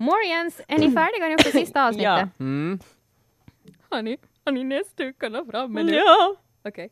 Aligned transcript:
Morgens, 0.00 0.60
är 0.68 0.78
ni 0.78 0.90
färdiga 0.92 1.28
nu 1.28 1.36
för 1.38 1.50
sista 1.50 1.86
avsnittet? 1.88 2.04
Ja. 2.04 2.28
Mm. 2.40 2.78
Har 3.90 4.02
ni, 4.02 4.16
har 4.44 4.52
ni 4.52 4.64
näsdukarna 4.64 5.44
framme 5.50 5.82
nu? 5.82 5.94
Ja. 5.94 6.34
Okej. 6.68 6.90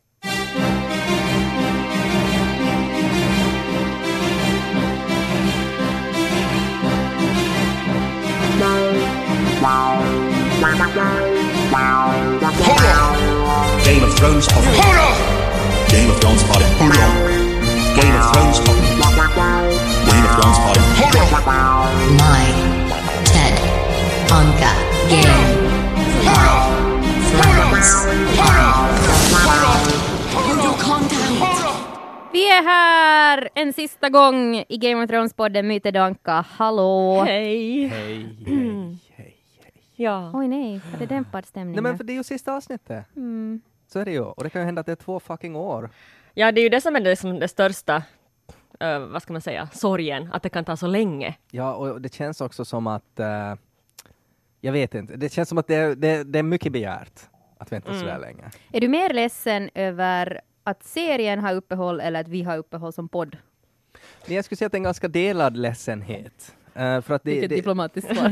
Game 13.85 14.03
of 14.03 14.15
Thrones 14.15 14.47
Potting. 14.47 14.73
Game 15.89 16.09
of 16.11 16.19
Thrones 16.19 16.43
Potting. 16.43 16.67
Game 17.95 18.19
of 18.19 18.31
Thrones 18.33 18.59
Potting. 18.59 18.83
Game 20.05 20.25
of 20.25 20.31
Thrones 20.35 20.59
Potting. 20.59 20.83
My 22.17 22.67
Ted 22.67 22.76
Anka 24.31 24.71
Game 25.09 25.57
Vi 32.31 32.47
är 32.49 32.63
här 32.63 33.49
en 33.55 33.73
sista 33.73 34.09
gång 34.09 34.55
i 34.69 34.77
Game 34.77 35.03
of 35.03 35.09
Thrones-podden 35.09 35.63
Myte 35.63 35.91
Danka. 35.91 36.45
Hallå! 36.49 37.23
Hej. 37.27 37.87
Hej, 37.87 38.25
hej, 38.45 39.05
hej. 39.15 39.35
Ja. 39.95 40.31
Oj 40.33 40.47
nej, 40.47 40.81
var 40.91 40.99
det 40.99 41.05
dämpad 41.05 41.45
stämning? 41.45 41.75
Nej 41.75 41.83
men 41.83 41.97
för 41.97 42.03
det 42.03 42.13
är 42.13 42.17
ju 42.17 42.23
sista 42.23 42.53
avsnittet. 42.53 43.05
mm. 43.15 43.61
Så 43.87 43.99
är 43.99 44.05
det 44.05 44.11
ju. 44.11 44.21
Och 44.21 44.43
det 44.43 44.49
kan 44.49 44.61
ju 44.61 44.65
hända 44.65 44.79
att 44.79 44.85
det 44.85 44.91
är 44.91 44.95
två 44.95 45.19
fucking 45.19 45.55
år. 45.55 45.89
ja, 46.33 46.51
det 46.51 46.61
är 46.61 46.63
ju 46.63 46.69
det 46.69 46.81
som 46.81 46.95
är 46.95 46.99
det, 46.99 47.15
som 47.15 47.39
det 47.39 47.47
största, 47.47 48.03
eh, 48.79 48.99
vad 48.99 49.21
ska 49.21 49.33
man 49.33 49.41
säga, 49.41 49.69
sorgen, 49.73 50.29
att 50.33 50.43
det 50.43 50.49
kan 50.49 50.65
ta 50.65 50.77
så 50.77 50.87
länge. 50.87 51.35
Ja, 51.51 51.73
och 51.73 52.01
det 52.01 52.13
känns 52.13 52.41
också 52.41 52.65
som 52.65 52.87
att... 52.87 53.19
eh, 53.19 53.53
jag 54.61 54.71
vet 54.73 54.95
inte. 54.95 55.15
Det 55.17 55.33
känns 55.33 55.49
som 55.49 55.57
att 55.57 55.67
det, 55.67 55.75
är- 55.75 55.95
det, 55.95 56.23
det 56.23 56.39
är 56.39 56.43
mycket 56.43 56.71
begärt 56.71 57.19
att 57.57 57.71
vänta 57.71 57.89
Mm. 57.89 57.99
så 58.01 58.05
där 58.07 58.19
länge. 58.19 58.43
Är 58.73 58.81
du 58.81 58.87
mer 58.87 59.09
ledsen 59.13 59.69
över 59.73 60.41
att 60.63 60.83
serien 60.83 61.39
har 61.39 61.53
uppehåll 61.53 61.99
eller 61.99 62.21
att 62.21 62.27
vi 62.27 62.43
har 62.43 62.57
uppehåll 62.57 62.93
som 62.93 63.09
podd? 63.09 63.37
Jag 64.25 64.45
skulle 64.45 64.57
säga 64.57 64.65
att 64.65 64.71
det 64.71 64.75
är 64.75 64.79
en 64.79 64.83
ganska 64.83 65.07
delad 65.07 65.57
ledsenhet. 65.57 66.55
Eh, 66.77 67.01
för 67.01 67.13
att 67.13 67.23
det, 67.23 67.31
Vilket 67.31 67.49
det, 67.49 67.55
diplomatiskt 67.55 68.15
svar. 68.15 68.29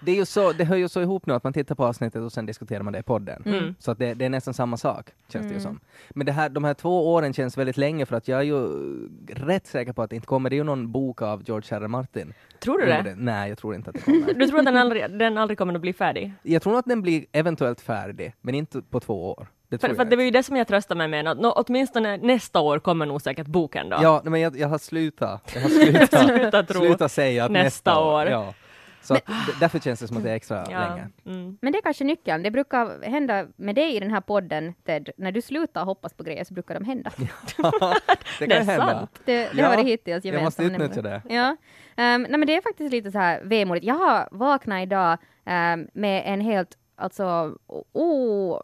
Det, 0.00 0.10
är 0.12 0.16
ju 0.16 0.24
så, 0.24 0.52
det 0.52 0.64
hör 0.64 0.76
ju 0.76 0.88
så 0.88 1.00
ihop 1.00 1.26
nu 1.26 1.34
att 1.34 1.44
man 1.44 1.52
tittar 1.52 1.74
på 1.74 1.84
avsnittet 1.84 2.22
och 2.22 2.32
sen 2.32 2.46
diskuterar 2.46 2.82
man 2.82 2.92
det 2.92 2.98
i 2.98 3.02
podden. 3.02 3.42
Mm. 3.46 3.74
Så 3.78 3.90
att 3.90 3.98
det, 3.98 4.14
det 4.14 4.24
är 4.24 4.28
nästan 4.30 4.54
samma 4.54 4.76
sak, 4.76 5.10
känns 5.32 5.46
det 5.46 5.48
ju 5.54 5.58
Mm. 5.58 5.62
som. 5.62 5.80
Men 6.10 6.26
det 6.26 6.32
här, 6.32 6.48
de 6.48 6.64
här 6.64 6.74
två 6.74 7.12
åren 7.14 7.32
känns 7.32 7.58
väldigt 7.58 7.76
länge 7.76 8.06
för 8.06 8.16
att 8.16 8.28
jag 8.28 8.38
är 8.38 8.44
ju 8.44 8.68
rätt 9.28 9.66
säker 9.66 9.92
på 9.92 10.02
att 10.02 10.10
det 10.10 10.16
inte 10.16 10.26
kommer, 10.26 10.50
det 10.50 10.54
är 10.56 10.58
ju 10.58 10.64
någon 10.64 10.92
bok 10.92 11.22
av 11.22 11.42
George 11.46 11.76
R. 11.76 11.82
R. 11.82 11.88
Martin. 11.88 12.34
Tror 12.58 12.78
du 12.78 12.82
under 12.84 13.02
det? 13.02 13.14
Nej, 13.16 13.48
jag 13.48 13.58
tror 13.58 13.74
inte 13.74 13.90
att 13.90 13.96
det 13.96 14.02
kommer. 14.02 14.34
Du 14.34 14.46
tror 14.46 14.58
att 14.58 14.64
den 14.64 14.76
aldrig, 14.76 15.18
den 15.18 15.38
aldrig 15.38 15.58
kommer 15.58 15.74
att 15.74 15.80
bli 15.80 15.92
färdig? 15.92 16.32
jag 16.42 16.62
tror 16.62 16.78
att 16.78 16.84
den 16.84 17.02
blir 17.02 17.24
eventuellt 17.32 17.80
färdig, 17.80 18.34
men 18.40 18.54
inte 18.54 18.82
på 18.82 19.00
två 19.00 19.30
år. 19.30 19.46
Det 19.70 19.78
För, 19.78 19.94
för 19.94 20.04
det 20.04 20.16
var 20.16 20.22
ju 20.22 20.30
det 20.30 20.42
som 20.42 20.56
jag 20.56 20.68
tröstar 20.68 20.94
mig 20.96 21.08
med, 21.08 21.28
att 21.28 21.38
nå, 21.40 21.52
åtminstone 21.52 22.16
nästa 22.16 22.60
år 22.60 22.78
kommer 22.78 23.06
nog 23.06 23.22
säkert 23.22 23.46
boken 23.46 23.88
då. 23.88 23.98
Ja, 24.02 24.20
men 24.24 24.40
jag, 24.40 24.56
jag 24.56 24.68
har 24.68 24.78
slutat. 24.78 25.50
Jag 25.54 25.60
har 25.62 25.68
slutat, 25.68 26.20
Sluta 26.28 26.62
tro. 26.62 26.80
slutat 26.80 27.12
säga 27.12 27.44
att 27.44 27.50
nästa, 27.50 27.64
Nästa 27.64 28.00
år. 28.00 28.12
år. 28.22 28.26
Ja. 28.26 28.54
Så 29.02 29.14
att, 29.14 29.26
d- 29.26 29.32
därför 29.60 29.78
känns 29.78 30.00
det 30.00 30.08
som 30.08 30.16
att 30.16 30.22
det 30.22 30.30
är 30.30 30.34
extra 30.34 30.64
Ja. 30.70 30.78
länge. 30.88 31.08
Mm. 31.26 31.58
Men 31.60 31.72
det 31.72 31.78
är 31.78 31.82
kanske 31.82 32.04
nyckeln. 32.04 32.42
Det 32.42 32.50
brukar 32.50 33.02
hända 33.10 33.46
med 33.56 33.74
dig 33.74 33.96
i 33.96 34.00
den 34.00 34.10
här 34.10 34.20
podden, 34.20 34.74
Ted. 34.86 35.10
När 35.16 35.32
du 35.32 35.42
slutar 35.42 35.84
hoppas 35.84 36.14
på 36.14 36.22
grejer 36.22 36.44
så 36.44 36.54
brukar 36.54 36.74
de 36.74 36.84
hända. 36.84 37.10
det 37.18 37.26
Det 38.38 38.44
är 38.44 38.58
kan 38.58 38.66
hända. 38.66 38.86
sant. 38.86 39.20
Det, 39.24 39.32
det 39.36 39.50
Ja, 39.54 39.64
har 39.68 39.76
varit 39.76 39.86
hittills 39.86 40.24
jag 40.24 40.42
måste 40.42 40.62
utnyttja 40.62 41.02
det. 41.02 41.22
Ja. 41.28 41.56
Ehm, 41.96 42.22
nej 42.22 42.38
men 42.38 42.46
det 42.46 42.56
är 42.56 42.62
faktiskt 42.62 42.92
lite 42.92 43.10
så 43.10 43.18
här 43.18 43.40
vemodigt. 43.44 43.86
Jag 43.86 43.94
har 43.94 44.28
vaknat 44.30 44.82
idag 44.82 45.18
ehm, 45.44 45.86
med 45.92 46.22
en 46.26 46.40
helt, 46.40 46.68
alltså, 46.96 47.54
oh, 47.92 48.60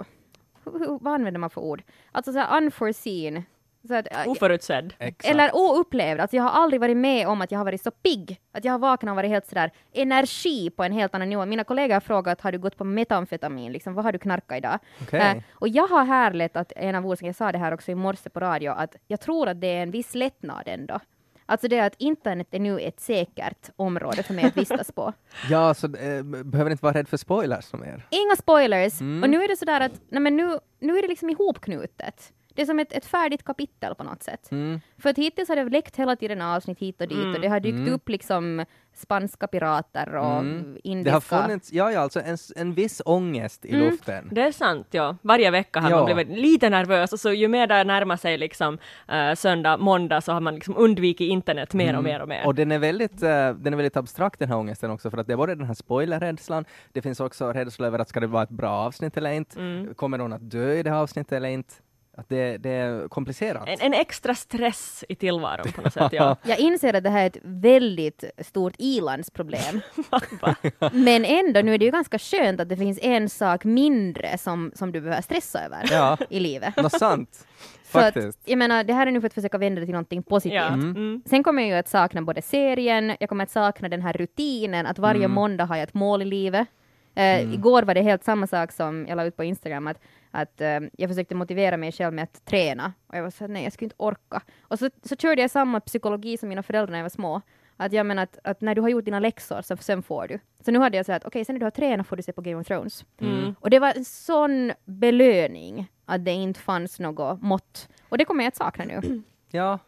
vad 1.00 1.14
använder 1.14 1.38
man 1.38 1.50
för 1.50 1.60
ord? 1.60 1.82
Alltså 2.12 2.32
så 2.32 2.38
här 2.38 2.56
unforeseen. 2.56 3.42
Så 3.88 3.94
att, 3.94 4.06
äh, 4.12 4.28
Oförutsedd. 4.28 4.94
Exakt. 4.98 5.30
eller 5.30 5.56
oupplevd. 5.56 6.20
Alltså 6.20 6.36
jag 6.36 6.42
har 6.44 6.50
aldrig 6.50 6.80
varit 6.80 6.96
med 6.96 7.28
om 7.28 7.40
att 7.40 7.50
jag 7.50 7.58
har 7.58 7.64
varit 7.64 7.82
så 7.82 7.90
pigg. 7.90 8.40
Att 8.52 8.64
jag 8.64 8.72
har 8.72 8.78
vaknat 8.78 9.12
och 9.12 9.16
varit 9.16 9.30
helt 9.30 9.46
sådär 9.46 9.70
energi 9.92 10.70
på 10.70 10.82
en 10.84 10.92
helt 10.92 11.14
annan 11.14 11.28
nivå. 11.28 11.46
Mina 11.46 11.64
kollegor 11.64 11.94
har 11.94 12.00
frågat, 12.00 12.40
har 12.40 12.52
du 12.52 12.58
gått 12.58 12.76
på 12.76 12.84
metamfetamin? 12.84 13.72
Liksom, 13.72 13.94
vad 13.94 14.04
har 14.04 14.12
du 14.12 14.18
knarkat 14.18 14.58
idag? 14.58 14.78
Okej. 15.02 15.20
Eh, 15.20 15.42
och 15.52 15.68
jag 15.68 15.86
har 15.86 16.04
härlett 16.04 16.56
att 16.56 16.72
en 16.76 16.94
av 16.94 17.06
orsakerna, 17.06 17.28
jag 17.28 17.36
sa 17.36 17.52
det 17.52 17.58
här 17.58 17.74
också 17.74 17.90
i 17.90 17.94
morse 17.94 18.30
på 18.30 18.40
radio, 18.40 18.70
att 18.70 18.96
jag 19.06 19.20
tror 19.20 19.48
att 19.48 19.60
det 19.60 19.66
är 19.66 19.82
en 19.82 19.90
viss 19.90 20.14
lättnad 20.14 20.62
ändå. 20.66 21.00
Alltså 21.46 21.68
det 21.68 21.80
att 21.80 21.94
internet 21.98 22.48
är 22.50 22.58
nu 22.58 22.80
ett 22.80 23.00
säkert 23.00 23.70
område 23.76 24.22
för 24.22 24.34
mig 24.34 24.44
att 24.44 24.56
vistas 24.56 24.92
på. 24.92 25.12
Ja, 25.50 25.74
så 25.74 25.86
eh, 25.86 26.22
behöver 26.22 26.70
inte 26.70 26.84
vara 26.84 26.94
rädd 26.94 27.08
för 27.08 27.16
spoilers 27.16 27.64
som 27.64 27.84
er. 27.84 28.06
Inga 28.10 28.36
spoilers! 28.36 29.00
Mm. 29.00 29.22
Och 29.22 29.30
nu 29.30 29.42
är 29.42 29.48
det 29.48 29.56
sådär 29.56 29.80
att, 29.80 30.00
nej 30.08 30.20
men 30.20 30.36
nu, 30.36 30.58
nu 30.80 30.98
är 30.98 31.02
det 31.02 31.08
liksom 31.08 31.30
ihopknutet. 31.30 32.32
Det 32.54 32.62
är 32.62 32.66
som 32.66 32.78
ett, 32.78 32.92
ett 32.92 33.06
färdigt 33.06 33.44
kapitel 33.44 33.94
på 33.94 34.02
något 34.04 34.22
sätt. 34.22 34.50
Mm. 34.52 34.80
För 34.98 35.10
att 35.10 35.18
hittills 35.18 35.48
har 35.48 35.56
det 35.56 35.64
läckt 35.64 35.96
hela 35.96 36.16
tiden 36.16 36.40
avsnitt 36.42 36.78
hit 36.78 37.00
och 37.00 37.08
dit 37.08 37.18
Mm. 37.18 37.34
och 37.34 37.40
det 37.40 37.48
har 37.48 37.60
dykt 37.60 37.74
Mm. 37.78 37.92
upp 37.94 38.08
liksom 38.08 38.64
spanska 38.96 39.46
pirater 39.46 40.14
och 40.14 40.38
Mm. 40.38 40.76
indiska... 40.84 41.10
Det 41.10 41.14
har 41.36 41.42
funnits, 41.42 41.72
ja, 41.72 41.92
ja, 41.92 42.00
alltså 42.00 42.20
en, 42.20 42.36
en 42.56 42.74
viss 42.74 43.02
ångest 43.04 43.64
i 43.64 43.68
Mm. 43.74 43.80
luften. 43.90 44.28
Det 44.32 44.42
är 44.42 44.52
sant, 44.52 44.86
ja. 44.90 45.16
Varje 45.22 45.50
vecka 45.50 45.80
har 45.80 45.90
Ja. 45.90 45.96
man 45.96 46.04
blivit 46.14 46.38
lite 46.38 46.70
nervös 46.70 47.12
och 47.12 47.20
så 47.20 47.32
ju 47.32 47.48
mer 47.48 47.66
det 47.66 47.84
närmar 47.84 48.16
sig 48.16 48.38
liksom 48.38 48.78
uh, 49.12 49.34
söndag, 49.34 49.76
måndag 49.76 50.20
så 50.20 50.32
har 50.32 50.40
man 50.40 50.54
liksom 50.54 50.76
undvikit 50.76 51.28
internet 51.30 51.74
mer 51.74 51.84
och 51.84 51.90
Mm. 51.90 52.04
mer 52.04 52.22
och 52.22 52.28
mer. 52.28 52.46
Och 52.46 52.54
den 52.54 52.72
är, 52.72 52.78
väldigt, 52.78 53.22
eh, 53.22 53.50
den 53.50 53.72
är 53.72 53.76
väldigt 53.76 53.96
abstrakt 53.96 54.38
den 54.38 54.48
här 54.48 54.56
ångesten 54.56 54.90
också, 54.90 55.10
för 55.10 55.18
att 55.18 55.26
det 55.26 55.32
är 55.32 55.36
både 55.36 55.54
den 55.54 55.66
här 55.66 55.74
spoilerrädslan, 55.74 56.64
det 56.92 57.02
finns 57.02 57.20
också 57.20 57.52
rädsla 57.52 57.86
över 57.86 57.98
att 57.98 58.08
ska 58.08 58.20
det 58.20 58.26
vara 58.26 58.42
ett 58.42 58.50
bra 58.50 58.70
avsnitt 58.70 59.16
eller 59.16 59.30
inte, 59.32 59.60
Mm. 59.60 59.94
kommer 59.94 60.18
någon 60.18 60.32
att 60.32 60.50
dö 60.50 60.72
i 60.74 60.82
det 60.82 60.90
här 60.90 60.98
avsnittet 60.98 61.32
eller 61.32 61.48
inte? 61.48 61.74
Att 62.16 62.28
det, 62.28 62.56
det 62.56 62.70
är 62.70 63.08
komplicerat. 63.08 63.68
En, 63.68 63.80
en 63.80 63.94
extra 63.94 64.34
stress 64.34 65.04
i 65.08 65.14
tillvaron 65.14 65.72
på 65.72 65.80
något 65.82 65.92
sätt, 65.92 66.12
ja. 66.12 66.36
Jag 66.42 66.58
inser 66.58 66.94
att 66.94 67.04
det 67.04 67.10
här 67.10 67.22
är 67.22 67.26
ett 67.26 67.36
väldigt 67.42 68.24
stort 68.38 68.74
ilandsproblem. 68.78 69.80
Men 70.92 71.24
ändå, 71.24 71.60
nu 71.60 71.74
är 71.74 71.78
det 71.78 71.84
ju 71.84 71.90
ganska 71.90 72.18
skönt 72.18 72.60
att 72.60 72.68
det 72.68 72.76
finns 72.76 72.98
en 73.02 73.28
sak 73.28 73.64
mindre 73.64 74.38
som, 74.38 74.72
som 74.74 74.92
du 74.92 75.00
behöver 75.00 75.22
stressa 75.22 75.64
över 75.64 75.88
Ja, 75.90 76.16
i 76.30 76.40
livet. 76.40 76.76
något 76.76 76.92
sant. 76.98 77.46
Så 77.84 77.98
att, 77.98 78.04
Faktiskt. 78.14 78.38
jag 78.44 78.58
menar, 78.58 78.84
det 78.84 78.92
här 78.92 79.06
är 79.06 79.10
nu 79.10 79.20
för 79.20 79.26
att 79.26 79.34
försöka 79.34 79.58
vända 79.58 79.80
det 79.80 79.86
till 79.86 79.92
någonting 79.92 80.22
positivt. 80.22 80.54
ja. 80.54 80.66
Mm. 80.66 80.90
Mm. 80.90 81.22
Sen 81.26 81.42
kommer 81.42 81.62
jag 81.62 81.68
ju 81.68 81.74
att 81.76 81.88
sakna 81.88 82.22
både 82.22 82.42
serien, 82.42 83.16
jag 83.20 83.28
kommer 83.28 83.44
att 83.44 83.50
sakna 83.50 83.88
den 83.88 84.02
här 84.02 84.12
rutinen, 84.12 84.86
att 84.86 84.98
varje 84.98 85.24
Mm. 85.24 85.30
måndag 85.34 85.64
har 85.64 85.76
jag 85.76 85.82
ett 85.82 85.94
mål 85.94 86.22
i 86.22 86.24
livet. 86.24 86.68
Eh, 87.14 87.40
Mm. 87.40 87.52
Igår 87.52 87.82
var 87.82 87.94
det 87.94 88.02
helt 88.02 88.24
samma 88.24 88.46
sak 88.46 88.72
som 88.72 89.06
jag 89.08 89.16
la 89.16 89.24
ut 89.24 89.36
på 89.36 89.44
Instagram, 89.44 89.86
att, 89.86 90.00
att 90.34 90.60
eh, 90.60 90.80
jag 90.92 91.10
försökte 91.10 91.34
motivera 91.34 91.76
mig 91.76 91.92
själv 91.92 92.14
med 92.14 92.22
att 92.24 92.44
träna. 92.44 92.92
Och 93.06 93.16
jag 93.16 93.22
var 93.22 93.30
så 93.30 93.44
här, 93.44 93.48
nej 93.48 93.64
jag 93.64 93.72
skulle 93.72 93.86
inte 93.86 93.96
orka. 93.98 94.42
Och 94.62 94.78
så, 94.78 94.90
så 95.02 95.16
körde 95.16 95.42
jag 95.42 95.50
samma 95.50 95.80
psykologi 95.80 96.36
som 96.36 96.48
mina 96.48 96.62
föräldrar 96.62 96.90
när 96.92 96.98
jag 96.98 97.04
var 97.04 97.08
små. 97.08 97.40
Att 97.76 97.92
jag 97.92 98.06
menar 98.06 98.22
att, 98.22 98.38
att 98.44 98.60
när 98.60 98.74
du 98.74 98.80
har 98.80 98.88
gjort 98.88 99.04
dina 99.04 99.20
läxor 99.20 99.62
så 99.62 99.76
sen 99.76 100.02
får 100.02 100.28
du. 100.28 100.38
Så 100.64 100.70
nu 100.70 100.78
hade 100.78 100.96
jag 100.96 101.06
sagt 101.06 101.24
att 101.24 101.28
okej, 101.28 101.44
sen 101.44 101.54
när 101.54 101.60
du 101.60 101.66
har 101.66 101.70
tränat 101.70 102.06
får 102.06 102.16
du 102.16 102.22
se 102.22 102.32
på 102.32 102.40
Game 102.42 102.60
of 102.60 102.66
Thrones. 102.66 103.04
Mm. 103.20 103.54
Och 103.60 103.70
det 103.70 103.78
var 103.78 103.92
en 103.96 104.04
sån 104.04 104.72
belöning 104.84 105.90
att 106.04 106.24
det 106.24 106.30
inte 106.30 106.60
fanns 106.60 107.00
något 107.00 107.42
mått. 107.42 107.88
Och 108.08 108.18
det 108.18 108.24
kommer 108.24 108.44
jag 108.44 108.48
att 108.48 108.56
sakna 108.56 108.84
nu. 108.84 109.22
Ja, 109.50 109.78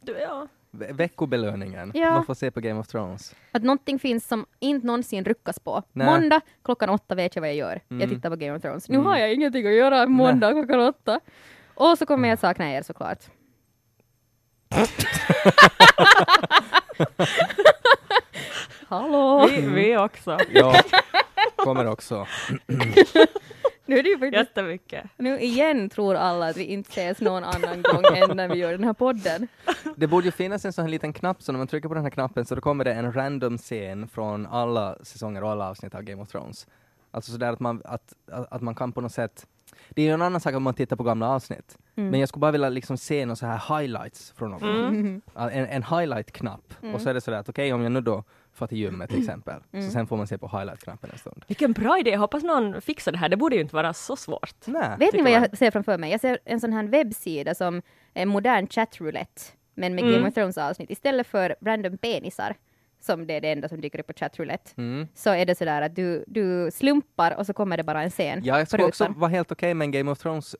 Du, 0.00 0.12
ja. 0.18 0.48
Ve- 0.70 0.92
veckobelöningen. 0.92 1.90
Ja. 1.94 2.10
Man 2.10 2.24
får 2.26 2.34
se 2.34 2.50
på 2.50 2.60
Game 2.60 2.80
of 2.80 2.88
Thrones. 2.88 3.34
Att 3.52 3.62
någonting 3.62 3.98
finns 3.98 4.28
som 4.28 4.46
inte 4.58 4.86
någonsin 4.86 5.24
ruckas 5.24 5.58
på. 5.58 5.82
Nej. 5.92 6.06
Måndag 6.06 6.40
klockan 6.64 6.90
åtta 6.90 7.14
vet 7.14 7.36
jag 7.36 7.40
vad 7.42 7.48
jag 7.48 7.56
gör. 7.56 7.80
Jag 7.88 7.96
Mm. 8.02 8.10
tittar 8.10 8.30
på 8.30 8.36
Game 8.36 8.56
of 8.56 8.62
Thrones. 8.62 8.88
Nu 8.88 8.94
Mm. 8.94 9.06
har 9.06 9.16
jag 9.18 9.34
ingenting 9.34 9.66
att 9.66 9.72
göra 9.74 10.06
måndag 10.06 10.52
klockan 10.52 10.80
åtta. 10.80 11.20
Och 11.74 11.98
så 11.98 12.06
kommer 12.06 12.28
jag 12.28 12.34
att 12.34 12.40
sakna 12.40 12.70
er 12.72 12.82
såklart. 12.82 13.18
Hallå! 18.88 19.46
Vi, 19.50 19.60
vi 19.60 19.96
också. 19.96 20.38
Ja, 20.52 20.74
kommer 21.56 21.86
också. 21.86 22.26
Nu 23.90 23.98
är 23.98 24.02
det 24.02 24.08
ju 24.08 24.18
faktiskt, 24.18 24.38
Jättemycket. 24.38 25.04
nu 25.16 25.40
igen 25.40 25.88
tror 25.88 26.14
alla 26.14 26.48
att 26.48 26.56
vi 26.56 26.64
inte 26.64 26.90
ses 26.90 27.20
någon 27.20 27.44
annan 27.44 27.82
gång 27.82 28.04
än 28.16 28.36
när 28.36 28.48
vi 28.48 28.58
gör 28.58 28.72
den 28.72 28.84
här 28.84 28.92
podden. 28.92 29.48
Det 29.96 30.06
borde 30.06 30.26
ju 30.26 30.32
finnas 30.32 30.64
en 30.64 30.72
sån 30.72 30.84
här 30.84 30.90
liten 30.90 31.12
knapp, 31.12 31.42
så 31.42 31.52
när 31.52 31.58
man 31.58 31.66
trycker 31.66 31.88
på 31.88 31.94
den 31.94 32.02
här 32.02 32.10
knappen 32.10 32.44
så 32.46 32.54
då 32.54 32.60
kommer 32.60 32.84
det 32.84 32.92
en 32.92 33.12
random 33.12 33.58
scen 33.58 34.08
från 34.08 34.46
alla 34.46 34.96
säsonger 35.02 35.44
och 35.44 35.50
alla 35.50 35.70
avsnitt 35.70 35.94
av 35.94 36.02
Game 36.02 36.22
of 36.22 36.28
Thrones. 36.28 36.66
Alltså 37.10 37.32
sådär 37.32 37.52
att 37.52 37.60
man, 37.60 37.82
att, 37.84 38.12
att 38.30 38.52
att 38.52 38.62
man 38.62 38.74
kan 38.74 38.92
på 38.92 39.00
något 39.00 39.12
sätt 39.12 39.46
det 39.90 40.02
är 40.02 40.06
ju 40.06 40.12
en 40.12 40.22
annan 40.22 40.40
sak 40.40 40.54
om 40.54 40.62
man 40.62 40.74
tittar 40.74 40.96
på 40.96 41.02
gamla 41.02 41.28
avsnitt. 41.28 41.78
Mm. 41.96 42.10
Men 42.10 42.20
jag 42.20 42.28
skulle 42.28 42.40
bara 42.40 42.52
vilja 42.52 42.68
liksom 42.68 42.96
se 42.96 43.26
några 43.26 43.36
så 43.36 43.46
här 43.46 43.80
highlights 43.80 44.32
från 44.32 44.50
något. 44.50 44.62
Mm. 44.62 45.20
En, 45.34 45.66
en 45.66 45.82
highlight-knapp. 45.82 46.74
Mm. 46.82 46.94
Och 46.94 47.00
så 47.00 47.10
är 47.10 47.14
det 47.14 47.20
sådär 47.20 47.38
att 47.38 47.48
okej, 47.48 47.72
om 47.72 47.82
jag 47.82 47.92
nu 47.92 48.00
då 48.00 48.24
får 48.60 48.66
till 48.66 48.78
gymmet 48.78 49.10
till 49.10 49.18
exempel, 49.18 49.60
Mm. 49.72 49.86
så 49.86 49.92
sen 49.92 50.06
får 50.06 50.16
man 50.16 50.26
se 50.26 50.38
på 50.38 50.46
highlight-knappen 50.48 51.10
en 51.12 51.18
stund. 51.18 51.44
Vilken 51.48 51.72
bra 51.72 51.98
idé, 51.98 52.10
jag 52.10 52.18
hoppas 52.18 52.42
någon 52.42 52.80
fixar 52.80 53.12
det 53.12 53.18
här. 53.18 53.28
Det 53.28 53.36
borde 53.36 53.54
ju 53.56 53.62
inte 53.62 53.74
vara 53.76 53.92
så 53.92 54.16
svårt. 54.16 54.54
Nej. 54.66 54.96
Vet 54.98 55.12
ni 55.14 55.22
vad 55.22 55.32
jag 55.32 55.58
ser 55.58 55.70
framför 55.70 55.98
mig? 55.98 56.10
Jag 56.10 56.20
ser 56.20 56.38
en 56.44 56.60
sån 56.60 56.72
här 56.72 56.84
webbsida 56.84 57.54
som 57.54 57.82
en 58.14 58.28
modern 58.28 58.66
chatroulette, 58.66 59.42
men 59.74 59.94
med 59.94 60.04
Mm. 60.04 60.14
Game 60.16 60.28
of 60.28 60.34
Thrones 60.34 60.58
avsnitt. 60.58 60.90
Istället 60.90 61.26
för 61.26 61.56
random 61.60 61.98
penisar 61.98 62.56
som 63.00 63.26
det 63.26 63.34
är 63.34 63.40
det 63.40 63.50
enda 63.52 63.68
som 63.68 63.80
dyker 63.80 64.00
upp 64.00 64.06
på 64.06 64.12
chatroulette, 64.12 64.70
Mm. 64.76 65.08
så 65.14 65.30
är 65.30 65.46
det 65.46 65.54
sådär 65.54 65.82
att 65.82 65.96
du, 65.96 66.24
du 66.26 66.70
slumpar 66.70 67.34
och 67.38 67.46
så 67.46 67.52
kommer 67.52 67.76
det 67.76 67.82
bara 67.84 68.02
en 68.02 68.10
scen 68.10 68.40
Ja, 68.44 68.58
jag 68.58 68.68
skulle 68.68 68.84
också 68.84 69.06
vara 69.16 69.30
helt 69.30 69.52
okej 69.52 69.74
med 69.74 69.84
en 69.84 69.90
Game 69.90 70.10
of 70.10 70.18
Thrones 70.18 70.56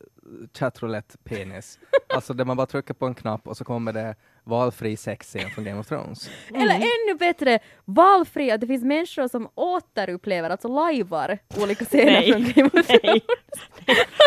chatroulette 0.59 1.19
penis. 1.25 1.79
alltså 2.15 2.35
där 2.35 2.45
man 2.45 2.57
bara 2.57 2.67
trycker 2.67 2.95
på 2.95 3.07
en 3.07 3.15
knapp 3.15 3.49
och 3.49 3.57
så 3.57 3.65
kommer 3.65 3.93
det 3.93 4.15
valfri 4.45 4.97
sexscen 4.97 5.51
från 5.51 5.65
Game 5.65 5.81
of 5.81 5.87
Thrones. 5.87 6.31
Eller 6.55 6.75
ännu 6.75 7.19
bättre, 7.19 7.59
valfri, 7.85 8.51
att 8.51 8.61
det 8.61 8.67
finns 8.67 8.85
människor 8.85 9.29
som 9.29 9.49
återupplever, 9.55 10.51
alltså 10.51 10.69
lajvar 10.69 11.39
olika 11.63 11.85
scener 11.85 12.13
Nej. 12.13 12.33
från 12.33 12.43
Game 12.55 12.71
of 12.81 12.89
Nej. 12.89 12.99
Thrones. 13.01 13.23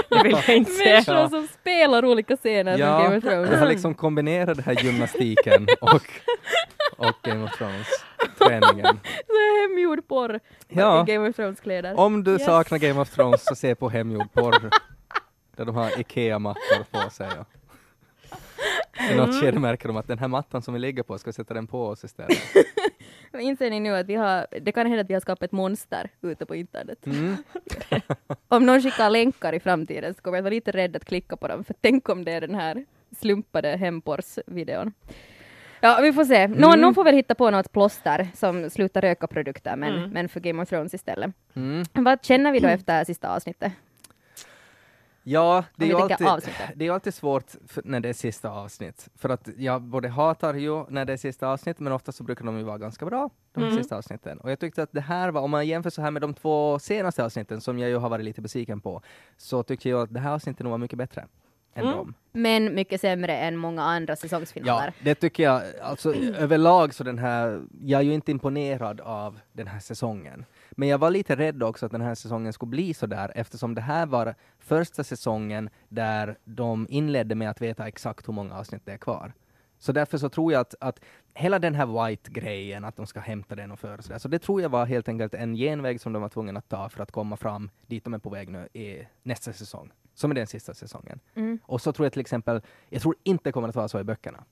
Det 0.09 0.23
vill 0.23 0.31
jag 0.47 0.57
inte 0.57 0.71
se. 0.71 0.85
Människor 0.93 1.15
Ja. 1.15 1.29
som 1.29 1.47
spelar 1.47 2.05
olika 2.05 2.37
scener 2.37 2.77
från 2.77 2.87
Game 2.87 3.03
Ja, 3.13 3.17
of 3.17 3.23
Thrones. 3.23 3.49
jag 3.51 3.59
har 3.59 3.67
liksom 3.67 3.93
kombinerat 3.93 4.57
det 4.57 4.63
här 4.63 4.83
gymnastiken 4.83 5.67
och, 5.81 6.01
och 7.09 7.15
Game 7.29 7.43
of 7.43 7.57
Thrones 7.57 7.87
träningen. 8.37 8.99
Så 9.27 9.33
är 9.33 9.61
hemgjord 9.69 10.07
porr 10.07 10.39
Ja. 10.67 11.03
i 11.07 11.11
Game 11.13 11.29
of 11.29 11.35
Thrones-kläder. 11.35 11.99
Om 11.99 12.23
du 12.23 12.31
Yes. 12.31 12.45
saknar 12.45 12.77
Game 12.77 12.99
of 13.01 13.09
Thrones 13.09 13.45
så 13.45 13.55
se 13.55 13.75
på 13.75 13.89
hemgjord 13.89 14.31
porr. 14.33 14.69
Där 15.55 15.65
de 15.65 15.75
har 15.75 15.99
IKEA-mattor 15.99 16.83
på 16.91 17.09
sig. 17.09 17.27
Och 17.39 17.47
I 19.11 19.15
något 19.15 19.41
skede 19.41 19.59
märker 19.59 19.87
de 19.87 19.97
att 19.97 20.07
den 20.07 20.19
här 20.19 20.27
mattan 20.27 20.61
som 20.61 20.73
vi 20.73 20.79
ligger 20.79 21.03
på, 21.03 21.17
ska 21.17 21.29
vi 21.29 21.33
sätta 21.33 21.53
den 21.53 21.67
på 21.67 21.87
oss 21.87 22.03
istället? 22.03 22.37
Inser 23.39 23.69
ni 23.69 23.79
nu 23.79 23.95
att 23.95 24.05
vi 24.05 24.15
har, 24.15 24.47
det 24.61 24.71
kan 24.71 24.87
hända 24.87 25.01
att 25.01 25.09
vi 25.09 25.13
har 25.13 25.21
skapat 25.21 25.43
ett 25.43 25.51
monster 25.51 26.09
ute 26.21 26.45
på 26.45 26.55
internet. 26.55 27.05
Mm. 27.05 27.35
Om 28.47 28.65
någon 28.65 28.81
skickar 28.81 29.09
länkar 29.09 29.53
i 29.53 29.59
framtiden 29.59 30.13
så 30.13 30.21
kommer 30.21 30.37
jag 30.37 30.43
vara 30.43 30.53
lite 30.53 30.71
rädd 30.71 30.95
att 30.95 31.05
klicka 31.05 31.37
på 31.37 31.47
dem, 31.47 31.63
för 31.63 31.75
tänk 31.81 32.09
om 32.09 32.25
det 32.25 32.31
är 32.31 32.41
den 32.41 32.55
här 32.55 32.85
slumpade 33.19 33.69
hempors-videon. 33.77 34.93
Ja, 35.85 35.99
vi 36.01 36.13
får 36.13 36.25
se. 36.25 36.47
Någon, 36.47 36.63
Mm. 36.63 36.81
någon 36.81 36.93
får 36.95 37.03
väl 37.03 37.15
hitta 37.15 37.35
på 37.35 37.49
något 37.51 37.71
plåster 37.71 38.27
som 38.33 38.69
slutar 38.69 39.01
röka 39.01 39.27
produkter, 39.27 39.75
men, 39.75 39.93
Mm. 39.97 40.09
men 40.09 40.29
för 40.29 40.39
Game 40.39 40.63
of 40.63 40.69
Thrones 40.69 40.93
istället. 40.93 41.31
Mm. 41.53 41.83
Vad 41.93 42.25
känner 42.25 42.51
vi 42.51 42.59
då 42.59 42.67
efter 42.67 43.03
sista 43.03 43.35
avsnittet? 43.35 43.71
Ja, 45.25 45.63
det 45.75 45.85
är, 45.85 45.89
ju 45.89 45.95
alltid, 45.95 46.27
avsnittet. 46.27 46.69
det 46.75 46.87
är 46.87 46.91
alltid 46.91 47.13
svårt 47.13 47.51
för, 47.67 47.81
när 47.85 47.99
det 47.99 48.09
är 48.09 48.13
sista 48.13 48.49
avsnitt. 48.49 49.07
För 49.17 49.29
att 49.29 49.49
jag 49.57 49.81
både 49.81 50.07
hatar 50.09 50.53
ju 50.53 50.85
när 50.89 51.05
det 51.05 51.13
är 51.13 51.17
sista 51.17 51.47
avsnitt, 51.47 51.79
men 51.79 51.93
ofta 51.93 52.11
så 52.11 52.23
brukar 52.23 52.45
de 52.45 52.57
ju 52.57 52.63
vara 52.63 52.77
ganska 52.77 53.05
bra, 53.05 53.29
de 53.53 53.63
Mm. 53.63 53.77
sista 53.77 53.97
avsnitten. 53.97 54.39
Och 54.39 54.51
jag 54.51 54.59
tyckte 54.59 54.83
att 54.83 54.91
det 54.91 55.01
här 55.01 55.31
var, 55.31 55.41
om 55.41 55.51
man 55.51 55.67
jämför 55.67 55.89
så 55.89 56.01
här 56.01 56.11
med 56.11 56.21
de 56.21 56.33
två 56.33 56.79
senaste 56.79 57.25
avsnitten, 57.25 57.61
som 57.61 57.79
jag 57.79 57.89
ju 57.89 57.95
har 57.97 58.09
varit 58.09 58.25
lite 58.25 58.41
besviken 58.41 58.81
på, 58.81 59.01
så 59.37 59.63
tyckte 59.63 59.89
jag 59.89 60.01
att 60.01 60.13
det 60.13 60.19
här 60.19 60.31
avsnittet 60.33 60.63
nog 60.63 60.71
var 60.71 60.77
mycket 60.77 60.97
bättre 60.97 61.25
än 61.75 61.83
Mm. 61.83 61.97
dem. 61.97 62.13
Men 62.31 62.73
mycket 62.75 63.01
sämre 63.01 63.37
än 63.37 63.57
många 63.57 63.83
andra 63.83 64.15
säsongsfinaler. 64.15 64.85
Ja, 64.97 65.03
det 65.03 65.15
tycker 65.15 65.43
jag. 65.43 65.61
Alltså 65.81 66.13
överlag 66.15 66.93
så 66.93 67.03
den 67.03 67.17
här, 67.17 67.61
jag 67.81 67.99
är 68.01 68.05
ju 68.05 68.13
inte 68.13 68.31
imponerad 68.31 69.01
av 69.01 69.39
den 69.51 69.67
här 69.67 69.79
säsongen. 69.79 70.45
Men 70.71 70.87
jag 70.87 70.97
var 70.97 71.09
lite 71.09 71.35
rädd 71.35 71.63
också 71.63 71.85
att 71.85 71.91
den 71.91 72.01
här 72.01 72.15
säsongen 72.15 72.53
skulle 72.53 72.69
bli 72.69 72.93
så 72.93 73.05
där 73.05 73.31
eftersom 73.35 73.75
det 73.75 73.81
här 73.81 74.05
var 74.05 74.35
första 74.59 75.03
säsongen 75.03 75.69
där 75.89 76.37
de 76.45 76.87
inledde 76.89 77.35
med 77.35 77.49
att 77.49 77.61
veta 77.61 77.87
exakt 77.87 78.27
hur 78.27 78.33
många 78.33 78.55
avsnitt 78.57 78.81
det 78.85 78.91
är 78.93 78.97
kvar. 78.97 79.33
Så 79.79 79.91
därför 79.91 80.17
så 80.17 80.29
tror 80.29 80.53
jag 80.53 80.59
att, 80.61 80.75
att 80.79 80.99
hela 81.33 81.59
den 81.59 81.75
här 81.75 81.85
White-grejen, 82.07 82.85
att 82.85 82.95
de 82.95 83.07
ska 83.07 83.19
hämta 83.19 83.55
den 83.55 83.71
och 83.71 83.79
föra 83.79 84.01
så 84.01 84.11
där, 84.11 84.19
så 84.19 84.27
det 84.27 84.39
tror 84.39 84.61
jag 84.61 84.69
var 84.69 84.85
helt 84.85 85.07
enkelt 85.07 85.33
en 85.33 85.55
genväg 85.55 86.01
som 86.01 86.13
de 86.13 86.21
var 86.21 86.29
tvungna 86.29 86.57
att 86.59 86.69
ta 86.69 86.89
för 86.89 87.03
att 87.03 87.11
komma 87.11 87.37
fram 87.37 87.69
dit 87.87 88.03
de 88.03 88.13
är 88.13 88.17
på 88.17 88.29
väg 88.29 88.49
nu 88.49 88.67
i 88.73 89.07
nästa 89.23 89.53
säsong, 89.53 89.91
som 90.13 90.31
är 90.31 90.35
den 90.35 90.47
sista 90.47 90.73
säsongen. 90.73 91.19
Mm. 91.35 91.59
Och 91.63 91.81
så 91.81 91.93
tror 91.93 92.05
jag 92.05 92.13
till 92.13 92.21
exempel, 92.21 92.61
jag 92.89 93.01
tror 93.01 93.15
inte 93.23 93.43
det 93.43 93.51
kommer 93.51 93.69
att 93.69 93.75
vara 93.75 93.87
så 93.87 93.99
i 93.99 94.03
böckerna. 94.03 94.43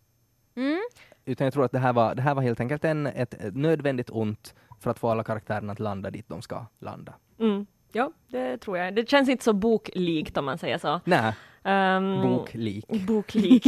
Mm. 0.56 0.82
Utan 1.26 1.46
jag 1.46 1.54
tror 1.54 1.66
att 1.66 1.72
det 1.72 1.80
här 1.80 1.94
var, 1.94 2.16
det 2.16 2.22
här 2.22 2.36
var 2.36 2.42
helt 2.42 2.60
enkelt 2.60 2.86
en, 2.86 3.08
ett, 3.08 3.34
ett 3.34 3.56
nödvändigt 3.56 4.10
ont 4.10 4.56
för 4.80 4.92
att 4.92 5.00
få 5.00 5.10
alla 5.10 5.24
karaktärerna 5.24 5.74
att 5.74 5.80
landa 5.80 6.12
dit 6.12 6.26
de 6.28 6.42
ska 6.42 6.66
landa. 6.80 7.14
Mm. 7.40 7.66
Ja, 7.92 8.12
det 8.28 8.58
tror 8.58 8.78
jag. 8.78 8.96
Det 8.96 9.10
känns 9.10 9.30
inte 9.30 9.44
så 9.44 9.54
boklikt 9.54 10.38
om 10.38 10.46
man 10.46 10.58
säger 10.58 10.78
så. 10.78 11.02
Nej, 11.06 11.36
Um, 11.64 12.22
boklik. 12.22 12.86
Boklik. 12.88 13.64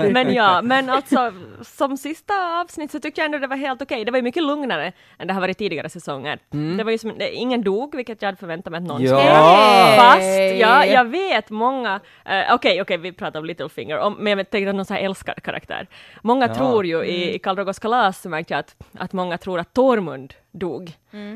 men 0.12 0.34
ja, 0.34 0.62
men 0.62 0.90
alltså 0.90 1.32
som 1.62 1.96
sista 1.96 2.60
avsnitt 2.60 2.90
så 2.90 3.00
tyckte 3.00 3.20
jag 3.20 3.26
ändå 3.26 3.38
det 3.38 3.46
var 3.46 3.56
helt 3.56 3.82
okej. 3.82 4.04
Det 4.04 4.10
var 4.10 4.18
ju 4.18 4.22
mycket 4.22 4.42
lugnare 4.42 4.92
än 5.18 5.26
det 5.28 5.34
har 5.34 5.40
varit 5.40 5.58
tidigare 5.58 5.88
säsonger. 5.88 6.38
Det 6.76 6.84
var 6.84 6.92
ju 6.92 6.98
som, 6.98 7.18
det, 7.18 7.32
ingen 7.34 7.62
dog, 7.62 7.94
vilket 7.96 8.22
jag 8.22 8.26
hade 8.26 8.38
förväntat 8.38 8.70
mig 8.70 8.78
att 8.78 8.84
någon 8.86 8.96
skulle. 9.06 9.24
Ja! 9.24 9.94
Fast, 9.98 10.58
ja, 10.60 10.84
jag 10.84 11.04
vet 11.04 11.50
många, 11.50 12.00
eh, 12.24 12.54
okej, 12.54 12.82
okej, 12.82 12.96
vi 12.96 13.12
pratar 13.12 13.38
om 13.38 13.44
Littlefinger, 13.44 13.98
om, 13.98 14.16
men 14.18 14.38
jag 14.38 14.50
tänkte 14.50 14.72
någon 14.72 14.84
sån 14.84 14.96
här 14.96 15.04
älskad 15.04 15.42
karaktär. 15.42 15.86
Många 16.22 16.46
Ja. 16.46 16.54
tror 16.54 16.86
ju, 16.86 17.04
i, 17.04 17.34
i 17.34 17.38
Karl 17.38 17.56
Drogos 17.56 17.78
kalas 17.78 18.20
så 18.22 18.28
märkte 18.28 18.54
jag 18.54 18.58
att, 18.60 18.76
att 18.98 19.12
många 19.12 19.38
tror 19.38 19.60
att 19.60 19.72
Tormund 19.74 20.34
dog, 20.52 20.92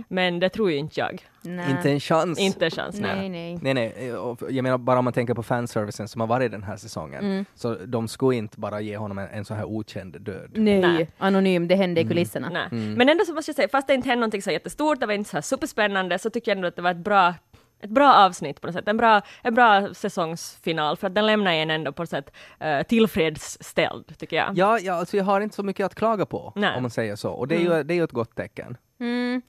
men 0.09 0.41
det 0.41 0.49
tror 0.49 0.71
ju 0.71 0.77
inte 0.77 1.01
jag. 1.01 1.27
Nej. 1.43 1.71
Inte 1.71 1.91
en 1.91 2.01
chans. 2.01 2.39
Inte 2.39 2.65
en 2.65 2.71
chans, 2.71 3.01
nej. 3.01 3.17
Nej, 3.17 3.29
nej. 3.29 3.75
Nej, 3.75 3.75
nej. 3.75 4.09
Jag 4.49 4.63
menar 4.63 4.79
bara 4.79 4.99
om 4.99 5.05
man 5.05 5.13
tänker 5.13 5.35
på 5.35 5.43
fanservicen 5.43 6.09
som 6.09 6.21
har 6.21 6.29
varit 6.29 6.51
den 6.51 6.63
här 6.63 6.77
säsongen. 6.77 7.25
Mm. 7.25 7.45
Så 7.55 7.75
de 7.75 8.09
skulle 8.09 8.37
inte 8.37 8.61
bara 8.61 8.81
ge 8.81 8.97
honom 8.97 9.19
en, 9.19 9.29
en 9.29 9.45
så 9.45 9.55
här 9.55 9.65
okänd 9.65 10.21
död. 10.21 10.51
Nej, 10.55 10.81
Nej. 10.81 11.09
anonym, 11.19 11.69
det 11.69 11.75
hände 11.75 12.01
i 12.01 12.05
kulisserna. 12.05 12.49
Nej. 12.49 12.69
Mm. 12.73 12.95
Men 12.95 13.09
ändå 13.09 13.25
så 13.25 13.35
måste 13.35 13.49
jag 13.49 13.57
säga, 13.57 13.69
fast 13.69 13.87
det 13.87 13.95
inte 13.95 14.09
hände 14.09 14.21
någonting 14.21 14.43
så 14.43 14.51
jättestort, 14.51 15.01
det 15.01 15.07
var 15.07 15.15
inte 15.15 15.31
så 15.31 15.37
här 15.37 15.43
superspännande, 15.43 16.19
så 16.19 16.31
tycker 16.31 16.51
jag 16.51 16.57
ändå 16.57 16.69
att 16.69 16.77
det 16.77 16.83
var 16.83 16.91
ett 16.91 16.97
bra 16.97 17.35
ett 17.83 17.91
bra 17.91 18.15
avsnitt 18.15 18.61
på 18.61 18.67
något 18.67 18.75
sätt, 18.75 18.89
en 18.89 18.97
bra, 18.97 19.23
en 19.43 19.55
bra 19.55 19.95
säsongsfinal, 19.95 20.97
för 20.97 21.07
att 21.07 21.15
den 21.15 21.27
lämnar 21.27 21.53
en 21.53 21.71
ändå 21.71 21.93
på 21.93 22.03
något 22.03 22.11
sätt 22.11 22.33
uh, 22.65 22.83
tillfredsställd, 22.83 24.19
tycker 24.19 24.37
jag. 24.37 24.59
Ja, 24.59 24.79
ja 24.79 24.95
alltså 24.95 25.17
jag 25.17 25.25
har 25.25 25.41
inte 25.41 25.57
så 25.57 25.63
mycket 25.63 25.87
att 25.87 25.95
klaga 25.95 26.27
på, 26.27 26.53
Nej. 26.57 26.77
om 26.77 26.83
man 26.83 26.91
säger 26.91 27.17
så. 27.17 27.31
Och 27.31 27.49
det 27.49 27.55
är, 27.55 27.61
ju, 27.61 27.83
det 27.83 27.95
är 27.95 27.97
ju 27.97 28.05
ett 28.05 28.13
gott 28.13 28.35
tecken. 28.35 28.77
Mm. 29.03 29.43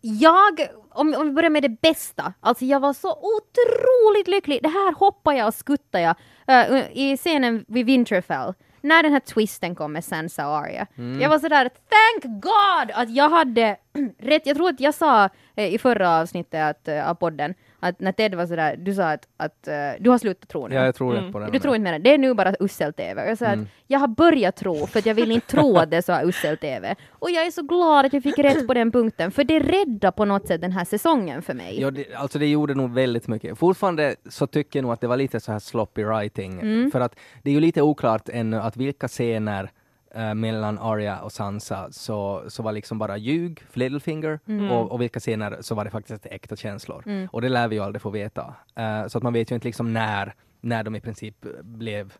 Jag, 0.00 0.60
om, 0.90 1.14
om 1.14 1.26
vi 1.26 1.32
börjar 1.32 1.50
med 1.50 1.62
det 1.62 1.80
bästa, 1.82 2.32
alltså 2.40 2.64
jag 2.64 2.80
var 2.80 2.92
så 2.92 3.10
otroligt 3.10 4.28
lycklig. 4.28 4.62
Det 4.62 4.68
här 4.68 4.94
hoppar 4.94 5.32
jag 5.32 5.46
och 5.48 5.54
skuttar 5.54 5.98
jag 5.98 6.14
eh, 6.46 6.84
i 6.92 7.16
scenen 7.16 7.64
vid 7.68 7.86
Winterfell. 7.86 8.54
När 8.80 9.02
den 9.02 9.12
här 9.12 9.20
twisten 9.20 9.74
kom 9.74 9.92
med 9.92 10.04
Sansa 10.04 10.48
och 10.48 10.56
Arya. 10.56 10.86
Jag 11.20 11.28
var 11.28 11.38
sådär, 11.38 11.68
thank 11.68 12.42
God 12.42 12.90
att 12.94 13.10
jag 13.10 13.30
hade 13.30 13.76
rätt. 14.18 14.46
Jag 14.46 14.56
tror 14.56 14.68
att 14.68 14.80
jag 14.80 14.94
sa 14.94 15.28
eh, 15.56 15.74
i 15.74 15.78
förra 15.78 16.20
avsnittet 16.20 16.62
att, 16.62 16.88
eh, 16.88 17.10
av 17.10 17.14
podden, 17.14 17.54
att 17.88 18.00
när 18.00 18.12
Ted 18.12 18.34
var 18.34 18.46
sådär, 18.46 18.76
du 18.76 18.94
sa 18.94 19.04
att, 19.10 19.28
att 19.36 19.68
eh, 19.68 19.74
du 20.00 20.10
har 20.10 20.18
slutat 20.18 20.48
tro 20.48 20.68
nu. 20.68 20.74
Ja, 20.74 20.84
jag 20.84 20.94
tror 20.94 21.16
Mm. 21.18 21.32
på 21.32 21.38
den. 21.38 21.50
Du 21.52 21.58
tror 21.58 21.76
inte 21.76 21.82
med 21.90 22.00
det, 22.00 22.04
det 22.10 22.14
är 22.14 22.18
nu 22.18 22.34
bara 22.34 22.54
ussel-TV. 22.60 23.28
Jag, 23.28 23.38
sa 23.38 23.46
Mm. 23.46 23.60
att 23.62 23.68
jag 23.86 23.98
har 23.98 24.08
börjat 24.08 24.56
tro, 24.56 24.86
för 24.86 24.98
att 24.98 25.06
jag 25.06 25.14
vill 25.14 25.30
inte 25.30 25.46
tro 25.46 25.76
att 25.78 25.90
det 25.90 25.96
är 25.96 26.02
så 26.02 26.28
ussel-TV. 26.28 26.94
Och 27.10 27.30
jag 27.30 27.46
är 27.46 27.50
så 27.50 27.62
glad 27.62 28.06
att 28.06 28.12
jag 28.12 28.22
fick 28.22 28.38
rätt 28.38 28.66
på 28.66 28.74
den 28.74 28.92
punkten, 28.92 29.30
för 29.30 29.44
det 29.44 29.60
räddar 29.60 30.10
på 30.10 30.24
något 30.24 30.46
sätt 30.46 30.60
den 30.60 30.72
här 30.72 30.84
säsongen 30.84 31.42
för 31.42 31.54
mig. 31.54 31.80
Ja, 31.80 31.90
det, 31.90 32.14
alltså 32.14 32.38
det 32.38 32.46
gjorde 32.46 32.74
nog 32.74 32.94
väldigt 32.94 33.28
mycket. 33.28 33.58
Fortfarande 33.58 34.16
så 34.28 34.46
tycker 34.46 34.78
jag 34.78 34.82
nog 34.82 34.92
att 34.92 35.00
det 35.00 35.06
var 35.06 35.16
lite 35.16 35.40
så 35.40 35.52
här 35.52 35.58
sloppy 35.58 36.04
writing. 36.04 36.52
Mm. 36.60 36.90
För 36.90 37.00
att 37.00 37.16
det 37.42 37.50
är 37.50 37.54
ju 37.54 37.60
lite 37.60 37.82
oklart 37.82 38.28
ännu 38.28 38.56
att 38.60 38.76
vilka 38.76 39.08
scener 39.08 39.70
eh, 40.16 40.34
mellan 40.34 40.78
Arya 40.78 41.20
och 41.20 41.32
Sansa 41.32 41.88
så, 41.92 42.42
så 42.48 42.62
var 42.62 42.72
liksom 42.72 42.98
bara 42.98 43.16
ljug 43.16 43.62
för 43.70 43.78
Littlefinger 43.78 44.40
Mm. 44.46 44.70
och, 44.70 44.92
och 44.92 45.00
vilka 45.00 45.20
scener 45.20 45.56
så 45.60 45.74
var 45.74 45.84
det 45.84 45.90
faktiskt 45.90 46.26
äkta 46.26 46.56
känslor. 46.56 47.28
Och 47.32 47.40
det 47.42 47.48
lär 47.48 47.68
vi 47.68 47.76
ju 47.76 47.82
aldrig 47.82 48.02
få 48.02 48.10
veta. 48.10 48.54
Eh, 48.74 49.06
så 49.06 49.18
att 49.18 49.24
man 49.24 49.32
vet 49.32 49.50
ju 49.50 49.54
inte 49.54 49.68
liksom 49.68 49.92
när, 49.92 50.34
när 50.60 50.84
de 50.84 50.96
i 50.96 51.00
princip 51.00 51.46
blev 51.62 52.12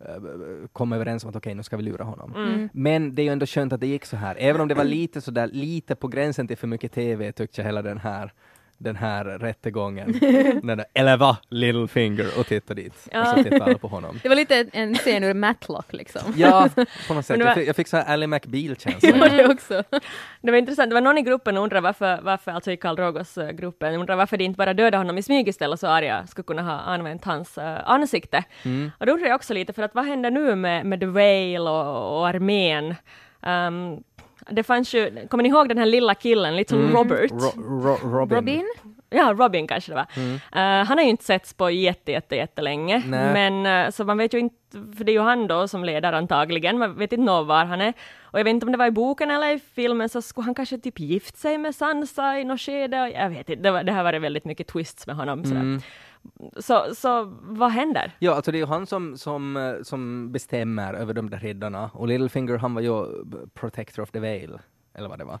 eh, 0.00 0.06
kom 0.72 0.92
överens 0.92 1.24
om 1.24 1.30
att 1.30 1.36
okej, 1.36 1.54
nu 1.54 1.62
ska 1.62 1.76
vi 1.76 1.82
lura 1.82 2.04
honom. 2.04 2.34
Mm. 2.36 2.68
Men 2.72 3.14
det 3.14 3.22
är 3.22 3.24
ju 3.24 3.32
ändå 3.32 3.46
skönt 3.46 3.72
att 3.72 3.80
det 3.80 3.86
gick 3.86 4.04
så 4.04 4.16
här. 4.16 4.36
Även 4.38 4.60
om 4.60 4.68
det 4.68 4.74
var 4.74 4.84
lite 4.84 5.20
sådär, 5.20 5.46
lite 5.52 5.94
på 5.94 6.08
gränsen 6.08 6.48
till 6.48 6.56
för 6.56 6.66
mycket 6.66 6.92
TV 6.92 7.32
tyckte 7.32 7.60
jag 7.60 7.66
hela 7.66 7.82
den 7.82 7.98
här 7.98 8.32
den 8.82 8.96
här 8.96 9.24
rättegången. 9.24 10.12
den 10.62 10.66
där, 10.78 10.84
eller 10.94 11.16
va, 11.16 11.36
Littlefinger 11.48 12.26
och 12.38 12.46
titta 12.46 12.74
dit. 12.74 13.08
Och 13.14 13.26
så 13.26 13.42
tittar 13.42 13.60
alla 13.60 13.78
på 13.78 13.88
honom. 13.88 14.20
Det 14.22 14.28
var 14.28 14.36
lite 14.36 14.56
en- 14.56 14.70
en 14.72 14.94
scen 14.94 15.24
ur 15.24 15.34
Matlock 15.34 15.92
liksom. 15.92 16.22
Ja, 16.36 16.68
på 17.08 17.14
något 17.14 17.26
sätt. 17.26 17.38
Var- 17.40 17.46
Jag 17.46 17.54
fick, 17.54 17.68
jag 17.68 17.76
fick 17.76 17.88
så 17.88 17.96
här 17.96 18.12
Ally 18.14 18.26
McBeal-känsla. 18.26 19.28
det 19.28 19.46
också. 19.52 19.82
Det 20.42 20.50
var 20.50 20.58
intressant, 20.58 20.90
det 20.90 20.94
var 20.94 21.00
någon 21.00 21.18
i 21.18 21.22
gruppen 21.22 21.54
som 21.54 21.62
undrade 21.64 21.80
varför, 21.80 22.20
varför 22.22 22.50
alltså 22.50 22.70
i 22.72 22.76
Karl 22.76 22.96
Drogos 22.96 23.38
uh, 23.38 23.50
gruppen, 23.50 23.94
undrade 23.94 24.16
varför 24.16 24.36
de 24.36 24.44
inte 24.44 24.58
bara 24.58 24.74
dödade 24.74 24.96
honom 24.96 25.18
i 25.18 25.22
smyg 25.22 25.48
istället 25.48 25.80
så 25.80 25.86
Arya 25.86 26.26
skulle 26.26 26.44
kunna 26.44 26.62
ha 26.62 26.72
använt 26.80 27.24
hans 27.24 27.58
uh, 27.58 27.90
ansikte. 27.90 28.44
Mm. 28.64 28.90
Och 28.98 29.06
då 29.06 29.12
undrar 29.12 29.28
jag 29.28 29.36
också 29.36 29.54
lite, 29.54 29.72
för 29.72 29.82
att 29.82 29.94
vad 29.94 30.04
händer 30.04 30.30
nu 30.30 30.54
med, 30.54 30.86
med 30.86 31.00
The 31.00 31.06
Whale 31.06 31.60
och, 31.70 32.18
och 32.18 32.28
armén? 32.28 32.94
Um, 33.46 34.02
det 34.50 34.62
fanns 34.62 34.94
ju, 34.94 35.28
kommer 35.28 35.42
ni 35.42 35.48
ihåg 35.48 35.68
den 35.68 35.78
här 35.78 35.86
lilla 35.86 36.14
killen, 36.14 36.56
Little 36.56 36.78
Robert? 36.78 37.30
Mm. 37.30 37.80
Ro, 37.82 37.96
ro, 38.02 38.18
Robin. 38.18 38.36
Robin? 38.36 38.64
Ja, 39.10 39.34
Robin 39.38 39.66
kanske 39.66 39.92
det 39.92 39.96
var. 39.96 40.06
Eh, 40.52 40.86
han 40.86 40.98
har 40.98 41.02
ju 41.02 41.10
inte 41.10 41.24
setts 41.24 41.54
på 41.54 41.70
jätte, 41.70 42.12
jätte, 42.12 42.36
jättelänge, 42.36 43.02
Nej. 43.06 43.32
men 43.32 43.86
eh, 43.86 43.90
så 43.90 44.04
man 44.04 44.18
vet 44.18 44.34
ju 44.34 44.38
inte, 44.38 44.56
för 44.96 45.04
det 45.04 45.12
är 45.12 45.14
ju 45.14 45.20
han 45.20 45.46
då 45.46 45.68
som 45.68 45.84
leder 45.84 46.12
antagligen, 46.12 46.78
man 46.78 46.94
vet 46.98 47.12
inte 47.12 47.32
var 47.32 47.64
han 47.64 47.80
är. 47.80 47.92
Och 48.22 48.38
jag 48.38 48.44
vet 48.44 48.50
inte 48.50 48.66
om 48.66 48.72
det 48.72 48.78
var 48.78 48.86
i 48.86 48.90
boken 48.90 49.30
eller 49.30 49.54
i 49.54 49.58
filmen 49.58 50.08
så 50.08 50.22
skulle 50.22 50.44
han 50.44 50.54
kanske 50.54 50.78
typ 50.78 51.00
gift 51.00 51.36
sig 51.36 51.58
med 51.58 51.74
Sansa 51.74 52.38
i 52.38 52.44
något 52.44 52.60
skede, 52.60 53.02
och 53.02 53.08
jag 53.08 53.30
vet 53.30 53.48
inte, 53.48 53.62
det, 53.62 53.70
var, 53.70 53.82
det 53.82 53.92
här 53.92 54.02
var 54.02 54.12
det 54.12 54.18
väldigt 54.18 54.44
mycket 54.44 54.66
twists 54.66 55.06
med 55.06 55.16
honom. 55.16 55.44
Sådär. 55.44 55.80
Så, 56.56 56.94
så 56.94 57.24
vad 57.42 57.70
händer? 57.70 58.12
Ja, 58.18 58.34
alltså 58.34 58.52
det 58.52 58.56
är 58.58 58.60
ju 58.60 58.66
han 58.66 58.86
som, 58.86 59.16
som, 59.18 59.56
eh, 59.56 59.82
som 59.82 60.32
bestämmer 60.32 60.94
över 60.94 61.14
de 61.14 61.30
där 61.30 61.38
riddarna 61.38 61.90
och 61.94 62.08
Littlefinger 62.08 62.56
han 62.58 62.74
var 62.74 62.82
ju 62.82 63.24
b- 63.24 63.36
protector 63.54 64.02
of 64.02 64.10
the 64.10 64.20
veil, 64.20 64.58
eller 64.94 65.08
vad 65.08 65.18
det 65.18 65.24
var. 65.24 65.38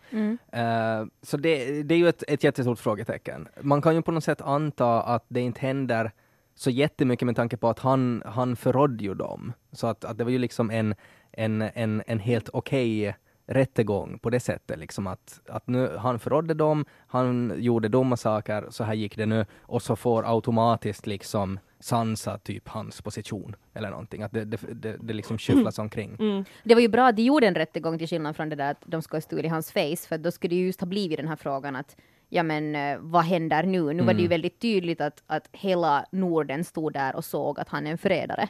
Eh, 0.52 1.06
så 1.22 1.36
det, 1.36 1.82
det 1.82 1.94
är 1.94 1.98
ju 1.98 2.08
ett, 2.08 2.24
ett 2.28 2.44
jättestort 2.44 2.78
frågetecken. 2.78 3.48
Man 3.60 3.82
kan 3.82 3.94
ju 3.94 4.02
på 4.02 4.12
något 4.12 4.24
sätt 4.24 4.40
anta 4.40 5.02
att 5.02 5.24
det 5.28 5.40
inte 5.40 5.60
händer 5.60 6.12
så 6.54 6.70
jättemycket 6.70 7.26
med 7.26 7.36
tanke 7.36 7.56
på 7.56 7.68
att 7.68 7.78
han, 7.78 8.22
han 8.26 8.56
förrådde 8.56 9.04
ju 9.04 9.14
dem. 9.14 9.52
Så 9.72 9.86
att, 9.86 10.04
att 10.04 10.18
det 10.18 10.24
var 10.24 10.30
ju 10.30 10.38
liksom 10.38 10.70
en, 10.70 10.94
en, 11.32 11.62
en, 11.62 12.02
en 12.06 12.18
helt 12.18 12.48
okej 12.52 13.16
rättegång 13.54 14.18
på 14.18 14.30
det 14.30 14.40
sättet. 14.40 14.78
Liksom 14.78 15.06
att, 15.06 15.40
att 15.48 15.66
nu, 15.66 15.96
han 15.98 16.18
förrådde 16.18 16.54
dem, 16.54 16.84
han 17.06 17.54
gjorde 17.56 17.88
dumma 17.88 18.16
saker, 18.16 18.66
så 18.70 18.84
här 18.84 18.94
gick 18.94 19.16
det 19.16 19.26
nu, 19.26 19.46
och 19.60 19.82
så 19.82 19.96
får 19.96 20.34
automatiskt 20.34 21.06
liksom 21.06 21.58
Sansa 21.80 22.38
typ 22.38 22.68
hans 22.68 23.02
position 23.02 23.56
eller 23.74 23.90
någonting. 23.90 24.22
Att 24.22 24.32
det, 24.32 24.44
det, 24.44 24.58
det, 24.72 24.96
det 25.00 25.12
liksom 25.12 25.38
skyfflas 25.38 25.78
omkring. 25.78 26.16
Mm. 26.20 26.44
Det 26.64 26.74
var 26.74 26.80
ju 26.80 26.88
bra 26.88 27.06
att 27.06 27.16
de 27.16 27.22
gjorde 27.22 27.46
en 27.46 27.54
rättegång 27.54 27.98
till 27.98 28.08
skillnad 28.08 28.36
från 28.36 28.48
det 28.48 28.56
där 28.56 28.70
att 28.70 28.82
de 28.86 29.02
ska 29.02 29.20
stå 29.20 29.38
i 29.38 29.48
hans 29.48 29.72
face, 29.72 30.08
för 30.08 30.18
då 30.18 30.30
skulle 30.30 30.54
det 30.54 30.60
just 30.60 30.80
ha 30.80 30.86
blivit 30.86 31.18
den 31.18 31.28
här 31.28 31.36
frågan 31.36 31.76
att 31.76 31.96
ja 32.34 32.42
men 32.42 32.74
eh, 32.76 32.98
vad 33.00 33.24
händer 33.24 33.62
nu? 33.62 33.78
Nu 33.78 33.84
var 33.84 33.92
det 33.94 34.02
Mm. 34.12 34.18
ju 34.22 34.28
väldigt 34.28 34.58
tydligt 34.60 35.00
att, 35.00 35.22
att 35.26 35.48
hela 35.52 36.06
Norden 36.12 36.64
stod 36.64 36.92
där 36.92 37.16
och 37.16 37.24
såg 37.24 37.60
att 37.60 37.68
han 37.68 37.86
är 37.86 37.90
en 37.90 37.98
förrädare. 37.98 38.48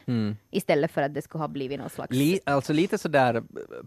Istället 0.50 0.90
för 0.90 1.02
att 1.02 1.14
det 1.14 1.22
skulle 1.22 1.42
ha 1.42 1.48
blivit 1.48 1.78
någon 1.78 1.90
slags... 1.90 2.10
Li, 2.16 2.40
alltså 2.46 2.72
lite 2.72 2.98
sådär 2.98 3.42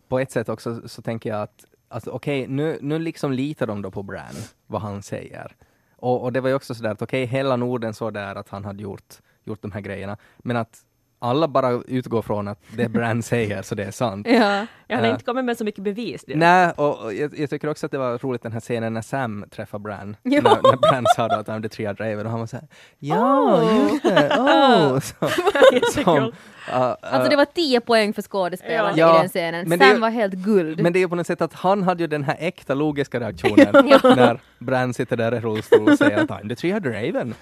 på 0.08 0.20
ett 0.20 0.32
sätt 0.32 0.50
också 0.50 0.88
så 0.88 1.02
tänker 1.02 1.30
jag 1.30 1.42
att 1.42 1.66
alltså, 1.88 2.10
okej, 2.12 2.48
nu, 2.48 2.78
nu 2.82 3.00
liksom 3.00 3.32
litar 3.34 3.68
de 3.68 3.82
då 3.82 3.92
på 3.92 4.04
Bran, 4.04 4.36
vad 4.68 4.82
han 4.82 5.04
säger. 5.04 5.56
Och, 5.96 6.24
och 6.24 6.34
det 6.34 6.42
var 6.42 6.50
ju 6.50 6.56
också 6.56 6.76
sådär 6.76 6.90
att 6.92 7.02
okej, 7.02 7.26
hela 7.26 7.56
Norden 7.56 7.94
såg 7.94 8.14
där 8.14 8.36
att 8.36 8.50
han 8.50 8.66
hade 8.66 8.84
gjort, 8.84 9.14
gjort 9.44 9.62
de 9.62 9.72
här 9.72 9.82
grejerna, 9.82 10.18
men 10.38 10.58
att 10.58 10.80
alla 11.20 11.48
bara 11.48 11.72
utgår 11.88 12.22
från 12.22 12.48
att 12.48 12.60
det 12.78 12.90
Bran 12.90 13.24
säger 13.24 13.62
så 13.62 13.76
det 13.76 13.84
är 13.84 13.92
sant. 13.92 14.28
ja. 14.30 14.66
Jag 14.88 14.98
har 14.98 15.06
Ja. 15.06 15.12
inte 15.12 15.24
kommit 15.26 15.46
med 15.46 15.58
så 15.58 15.64
mycket 15.64 15.84
bevis. 15.84 16.24
Nej, 16.28 16.72
och, 16.78 17.00
och 17.04 17.14
jag, 17.14 17.40
jag 17.40 17.50
tycker 17.50 17.70
också 17.70 17.86
att 17.86 17.92
det 17.92 17.98
var 17.98 18.18
roligt 18.18 18.44
den 18.44 18.52
här 18.52 18.60
scenen 18.60 18.94
när 18.94 19.02
Sam 19.02 19.46
träffar 19.52 19.80
Bran. 19.80 20.18
När, 20.24 20.42
när 20.42 20.78
Bran 20.92 21.06
sa 21.16 21.28
då 21.28 21.36
att 21.36 21.48
han 21.48 21.64
är 21.64 21.68
Triad 21.68 22.00
Raven 22.00 22.26
och 22.26 22.32
han 22.32 22.40
var 22.40 22.48
såhär 22.48 22.68
Ja, 23.00 23.64
just 23.74 24.04
det, 24.04 24.30
oh! 24.40 25.00
Så, 25.00 25.14
som, 25.30 25.30
Jättekul. 25.74 26.14
uh, 26.24 26.28
uh, 26.28 26.96
Alltså 27.02 27.30
det 27.30 27.36
var 27.36 27.46
10 27.46 27.82
poäng 27.82 28.14
för 28.14 28.22
skådespelaren 28.22 28.94
Ja. 28.98 29.16
i 29.16 29.20
den 29.20 29.30
scenen. 29.30 29.70
Men 29.70 29.82
är 29.82 29.86
Sam 29.86 29.96
ju- 29.96 30.02
var 30.02 30.10
helt 30.10 30.34
guld. 30.34 30.80
Men 30.82 30.94
det 30.94 31.00
är 31.00 31.02
ju 31.02 31.10
på 31.10 31.16
något 31.16 31.28
sätt 31.28 31.42
att 31.42 31.54
han 31.54 31.84
hade 31.84 32.04
ju 32.04 32.08
den 32.08 32.24
här 32.24 32.36
äkta 32.40 32.74
logiska 32.74 33.20
reaktionen 33.20 33.68
när 34.04 34.40
Bran 34.60 34.94
sitter 34.94 35.18
där 35.18 35.36
i 35.36 35.40
rullstol 35.40 35.90
och 35.90 35.98
säger 35.98 36.18
att 36.18 36.30
I'm 36.30 36.50
the 36.50 36.56
Triad 36.56 36.86
Raven. 36.86 37.34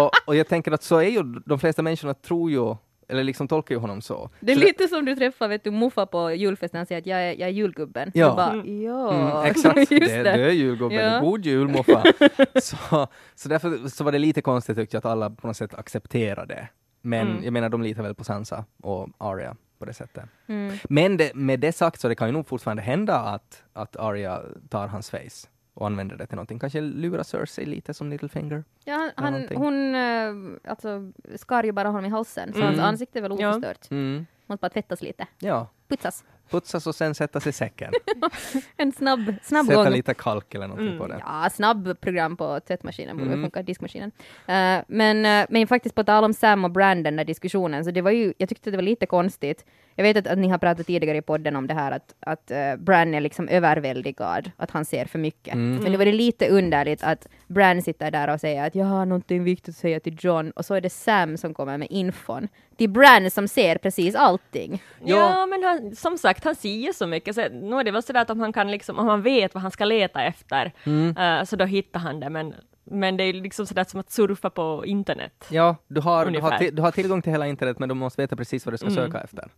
och, 0.00 0.10
och 0.26 0.36
jag 0.36 0.48
tänker 0.48 0.72
att 0.72 0.82
så 0.82 0.96
är 0.96 1.08
ju, 1.08 1.22
de 1.46 1.58
flesta 1.58 1.82
människorna 1.82 2.14
tror 2.14 2.50
ju, 2.50 2.74
eller 3.08 3.24
liksom 3.24 3.48
tolkar 3.48 3.74
ju 3.74 3.78
honom 3.80 4.00
så. 4.02 4.30
det 4.40 4.52
är 4.52 4.56
så 4.56 4.60
lite 4.64 4.88
som 4.88 5.04
du 5.04 5.16
träffar 5.16 5.48
vet 5.48 5.64
du, 5.64 5.70
Muffa 5.70 6.06
på 6.06 6.32
julfesten 6.32 6.80
och 6.80 6.88
säger 6.88 7.00
att 7.00 7.06
jag 7.06 7.18
är, 7.22 7.30
jag 7.30 7.40
är 7.48 7.48
julgubben. 7.48 8.10
Ja. 8.14 8.30
Du 8.30 8.36
bara, 8.36 8.52
Mm. 8.52 8.82
ja, 8.82 9.14
Mm, 9.14 9.50
exakt, 9.50 9.76
just 9.78 9.90
det, 9.90 10.22
det. 10.22 10.22
det 10.22 10.44
är 10.44 10.50
julgubben. 10.50 11.12
Ja. 11.12 11.20
God 11.20 11.44
jul 11.46 11.68
Moffa! 11.68 12.02
så, 12.62 13.06
så 13.34 13.48
därför 13.48 13.88
så 13.88 14.04
var 14.04 14.12
det 14.12 14.18
lite 14.18 14.42
konstigt 14.42 14.76
tyckte 14.76 14.96
jag 14.96 14.98
att 14.98 15.12
alla 15.12 15.30
på 15.30 15.46
något 15.46 15.56
sätt 15.56 15.74
accepterade 15.74 16.54
det. 16.54 16.68
Men 17.02 17.28
Mm. 17.28 17.44
jag 17.44 17.52
menar, 17.52 17.68
de 17.68 17.82
litar 17.82 18.02
väl 18.02 18.14
på 18.14 18.24
Sansa 18.24 18.64
och 18.82 19.08
Arya 19.18 19.56
på 19.78 19.84
det 19.84 19.92
sättet. 19.94 20.24
Mm. 20.46 20.76
Men 20.88 21.16
det, 21.16 21.34
med 21.34 21.60
det 21.60 21.72
sagt 21.72 22.00
så 22.00 22.08
det 22.08 22.14
kan 22.14 22.28
ju 22.28 22.32
nog 22.32 22.46
fortfarande 22.48 22.82
hända 22.82 23.14
att, 23.18 23.62
att 23.72 23.96
Arya 23.96 24.42
tar 24.70 24.86
hans 24.86 25.10
face 25.10 25.48
och 25.78 25.86
använder 25.86 26.16
det 26.16 26.26
till 26.26 26.36
någonting. 26.36 26.58
Kanske 26.58 26.80
lura 26.80 27.24
Cersei 27.24 27.66
lite 27.66 27.94
som 27.94 28.10
Littlefinger. 28.10 28.64
Ja, 28.84 29.10
han, 29.16 29.46
hon 29.54 29.94
äh, 29.94 30.32
alltså, 30.70 31.12
skar 31.36 31.62
ju 31.64 31.72
bara 31.72 31.88
honom 31.88 32.04
i 32.04 32.08
halsen, 32.08 32.52
så 32.52 32.58
Mm. 32.58 32.68
hans 32.68 32.80
ansikte 32.80 33.18
är 33.18 33.22
väl 33.22 33.36
Ja. 33.40 33.48
oförstört. 33.50 33.90
Mm. 33.90 34.26
Måste 34.46 34.60
bara 34.60 34.68
tvättas 34.70 35.02
lite. 35.02 35.26
Ja, 35.38 35.68
Putsas. 35.88 36.24
putsas 36.50 36.86
och 36.86 36.94
sen 36.94 37.14
sätta 37.14 37.40
sig 37.40 37.50
i 37.50 37.52
säcken. 37.52 37.92
En 38.76 38.92
snabb, 38.92 39.34
snabb 39.42 39.66
Sätta 39.66 39.84
gång. 39.84 39.92
lite 39.92 40.14
kalk 40.14 40.54
eller 40.54 40.66
någonting 40.66 40.86
Mm. 40.86 40.98
på 40.98 41.06
det. 41.06 41.22
Ja, 41.26 41.50
snabb 41.52 42.00
program 42.00 42.36
på 42.36 42.60
tvättmaskinen 42.60 43.16
borde 43.16 43.30
Mm. 43.30 43.42
funka, 43.42 43.62
diskmaskinen. 43.62 44.12
Eh, 44.46 44.84
men, 44.88 45.26
eh, 45.26 45.46
men 45.50 45.66
faktiskt 45.66 45.94
på 45.94 46.04
tal 46.04 46.24
om 46.24 46.32
Sam 46.34 46.64
och 46.64 46.70
Brand, 46.70 47.04
den 47.04 47.16
där 47.16 47.24
diskussionen, 47.24 47.84
så 47.84 47.90
det 47.90 48.00
var 48.02 48.10
ju, 48.10 48.34
jag 48.38 48.48
tyckte 48.48 48.70
det 48.70 48.76
var 48.76 48.82
lite 48.82 49.06
konstigt. 49.06 49.64
Jag 49.98 50.02
vet 50.02 50.16
att, 50.16 50.26
att 50.26 50.38
ni 50.38 50.48
har 50.48 50.58
pratat 50.58 50.86
tidigare 50.86 51.16
i 51.18 51.22
podden 51.22 51.56
om 51.56 51.66
det 51.66 51.74
här 51.74 51.92
att, 51.92 52.14
att 52.20 52.50
uh, 52.50 52.76
Bran 52.84 53.14
är 53.14 53.20
liksom 53.20 53.48
överväldigad, 53.48 54.50
att 54.56 54.70
han 54.70 54.84
ser 54.84 55.04
för 55.04 55.18
mycket. 55.18 55.54
Mm. 55.54 55.76
Men 55.82 55.92
det 55.92 55.98
var 55.98 56.04
det 56.04 56.12
lite 56.12 56.48
underligt 56.48 57.02
att 57.02 57.26
Bran 57.46 57.82
sitter 57.82 58.10
där 58.10 58.28
och 58.34 58.40
säger 58.40 58.66
att 58.66 58.74
jag 58.74 58.86
har 58.86 59.06
någonting 59.06 59.44
viktigt 59.44 59.68
att 59.68 59.76
säga 59.76 60.00
till 60.00 60.16
John, 60.20 60.50
och 60.50 60.64
så 60.64 60.74
är 60.74 60.80
det 60.80 60.90
Sam 60.90 61.36
som 61.36 61.54
kommer 61.54 61.78
med 61.78 61.88
infon. 61.90 62.48
Till 62.76 62.90
Bran 62.90 63.30
som 63.30 63.48
ser 63.48 63.78
precis 63.78 64.14
allting. 64.14 64.82
Ja, 65.04 65.16
Ja. 65.16 65.46
men 65.46 65.62
han, 65.62 65.96
som 65.96 66.18
sagt, 66.18 66.44
han 66.44 66.54
säger 66.54 66.92
så 66.92 67.06
mycket. 67.06 67.34
Så, 67.34 67.48
nu 67.52 67.76
är 67.76 67.84
det 67.84 67.90
väl 67.90 68.02
sådär 68.02 68.20
att 68.22 68.30
om 68.30 68.40
han 68.40 68.52
kan 68.52 68.70
liksom, 68.70 68.98
om 68.98 69.08
han 69.08 69.22
vet 69.22 69.54
vad 69.54 69.62
han 69.62 69.70
ska 69.70 69.84
leta 69.84 70.22
efter, 70.22 70.72
Mm. 70.84 71.16
eh, 71.16 71.44
så 71.44 71.56
då 71.56 71.64
hittar 71.64 72.00
han 72.00 72.20
det. 72.20 72.30
Men, 72.30 72.54
men 72.84 73.16
det 73.16 73.24
är 73.24 73.32
ju 73.32 73.42
liksom 73.42 73.66
sådär 73.66 73.84
som 73.84 74.00
att 74.00 74.10
surfa 74.10 74.50
på 74.50 74.86
internet. 74.86 75.46
Ja, 75.50 75.76
du 75.88 76.00
har, 76.00 76.26
du, 76.26 76.40
har 76.40 76.70
du 76.70 76.82
har 76.82 76.90
tillgång 76.90 77.22
till 77.22 77.32
hela 77.32 77.46
internet 77.46 77.78
men 77.78 77.88
du 77.88 77.94
måste 77.94 78.22
veta 78.22 78.36
precis 78.36 78.66
vad 78.66 78.72
du 78.72 78.78
ska 78.78 78.86
Mm. 78.88 78.96
söka 78.96 79.20
efter. 79.20 79.48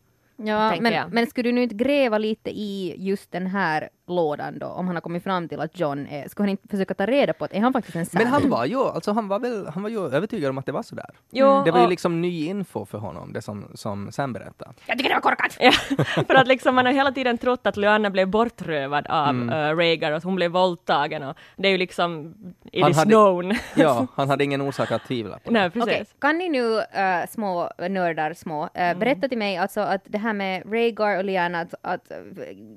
Ja, 0.45 0.75
men, 0.81 0.93
jag. 0.93 1.13
men 1.13 1.27
skulle 1.27 1.49
du 1.49 1.53
nu 1.53 1.63
inte 1.63 1.75
gräva 1.75 2.19
lite 2.19 2.51
i 2.51 2.95
just 2.99 3.33
den 3.33 3.47
här 3.47 3.89
lådan 4.07 4.59
då, 4.59 4.67
om 4.67 4.87
han 4.87 4.97
har 4.97 5.01
kommit 5.01 5.23
fram 5.25 5.49
till 5.49 5.61
att 5.61 5.79
John 5.81 6.07
är, 6.07 6.29
skulle 6.29 6.43
han 6.45 6.49
inte 6.51 6.69
försöka 6.69 6.95
ta 6.95 7.07
reda 7.07 7.33
på 7.33 7.45
att 7.45 7.53
är 7.53 7.61
han 7.61 7.73
faktiskt 7.73 7.97
en 7.97 8.07
Sam? 8.07 8.23
Men 8.23 8.33
han 8.33 8.51
var 8.51 8.65
ju, 8.65 8.79
alltså 8.79 9.13
han 9.13 9.29
var 9.29 9.39
väl, 9.39 9.67
han 9.67 9.83
var 9.83 9.91
ju 9.91 9.99
övertygad 10.15 10.51
om 10.51 10.59
att 10.59 10.67
det 10.67 10.73
var 10.73 10.83
sådär. 10.83 11.11
Jo, 11.31 11.63
Det 11.65 11.71
var 11.71 11.81
ju 11.83 11.87
liksom 11.89 12.21
ny 12.21 12.47
info 12.47 12.85
för 12.87 12.99
honom, 12.99 13.33
det 13.33 13.43
som, 13.43 13.65
som 13.75 14.13
Sam 14.13 14.33
berättade. 14.33 14.71
Jag 14.87 14.99
tycker 14.99 15.09
det 15.11 15.15
var 15.15 15.21
korkat! 15.23 15.57
Ja, 15.61 15.73
för 16.27 16.35
att 16.35 16.47
liksom 16.49 16.75
man 16.75 16.87
har 16.87 16.93
hela 16.93 17.13
tiden 17.13 17.39
trott 17.39 17.67
att 17.67 17.77
Lyanna 17.77 18.11
blev 18.11 18.29
bortrövad 18.29 19.07
av 19.07 19.29
Mm. 19.31 19.49
mm. 19.51 19.77
Rhaegar 19.79 20.11
och 20.11 20.17
att 20.17 20.25
hon 20.25 20.35
blev 20.37 20.51
våldtagen 20.51 21.23
och 21.23 21.37
det 21.57 21.69
är 21.69 21.73
ju 21.73 21.79
liksom, 21.79 22.35
it 22.73 22.83
Han 22.83 22.91
is 22.91 22.97
hade- 22.97 23.11
known. 23.11 23.55
Ja, 23.77 24.07
han 24.15 24.29
hade 24.31 24.45
ingen 24.45 24.61
orsak 24.61 24.93
att 24.93 25.05
tvivla 25.05 25.39
på 25.39 25.51
det. 25.51 25.61
Nej, 25.61 25.71
precis. 25.71 25.83
Okej, 25.93 26.07
kan 26.19 26.39
ni 26.39 26.49
nu 26.49 26.79
äh, 26.81 27.27
små 27.29 27.71
nördar, 27.89 28.35
små, 28.35 28.69
äh, 28.75 28.99
berätta 28.99 29.29
till 29.29 29.39
mig 29.39 29.57
alltså 29.57 29.81
att 29.81 30.01
det 30.05 30.19
här 30.19 30.30
med 30.33 30.73
Rhaegar 30.73 31.17
och 31.19 31.25
Lyanna, 31.25 31.61
att, 31.61 31.75
att, 31.83 32.13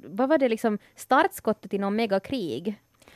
vad 0.03 0.29
var 0.29 0.37
det 0.37 0.49
liksom 0.49 0.77
startskottet 0.95 1.73
i 1.73 1.77
någon 1.77 1.95
megakrig? 1.95 2.75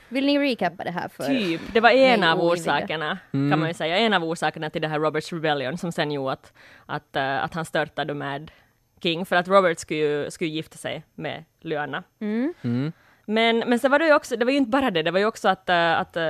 Vill 0.09 0.25
ni 0.25 0.39
recappa 0.39 0.83
det 0.83 0.91
här 0.91 1.07
för 1.07 1.23
Typ, 1.23 1.61
det 1.73 1.79
var 1.79 1.89
en 1.89 2.23
av 2.23 2.41
orsakerna, 2.41 3.17
Mm. 3.33 3.51
kan 3.51 3.59
man 3.59 3.67
ju 3.67 3.73
säga, 3.73 3.97
en 3.97 4.13
av 4.13 4.23
orsakerna 4.23 4.69
till 4.69 4.81
det 4.81 4.87
här 4.87 4.99
Roberts 4.99 5.33
Rebellion 5.33 5.77
som 5.77 5.91
sen 5.91 6.11
gjorde 6.11 6.31
att, 6.31 6.53
att, 6.85 7.15
eh, 7.15 7.43
att 7.43 7.53
han 7.53 7.65
störtade 7.65 8.13
med 8.13 8.51
King, 9.01 9.25
för 9.25 9.35
att 9.35 9.47
Robert 9.47 9.79
skulle 9.79 10.31
skulle 10.31 10.49
gifta 10.49 10.77
sig 10.77 11.03
med 11.15 11.43
Lyanna. 11.61 12.03
Mm. 12.19 12.53
Mm. 12.61 12.91
Men, 13.29 13.59
men 13.59 13.79
sen 13.79 13.91
var 13.91 13.99
det 13.99 14.05
ju 14.07 14.13
också, 14.13 14.35
det 14.37 14.45
var 14.45 14.51
ju 14.51 14.57
inte 14.57 14.69
bara 14.69 14.91
det, 14.91 15.03
det 15.03 15.11
var 15.11 15.19
ju 15.19 15.25
också 15.25 15.49
att, 15.49 15.69
eh, 15.69 15.99
att 15.99 16.15
eh, 16.17 16.21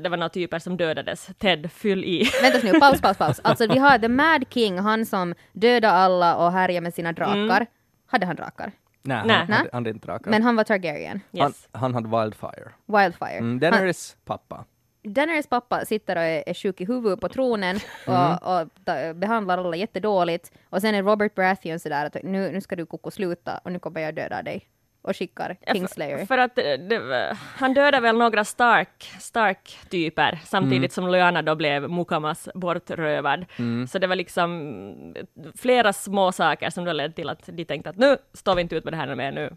det 0.00 0.08
var 0.10 0.16
några 0.16 0.28
typer 0.28 0.58
som 0.58 0.76
dödades. 0.76 1.28
Ted 1.38 1.72
fyll 1.72 2.04
i. 2.04 2.30
Vänta 2.42 2.58
nu, 2.72 2.80
paus, 2.80 3.00
paus, 3.00 3.16
paus. 3.16 3.40
Alltså 3.44 3.66
vi 3.66 3.78
har 3.78 3.98
The 3.98 4.08
Mad 4.08 4.44
King, 4.50 4.78
han 4.78 5.06
som 5.06 5.34
dödade 5.52 5.92
alla 5.94 6.36
och 6.36 6.52
härjade 6.52 6.80
med 6.80 6.94
sina 6.94 7.12
drakar. 7.12 7.56
Mm. 7.56 7.66
Hade 8.06 8.26
han 8.26 8.36
drakar? 8.36 8.72
Nej, 9.02 9.22
Nej. 9.26 9.36
Han, 9.36 9.46
hade, 9.52 9.68
han 9.72 9.84
hade 9.84 9.90
inte 9.90 10.06
drakar. 10.06 10.30
Men 10.30 10.42
han 10.42 10.56
var 10.56 10.64
Targaryen. 10.64 11.20
han, 11.38 11.48
Yes. 11.50 11.68
han 11.72 11.94
hade 11.94 12.08
Wildfire. 12.20 12.72
Wildfire. 12.86 13.38
Mm, 13.38 13.48
han, 13.50 13.58
Daenerys 13.58 14.16
pappa. 14.24 14.64
Daenerys 15.04 15.46
pappa 15.46 15.84
sitter 15.84 16.16
och 16.16 16.22
är, 16.22 16.48
är 16.48 16.54
sjuk 16.54 16.80
i 16.80 16.84
huvudet 16.84 17.20
på 17.20 17.28
tronen 17.28 17.76
och, 18.06 18.60
och 18.60 18.68
ta, 18.84 19.14
behandlar 19.14 19.58
alla 19.58 19.76
jättedåligt. 19.76 20.52
Och 20.70 20.80
sen 20.80 20.94
är 20.94 21.02
Robert 21.02 21.34
Baratheon 21.34 21.78
sådär 21.78 22.06
att 22.06 22.16
nu, 22.22 22.50
nu 22.52 22.60
ska 22.60 22.76
du 22.76 22.86
koko 22.86 23.10
sluta 23.10 23.60
och 23.64 23.72
nu 23.72 23.78
kommer 23.78 24.00
jag 24.00 24.14
döda 24.14 24.42
dig. 24.42 24.66
Och 25.06 25.16
skickar 25.16 25.56
Ja, 25.66 25.72
Kingslayer. 25.74 26.18
För, 26.18 26.26
för 26.26 26.38
att 26.38 26.54
det, 26.56 26.76
det, 26.76 27.36
han 27.56 27.74
dödade 27.74 28.00
väl 28.00 28.16
några 28.16 28.44
Stark, 28.44 29.10
Stark-typer 29.20 30.40
samtidigt 30.44 30.92
som 30.92 31.08
Lyanna 31.08 31.42
då 31.42 31.54
blev 31.54 31.90
Mukamas 31.90 32.48
bortrövad. 32.54 33.44
Så 33.88 33.98
det 33.98 34.06
var 34.06 34.16
liksom 34.16 35.14
flera 35.56 35.92
små 35.92 36.32
saker 36.32 36.70
som 36.70 36.84
då 36.84 36.92
ledde 36.92 37.14
till 37.14 37.28
att 37.28 37.46
de 37.52 37.64
tänkte 37.64 37.90
att 37.90 37.96
nu 37.96 38.16
står 38.32 38.54
vi 38.54 38.62
inte 38.62 38.76
ut 38.76 38.84
med 38.84 38.92
det 38.92 38.96
här 38.96 39.14
mer 39.14 39.32
nu. 39.32 39.56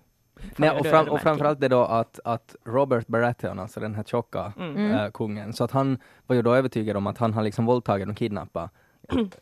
Nej, 0.55 0.69
och, 0.69 0.85
fram, 0.85 1.07
och 1.09 1.21
framförallt 1.21 1.59
det 1.59 1.67
då 1.67 1.81
att, 1.85 2.19
att 2.23 2.55
Robert 2.65 3.07
Baratheon, 3.07 3.59
alltså 3.59 3.79
den 3.79 3.95
här 3.95 4.03
tjocka 4.03 4.53
Mm. 4.59 4.91
äh, 4.91 5.11
kungen, 5.11 5.53
så 5.53 5.63
att 5.63 5.71
han 5.71 5.97
var 6.27 6.35
ju 6.35 6.41
då 6.41 6.55
övertygad 6.55 6.97
om 6.97 7.07
att 7.07 7.17
han 7.17 7.33
har 7.33 7.43
liksom 7.43 7.65
våldtagit 7.65 8.09
och 8.09 8.17
kidnappat 8.17 8.71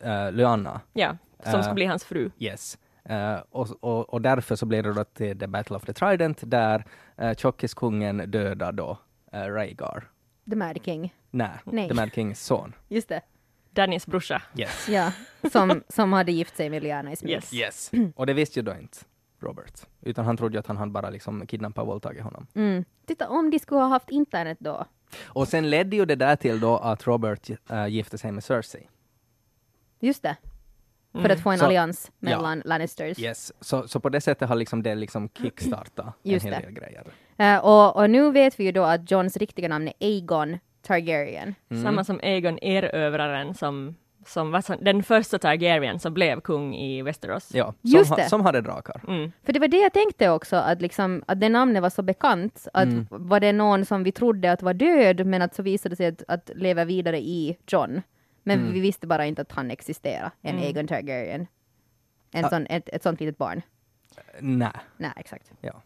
äh, 0.00 0.32
Lyanna. 0.32 0.80
Ja, 0.92 1.16
som 1.44 1.54
Äh. 1.54 1.60
skulle 1.62 1.74
bli 1.74 1.84
hans 1.86 2.04
fru. 2.04 2.30
Yes. 2.38 2.78
Eh, 3.08 3.42
och, 3.50 3.68
och, 3.80 4.14
och 4.14 4.22
därför 4.22 4.56
så 4.56 4.66
blir 4.66 4.82
det 4.82 4.92
då 4.92 5.04
till 5.04 5.38
The 5.38 5.46
Battle 5.46 5.76
of 5.76 5.84
the 5.84 5.92
Trident 5.92 6.38
där 6.42 6.84
uh, 7.22 7.34
tjockiskungen 7.34 8.30
dödar 8.30 8.72
då 8.72 8.98
uh, 9.34 9.40
Rhaegar. 9.40 10.10
The 10.50 10.56
Mad 10.56 10.78
King. 10.84 11.14
Nej, 11.30 11.50
Nej. 11.64 11.88
The 11.88 11.94
Mad 11.94 12.12
Kings 12.12 12.44
son. 12.44 12.74
Just 12.88 13.08
det. 13.08 13.22
Dannys 13.70 14.06
brorsa. 14.06 14.42
Yes. 14.56 14.88
Ja, 14.88 15.12
som, 15.52 15.82
som 15.88 16.12
hade 16.12 16.32
gift 16.32 16.56
sig 16.56 16.70
med 16.70 16.82
Lyanna 16.82 17.12
i 17.12 17.16
smyg. 17.16 17.32
Yes. 17.32 17.54
yes. 17.54 17.90
Och 18.16 18.26
det 18.26 18.32
visste 18.32 18.58
ju 18.58 18.64
då 18.64 18.72
inte 18.72 18.98
Robert. 19.40 19.86
Utan 20.00 20.24
han 20.24 20.36
trodde 20.36 20.54
ju 20.54 20.58
att 20.60 20.66
han 20.66 20.76
hade 20.76 20.92
bara 20.92 21.10
liksom 21.10 21.46
kidnappat 21.46 21.82
och 21.82 21.88
våldtagit 21.88 22.22
honom. 22.22 22.46
Mm. 22.54 22.84
Titta 23.06 23.28
om 23.28 23.50
de 23.50 23.58
skulle 23.58 23.80
ha 23.80 23.88
haft 23.88 24.10
internet 24.10 24.58
då. 24.60 24.84
Och 25.24 25.48
sen 25.48 25.70
ledde 25.70 25.96
ju 25.96 26.04
det 26.04 26.16
där 26.16 26.36
till 26.36 26.60
då 26.60 26.76
att 26.76 27.06
Robert 27.06 27.50
uh, 27.50 27.88
gifte 27.88 28.18
sig 28.18 28.32
med 28.32 28.44
Cersei. 28.44 28.88
Just 30.00 30.22
det. 30.22 30.36
För 31.22 31.30
att 31.30 31.40
få 31.40 31.50
en 31.50 31.58
Så- 31.58 31.64
allians 31.64 32.10
ja. 32.20 32.28
mellan 32.30 32.62
Lannisters. 32.64 33.18
Yes, 33.18 33.52
så, 33.60 33.88
så 33.88 34.00
på 34.00 34.08
det 34.08 34.20
sättet 34.20 34.48
har 34.48 34.56
liksom 34.56 34.82
det 34.82 34.94
liksom 34.94 35.28
kickstartat 35.42 36.06
en 36.22 36.30
hel 36.30 36.40
det. 36.40 36.50
del 36.50 36.72
grejer. 36.72 37.04
Eh, 37.38 37.56
och, 37.64 37.96
och 37.96 38.10
nu 38.10 38.30
vet 38.32 38.60
vi 38.60 38.64
ju 38.64 38.72
då 38.72 38.82
att 38.82 39.10
Johns 39.10 39.36
riktiga 39.36 39.68
namn 39.68 39.88
är 39.88 39.94
Aegon 40.00 40.58
Targaryen. 40.82 41.54
Mm. 41.70 41.82
Samma 41.84 42.04
som 42.04 42.20
Aegon 42.22 42.58
Erövraren 42.62 43.54
som, 43.54 43.94
som 44.26 44.50
var 44.50 44.84
den 44.84 45.02
första 45.02 45.38
Targaryen 45.38 45.98
som 46.00 46.14
blev 46.14 46.40
kung 46.40 46.74
i 46.74 47.02
Westeros. 47.02 47.54
Ja, 47.54 47.64
som, 47.66 47.74
Just 47.90 48.10
ha, 48.10 48.16
det. 48.16 48.28
som 48.28 48.40
hade 48.40 48.60
drakar. 48.60 49.00
Mm. 49.08 49.32
För 49.44 49.52
det 49.52 49.58
var 49.60 49.68
det 49.68 49.76
jag 49.80 49.92
tänkte 49.92 50.30
också, 50.30 50.56
att, 50.56 50.82
liksom, 50.82 51.22
att 51.26 51.40
det 51.40 51.48
namnet 51.48 51.82
var 51.82 51.90
så 51.90 52.02
bekant. 52.02 52.68
Att 52.72 52.84
Mm. 52.88 53.06
Var 53.10 53.40
det 53.40 53.52
någon 53.52 53.84
som 53.84 54.04
vi 54.04 54.12
trodde 54.12 54.52
att 54.52 54.62
var 54.62 54.74
död, 54.74 55.26
men 55.26 55.42
att 55.42 55.54
så 55.54 55.62
visade 55.62 55.92
det 55.92 55.96
sig 55.96 56.06
att, 56.06 56.22
att 56.28 56.50
leva 56.54 56.84
vidare 56.84 57.18
i 57.18 57.56
John. 57.66 58.02
Men 58.48 58.60
Mm. 58.60 58.72
vi 58.72 58.80
visste 58.80 59.06
bara 59.06 59.26
inte 59.26 59.42
att 59.42 59.52
han 59.52 59.70
existerade, 59.70 60.30
en 60.42 60.50
Mm. 60.54 60.62
Aegon 60.64 60.86
Targaryen. 60.86 61.46
En 62.32 62.42
Ja. 62.42 62.48
sån, 62.48 62.66
ett, 62.66 62.88
ett 62.88 63.02
sånt 63.02 63.20
litet 63.20 63.38
barn. 63.38 63.62
Nej. 64.40 64.70
Nej, 64.96 65.12
exakt. 65.16 65.52
Ja. 65.60 65.82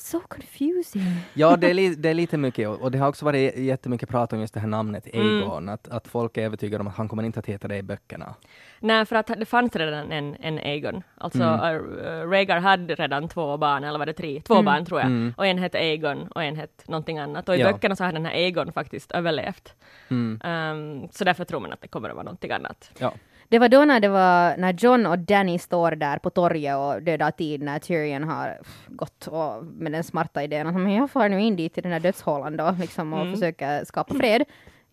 So 0.00 0.20
confusing. 0.28 1.02
Ja, 1.34 1.56
det 1.56 1.70
är, 1.70 1.74
li, 1.80 1.94
det 1.94 2.08
är 2.08 2.14
lite 2.14 2.36
mycket, 2.38 2.68
och 2.68 2.90
det 2.90 2.98
har 2.98 3.08
också 3.08 3.24
varit 3.24 3.56
jättemycket 3.56 4.08
prat 4.08 4.32
om 4.32 4.40
just 4.40 4.54
det 4.54 4.60
här 4.60 4.66
namnet 4.68 5.06
Mm. 5.12 5.26
Aegon, 5.42 5.68
att, 5.68 5.88
att 5.88 6.08
folk 6.08 6.36
är 6.36 6.42
övertygade 6.42 6.80
om 6.80 6.86
att 6.88 6.94
han 6.96 7.08
kommer 7.08 7.22
inte 7.22 7.40
att 7.40 7.46
heta 7.46 7.68
det 7.68 7.76
i 7.76 7.82
böckerna. 7.82 8.34
Nej, 8.80 9.04
för 9.06 9.16
att 9.16 9.26
det 9.26 9.44
fanns 9.46 9.76
redan 9.76 10.12
en, 10.12 10.36
en 10.40 10.58
Aegon. 10.58 11.02
Alltså 11.18 11.42
Mm. 11.42 11.60
uh, 11.86 12.30
Rhaegar 12.30 12.60
hade 12.60 12.94
redan 12.94 13.28
två 13.28 13.56
barn, 13.56 13.84
eller 13.84 13.98
var 13.98 14.06
det 14.06 14.12
tre? 14.12 14.42
Två 14.42 14.54
Mm. 14.54 14.64
barn 14.64 14.84
tror 14.84 15.00
jag. 15.00 15.06
Mm. 15.06 15.34
Och 15.36 15.46
en 15.46 15.58
hette 15.58 15.78
Aegon 15.78 16.28
och 16.28 16.42
en 16.44 16.56
hette 16.56 16.84
någonting 16.90 17.18
annat. 17.18 17.48
Och 17.48 17.56
i 17.56 17.60
Ja. 17.60 17.72
böckerna 17.72 17.96
så 17.96 18.04
har 18.04 18.12
den 18.12 18.26
här 18.26 18.32
Aegon 18.32 18.72
faktiskt 18.72 19.12
överlevt. 19.12 19.74
Mm. 20.08 20.40
Um, 20.44 21.08
så 21.12 21.24
därför 21.24 21.44
tror 21.44 21.60
man 21.60 21.72
att 21.72 21.80
det 21.80 21.88
kommer 21.88 22.08
att 22.08 22.14
vara 22.14 22.24
någonting 22.24 22.50
annat. 22.50 22.90
Ja. 22.98 23.12
Det 23.50 23.58
var 23.58 23.68
då 23.68 23.84
när, 23.84 24.00
det 24.00 24.08
var, 24.08 24.56
när 24.56 24.72
John 24.72 25.06
och 25.06 25.18
Danny 25.18 25.58
står 25.58 25.90
där 25.90 26.18
på 26.18 26.30
torget 26.30 26.76
och 26.76 27.02
dödar 27.02 27.30
tid 27.30 27.62
när 27.62 27.78
Tyrion 27.78 28.24
har 28.24 28.58
gått 28.88 29.26
och, 29.26 29.64
med 29.64 29.92
den 29.92 30.04
smarta 30.04 30.42
idén 30.42 30.66
att 30.66 30.74
"Men 30.74 30.92
jag 30.94 31.10
far 31.10 31.28
nu 31.28 31.40
in 31.40 31.56
dit 31.56 31.78
i 31.78 31.80
den 31.80 31.92
här 31.92 32.00
dödshålan 32.00 32.56
då 32.56 32.74
liksom, 32.80 33.12
och 33.12 33.20
Mm. 33.20 33.34
försöker 33.34 33.84
skapa 33.84 34.14
fred. 34.14 34.44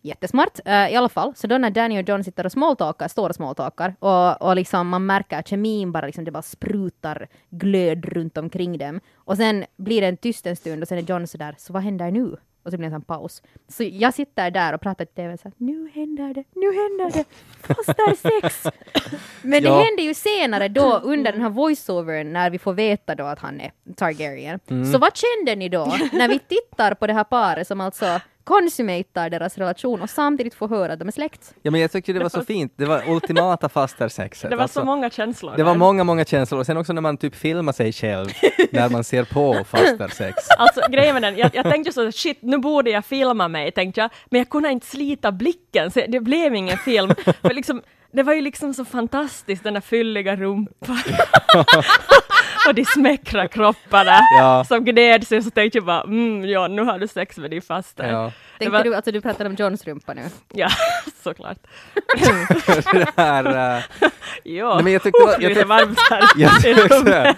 Jättesmart 0.02 0.60
uh, 0.68 0.92
i 0.92 0.96
alla 0.96 1.08
fall. 1.08 1.32
Så 1.36 1.46
då 1.46 1.58
när 1.58 1.70
Danny 1.70 2.02
och 2.02 2.08
John 2.08 2.24
sitter 2.24 2.46
och 2.46 2.52
småtalkar, 2.52 3.08
står 3.08 3.28
och 3.28 3.34
småtalkar 3.34 3.94
och, 3.98 4.42
och 4.42 4.56
liksom 4.56 4.88
man 4.88 5.06
märker 5.06 5.38
att 5.38 5.48
kemin 5.48 5.92
bara 5.92 6.06
liksom, 6.06 6.24
det 6.24 6.30
bara 6.30 6.42
sprutar 6.42 7.26
glöd 7.50 8.04
runt 8.04 8.38
omkring 8.38 8.78
dem. 8.78 9.00
Och 9.16 9.36
sen 9.36 9.64
blir 9.76 10.00
det 10.00 10.06
en 10.06 10.16
tyst 10.16 10.46
en 10.46 10.56
stund 10.56 10.82
och 10.82 10.88
sen 10.88 10.98
är 10.98 11.02
John 11.02 11.26
sådär, 11.26 11.54
så 11.58 11.72
vad 11.72 11.82
händer 11.82 12.10
nu? 12.10 12.36
Och 12.66 12.72
så 12.72 12.78
blir 12.78 12.88
det 12.90 12.94
en 12.94 13.00
sån 13.00 13.04
paus. 13.16 13.42
Så 13.68 13.82
jag 13.84 14.14
sitter 14.14 14.50
där 14.50 14.72
och 14.72 14.80
pratar 14.80 15.04
till 15.04 15.14
TV 15.14 15.36
så 15.38 15.42
här, 15.48 15.52
nu 15.56 15.90
händer 15.94 16.34
det, 16.34 16.44
nu 16.54 16.66
händer 16.66 17.18
det, 17.18 17.24
fostersex! 17.74 18.62
Men 19.42 19.62
det 19.62 19.68
Ja. 19.68 19.82
händer 19.84 20.02
ju 20.02 20.14
senare 20.14 20.68
då 20.68 21.00
under 21.04 21.32
den 21.32 21.40
här 21.42 21.50
voiceovern 21.50 22.32
när 22.32 22.50
vi 22.50 22.58
får 22.58 22.72
veta 22.72 23.14
då 23.14 23.24
att 23.24 23.38
han 23.38 23.60
är 23.60 23.72
Targaryen. 23.96 24.60
Mm. 24.70 24.92
Så 24.92 24.98
vad 24.98 25.12
kände 25.16 25.56
ni 25.56 25.68
då 25.68 25.94
när 26.12 26.28
vi 26.28 26.38
tittar 26.38 26.94
på 26.94 27.06
det 27.06 27.12
här 27.12 27.24
paret 27.24 27.66
som 27.68 27.80
alltså 27.80 28.20
consummatar 28.46 29.30
deras 29.30 29.58
relation 29.58 30.02
och 30.02 30.10
samtidigt 30.10 30.54
får 30.54 30.68
höra 30.68 30.92
att 30.92 30.98
de 30.98 31.08
är 31.08 31.12
släkt? 31.12 31.54
ja, 31.62 31.70
men 31.70 31.80
jag 31.80 31.92
tyckte 31.92 32.12
det 32.12 32.18
var 32.22 32.28
så 32.28 32.44
fint. 32.44 32.72
Det 32.76 32.84
var 32.84 33.02
ultimata 33.10 33.68
fastersexet. 33.68 34.50
Det 34.50 34.56
var 34.56 34.62
Alltså, 34.62 34.80
så 34.80 34.86
många 34.86 35.10
känslor. 35.10 35.56
det 35.56 35.62
var 35.62 35.74
många, 35.74 36.04
många 36.04 36.24
känslor. 36.24 36.60
Och 36.60 36.66
sen 36.66 36.76
också 36.76 36.92
när 36.92 37.02
man 37.02 37.16
typ 37.16 37.34
filmar 37.34 37.72
sig 37.72 37.92
själv, 37.92 38.28
när 38.70 38.88
man 38.90 39.04
ser 39.04 39.24
på 39.24 39.64
fastersex. 39.64 40.48
Alltså 40.58 40.80
grejen 40.90 41.14
med 41.14 41.22
den, 41.22 41.36
jag, 41.36 41.50
jag 41.54 41.64
tänkte 41.64 41.92
så 41.92 42.12
shit, 42.12 42.38
nu 42.42 42.58
borde 42.58 42.90
jag 42.90 43.04
filma 43.04 43.48
mig, 43.48 43.72
tänkte 43.72 44.00
jag, 44.00 44.10
men 44.30 44.38
jag 44.38 44.48
kunde 44.48 44.70
inte 44.70 44.86
slita 44.86 45.32
blicken, 45.32 45.90
så 45.90 46.00
det 46.08 46.20
blev 46.20 46.54
ingen 46.54 46.78
film. 46.78 47.14
För 47.42 47.54
liksom, 47.54 47.82
det 48.16 48.22
var 48.22 48.34
ju 48.34 48.40
liksom 48.40 48.74
så 48.74 48.84
fantastiskt, 48.84 49.64
den 49.64 49.74
där 49.74 49.80
fylliga 49.80 50.36
rumpan. 50.36 50.98
och 52.68 52.74
de 52.74 52.84
smäckra 52.84 53.48
kropparna 53.48 54.18
Ja. 54.38 54.64
som 54.68 54.84
gned 54.84 55.26
sig, 55.26 55.42
så 55.42 55.50
tänkte 55.50 55.78
jag 55.78 55.84
bara, 55.84 56.02
mm, 56.02 56.44
ja, 56.44 56.68
nu 56.68 56.82
har 56.82 56.98
du 56.98 57.08
sex 57.08 57.36
med 57.38 57.50
din 57.50 57.62
faster. 57.62 58.08
Ja. 58.10 58.32
Tänkte 58.58 58.72
var- 58.72 58.84
du, 58.84 58.94
alltså 58.94 59.12
du 59.12 59.20
pratar 59.20 59.44
om 59.44 59.54
Johns 59.54 59.84
rumpa 59.84 60.14
nu? 60.14 60.22
Ja, 60.52 60.68
såklart. 61.22 61.58
det 62.92 63.08
här, 63.16 63.84
Ja, 64.44 64.74
Nej, 64.74 64.84
men 64.84 64.92
jag 64.92 65.02
tyckte- 65.02 65.22
oh, 65.22 65.30
jag 65.30 65.40
lite 65.40 65.48
tyckte- 65.54 65.64
varmt 65.68 65.98
här 66.10 66.22
jag, 66.36 66.50
i 66.58 66.62
tyckte, 66.74 66.94
rummet. 66.98 67.36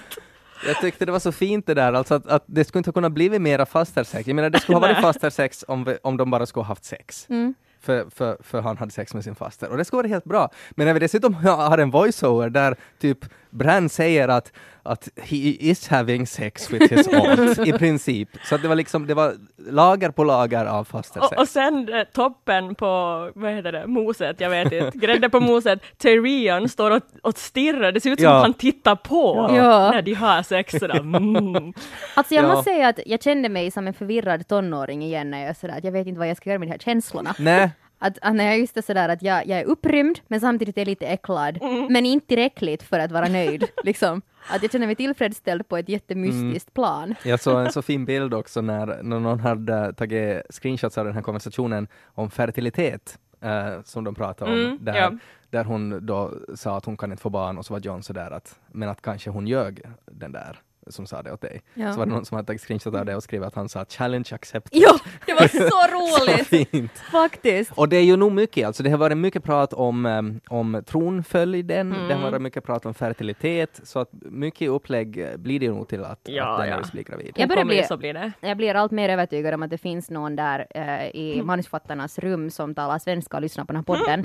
jag 0.67 0.81
tyckte 0.81 1.07
det 1.07 1.13
var 1.13 1.19
så 1.19 1.33
fint 1.33 1.67
det 1.67 1.75
där, 1.75 1.93
alltså 1.93 2.15
att, 2.15 2.27
att 2.27 2.45
det 2.47 2.65
skulle 2.65 2.79
inte 2.81 2.89
ha 2.89 2.93
kunnat 2.93 3.13
blivit 3.13 3.41
mera 3.43 3.67
fastersex. 3.67 4.27
Jag 4.27 4.35
menar 4.37 4.51
det 4.51 4.61
skulle 4.61 4.77
ha 4.77 4.81
varit 4.81 4.93
Nej. 4.97 5.03
fastersex 5.03 5.65
om, 5.69 5.85
vi, 5.85 5.99
om 6.03 6.17
de 6.17 6.31
bara 6.31 6.47
skulle 6.47 6.63
ha 6.65 6.69
haft 6.69 6.85
sex. 6.85 7.27
Mm. 7.29 7.55
För, 7.89 8.11
för, 8.11 8.37
för 8.41 8.61
han 8.61 8.77
hade 8.77 8.93
sex 8.93 9.15
med 9.15 9.25
sin 9.25 9.35
faster. 9.35 9.69
Och 9.71 9.77
det 9.77 9.85
skulle 9.85 9.97
vara 9.97 10.09
helt 10.09 10.25
bra. 10.25 10.51
Men 10.71 10.87
när 10.87 10.95
vi 10.95 11.01
dessutom 11.01 11.35
har 11.45 11.79
en 11.79 11.91
voiceover 11.91 12.51
där 12.51 12.77
typ 12.99 13.19
Bran 13.59 13.89
säger 13.89 14.29
att, 14.29 14.53
att 14.83 15.09
he 15.17 15.37
is 15.37 15.89
having 15.89 16.27
sex 16.27 16.71
with 16.73 16.95
his 16.95 17.09
aunt, 17.15 17.59
i 17.59 17.73
princip. 17.73 18.29
Så 18.45 18.55
att 18.55 18.63
det 18.63 18.69
var 18.69 18.75
liksom, 18.77 19.07
det 19.07 19.15
var 19.15 19.35
lager 19.71 20.11
på 20.11 20.25
lager 20.25 20.65
av 20.67 20.85
fastersex. 20.85 21.33
Och, 21.33 21.39
och 21.39 21.49
sen 21.49 21.89
eh, 21.95 22.05
toppen 22.15 22.75
på, 22.75 22.87
vad 23.35 23.53
heter 23.53 23.73
det, 23.73 23.87
moset, 23.87 24.41
jag 24.41 24.51
vet 24.51 24.73
inte, 24.73 24.99
grädde 24.99 25.29
på 25.29 25.41
moset, 25.41 25.81
Tyrion 25.99 26.69
står 26.69 26.91
och, 26.91 27.03
och 27.23 27.39
stirrar, 27.39 27.93
det 27.93 28.01
ser 28.01 28.11
ut 28.11 28.19
som 28.21 28.25
Ja. 28.25 28.37
att 28.37 28.43
han 28.43 28.55
tittar 28.55 28.97
på 28.97 29.51
Ja. 29.57 29.91
när 29.91 30.03
de 30.03 30.15
har 30.15 30.43
sex 30.43 30.73
sådär. 30.79 30.99
Mm. 31.19 31.73
Alltså 32.15 32.35
jag 32.35 32.45
Ja. 32.45 32.49
måste 32.49 32.71
säga 32.71 32.89
att 32.89 32.99
jag 33.07 33.23
kände 33.23 33.49
mig 33.49 33.71
som 33.71 33.87
en 33.87 33.95
förvirrad 33.95 34.49
tonåring 34.49 35.03
igen 35.03 35.31
när 35.31 35.39
jag 35.41 35.49
är 35.49 35.55
sådär 35.55 35.75
att 35.79 35.85
jag 35.85 35.93
vet 35.93 36.07
inte 36.07 36.19
vad 36.19 36.29
jag 36.29 36.37
ska 36.37 36.51
göra 36.51 36.59
med 36.59 36.69
de 36.69 36.73
här 36.73 36.79
känslorna. 36.79 37.35
Nej, 37.39 37.71
Att, 37.99 38.19
att 38.23 38.35
när 38.35 38.45
jag 38.45 38.59
just 38.59 38.77
är 38.77 38.83
sådär 38.83 39.09
att 39.09 39.23
jag, 39.23 39.47
jag 39.47 39.61
är 39.61 39.65
upprymd 39.65 40.21
men 40.29 40.41
samtidigt 40.41 40.79
är 40.79 40.85
lite 40.85 41.07
äcklad. 41.07 41.59
Men 41.91 42.07
inte 42.07 42.27
tillräckligt 42.27 42.83
för 42.83 42.99
att 42.99 43.13
vara 43.13 43.29
nöjd. 43.29 43.65
liksom. 43.85 44.23
Att 44.51 44.63
jag 44.63 44.73
känner 44.73 44.87
mig 44.87 44.97
tillfredsställd 44.97 45.69
på 45.69 45.77
ett 45.77 45.89
jättemystiskt 45.89 46.75
plan. 46.75 47.15
Jag 47.23 47.41
såg 47.41 47.61
en 47.61 47.73
så 47.73 47.83
fin 47.83 48.05
bild 48.05 48.35
också 48.35 48.61
när, 48.61 49.03
när 49.03 49.21
någon 49.21 49.41
hade 49.41 49.93
tagit 49.93 50.43
screenshots 50.51 50.99
av 50.99 51.05
den 51.05 51.15
här 51.15 51.23
konversationen 51.23 51.89
om 52.05 52.31
fertilitet 52.31 53.19
eh, 53.41 53.83
som 53.85 54.05
de 54.05 54.15
pratade 54.15 54.53
om. 54.53 54.59
Mm, 54.59 54.79
där, 54.81 54.97
ja. 54.97 55.13
där 55.51 55.65
hon 55.65 56.07
då 56.07 56.33
sa 56.55 56.77
att 56.77 56.85
hon 56.85 56.97
kan 56.97 57.11
inte 57.11 57.23
få 57.23 57.31
barn 57.31 57.59
och 57.59 57.67
så 57.67 57.75
var 57.75 57.81
John 57.81 58.03
sådär 58.03 58.31
att 58.31 58.61
men 58.73 58.89
att 58.89 59.03
kanske 59.03 59.31
hon 59.31 59.47
ljög 59.47 59.83
den 60.07 60.33
där 60.33 60.59
som 60.91 61.07
sa 61.07 61.23
det 61.23 61.33
åt 61.33 61.41
dig. 61.41 61.63
Ja. 61.75 61.93
Så 61.93 61.99
var 61.99 62.07
det 62.07 62.13
någon 62.13 62.25
som 62.25 62.35
hade 62.37 62.47
tagit 62.47 62.61
screenshot 62.63 62.95
av 62.95 63.07
det 63.07 63.17
och 63.17 63.23
skrivit 63.23 63.47
att 63.47 63.55
han 63.55 63.69
sa 63.69 63.85
challenge 63.89 64.29
accepted. 64.33 64.83
Jo, 64.83 64.91
det 65.27 65.33
var 65.35 65.49
så 65.49 65.59
Så 65.71 65.87
roligt! 65.97 66.47
fint! 66.71 66.93
Faktiskt. 66.99 67.73
Och 67.75 67.89
det 67.89 67.97
är 67.97 68.03
ju 68.05 68.17
nog 68.17 68.33
mycket, 68.33 68.67
alltså 68.67 68.83
det 68.83 68.91
har 68.91 68.99
varit 68.99 69.17
mycket 69.19 69.45
prat 69.45 69.73
om, 69.73 70.07
um, 70.07 70.41
om 70.49 70.83
tronföljden, 70.87 71.91
det 71.91 71.97
har 71.97 72.05
Mm. 72.11 72.23
varit 72.23 72.43
mycket 72.43 72.65
prat 72.65 72.87
om 72.87 72.95
fertilitet, 72.95 73.81
så 73.85 73.99
att 73.99 74.09
mycket 74.13 74.69
upplägg 74.69 75.19
eh, 75.19 75.37
blir 75.37 75.61
det 75.61 75.69
nog 75.69 75.89
till 75.89 76.05
att, 76.05 76.21
Ja, 76.25 76.43
att 76.43 76.49
ja. 76.49 76.57
Daenerys 76.59 76.93
blir 76.93 77.03
gravid. 77.05 77.33
Jag 77.37 77.49
börjar 77.49 77.65
bli- 77.65 77.85
så 77.85 77.97
blir 77.97 78.15
det. 78.15 78.33
Jag 78.41 78.57
blir 78.57 78.75
allt 78.75 78.93
mer 78.93 79.09
övertygad 79.09 79.55
om 79.55 79.63
att 79.63 79.71
det 79.71 79.79
finns 79.79 80.11
någon 80.11 80.37
där 80.37 80.67
eh, 80.71 81.07
i 81.09 81.43
manusfattarnas 81.45 82.19
rum 82.19 82.51
som 82.51 82.75
talar 82.75 82.99
svenska 82.99 83.37
och 83.37 83.43
lyssnar 83.43 83.65
på 83.65 83.73
den 83.73 83.77
här 83.77 83.83
podden. 83.97 84.25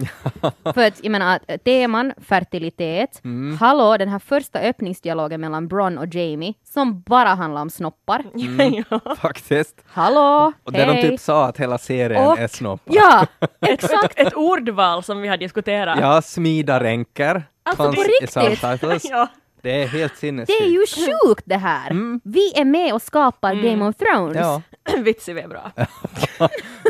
För 0.73 0.87
att 0.87 1.03
jag 1.03 1.11
menar, 1.11 1.39
eh, 1.47 1.57
teman 1.57 2.13
fertilitet, 2.21 3.21
Mm. 3.23 3.57
hallå, 3.57 3.97
den 3.97 4.09
här 4.09 4.19
första 4.19 4.59
öppningsdialogen 4.59 5.41
mellan 5.41 5.67
Bron 5.67 5.97
och 5.97 6.15
Jamie, 6.15 6.52
som 6.73 7.01
bara 7.01 7.29
handlar 7.29 7.61
om 7.61 7.69
snoppar. 7.69 8.23
ja. 8.89 9.15
Faktiskt. 9.15 9.75
Hallå, 9.87 10.53
Och 10.63 10.71
där 10.71 10.87
de 10.87 11.01
typ 11.01 11.19
sa 11.19 11.45
att 11.45 11.57
hela 11.57 11.77
serien 11.77 12.27
Och- 12.27 12.39
är 12.39 12.47
snoppar. 12.47 12.95
Ja, 12.95 13.25
Exakt 13.67 14.19
ett 14.19 14.33
ordval 14.33 15.03
som 15.03 15.21
vi 15.21 15.27
har 15.27 15.37
diskuterat. 15.37 15.97
Ja, 16.01 16.21
smida 16.21 16.83
ränker. 16.83 17.43
Alltså, 17.63 17.83
fanns 17.83 17.95
på 17.95 18.01
i 18.01 18.05
riktigt? 18.05 18.31
subtitles. 18.33 19.05
Ja. 19.09 19.27
Det 19.61 19.83
är 19.83 19.87
helt 19.87 20.13
det 20.13 20.19
sinnessjukt. 20.19 20.61
är 20.61 20.65
ju 20.65 20.85
sjukt 20.87 21.43
det 21.45 21.57
här. 21.57 21.91
Mm. 21.91 22.21
Vi 22.23 22.53
är 22.59 22.65
med 22.65 22.93
och 22.93 23.01
skapar 23.01 23.53
Game 23.53 23.85
of 23.87 23.95
Thrones. 23.95 24.37
Ja, 24.37 24.61
Vitsig 24.97 25.37
är 25.37 25.47
bra. 25.47 25.71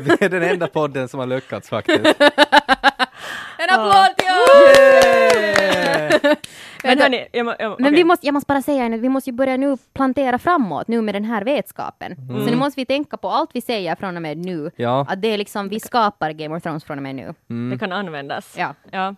vi 0.01 0.11
är 0.25 0.29
den 0.29 0.43
enda 0.43 0.67
podden 0.67 1.07
som 1.07 1.19
har 1.19 1.27
lyckats 1.27 1.69
faktiskt. 1.69 2.05
En 3.57 3.69
applåd 3.69 4.17
till 4.17 4.27
oss! 4.27 4.37
Men 6.83 6.99
hörni, 6.99 7.27
jag, 7.31 7.45
må- 7.45 7.55
jag, 7.59 7.69
må- 7.69 7.75
Men 7.79 7.93
vi 7.93 8.03
måste, 8.03 8.25
jag 8.27 8.33
måste 8.33 8.47
bara 8.47 8.61
säga 8.61 8.85
att 8.85 9.01
vi 9.01 9.09
måste 9.09 9.29
ju 9.29 9.35
börja 9.35 9.57
nu 9.57 9.77
plantera 9.93 10.39
framåt 10.39 10.87
nu 10.87 11.01
med 11.01 11.15
den 11.15 11.25
här 11.25 11.43
vetskapen. 11.43 12.15
Så 12.15 12.45
nu 12.51 12.55
måste 12.55 12.81
vi 12.81 12.85
tänka 12.85 13.17
på 13.17 13.29
allt 13.29 13.49
vi 13.53 13.61
säger 13.61 13.95
från 13.95 14.15
och 14.15 14.21
med 14.21 14.37
nu. 14.37 14.71
Ja. 14.75 15.05
Att 15.09 15.21
det 15.21 15.27
är 15.27 15.37
liksom, 15.37 15.69
vi 15.69 15.79
skapar 15.79 16.31
Game 16.31 16.55
of 16.55 16.63
Thrones 16.63 16.83
från 16.83 16.97
och 16.97 17.03
med 17.03 17.15
nu. 17.15 17.33
det 17.71 17.77
kan 17.79 17.91
användas. 17.91 18.55
Ja. 18.57 18.73
Ja. 18.91 19.15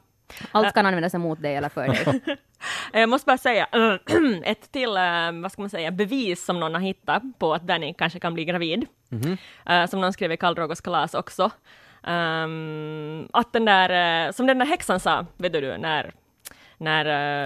Allt 0.51 0.73
kan 0.73 0.85
användas 0.85 1.13
emot 1.13 1.41
dig 1.41 1.55
eller 1.55 1.69
för 1.69 1.87
dig. 1.87 2.21
Jag 2.93 3.09
måste 3.09 3.25
bara 3.25 3.37
säga 3.37 3.67
ett 4.43 4.71
till, 4.71 4.97
eh, 4.97 5.31
vad 5.41 5.51
ska 5.51 5.61
man 5.61 5.69
säga, 5.69 5.91
bevis 5.91 6.45
som 6.45 6.59
någon 6.59 6.73
har 6.73 6.81
hittat 6.81 7.23
på 7.39 7.53
att 7.53 7.67
Danny 7.67 7.93
kanske 7.93 8.19
kan 8.19 8.33
bli 8.33 8.45
gravid. 8.45 8.85
Eh, 9.65 9.85
som 9.89 10.01
någon 10.01 10.13
skrev 10.13 10.31
i 10.31 10.37
Karl 10.37 10.55
Drogos 10.55 10.81
kalas 10.81 11.13
också. 11.13 11.51
Ehm, 12.03 13.27
att 13.33 13.53
den 13.53 13.65
där, 13.65 14.25
eh, 14.27 14.31
som 14.31 14.47
den 14.47 14.59
där 14.59 14.65
häxan 14.65 14.99
sa, 14.99 15.25
vet 15.37 15.53
du, 15.53 15.77
när, 15.77 16.13
när 16.77 17.05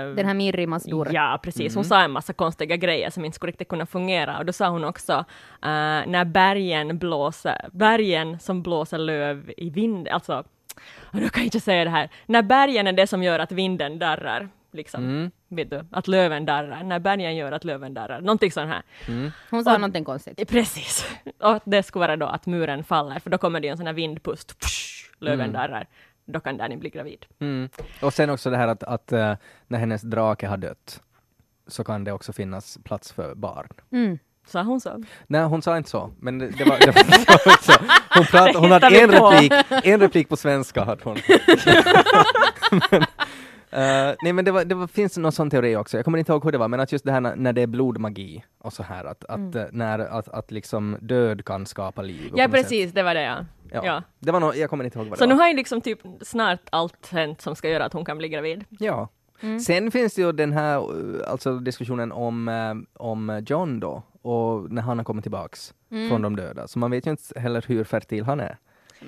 eh, 0.10 0.16
Den 0.16 0.26
här 0.26 0.34
Mirri 0.34 0.68
Masdur. 0.68 1.08
Ja, 1.12 1.40
precis. 1.44 1.76
Hon 1.76 1.86
sa 1.86 2.02
en 2.02 2.12
massa 2.12 2.34
konstiga 2.34 2.76
grejer 2.76 3.10
som 3.10 3.26
inte 3.26 3.36
skulle 3.36 3.52
riktigt 3.52 3.68
kunna 3.68 3.86
fungera. 3.86 4.38
Och 4.38 4.46
då 4.46 4.54
sa 4.54 4.70
hon 4.70 4.84
också, 4.84 5.14
eh, 5.14 6.00
när 6.08 6.26
bergen 6.26 6.98
blåser, 6.98 7.70
bergen 7.72 8.40
som 8.40 8.62
blåser 8.64 8.98
löv 8.98 9.52
i 9.58 9.70
vind, 9.70 10.08
alltså 10.08 10.44
och 11.02 11.16
nu 11.20 11.30
kan 11.30 11.42
jag 11.42 11.46
inte 11.48 11.60
säga 11.60 11.84
det 11.84 11.90
här, 11.90 12.10
när 12.26 12.42
bergen 12.42 12.88
är 12.88 12.92
det 12.94 13.08
som 13.08 13.24
gör 13.24 13.40
att 13.40 13.52
vinden 13.52 14.00
darrar, 14.00 14.50
liksom. 14.72 15.04
Mm. 15.04 15.32
Vet 15.48 15.70
du, 15.70 15.86
att 15.92 16.08
löven 16.08 16.46
darrar, 16.46 16.84
när 16.84 17.00
bergen 17.00 17.36
gör 17.36 17.52
att 17.52 17.64
löven 17.64 17.94
darrar, 17.94 18.22
någonting 18.22 18.52
sånt 18.52 18.70
här. 18.72 18.82
Hon 19.50 19.64
sa 19.64 19.74
Och- 19.74 19.80
någonting 19.82 20.04
konstigt. 20.04 20.50
Precis. 20.50 21.06
Och 21.40 21.60
det 21.66 21.84
skulle 21.84 22.00
vara 22.06 22.16
då 22.18 22.26
att 22.26 22.46
muren 22.46 22.84
faller, 22.84 23.20
för 23.20 23.30
då 23.30 23.38
kommer 23.38 23.60
det 23.60 23.68
en 23.68 23.78
sån 23.78 23.86
här 23.86 23.94
vindpust, 23.94 24.60
Psh, 24.60 25.06
löven 25.20 25.54
darrar. 25.54 25.88
Då 26.32 26.40
kan 26.40 26.58
Danny 26.58 26.78
bli 26.78 26.90
gravid. 26.90 27.26
Mm. 27.40 27.70
Och 28.02 28.14
sen 28.14 28.30
också 28.30 28.50
det 28.50 28.58
här 28.58 28.68
att, 28.68 28.84
att 28.84 29.12
eh, 29.12 29.34
när 29.68 29.80
hennes 29.80 30.02
drake 30.02 30.48
har 30.48 30.58
dött 30.58 31.02
så 31.68 31.84
kan 31.84 32.04
det 32.04 32.12
också 32.12 32.34
finnas 32.34 32.78
plats 32.84 33.12
för 33.12 33.36
barn. 33.36 33.68
Mm. 33.92 34.20
Sa 34.48 34.64
hon 34.64 34.82
så? 34.82 35.04
Nej, 35.28 35.42
hon 35.42 35.62
sa 35.62 35.78
inte 35.78 35.90
så, 35.90 36.12
men 36.20 36.40
det, 36.40 36.48
det 36.48 36.64
var, 36.64 36.80
det 36.80 36.92
var 36.92 37.54
också. 37.54 37.72
Hon, 38.10 38.26
pratade, 38.26 38.60
hon 38.60 38.72
hade 38.72 39.02
en 39.02 39.10
på. 39.10 39.30
replik, 39.30 39.54
en 39.84 40.00
replik 40.00 40.30
på 40.30 40.38
svenska 40.38 40.84
hade 40.84 41.04
hon. 41.04 41.18
men, 42.92 43.06
eh, 43.72 44.16
nej 44.24 44.34
men 44.34 44.46
det, 44.46 44.52
var, 44.52 44.66
det 44.66 44.76
var, 44.76 44.88
finns 44.88 45.18
någon 45.18 45.32
sån 45.32 45.50
teori 45.50 45.76
också, 45.76 45.98
jag 45.98 46.06
kommer 46.06 46.18
inte 46.18 46.32
ihåg 46.32 46.44
hur 46.44 46.52
det 46.52 46.58
var, 46.58 46.68
men 46.68 46.80
att 46.80 46.92
just 46.92 47.06
det 47.06 47.12
här 47.12 47.22
när, 47.22 47.36
när 47.36 47.54
det 47.54 47.62
är 47.62 47.68
blodmagi 47.68 48.44
och 48.58 48.74
så 48.74 48.84
här, 48.84 49.06
att, 49.06 49.26
att, 49.26 49.56
eh, 49.56 49.64
när, 49.72 50.00
att, 50.00 50.30
att 50.30 50.52
liksom 50.52 50.98
död 51.02 51.46
kan 51.46 51.66
skapa 51.66 52.02
liv. 52.02 52.22
Ja 52.24 52.30
något 52.32 52.40
sätt. 52.42 52.52
precis, 52.52 52.92
det 52.92 53.04
var 53.04 53.14
det 53.14 53.22
ja. 53.24 53.46
Ja. 53.72 53.82
ja. 53.86 54.04
Det 54.20 54.32
var 54.32 54.40
nog, 54.40 54.56
jag 54.56 54.70
kommer 54.70 54.84
inte 54.84 55.00
ihåg 55.00 55.08
vad 55.08 55.18
Så 55.18 55.24
det 55.24 55.28
nu 55.30 55.36
var. 55.36 55.42
har 55.44 55.50
ju 55.50 55.56
liksom 55.56 55.82
typ 55.82 56.00
snart 56.22 56.60
allt 56.70 57.08
hänt 57.12 57.42
som 57.42 57.56
ska 57.56 57.70
göra 57.70 57.86
att 57.86 57.94
hon 57.94 58.06
kan 58.06 58.18
bli 58.18 58.30
gravid. 58.30 58.66
Ja. 58.70 59.08
Mm. 59.42 59.60
Sen 59.60 59.92
finns 59.92 60.14
det 60.16 60.22
ju 60.22 60.32
den 60.32 60.52
här 60.54 60.76
eh, 60.78 61.32
alltså 61.32 61.60
diskussionen 61.60 62.12
om, 62.12 62.86
om 62.94 63.44
John 63.48 63.80
då, 63.80 64.04
och 64.22 64.72
när 64.72 64.82
han 64.82 64.98
har 64.98 65.06
kommit 65.06 65.24
tillbaks 65.24 65.74
Mm. 65.92 66.10
från 66.10 66.22
de 66.22 66.36
döda. 66.36 66.68
Så 66.68 66.80
man 66.80 66.92
vet 66.92 67.08
ju 67.08 67.12
inte 67.12 67.40
heller 67.40 67.64
hur 67.68 67.84
fertil 67.84 68.24
han 68.24 68.40
är. 68.40 68.58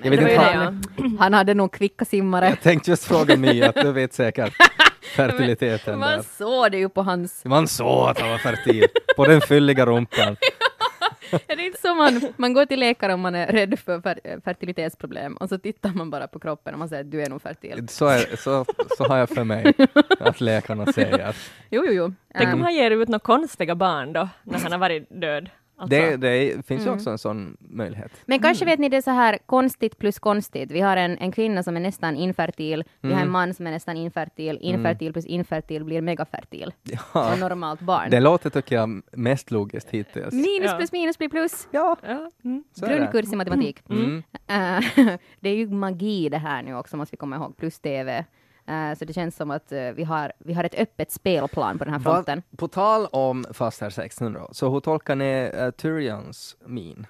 Jag 0.02 0.10
vet 0.10 0.20
inte, 0.20 0.36
han, 0.36 0.82
ja. 0.96 1.04
Han 1.18 1.34
hade 1.34 1.54
nog 1.54 1.72
kvicka 1.72 2.04
simmare. 2.04 2.48
jag 2.48 2.60
tänkte 2.60 2.90
just 2.90 3.04
fråga 3.04 3.36
My, 3.36 3.62
att 3.62 3.74
du 3.74 3.92
vet 3.92 4.12
säkert 4.14 4.52
fertiliteten 5.16 5.98
Man 5.98 6.10
där. 6.10 6.22
såg 6.38 6.70
det 6.72 6.78
ju 6.78 6.88
på 6.88 7.02
hans... 7.02 7.44
Man 7.44 7.68
såg 7.68 8.08
att 8.08 8.20
han 8.20 8.30
var 8.30 8.38
fertil, 8.38 8.86
på 9.16 9.26
den 9.26 9.40
fylliga 9.40 9.86
rumpan. 9.86 10.36
Är 11.48 11.56
det 11.56 11.66
inte 11.66 11.80
så 11.80 11.94
man, 11.94 12.20
man 12.36 12.52
går 12.54 12.66
till 12.66 12.80
läkare 12.80 13.14
om 13.14 13.20
man 13.20 13.34
är 13.34 13.46
rädd 13.46 13.78
för 13.78 14.00
fer, 14.00 14.40
fertilitetsproblem 14.44 15.36
och 15.36 15.48
så 15.48 15.58
tittar 15.58 15.90
man 15.90 16.10
bara 16.10 16.26
på 16.28 16.38
kroppen 16.38 16.72
och 16.74 16.78
man 16.78 16.88
säger 16.88 17.04
att 17.04 17.10
du 17.10 17.22
är 17.22 17.28
nog 17.30 17.42
fertil. 17.42 17.88
Så, 17.88 18.06
är, 18.06 18.36
så, 18.36 18.64
så 18.96 19.04
har 19.04 19.16
jag 19.16 19.28
för 19.28 19.44
mig 19.44 19.74
att 20.20 20.40
läkarna 20.40 20.92
säger. 20.92 21.36
Jo, 21.70 21.84
jo, 21.86 21.92
jo. 21.92 22.14
Tänk 22.34 22.54
om 22.54 22.62
han 22.62 22.74
ger 22.74 22.90
ut 22.90 23.08
några 23.08 23.18
konstiga 23.18 23.74
barn 23.74 24.12
då, 24.12 24.28
när 24.42 24.58
han 24.58 24.72
har 24.72 24.78
varit 24.78 25.06
död. 25.20 25.50
Alltså, 25.82 25.96
Det, 25.96 26.16
det 26.16 26.66
finns 26.66 26.80
ju 26.82 26.86
Mm. 26.86 26.94
också 26.94 27.10
en 27.10 27.18
sån 27.18 27.56
möjlighet. 27.60 28.12
Men 28.26 28.38
kanske 28.38 28.64
vet 28.64 28.78
ni 28.78 28.88
det 28.88 28.96
är 28.96 29.00
så 29.02 29.10
här 29.10 29.38
konstigt 29.46 29.98
plus 29.98 30.18
konstigt. 30.18 30.70
Vi 30.70 30.80
har 30.80 30.96
en, 30.96 31.18
en 31.18 31.32
kvinna 31.32 31.62
som 31.62 31.76
är 31.76 31.80
nästan 31.80 32.16
infertil, 32.16 32.84
vi 33.00 33.12
har 33.12 33.20
en 33.20 33.30
man 33.30 33.54
som 33.54 33.66
är 33.66 33.70
nästan 33.70 33.96
infertil, 33.96 34.58
infertil 34.60 35.12
plus 35.12 35.26
infertil 35.26 35.84
blir 35.84 36.00
megafertil. 36.02 36.72
Ja, 36.82 37.32
Och 37.32 37.38
normalt 37.38 37.80
barn. 37.80 38.10
det 38.10 38.20
låter 38.20 38.50
tycker 38.50 38.76
jag 38.76 39.02
mest 39.12 39.50
logiskt 39.50 39.90
hittills. 39.90 40.32
Minus 40.34 40.70
Ja. 40.70 40.76
plus 40.76 40.92
minus 40.92 41.18
blir 41.18 41.28
plus. 41.28 41.68
Ja, 41.70 41.96
Ja, 42.02 42.30
mm. 42.44 42.64
Grundkurs 42.76 43.32
i 43.32 43.36
matematik. 43.36 43.82
Mm. 43.90 44.22
Eh, 44.46 44.80
det 45.40 45.50
är 45.50 45.54
ju 45.54 45.68
magi 45.68 46.28
det 46.28 46.38
här 46.38 46.62
nu 46.62 46.74
också, 46.76 46.96
måste 46.96 47.12
vi 47.12 47.16
komma 47.16 47.36
ihåg, 47.36 47.56
plus 47.56 47.80
TV. 47.80 48.24
Eh, 48.72 48.94
så 48.98 49.04
det 49.04 49.12
känns 49.12 49.36
som 49.36 49.50
att 49.50 49.72
eh, 49.72 49.80
vi, 49.90 50.04
har, 50.04 50.32
vi 50.38 50.52
har 50.54 50.64
ett 50.64 50.74
öppet 50.74 51.10
spelplan 51.10 51.78
på 51.78 51.84
den 51.84 51.92
här 51.92 52.00
Va- 52.00 52.12
fronten. 52.14 52.42
På 52.56 52.68
tal 52.68 53.06
om 53.06 53.44
Faster 53.52 53.86
1600, 53.86 54.46
så 54.52 54.70
hur 54.70 54.80
tolkar 54.80 55.16
ni 55.16 55.50
uh, 55.60 55.70
Tyrions 55.70 56.56
min? 56.66 57.06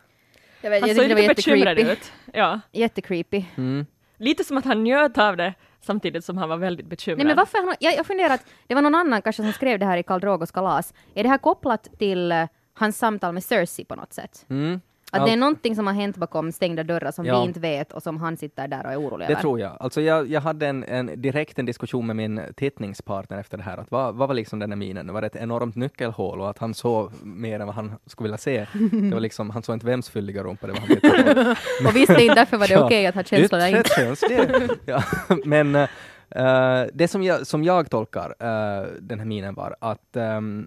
Jag, 0.60 0.70
vet, 0.70 0.80
Han 0.80 0.88
jag 0.88 0.96
såg 0.96 1.08
lite 1.08 1.34
bekymrad 1.34 1.78
ut. 1.78 2.12
Ja. 2.32 2.60
Jättecreepy. 2.72 3.44
Mm. 3.56 3.86
Lite 4.16 4.44
som 4.44 4.56
att 4.56 4.64
han 4.64 4.84
njöt 4.84 5.18
av 5.18 5.36
det, 5.36 5.54
samtidigt 5.80 6.24
som 6.24 6.38
han 6.38 6.48
var 6.48 6.56
väldigt 6.56 6.86
bekymrad. 6.86 7.18
Nej 7.18 7.26
men 7.26 7.36
varför, 7.36 7.58
han- 7.66 7.76
jag, 7.80 7.96
jag 7.96 8.06
funderar 8.06 8.34
att 8.34 8.46
det 8.66 8.74
var 8.74 8.82
någon 8.82 8.94
annan 8.94 9.22
kanske 9.22 9.42
som 9.42 9.52
skrev 9.52 9.78
det 9.78 9.86
här 9.86 9.96
i 9.98 10.02
Karl 10.02 10.20
Drogos 10.20 10.50
kalas. 10.50 10.94
Är 11.14 11.22
det 11.22 11.28
här 11.28 11.38
kopplat 11.38 11.88
till 11.98 12.32
eh, 12.32 12.44
hans 12.74 12.98
samtal 12.98 13.34
med 13.34 13.44
Cersei 13.44 13.84
på 13.84 13.94
något 13.94 14.12
sätt? 14.12 14.46
Mm. 14.50 14.80
Att 15.14 15.20
Ja, 15.20 15.26
det 15.26 15.32
är 15.32 15.36
någonting 15.36 15.76
som 15.76 15.86
har 15.86 15.94
hänt 15.94 16.16
bakom 16.16 16.52
stängda 16.52 16.82
dörrar 16.84 17.10
som 17.10 17.26
Ja. 17.26 17.40
vi 17.40 17.46
inte 17.46 17.60
vet 17.60 17.92
och 17.92 18.02
som 18.02 18.16
han 18.20 18.36
sitter 18.36 18.68
där 18.68 18.86
och 18.86 18.92
är 18.92 18.96
orolig 19.00 19.28
Det 19.28 19.32
över. 19.32 19.40
tror 19.42 19.60
jag. 19.60 19.76
Alltså 19.80 20.00
jag, 20.00 20.26
jag 20.26 20.40
hade 20.40 20.66
en, 20.66 20.84
en 20.84 21.22
direkt 21.22 21.58
en 21.58 21.66
diskussion 21.66 22.06
med 22.06 22.16
min 22.16 22.40
tittningspartner 22.56 23.38
efter 23.40 23.56
det 23.56 23.62
här. 23.62 23.76
Att 23.78 23.90
vad, 23.90 24.14
vad 24.14 24.28
var 24.28 24.34
liksom 24.34 24.58
den 24.58 24.70
här 24.70 24.76
minen? 24.76 25.12
Var 25.12 25.20
det 25.20 25.26
ett 25.26 25.36
enormt 25.36 25.76
nyckelhål 25.76 26.40
och 26.40 26.50
att 26.50 26.58
han 26.58 26.74
såg 26.74 27.10
mer 27.22 27.60
än 27.60 27.66
vad 27.66 27.74
han 27.74 27.92
skulle 28.06 28.26
vilja 28.26 28.38
se? 28.38 28.66
Det 28.92 29.14
var 29.14 29.20
liksom, 29.20 29.50
han 29.50 29.62
såg 29.62 29.74
inte 29.76 29.86
vems 29.86 30.08
fylliga 30.10 30.42
rumpa 30.42 30.66
det 30.66 30.72
var 30.72 30.80
han. 30.80 31.56
Och 31.88 31.96
visst, 31.96 32.08
det 32.14 32.26
är 32.28 32.34
därför 32.34 32.56
var 32.56 32.68
det 32.68 32.74
Ja. 32.82 32.84
okej 32.84 33.06
att 33.06 33.14
ha 33.14 33.22
känslor 33.22 33.58
där 33.58 33.68
Yttre 33.68 33.78
inte. 33.78 33.90
känslig. 33.90 34.70
ja. 34.84 35.02
Men 35.44 35.74
eh, 35.74 36.86
det 36.94 37.08
som 37.08 37.22
jag, 37.22 37.46
som 37.46 37.64
jag 37.64 37.90
tolkar 37.90 38.34
eh, 38.40 38.86
den 39.00 39.18
här 39.18 39.26
minen 39.26 39.54
var 39.54 39.76
att 39.80 40.16
ehm, 40.16 40.66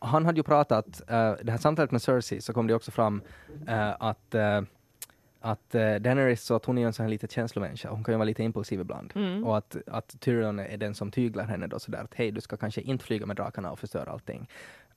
han 0.00 0.24
hade 0.24 0.36
ju 0.36 0.42
pratat, 0.42 1.00
uh, 1.00 1.32
det 1.42 1.50
här 1.50 1.58
samtalet 1.58 1.90
med 1.90 2.02
Cersei 2.02 2.40
så 2.40 2.52
kom 2.52 2.66
det 2.66 2.74
också 2.74 2.90
fram 2.90 3.22
eh, 3.68 3.90
att 3.98 4.34
eh, 4.34 4.60
att 5.44 5.74
uh, 5.74 5.94
Daenerys 5.94 6.44
så 6.44 6.54
att 6.54 6.64
hon 6.64 6.78
är 6.78 6.86
en 6.86 6.92
sån 6.92 7.04
här 7.04 7.10
lite 7.10 7.26
känslomänniska, 7.26 7.90
hon 7.90 8.04
kan 8.04 8.14
ju 8.14 8.18
vara 8.18 8.26
lite 8.26 8.42
impulsiv 8.42 8.80
ibland. 8.80 9.12
Mm. 9.14 9.44
Och 9.44 9.56
att, 9.56 9.76
att 9.86 10.20
Tyrion 10.20 10.58
är 10.58 10.76
den 10.76 10.94
som 10.94 11.10
tyglar 11.10 11.44
henne 11.44 11.66
då 11.66 11.78
sådär 11.78 11.98
att 11.98 12.14
hej, 12.14 12.30
du 12.30 12.40
ska 12.40 12.56
kanske 12.56 12.80
inte 12.80 13.04
flyga 13.04 13.26
med 13.26 13.36
drakarna 13.36 13.72
och 13.72 13.78
förstöra 13.78 14.10
allting. 14.10 14.48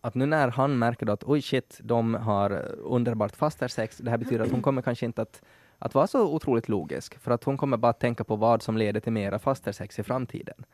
Att 0.02 0.16
nu 0.16 0.26
när 0.26 0.48
han 0.48 0.80
märker 0.80 1.06
då 1.06 1.14
att 1.14 1.24
oj 1.24 1.42
shit, 1.42 1.80
de 1.84 2.14
har 2.14 2.52
underbart 2.78 3.36
fastersex, 3.36 3.98
det 3.98 4.10
här 4.10 4.18
betyder 4.18 4.46
att 4.46 4.52
hon 4.52 4.62
kommer 4.62 4.82
kanske 4.82 5.06
inte 5.06 5.22
att, 5.22 5.42
att 5.80 5.94
vara 5.94 6.08
så 6.08 6.34
otroligt 6.34 6.70
logisk, 6.70 7.20
för 7.20 7.32
att 7.32 7.44
hon 7.44 7.58
kommer 7.58 7.78
bara 7.78 7.94
tänka 7.94 8.24
på 8.24 8.36
vad 8.36 8.62
som 8.62 8.78
leder 8.78 9.00
till 9.00 9.14
mera 9.14 9.40
fastersex 9.40 10.00
i 10.00 10.04
framtiden. 10.04 10.66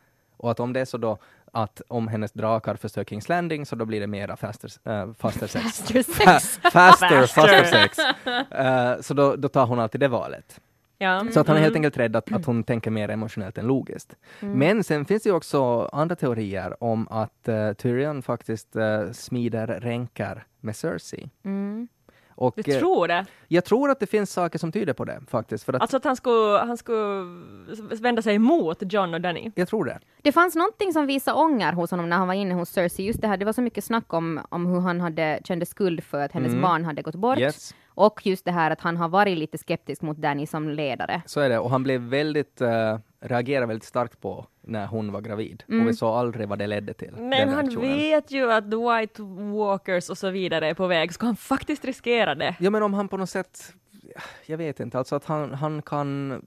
Och 0.41 0.51
att 0.51 0.60
om 0.60 0.73
det 0.73 0.80
är 0.80 0.86
så 0.86 0.97
då 0.97 1.17
att 1.54 1.82
om 1.88 2.08
hennes 2.08 2.32
drakar 2.32 2.75
förstör 2.75 3.04
Kings 3.04 3.30
Landing 3.30 3.65
så 3.65 3.75
då 3.75 3.86
blir 3.86 3.99
det 3.99 4.08
mera 4.08 4.36
faster, 4.38 4.71
äh, 4.91 5.13
fastersex. 5.13 5.63
Faster 5.63 6.04
sex. 6.04 6.60
Fa- 6.63 6.69
faster, 6.71 7.27
Faster. 7.27 7.27
fastersex. 7.27 7.99
Uh, 8.60 9.01
så 9.01 9.13
då, 9.13 9.36
då 9.36 9.47
tar 9.49 9.65
hon 9.65 9.80
alltid 9.80 10.01
det 10.01 10.08
valet. 10.08 10.62
Ja. 10.97 11.25
Så 11.34 11.39
att 11.39 11.47
han 11.47 11.58
är 11.58 11.62
helt 11.62 11.71
Mm. 11.71 11.80
enkelt 11.80 11.97
rädd 11.97 12.15
att, 12.15 12.32
att 12.34 12.45
hon 12.45 12.63
tänker 12.63 12.91
mer 12.91 13.10
emotionellt 13.10 13.58
än 13.58 13.65
logiskt. 13.67 14.15
Men 14.39 14.84
sen 14.84 15.06
finns 15.06 15.23
det 15.23 15.30
ju 15.30 15.36
också 15.36 15.89
andra 15.93 16.15
teorier 16.15 16.84
om 16.84 17.08
att 17.08 17.47
uh, 17.49 17.73
Tyrion 17.73 18.21
faktiskt 18.21 18.75
uh, 18.75 19.12
smider 19.12 19.67
ränkar 19.67 20.45
med 20.60 20.75
Cersei. 20.75 21.30
Mm. 21.45 21.88
Och 22.41 22.54
Du 22.56 22.71
eh, 22.73 22.80
tror 22.80 23.08
det? 23.08 23.25
jag 23.47 23.65
tror 23.65 23.89
att 23.91 23.99
det 23.99 24.08
finns 24.08 24.32
saker 24.34 24.60
som 24.60 24.71
tyder 24.71 24.93
på 24.93 25.06
det 25.06 25.19
faktiskt. 25.27 25.63
För 25.63 25.73
att, 25.73 25.82
Alltså 25.82 25.97
att 25.97 26.04
han 26.06 26.15
skulle, 26.15 26.58
han 26.58 26.77
skulle 26.77 27.25
vända 28.01 28.21
sig 28.21 28.39
mot 28.39 28.93
John 28.93 29.13
och 29.13 29.21
Danny? 29.21 29.51
jag 29.56 29.67
tror 29.67 29.86
det. 29.86 29.99
Det 30.21 30.32
fanns 30.32 30.56
någonting 30.56 30.93
som 30.93 31.06
visade 31.08 31.38
ånger 31.39 31.73
hos 31.73 31.91
honom 31.91 32.10
när 32.10 32.17
han 32.17 32.27
var 32.27 32.34
inne 32.36 32.54
hos 32.54 32.69
Cersei. 32.69 33.06
Just 33.06 33.21
det 33.21 33.27
här, 33.27 33.38
det 33.38 33.45
var 33.45 33.54
så 33.54 33.62
mycket 33.62 33.84
snack 33.84 34.13
om, 34.13 34.39
om 34.49 34.65
hur 34.65 34.80
han 34.80 35.01
hade, 35.01 35.39
kände 35.43 35.65
skuld 35.65 36.04
för 36.04 36.19
att 36.25 36.32
hennes 36.32 36.49
Mm. 36.51 36.62
barn 36.62 36.86
hade 36.86 37.01
gått 37.01 37.15
bort. 37.15 37.39
Yes. 37.39 37.75
Och 37.88 38.25
just 38.25 38.45
det 38.45 38.51
här 38.51 38.71
att 38.71 38.82
han 38.82 38.97
har 38.97 39.10
varit 39.10 39.38
lite 39.38 39.58
skeptisk 39.58 40.01
mot 40.01 40.17
Danny 40.17 40.45
som 40.47 40.69
ledare. 40.69 41.21
Så 41.25 41.39
är 41.39 41.49
det. 41.49 41.60
Och 41.60 41.69
han 41.69 41.84
blev 41.84 42.01
väldigt, 42.01 42.62
uh, 42.62 42.67
reagerade 43.21 43.65
väldigt 43.65 43.84
starkt 43.88 44.21
på 44.21 44.45
när 44.62 44.88
hon 44.88 45.12
var 45.12 45.21
gravid. 45.21 45.63
Mm. 45.69 45.81
Och 45.81 45.89
vi 45.89 45.93
såg 45.93 46.10
aldrig 46.15 46.47
vad 46.47 46.60
det 46.60 46.67
ledde 46.67 46.93
till. 46.93 47.12
Men 47.12 47.49
han 47.49 47.57
reaktionen. 47.65 47.97
vet 47.97 48.31
ju 48.31 48.51
att 48.51 48.71
The 48.71 48.77
White 48.77 49.21
Walkers 49.57 50.10
och 50.10 50.17
så 50.17 50.29
vidare 50.29 50.67
är 50.69 50.73
på 50.73 50.88
väg. 50.88 51.13
Ska 51.13 51.25
han 51.25 51.36
faktiskt 51.36 51.86
riskera 51.86 52.36
det? 52.36 52.55
Ja 52.60 52.69
men 52.69 52.84
om 52.84 52.93
han 52.93 53.07
på 53.07 53.17
något 53.17 53.29
sätt, 53.29 53.73
jag 54.45 54.57
vet 54.57 54.79
inte, 54.79 54.97
alltså 54.97 55.15
att 55.15 55.25
han, 55.25 55.53
han 55.53 55.81
kan 55.81 56.41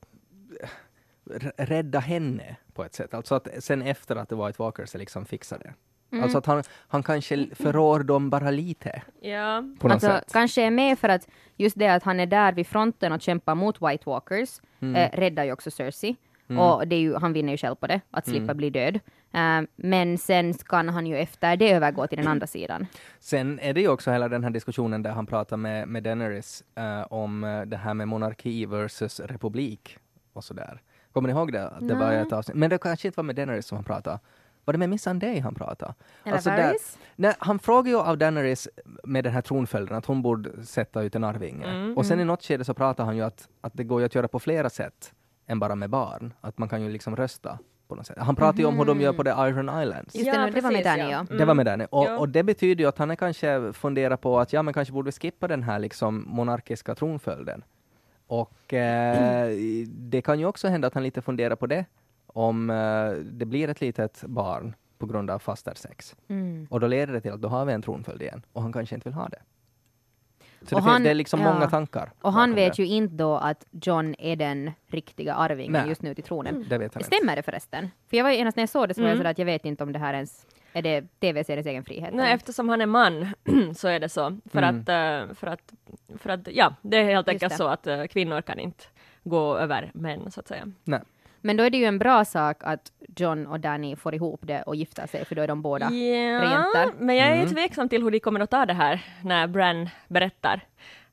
rädda 1.56 1.98
henne 1.98 2.56
på 2.74 2.84
ett 2.84 2.94
sätt. 2.94 3.14
Alltså 3.14 3.34
att 3.34 3.48
sen 3.58 3.82
efter 3.82 4.16
att 4.16 4.28
The 4.28 4.34
White 4.34 4.62
Walkers 4.62 4.94
liksom 4.94 5.24
fixar 5.26 5.58
det. 5.58 5.74
Mm. 6.12 6.24
Alltså 6.24 6.38
att 6.38 6.46
han, 6.46 6.62
han 6.88 7.02
kanske 7.02 7.46
förrår 7.54 8.00
dem 8.00 8.30
bara 8.30 8.50
lite 8.50 9.02
Ja. 9.20 9.64
på 9.78 9.88
något 9.88 9.94
Alltså 9.94 10.06
sätt. 10.08 10.32
kanske 10.32 10.62
är 10.62 10.70
med 10.70 10.98
för 10.98 11.08
att 11.08 11.28
just 11.56 11.78
det 11.78 11.88
att 11.88 12.02
han 12.02 12.20
är 12.20 12.26
där 12.26 12.52
vid 12.52 12.66
fronten 12.66 13.12
och 13.12 13.20
kämpar 13.22 13.54
mot 13.54 13.82
White 13.82 14.02
Walkers 14.06 14.60
Mm. 14.80 14.94
eh, 14.96 15.10
räddar 15.18 15.44
ju 15.44 15.52
också 15.52 15.70
Cersei. 15.70 16.16
Och 16.48 16.88
det 16.88 16.96
är 16.96 17.00
ju, 17.00 17.14
han 17.14 17.32
vinner 17.32 17.52
ju 17.52 17.56
själv 17.56 17.74
på 17.74 17.86
det, 17.86 18.00
att 18.10 18.24
slippa 18.24 18.44
Mm. 18.44 18.56
bli 18.56 18.70
död. 18.70 19.00
Eh, 19.32 19.60
men 19.76 20.18
sen 20.18 20.54
kan 20.54 20.88
han 20.88 21.06
ju 21.06 21.16
efter 21.18 21.56
det 21.56 21.72
övergå 21.72 22.06
till 22.06 22.18
den 22.18 22.26
andra 22.28 22.46
sidan. 22.46 22.86
Sen 23.20 23.58
är 23.58 23.74
det 23.74 23.80
ju 23.80 23.88
också 23.88 24.10
hela 24.10 24.28
den 24.28 24.44
här 24.44 24.50
diskussionen 24.50 25.02
där 25.02 25.10
han 25.10 25.26
pratar 25.26 25.56
med, 25.56 25.88
med 25.88 26.02
Daenerys 26.02 26.64
eh, 26.74 27.12
om 27.12 27.44
eh, 27.44 27.62
det 27.62 27.76
här 27.76 27.94
med 27.94 28.08
monarki 28.08 28.66
versus 28.66 29.20
republik 29.20 29.98
och 30.32 30.44
sådär. 30.44 30.80
Kommer 31.12 31.28
ni 31.28 31.34
ihåg 31.34 31.52
det? 31.52 31.72
Det 31.80 31.94
var 31.94 32.12
ett 32.12 32.32
avsnitt. 32.32 32.56
Men 32.56 32.70
det 32.70 32.78
kanske 32.78 33.08
inte 33.08 33.16
var 33.16 33.24
med 33.24 33.36
Daenerys 33.36 33.66
som 33.66 33.76
han 33.76 33.84
pratade. 33.84 34.18
Var 34.64 34.72
det 34.72 34.78
med 34.78 34.88
Missandei 34.90 35.38
han 35.40 35.54
pratade? 35.54 35.94
Eller 36.24 36.34
Alltså 36.34 36.50
där-? 36.50 36.74
Nej, 37.16 37.34
han 37.38 37.58
frågar 37.58 37.90
ju 37.90 37.98
av 37.98 38.18
Daenerys 38.18 38.68
med 39.04 39.24
den 39.24 39.32
här 39.32 39.40
tronföljden 39.42 39.96
att 39.98 40.06
hon 40.06 40.22
borde 40.22 40.66
sätta 40.66 41.02
ut 41.02 41.14
en 41.14 41.24
arvinge. 41.24 41.66
Mm, 41.66 41.98
och 41.98 42.06
sen 42.06 42.20
i 42.20 42.24
något 42.24 42.42
skede 42.44 42.64
så 42.64 42.74
pratar 42.74 43.04
han 43.04 43.16
ju 43.16 43.22
att, 43.22 43.48
att 43.60 43.72
det 43.74 43.84
går 43.84 44.00
ju 44.00 44.06
att 44.06 44.14
göra 44.14 44.28
på 44.28 44.38
flera 44.38 44.70
sätt 44.70 45.12
än 45.46 45.58
bara 45.58 45.74
med 45.74 45.90
barn. 45.90 46.32
Att 46.40 46.58
man 46.58 46.68
kan 46.68 46.82
ju 46.82 46.88
liksom 46.88 47.16
rösta 47.16 47.58
på 47.88 47.94
något 47.94 48.06
sätt. 48.06 48.18
Han 48.18 48.36
pratar 48.36 48.58
ju 48.58 48.64
om 48.64 48.78
hur 48.78 48.84
de 48.84 49.00
gör 49.00 49.12
på 49.12 49.24
The 49.24 49.30
Iron 49.30 49.82
Islands. 49.82 50.14
Just 50.14 50.26
Ja, 50.26 50.32
det, 50.46 50.50
det 50.50 50.60
var 50.60 50.70
med 50.70 50.82
precis, 50.82 50.84
Danny 50.84 51.12
ja. 51.12 51.26
ja. 51.30 51.36
Det 51.38 51.44
var 51.44 51.54
med 51.54 51.66
den. 51.66 51.80
Och, 51.80 52.04
Ja. 52.04 52.18
och 52.18 52.28
det 52.28 52.42
betyder 52.42 52.84
ju 52.84 52.88
att 52.88 52.98
han 52.98 53.10
är 53.10 53.16
kanske 53.16 53.72
funderar 53.72 54.16
på 54.16 54.40
att 54.40 54.52
ja, 54.52 54.62
men 54.62 54.74
kanske 54.74 54.92
borde 54.94 55.06
vi 55.06 55.12
skippa 55.12 55.48
den 55.48 55.62
här 55.62 55.78
liksom 55.78 56.24
monarkiska 56.28 56.94
tronföljden. 56.94 57.64
Och 58.26 58.74
eh, 58.74 59.48
det 59.88 60.22
kan 60.22 60.38
ju 60.38 60.46
också 60.46 60.68
hända 60.68 60.88
att 60.88 60.94
han 60.94 61.02
lite 61.02 61.22
funderar 61.22 61.56
på 61.56 61.66
det, 61.66 61.84
om 62.26 62.70
eh, 62.70 63.10
det 63.24 63.44
blir 63.46 63.68
ett 63.68 63.80
litet 63.80 64.24
barn 64.26 64.74
på 64.98 65.06
grund 65.06 65.30
av 65.30 65.38
fastersex. 65.38 66.16
Mm. 66.28 66.66
Och 66.70 66.80
då 66.80 66.86
leder 66.86 67.12
det 67.12 67.20
till 67.20 67.32
att 67.32 67.42
då 67.42 67.48
har 67.48 67.64
vi 67.64 67.72
en 67.72 67.82
tronföljd 67.82 68.22
igen, 68.22 68.42
och 68.52 68.62
han 68.62 68.72
kanske 68.72 68.94
inte 68.94 69.08
vill 69.08 69.14
ha 69.14 69.28
det. 69.28 69.38
Så 70.68 70.76
Och 70.76 70.80
det, 70.80 70.84
finns, 70.84 70.92
han- 70.92 71.02
det 71.02 71.10
är 71.10 71.14
liksom 71.14 71.40
ja. 71.40 71.52
många 71.54 71.70
tankar. 71.70 72.12
Och 72.20 72.32
han 72.32 72.54
vet 72.54 72.76
det. 72.76 72.82
ju 72.82 72.88
inte 72.88 73.14
då 73.14 73.36
att 73.36 73.66
John 73.70 74.14
är 74.18 74.36
den 74.36 74.70
riktiga 74.86 75.34
arvingen 75.34 75.72
Nej. 75.72 75.88
just 75.88 76.02
nu 76.02 76.14
till 76.14 76.24
tronen. 76.24 76.66
Det 76.68 76.78
vet 76.78 76.94
han 76.94 77.00
inte. 77.02 77.16
Stämmer 77.16 77.36
det 77.36 77.42
förresten? 77.42 77.90
För 78.10 78.16
jag 78.16 78.24
var 78.24 78.30
ju 78.30 78.36
genast 78.36 78.56
när 78.56 78.62
jag 78.62 78.68
såg 78.68 78.88
det 78.88 78.94
så 78.94 79.00
var 79.00 79.08
jag 79.08 79.12
Mm. 79.14 79.18
sådär 79.20 79.30
att 79.30 79.38
jag 79.38 79.46
vet 79.46 79.64
inte 79.64 79.82
om 79.84 79.92
det 79.92 79.98
här 79.98 80.14
ens 80.14 80.46
är 80.72 80.82
det 80.82 81.04
tv-seriens 81.20 81.66
egen 81.66 81.84
frihet. 81.84 82.14
Nej, 82.14 82.32
eftersom 82.32 82.68
han 82.68 82.80
är 82.80 82.86
man 82.86 83.28
så 83.76 83.88
är 83.88 84.00
det 84.00 84.08
så. 84.08 84.38
För, 84.52 84.62
Mm. 84.62 84.80
att, 84.80 84.88
eh, 85.28 85.34
för, 85.34 85.46
att, 85.46 85.72
för 86.18 86.30
att, 86.30 86.48
ja, 86.52 86.74
det 86.82 86.96
är 86.96 87.04
helt 87.04 87.28
enkelt 87.28 87.50
det. 87.52 87.56
så 87.56 87.66
att 87.66 87.86
eh, 87.86 88.04
kvinnor 88.04 88.40
kan 88.42 88.58
inte 88.58 88.84
gå 89.24 89.56
över 89.58 89.90
män, 89.94 90.30
så 90.30 90.40
att 90.40 90.48
säga. 90.48 90.64
Nej. 90.84 91.00
Men 91.46 91.56
då 91.56 91.64
är 91.64 91.70
det 91.70 91.78
ju 91.78 91.84
en 91.84 91.98
bra 91.98 92.24
sak 92.24 92.56
att 92.60 92.80
John 93.16 93.46
och 93.46 93.60
Danny 93.60 93.96
får 93.96 94.14
ihop 94.14 94.40
det 94.42 94.62
och 94.62 94.76
gifter 94.76 95.06
sig, 95.06 95.24
för 95.24 95.34
då 95.34 95.42
är 95.42 95.48
de 95.48 95.62
båda 95.62 95.84
Ja, 95.90 96.40
regenter. 96.40 96.86
men 96.98 97.16
jag 97.16 97.28
är 97.28 97.34
Mm. 97.36 97.48
tveksam 97.54 97.88
till 97.88 98.02
hur 98.02 98.10
de 98.10 98.20
kommer 98.20 98.40
att 98.40 98.50
ta 98.50 98.66
det 98.66 98.72
här 98.72 99.00
när 99.22 99.46
Bran 99.46 99.88
berättar. 100.08 100.60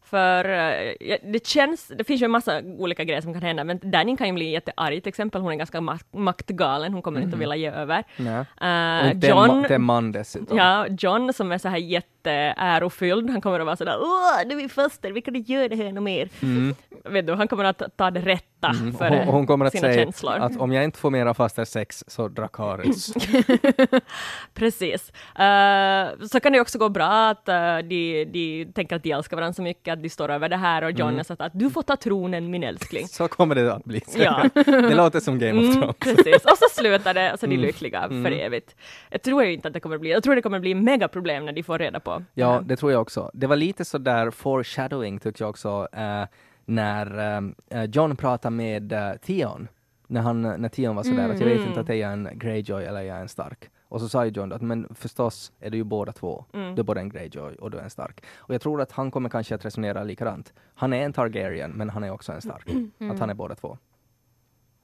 För 0.04 0.46
eh, 0.50 0.94
det 1.24 1.48
känns, 1.48 1.88
det 1.98 2.04
finns 2.04 2.22
ju 2.22 2.26
en 2.26 2.32
massa 2.32 2.62
olika 2.78 3.04
grejer 3.04 3.22
som 3.22 3.34
kan 3.34 3.41
hända, 3.41 3.63
men 3.63 3.80
Danny 3.84 4.17
kan 4.17 4.28
ju 4.28 4.34
bli 4.34 4.50
jättearg 4.52 5.04
till 5.04 5.10
exempel, 5.10 5.41
hon 5.41 5.52
är 5.52 5.56
ganska 5.56 5.82
mak- 5.82 6.13
maktgalen, 6.13 6.94
hon 6.94 7.02
kommer 7.02 7.22
inte 7.22 7.36
att 7.36 7.41
vilja 7.41 7.56
ge 7.56 7.70
över. 7.70 8.04
Nej. 8.17 8.39
Och 8.39 9.15
det 9.15 9.28
är, 9.28 9.34
ma- 9.36 9.48
John, 9.48 9.62
det 9.67 9.74
är 9.76 9.80
man 9.80 10.12
dessutom. 10.12 10.58
ja, 10.58 10.88
John 11.00 11.34
som 11.34 11.52
är 11.52 11.58
så 11.58 11.70
här 11.70 11.78
jätteärofylld, 12.26 13.30
han 13.30 13.42
kommer 13.42 13.60
att 13.60 13.66
vara 13.66 13.76
sådär 13.76 13.98
åh, 14.02 14.48
du 14.50 14.62
är 14.62 14.68
faster, 14.68 15.12
vi 15.12 15.22
kan 15.22 15.36
inte 15.36 15.52
göra 15.52 15.68
det 15.68 15.76
här 15.76 15.92
något 15.92 16.04
mer. 16.04 16.30
Mm. 16.42 16.76
Vet 17.04 17.28
du, 17.28 17.34
han 17.34 17.48
kommer 17.48 17.64
att 17.64 17.82
ta- 17.98 18.12
det 18.12 18.20
rätta 18.20 18.48
Mm. 18.80 18.94
för 18.94 19.12
Och 19.28 19.34
hon, 19.34 19.48
kommer 19.48 19.66
att 19.66 19.72
sina 19.72 19.82
säga 19.88 19.94
känslor. 20.06 20.34
att 20.34 20.58
om 20.60 20.72
jag 20.74 20.84
inte 20.84 21.00
får 21.00 21.10
mera 21.10 21.34
fastersex 21.34 22.04
så 22.08 22.28
Dracarys. 22.28 23.14
Precis. 24.54 25.12
Eh, 25.40 26.26
så 26.32 26.40
kan 26.40 26.52
det 26.54 26.60
också 26.62 26.78
gå 26.78 26.90
bra 26.90 27.06
att 27.30 27.50
eh, 27.50 27.78
de, 27.78 28.26
de 28.26 28.66
tänker 28.76 28.96
att 28.96 29.04
de 29.04 29.12
älskar 29.12 29.38
varandra 29.38 29.54
så 29.54 29.62
mycket 29.62 29.94
att 29.94 30.04
de 30.04 30.10
står 30.10 30.30
över 30.30 30.50
det 30.50 30.58
här 30.58 30.82
och 30.84 30.92
John 30.92 31.08
Mm. 31.10 31.20
är 31.20 31.24
så 31.24 31.36
att 31.40 31.52
du 31.54 31.70
får 31.70 31.82
ta 31.82 31.96
tronen 31.96 32.52
min 32.52 32.64
älskling. 32.64 33.08
så 33.08 33.28
kommer 33.28 33.56
det 33.56 33.74
att 33.74 33.84
bli. 33.84 34.02
Ja. 34.18 34.44
Det 34.66 34.96
låter 34.96 35.20
som 35.20 35.40
Game 35.40 35.60
of 35.60 35.66
Mm, 35.66 35.74
Thrones. 35.82 35.96
precis. 36.00 36.46
Och 36.46 36.58
så 36.58 36.66
slutar 36.82 37.14
det, 37.14 37.36
så 37.40 37.46
de 37.46 37.54
är 37.54 37.58
Mm. 37.58 37.66
lyckliga 37.68 38.02
för 38.02 38.08
Mm. 38.16 38.34
evigt. 38.34 38.76
Jag 39.10 39.22
tror 39.22 39.44
ju 39.44 39.54
inte 39.54 39.68
att 39.68 39.74
det 39.74 39.80
kommer 39.80 39.98
bli, 39.98 40.12
jag 40.12 40.24
tror 40.24 40.36
det 40.36 40.42
kommer 40.42 40.60
bli 40.60 40.76
megaproblem 40.76 41.46
när 41.46 41.54
de 41.54 41.64
får 41.64 41.80
reda 41.80 42.00
på 42.00 42.11
det 42.19 42.26
Ja, 42.34 42.52
här. 42.54 42.62
det 42.62 42.76
tror 42.76 42.91
jag 42.91 43.02
också. 43.02 43.32
Det 43.34 43.47
var 43.47 43.56
lite 43.56 43.86
så 43.86 43.97
där 43.97 44.32
foreshadowing 44.32 45.19
tyckte 45.19 45.43
jag 45.43 45.50
också 45.50 45.88
eh, 45.93 46.24
när 46.65 47.38
eh, 47.69 47.84
John 47.84 48.15
pratade 48.15 48.56
med 48.56 48.91
eh, 48.93 49.13
Theon. 49.13 49.67
När, 50.08 50.21
han, 50.21 50.41
när 50.41 50.69
Theon 50.69 50.95
var 50.95 51.04
sådär 51.04 51.30
att 51.30 51.39
jag 51.39 51.47
vet 51.47 51.58
Mm. 51.58 51.69
inte 51.69 51.82
att 51.82 51.89
jag 51.89 51.97
är 52.00 52.10
en 52.13 52.30
Greyjoy 52.34 52.84
eller 52.84 53.02
jag 53.02 53.17
är 53.17 53.21
en 53.21 53.30
Stark. 53.30 53.69
Och 53.84 54.02
så 54.02 54.10
sa 54.10 54.26
ju 54.26 54.32
John 54.32 54.50
då 54.50 54.56
att 54.56 54.62
men 54.62 54.95
förstås 54.95 55.52
är 55.60 55.69
du 55.69 55.78
ju 55.78 55.84
båda 55.84 56.12
två. 56.12 56.45
Mm. 56.54 56.76
Du 56.76 56.80
är 56.80 56.84
både 56.84 57.00
en 57.00 57.10
Greyjoy 57.10 57.56
och 57.56 57.71
du 57.71 57.78
är 57.78 57.82
en 57.84 57.89
Stark. 57.89 58.24
Och 58.36 58.54
jag 58.54 58.62
tror 58.62 58.82
att 58.82 58.91
han 58.91 59.12
kommer 59.12 59.30
kanske 59.30 59.56
att 59.56 59.65
resonera 59.65 60.04
likadant. 60.04 60.54
Han 60.76 60.93
är 60.93 61.06
en 61.06 61.13
Targaryen 61.13 61.71
men 61.71 61.89
han 61.89 62.04
är 62.04 62.12
också 62.12 62.32
en 62.32 62.41
Stark. 62.41 62.67
Att 63.12 63.19
han 63.19 63.30
är 63.30 63.34
båda 63.34 63.56
två. 63.56 63.78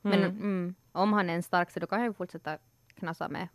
Men 0.02 0.14
Mm. 0.24 0.38
mm, 0.38 0.76
om 0.92 1.14
han 1.14 1.30
är 1.30 1.34
en 1.34 1.44
stark 1.44 1.72
så 1.72 1.80
då 1.80 1.88
kan 1.88 2.00
han 2.00 2.08
ju 2.08 2.14
fortsätta 2.14 2.58
knasa 3.00 3.28
med. 3.30 3.48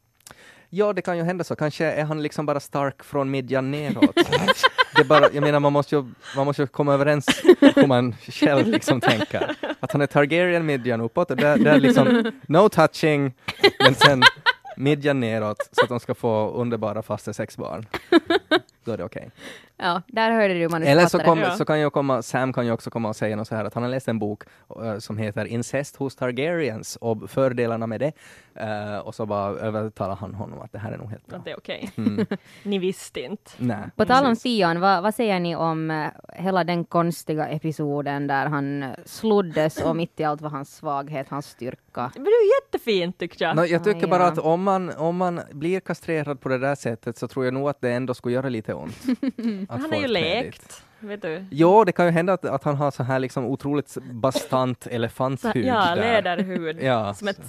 Ja, 0.75 0.93
det 0.93 1.03
kan 1.03 1.17
ju 1.17 1.23
hända 1.25 1.45
så. 1.45 1.57
Kanske 1.57 1.85
är 1.85 2.05
han 2.05 2.23
liksom 2.23 2.47
bara 2.47 2.61
stark 2.61 3.05
från 3.05 3.31
midjan 3.31 3.71
neråt. 3.71 4.17
det 4.97 5.05
bara, 5.05 5.31
jag 5.33 5.41
menar, 5.41 5.61
man 5.61 5.73
måste 5.73 5.97
ju, 5.97 6.05
man 6.37 6.47
måste 6.47 6.63
ju 6.63 6.67
komma 6.67 6.95
överens 6.95 7.43
hur 7.61 7.87
man 7.87 8.15
själv 8.29 8.67
liksom 8.67 9.01
tänker. 9.01 9.57
Att 9.81 9.93
han 9.93 10.01
är 10.01 10.07
Targaryen 10.07 10.67
midjan 10.67 11.01
uppåt 11.01 11.31
och 11.31 11.37
där, 11.37 11.59
där 11.59 11.81
liksom 11.81 12.33
no 12.47 12.69
touching, 12.69 13.35
men 13.85 13.95
sen 13.95 14.23
midjan 14.77 15.21
neråt 15.21 15.69
så 15.73 15.83
att 15.83 15.89
de 15.89 16.01
ska 16.01 16.15
få 16.15 16.51
underbara 16.51 17.03
fasta 17.03 17.33
sexbarn. 17.33 17.87
Då 18.85 18.93
är 18.93 18.97
det 18.97 19.05
okej. 19.05 19.31
Ja, 19.77 20.03
där 20.07 20.31
hörde 20.31 20.55
du 20.55 20.69
manusförfattaren. 20.69 20.99
Eller 20.99 21.07
så, 21.07 21.19
kom, 21.19 21.39
Ja. 21.39 21.51
så 21.51 21.65
kan 21.65 21.81
ju 21.81 21.91
komma, 21.91 22.23
Sam 22.23 22.53
kan 22.53 22.67
ju 22.67 22.73
också 22.73 22.91
komma 22.91 23.09
och 23.09 23.17
säga 23.17 23.37
något 23.37 23.49
så 23.49 23.55
här 23.55 23.65
att 23.65 23.75
han 23.75 23.83
har 23.83 23.91
läst 23.91 24.09
en 24.09 24.19
bok 24.19 24.43
eh, 24.83 24.99
som 24.99 25.19
heter 25.19 25.45
Incest 25.45 25.97
hos 25.97 26.17
Targaryens 26.17 26.97
och 26.97 27.31
fördelarna 27.31 27.87
med 27.87 28.01
det. 28.01 28.13
Eh, 28.55 28.99
och 28.99 29.15
så 29.15 29.27
bara 29.27 29.49
övertalar 29.59 30.17
han 30.17 30.35
honom 30.35 30.61
att 30.61 30.73
det 30.73 30.79
här 30.79 30.93
är 30.93 30.99
nog 30.99 31.11
helt 31.11 31.27
bra. 31.27 31.39
Att 31.39 31.45
det 31.45 31.51
är 31.51 31.59
okej. 31.59 31.91
Mm. 31.97 32.27
Ni 32.63 32.79
visste 32.79 33.21
inte. 33.21 33.51
Nej, 33.59 33.79
På 33.97 34.05
tal 34.05 34.27
om. 34.27 34.37
Theon, 34.37 34.81
vad, 34.81 35.03
vad 35.03 35.15
säger 35.15 35.41
ni 35.41 35.57
om 35.57 35.91
eh, 35.91 36.07
hela 36.35 36.65
den 36.65 36.85
konstiga 36.85 37.47
episoden 37.49 38.27
där 38.27 38.47
han 38.47 38.85
sloddes 39.05 39.81
och 39.83 39.97
mitt 39.97 40.21
i 40.21 40.25
allt 40.25 40.41
var 40.41 40.51
hans 40.51 40.77
svaghet, 40.77 41.29
hans 41.29 41.47
styrka? 41.47 42.11
Men 42.15 42.25
det 42.25 42.31
är 42.31 42.63
jättefint 42.65 43.19
tyckte 43.19 43.45
jag. 43.45 43.57
No, 43.57 43.65
jag 43.65 43.85
tycker 43.85 44.07
Ah, 44.07 44.11
bara 44.11 44.23
ja. 44.23 44.29
att 44.29 44.39
om 44.39 44.63
man, 44.63 44.91
om 44.97 45.17
man 45.17 45.41
blir 45.53 45.81
kastrerad 45.81 46.41
på 46.41 46.49
det 46.49 46.59
där 46.59 46.75
sättet 46.75 47.19
så 47.19 47.29
tror 47.29 47.45
jag 47.45 47.55
nog 47.55 47.69
att 47.69 47.81
det 47.81 47.91
ändå 47.93 48.15
skulle 48.15 48.35
göra 48.35 48.49
lite 48.49 48.72
att 49.69 49.81
Han 49.81 49.93
är 49.93 50.01
ju 50.01 50.07
lekt, 50.07 50.85
vet 51.01 51.23
du. 51.23 51.45
Jo, 51.51 51.85
det 51.85 51.93
kan 51.93 52.07
ju 52.07 52.13
hända 52.13 52.33
att, 52.33 52.45
att 52.45 52.65
han 52.65 52.77
har 52.77 52.91
så 52.91 53.03
här 53.03 53.19
liksom 53.19 53.45
otroligt 53.45 53.97
bastant 54.13 54.87
elefanthud 54.87 55.67
ja, 55.67 55.95
läderhud. 55.95 56.79
Ja. 56.83 57.15
Som 57.15 57.29
ett 57.29 57.41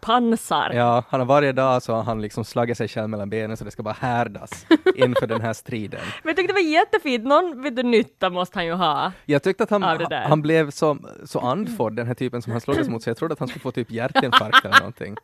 pansar. 0.00 0.72
Ja, 0.74 1.04
han 1.08 1.20
har 1.20 1.26
varje 1.26 1.52
dag 1.52 1.82
så 1.82 1.94
har 1.94 2.02
han 2.02 2.22
liksom 2.22 2.44
slagit 2.44 2.78
sig 2.78 2.88
själv 2.88 3.08
mellan 3.08 3.30
benen 3.30 3.56
så 3.56 3.64
det 3.64 3.70
ska 3.70 3.82
bara 3.82 3.96
härdas 4.00 4.66
inför 4.96 5.26
den 5.26 5.40
här 5.40 5.52
striden. 5.52 6.00
Men 6.22 6.30
jag 6.30 6.36
tyckte 6.36 6.52
det 6.52 6.62
var 6.62 6.70
jättefint, 6.70 7.24
någon 7.24 7.62
vet 7.62 7.76
du, 7.76 7.82
nytta 7.82 8.30
måste 8.30 8.58
han 8.58 8.66
ju 8.66 8.72
ha. 8.72 9.12
Jag 9.24 9.42
tyckte 9.42 9.62
att 9.62 9.70
han, 9.70 9.82
han 10.10 10.42
blev 10.42 10.70
så, 10.70 10.98
så 11.24 11.40
andfådd, 11.40 11.96
den 11.96 12.06
här 12.06 12.14
typen 12.14 12.42
som 12.42 12.52
han 12.52 12.60
slogs 12.60 12.88
mot, 12.88 13.02
så 13.02 13.10
jag 13.10 13.16
trodde 13.16 13.32
att 13.32 13.38
han 13.38 13.48
skulle 13.48 13.62
få 13.62 13.70
typ 13.70 13.90
hjärtinfarkt 13.90 14.64
eller 14.64 14.78
någonting. 14.78 15.16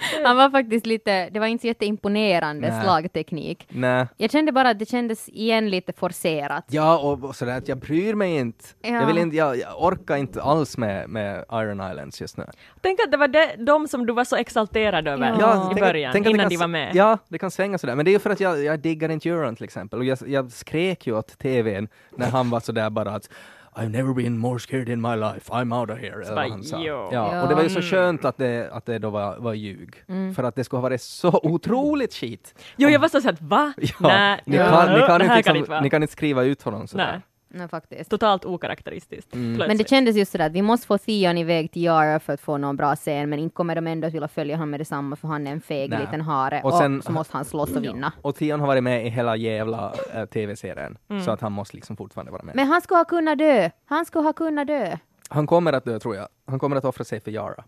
Han 0.24 0.36
var 0.36 0.50
faktiskt 0.50 0.86
lite, 0.86 1.28
det 1.30 1.40
var 1.40 1.46
inte 1.46 1.62
så 1.62 1.66
jätteimponerande 1.66 2.70
Nej. 2.70 2.82
slagteknik. 2.82 3.66
Nej. 3.68 4.06
Jag 4.16 4.30
kände 4.30 4.52
bara 4.52 4.70
att 4.70 4.78
det 4.78 4.88
kändes 4.88 5.28
igen 5.28 5.70
lite 5.70 5.92
forcerat. 5.92 6.64
Ja, 6.68 6.98
och, 6.98 7.24
och 7.24 7.36
sådär 7.36 7.58
att 7.58 7.68
jag 7.68 7.78
bryr 7.78 8.14
mig 8.14 8.36
inte. 8.36 8.64
Ja. 8.82 8.88
Jag, 8.90 9.06
vill 9.06 9.18
inte 9.18 9.36
jag, 9.36 9.56
jag 9.58 9.82
orkar 9.82 10.16
inte 10.16 10.42
alls 10.42 10.78
med, 10.78 11.08
med 11.08 11.44
Iron 11.52 11.90
Islands 11.90 12.20
just 12.20 12.36
nu. 12.36 12.44
Tänk 12.80 13.00
att 13.00 13.10
det 13.10 13.16
var 13.16 13.28
de, 13.28 13.64
de 13.64 13.88
som 13.88 14.06
du 14.06 14.12
var 14.12 14.24
så 14.24 14.36
exalterad 14.36 15.08
över 15.08 15.36
Ja. 15.40 15.54
i 15.70 15.74
tänk- 15.74 15.80
början, 15.80 16.12
tänk 16.12 16.26
att 16.26 16.30
det 16.32 16.34
innan 16.34 16.44
kan 16.44 16.50
de 16.50 16.56
var 16.56 16.66
med. 16.66 16.90
Ja, 16.94 17.18
det 17.28 17.38
kan 17.38 17.50
svänga 17.50 17.78
sådär. 17.78 17.94
Men 17.94 18.04
det 18.04 18.10
är 18.10 18.12
ju 18.12 18.18
för 18.18 18.30
att 18.30 18.40
jag, 18.40 18.64
jag 18.64 18.80
diggar 18.80 19.08
inte 19.08 19.28
Euron 19.28 19.56
till 19.56 19.64
exempel. 19.64 19.98
Och 19.98 20.04
jag, 20.04 20.18
jag 20.26 20.52
skrek 20.52 21.06
ju 21.06 21.16
åt 21.18 21.38
TVn 21.38 21.88
när 22.16 22.30
han 22.30 22.50
var 22.50 22.60
sådär 22.60 22.90
bara 22.90 23.10
att 23.10 23.28
I've 23.76 23.90
never 23.90 24.14
been 24.14 24.38
more 24.38 24.58
scared 24.58 24.88
in 24.88 25.00
my 25.00 25.14
life, 25.16 25.50
I'm 25.52 25.80
out 25.80 25.90
of 25.90 25.98
here. 25.98 26.22
eller 26.24 26.34
vad 26.34 26.50
han 26.50 26.62
sa. 26.64 26.82
Ja, 26.82 27.42
och 27.42 27.48
det 27.48 27.54
var 27.54 27.62
ju 27.62 27.68
så 27.68 27.78
Mm. 27.78 27.90
skönt 27.90 28.24
att 28.24 28.36
det, 28.36 28.70
att 28.72 28.86
det 28.86 28.98
då 28.98 29.10
var, 29.10 29.36
var 29.38 29.54
ljug. 29.54 29.94
För 30.36 30.42
att 30.42 30.54
det 30.54 30.64
skulle 30.64 30.78
ha 30.78 30.82
varit 30.82 31.02
så 31.02 31.40
otroligt 31.42 32.14
skit. 32.14 32.54
Jo, 32.76 32.88
jag 32.88 33.00
var 33.00 33.08
så 33.08 33.20
såhär, 33.20 33.36
va? 33.40 33.72
Ja, 33.76 33.92
Nej, 34.00 34.40
ni, 34.46 34.56
ja, 34.56 34.70
kan, 34.70 34.92
ni, 34.94 35.00
kan 35.06 35.22
inte 35.22 35.26
kan 35.28 35.36
liksom, 35.36 35.56
inte 35.56 35.80
ni 35.80 35.90
kan 35.90 36.02
inte 36.02 36.12
skriva 36.12 36.42
ut 36.42 36.62
honom 36.62 36.86
sådär. 36.88 37.12
Nej, 37.12 37.20
Nej, 37.54 37.68
faktiskt. 37.68 38.10
totalt 38.10 38.44
okaraktäristiskt. 38.44 39.34
Mm. 39.34 39.58
Men 39.68 39.76
det 39.78 39.88
kändes 39.88 40.16
just 40.16 40.32
sådär 40.32 40.46
att 40.46 40.52
vi 40.52 40.62
måste 40.62 40.86
få 40.86 40.98
Theon 40.98 41.38
iväg 41.38 41.72
till 41.72 41.82
Yara 41.82 42.20
för 42.20 42.32
att 42.32 42.40
få 42.40 42.58
någon 42.58 42.76
bra 42.76 42.96
scen, 42.96 43.30
men 43.30 43.38
inte 43.38 43.54
kommer 43.54 43.74
de 43.74 43.86
ändå 43.86 44.06
att 44.08 44.14
vilja 44.14 44.28
följa 44.28 44.56
honom 44.56 44.70
med 44.70 44.80
detsamma 44.80 45.16
för 45.16 45.28
han 45.28 45.46
är 45.46 45.52
en 45.52 45.60
feg 45.60 45.90
Nej. 45.90 46.00
liten 46.00 46.20
hare 46.20 46.60
Och 46.64 46.72
och, 46.72 46.78
sen- 46.78 47.02
så 47.02 47.12
måste 47.12 47.36
han 47.36 47.44
slåss 47.44 47.76
och 47.76 47.84
vinna. 47.84 48.12
Och 48.22 48.34
Theon 48.36 48.60
har 48.60 48.66
varit 48.66 48.82
med 48.82 49.06
i 49.06 49.08
hela 49.08 49.36
jävla 49.36 49.94
eh, 50.14 50.24
tv-serien, 50.24 50.98
Mm. 51.08 51.22
så 51.22 51.30
att 51.30 51.40
han 51.40 51.52
måste 51.52 51.76
liksom 51.76 51.96
fortfarande 51.96 52.32
vara 52.32 52.42
med. 52.42 52.56
Men 52.56 52.66
han 52.66 52.80
skulle 52.80 52.98
ha 52.98 53.04
kunnat 53.04 53.38
dö. 53.38 53.70
Han 53.84 54.04
skulle 54.04 54.24
ha 54.24 54.32
kunnat 54.32 54.66
dö. 54.66 54.96
Han 55.28 55.46
kommer 55.46 55.72
att 55.72 55.84
dö 55.84 55.98
tror 55.98 56.16
jag. 56.16 56.28
Han 56.46 56.58
kommer 56.58 56.76
att 56.76 56.84
offra 56.84 57.04
sig 57.04 57.20
för 57.20 57.30
Yara. 57.30 57.64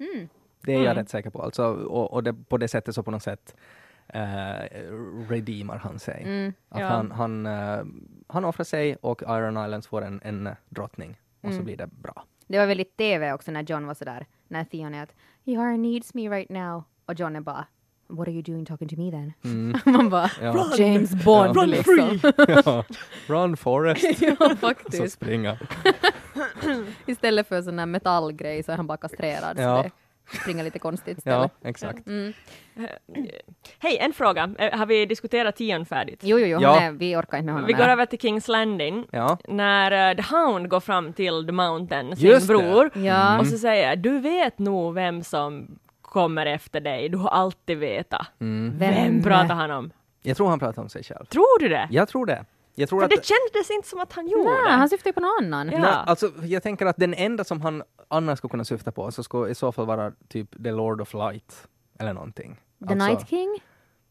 Mm. 0.00 0.28
Det 0.64 0.72
är 0.72 0.76
jag 0.76 0.84
Mm. 0.84 0.96
rätt 0.96 1.10
säker 1.10 1.30
på. 1.30 1.42
Alltså, 1.42 1.64
och 1.66 2.12
och 2.12 2.22
det, 2.22 2.32
på 2.48 2.56
det 2.58 2.68
sättet 2.68 2.94
så 2.94 3.02
på 3.02 3.10
något 3.10 3.22
sätt 3.22 3.54
eh, 4.12 4.68
redeemar 5.28 5.76
han 5.76 5.98
sig. 5.98 6.22
Mm. 6.22 6.52
Att 6.68 6.80
Ja. 6.80 6.86
han, 6.86 7.10
han, 7.10 7.46
eh, 7.46 7.84
han 8.28 8.44
offrar 8.44 8.64
sig 8.64 8.96
och 8.96 9.22
Iron 9.22 9.64
Islands 9.64 9.86
får 9.86 10.02
en, 10.02 10.20
en 10.24 10.48
drottning. 10.68 11.16
Och 11.40 11.48
så 11.48 11.52
Mm. 11.54 11.64
blir 11.64 11.76
det 11.76 11.86
bra. 11.86 12.24
Det 12.46 12.58
var 12.58 12.66
väldigt 12.66 12.96
TV 12.96 13.32
också 13.32 13.50
när 13.50 13.62
John 13.62 13.86
var 13.86 13.94
sådär, 13.94 14.26
när 14.48 14.64
Theon 14.64 14.94
är 14.94 15.02
att 15.02 15.14
Yara 15.44 15.76
needs 15.76 16.14
me 16.14 16.28
right 16.28 16.50
now. 16.50 16.84
Och 17.06 17.14
John 17.20 17.36
är 17.36 17.40
bara 17.40 17.66
What 18.08 18.28
are 18.28 18.32
you 18.32 18.42
doing 18.42 18.64
talking 18.66 18.88
to 18.88 18.96
me 18.96 19.10
then? 19.10 19.32
Mm. 19.44 19.80
Man 19.92 20.10
bara 20.10 20.30
Ja. 20.40 20.66
James 20.78 21.24
Bond 21.24 21.56
Run 21.56 21.70
liksom. 21.70 22.20
ja. 22.64 22.84
Run 23.26 23.56
Forrest! 23.56 24.04
ja, 24.22 24.36
Så 24.38 24.56
faktiskt. 24.56 25.14
springa. 25.14 25.58
Istället 27.06 27.48
för 27.48 27.62
sån 27.62 27.76
där 27.76 27.86
metallgrej 27.86 28.62
så 28.62 28.72
är 28.72 28.76
han 28.76 28.86
bara 28.86 28.96
kastrerad. 28.98 29.58
Ja. 29.58 29.84
Springer 30.40 30.64
lite 30.64 30.78
konstigt 30.78 31.18
Ja, 31.24 31.44
istället. 31.44 31.52
exakt. 31.64 32.06
Mm. 32.06 32.32
Hej, 33.78 33.98
en 34.00 34.12
fråga. 34.12 34.50
Eh, 34.58 34.78
Har 34.78 34.86
vi 34.86 35.06
diskuterat 35.06 35.56
Tion 35.56 35.86
färdigt? 35.86 36.20
Jo, 36.22 36.38
jo, 36.38 36.46
jo, 36.46 36.60
Ja. 36.60 36.80
är, 36.80 36.90
vi 36.90 37.16
orkar 37.16 37.38
inte 37.38 37.44
med 37.44 37.54
honom 37.54 37.66
Vi 37.66 37.72
går 37.72 37.84
över 37.88 38.06
till 38.06 38.18
Kings 38.18 38.48
Landing. 38.48 39.06
Ja. 39.10 39.38
När 39.48 40.10
eh, 40.10 40.16
The 40.16 40.34
Hound 40.34 40.68
går 40.68 40.80
fram 40.80 41.12
till 41.12 41.46
The 41.46 41.52
Mountain, 41.52 42.16
sin 42.16 42.28
Just 42.28 42.46
bror, 42.48 42.90
Ja. 42.94 43.38
och 43.40 43.46
så 43.46 43.58
säger 43.58 43.96
du 43.96 44.18
vet 44.20 44.58
nog 44.58 44.94
vem 44.94 45.22
som 45.22 45.78
kommer 46.02 46.46
efter 46.46 46.80
dig, 46.80 47.08
du 47.08 47.16
har 47.18 47.30
alltid 47.30 47.78
vetat. 47.78 48.26
Mm. 48.40 48.78
Vem, 48.78 48.94
Vem? 48.94 49.22
pratar 49.22 49.54
han 49.54 49.70
om? 49.70 49.90
Jag 50.22 50.36
tror 50.36 50.48
han 50.48 50.58
pratar 50.58 50.82
om 50.82 50.88
sig 50.88 51.02
själv. 51.04 51.24
Tror 51.26 51.60
du 51.60 51.68
det? 51.68 51.88
Jag 51.90 52.08
tror 52.08 52.26
det. 52.26 52.44
Jag 52.74 52.88
tror 52.88 53.00
För 53.00 53.04
att... 53.04 53.10
det 53.10 53.24
kändes 53.26 53.70
inte 53.70 53.88
som 53.88 54.00
att 54.00 54.12
han 54.12 54.28
gjorde. 54.28 54.50
Nej, 54.50 54.72
han 54.72 54.88
syftar 54.88 55.08
ju 55.08 55.12
på 55.12 55.20
någon 55.20 55.44
annan. 55.44 55.70
Ja. 55.72 55.78
Nej, 55.78 55.90
alltså, 56.06 56.30
jag 56.42 56.62
tänker 56.62 56.86
att 56.86 56.96
den 56.96 57.14
enda 57.14 57.44
som 57.44 57.60
han 57.60 57.82
annars 58.08 58.38
skulle 58.38 58.50
kunna 58.50 58.64
syfta 58.64 58.92
på 58.92 59.10
så 59.12 59.22
skulle 59.22 59.50
i 59.50 59.54
så 59.54 59.72
fall 59.72 59.86
vara 59.86 60.12
typ 60.28 60.62
The 60.64 60.70
Lord 60.70 61.00
of 61.00 61.14
Light 61.14 61.68
eller 61.98 62.12
någonting. 62.12 62.60
The 62.88 62.92
Alltså- 62.94 63.08
Night 63.08 63.28
King? 63.28 63.58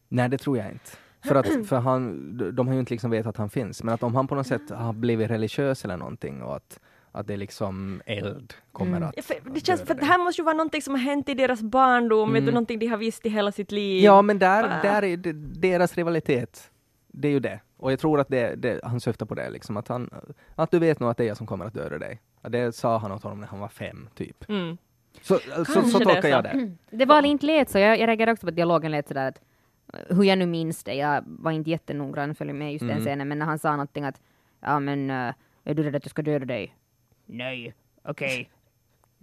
Nej, 0.08 0.28
det 0.28 0.38
tror 0.38 0.58
jag 0.58 0.66
inte. 0.70 0.90
För 1.24 1.34
att 1.34 1.66
för 1.68 1.76
han, 1.76 2.54
de- 2.56 2.66
har 2.68 2.74
ju 2.74 2.80
inte 2.80 2.92
liksom 2.94 3.10
vetat 3.10 3.26
att 3.28 3.36
han 3.36 3.50
finns. 3.50 3.82
Men 3.82 3.94
att 3.94 4.02
om 4.02 4.14
han 4.14 4.28
på 4.28 4.34
något 4.34 4.46
sätt 4.46 4.70
har 4.70 4.92
blivit 4.92 5.30
religiös 5.30 5.84
eller 5.84 5.96
någonting 5.96 6.42
och 6.42 6.56
att, 6.56 6.80
att 7.12 7.26
det 7.26 7.32
är 7.32 7.36
liksom 7.36 8.02
eld 8.06 8.54
kommer 8.72 8.96
Mm. 8.96 9.08
att 9.08 9.14
Ja, 9.16 9.22
för 9.22 9.36
det 9.54 9.60
känns, 9.66 9.82
för 9.82 9.94
det 9.94 10.04
här 10.04 10.18
måste 10.18 10.40
ju 10.40 10.44
vara 10.44 10.54
någonting 10.56 10.82
som 10.82 10.94
har 10.94 11.00
hänt 11.00 11.28
i 11.28 11.34
deras 11.34 11.62
barndom, 11.62 12.32
vet 12.32 12.40
du, 12.40 12.42
Mm. 12.42 12.54
någonting 12.54 12.78
de 12.78 12.86
har 12.86 12.96
visst 12.96 13.26
i 13.26 13.28
hela 13.28 13.52
sitt 13.52 13.72
liv. 13.72 14.04
Ja, 14.04 14.22
men 14.22 14.38
där, 14.38 14.62
där 14.82 15.04
är 15.04 15.16
deras 15.60 15.94
rivalitet. 15.96 16.70
Det 17.12 17.28
är 17.28 17.32
ju 17.32 17.40
det. 17.40 17.60
Och 17.76 17.92
jag 17.92 17.98
tror 17.98 18.20
att 18.20 18.28
det, 18.28 18.54
det, 18.54 18.80
han 18.84 19.00
syftar 19.00 19.26
på 19.26 19.34
det, 19.34 19.50
liksom, 19.50 19.76
att, 19.76 19.88
han, 19.88 20.10
att 20.54 20.70
du 20.70 20.78
vet 20.78 21.00
nog 21.00 21.10
att 21.10 21.16
det 21.16 21.24
är 21.24 21.28
jag 21.28 21.36
som 21.36 21.46
kommer 21.46 21.64
att 21.64 21.74
döda 21.74 21.98
dig. 21.98 22.20
Det 22.42 22.72
sa 22.74 22.98
han 22.98 23.12
åt 23.12 23.22
honom 23.22 23.40
när 23.40 23.46
han 23.46 23.60
var 23.60 23.68
fem, 23.68 24.08
typ. 24.14 24.48
Mm. 24.48 24.76
Så, 25.20 25.38
så, 25.38 25.64
så, 25.64 25.98
det 25.98 26.04
tolkar 26.04 26.28
jag 26.28 26.44
det. 26.44 26.76
Det 26.90 27.04
var 27.04 27.26
inte 27.26 27.46
lät 27.46 27.70
så. 27.70 27.78
Jag, 27.78 27.98
jag 27.98 28.08
reagerade 28.08 28.32
också 28.32 28.46
på 28.46 28.50
att 28.50 28.56
dialogen 28.56 28.90
lät 28.90 29.08
sådär 29.08 29.28
att 29.28 29.40
eh, 29.94 30.16
hur 30.16 30.24
jag 30.24 30.38
nu 30.38 30.46
minns 30.46 30.84
det, 30.84 30.94
jag 30.94 31.22
var 31.26 31.50
inte 31.52 31.70
jättenoggrann 31.70 32.34
följa 32.34 32.54
med 32.54 32.72
just 32.72 32.82
den 32.82 32.90
Mm. 32.90 33.04
scenen, 33.04 33.28
men 33.28 33.38
när 33.38 33.46
han 33.46 33.58
sa 33.58 33.70
någonting 33.70 34.04
att 34.04 34.20
ja 34.60 34.80
men 34.80 35.10
uh, 35.10 35.32
är 35.64 35.74
du 35.74 35.82
rädd 35.82 35.96
att 35.96 36.04
jag 36.04 36.10
ska 36.10 36.22
döda 36.22 36.44
dig? 36.44 36.76
Nej, 37.26 37.74
okej. 38.02 38.50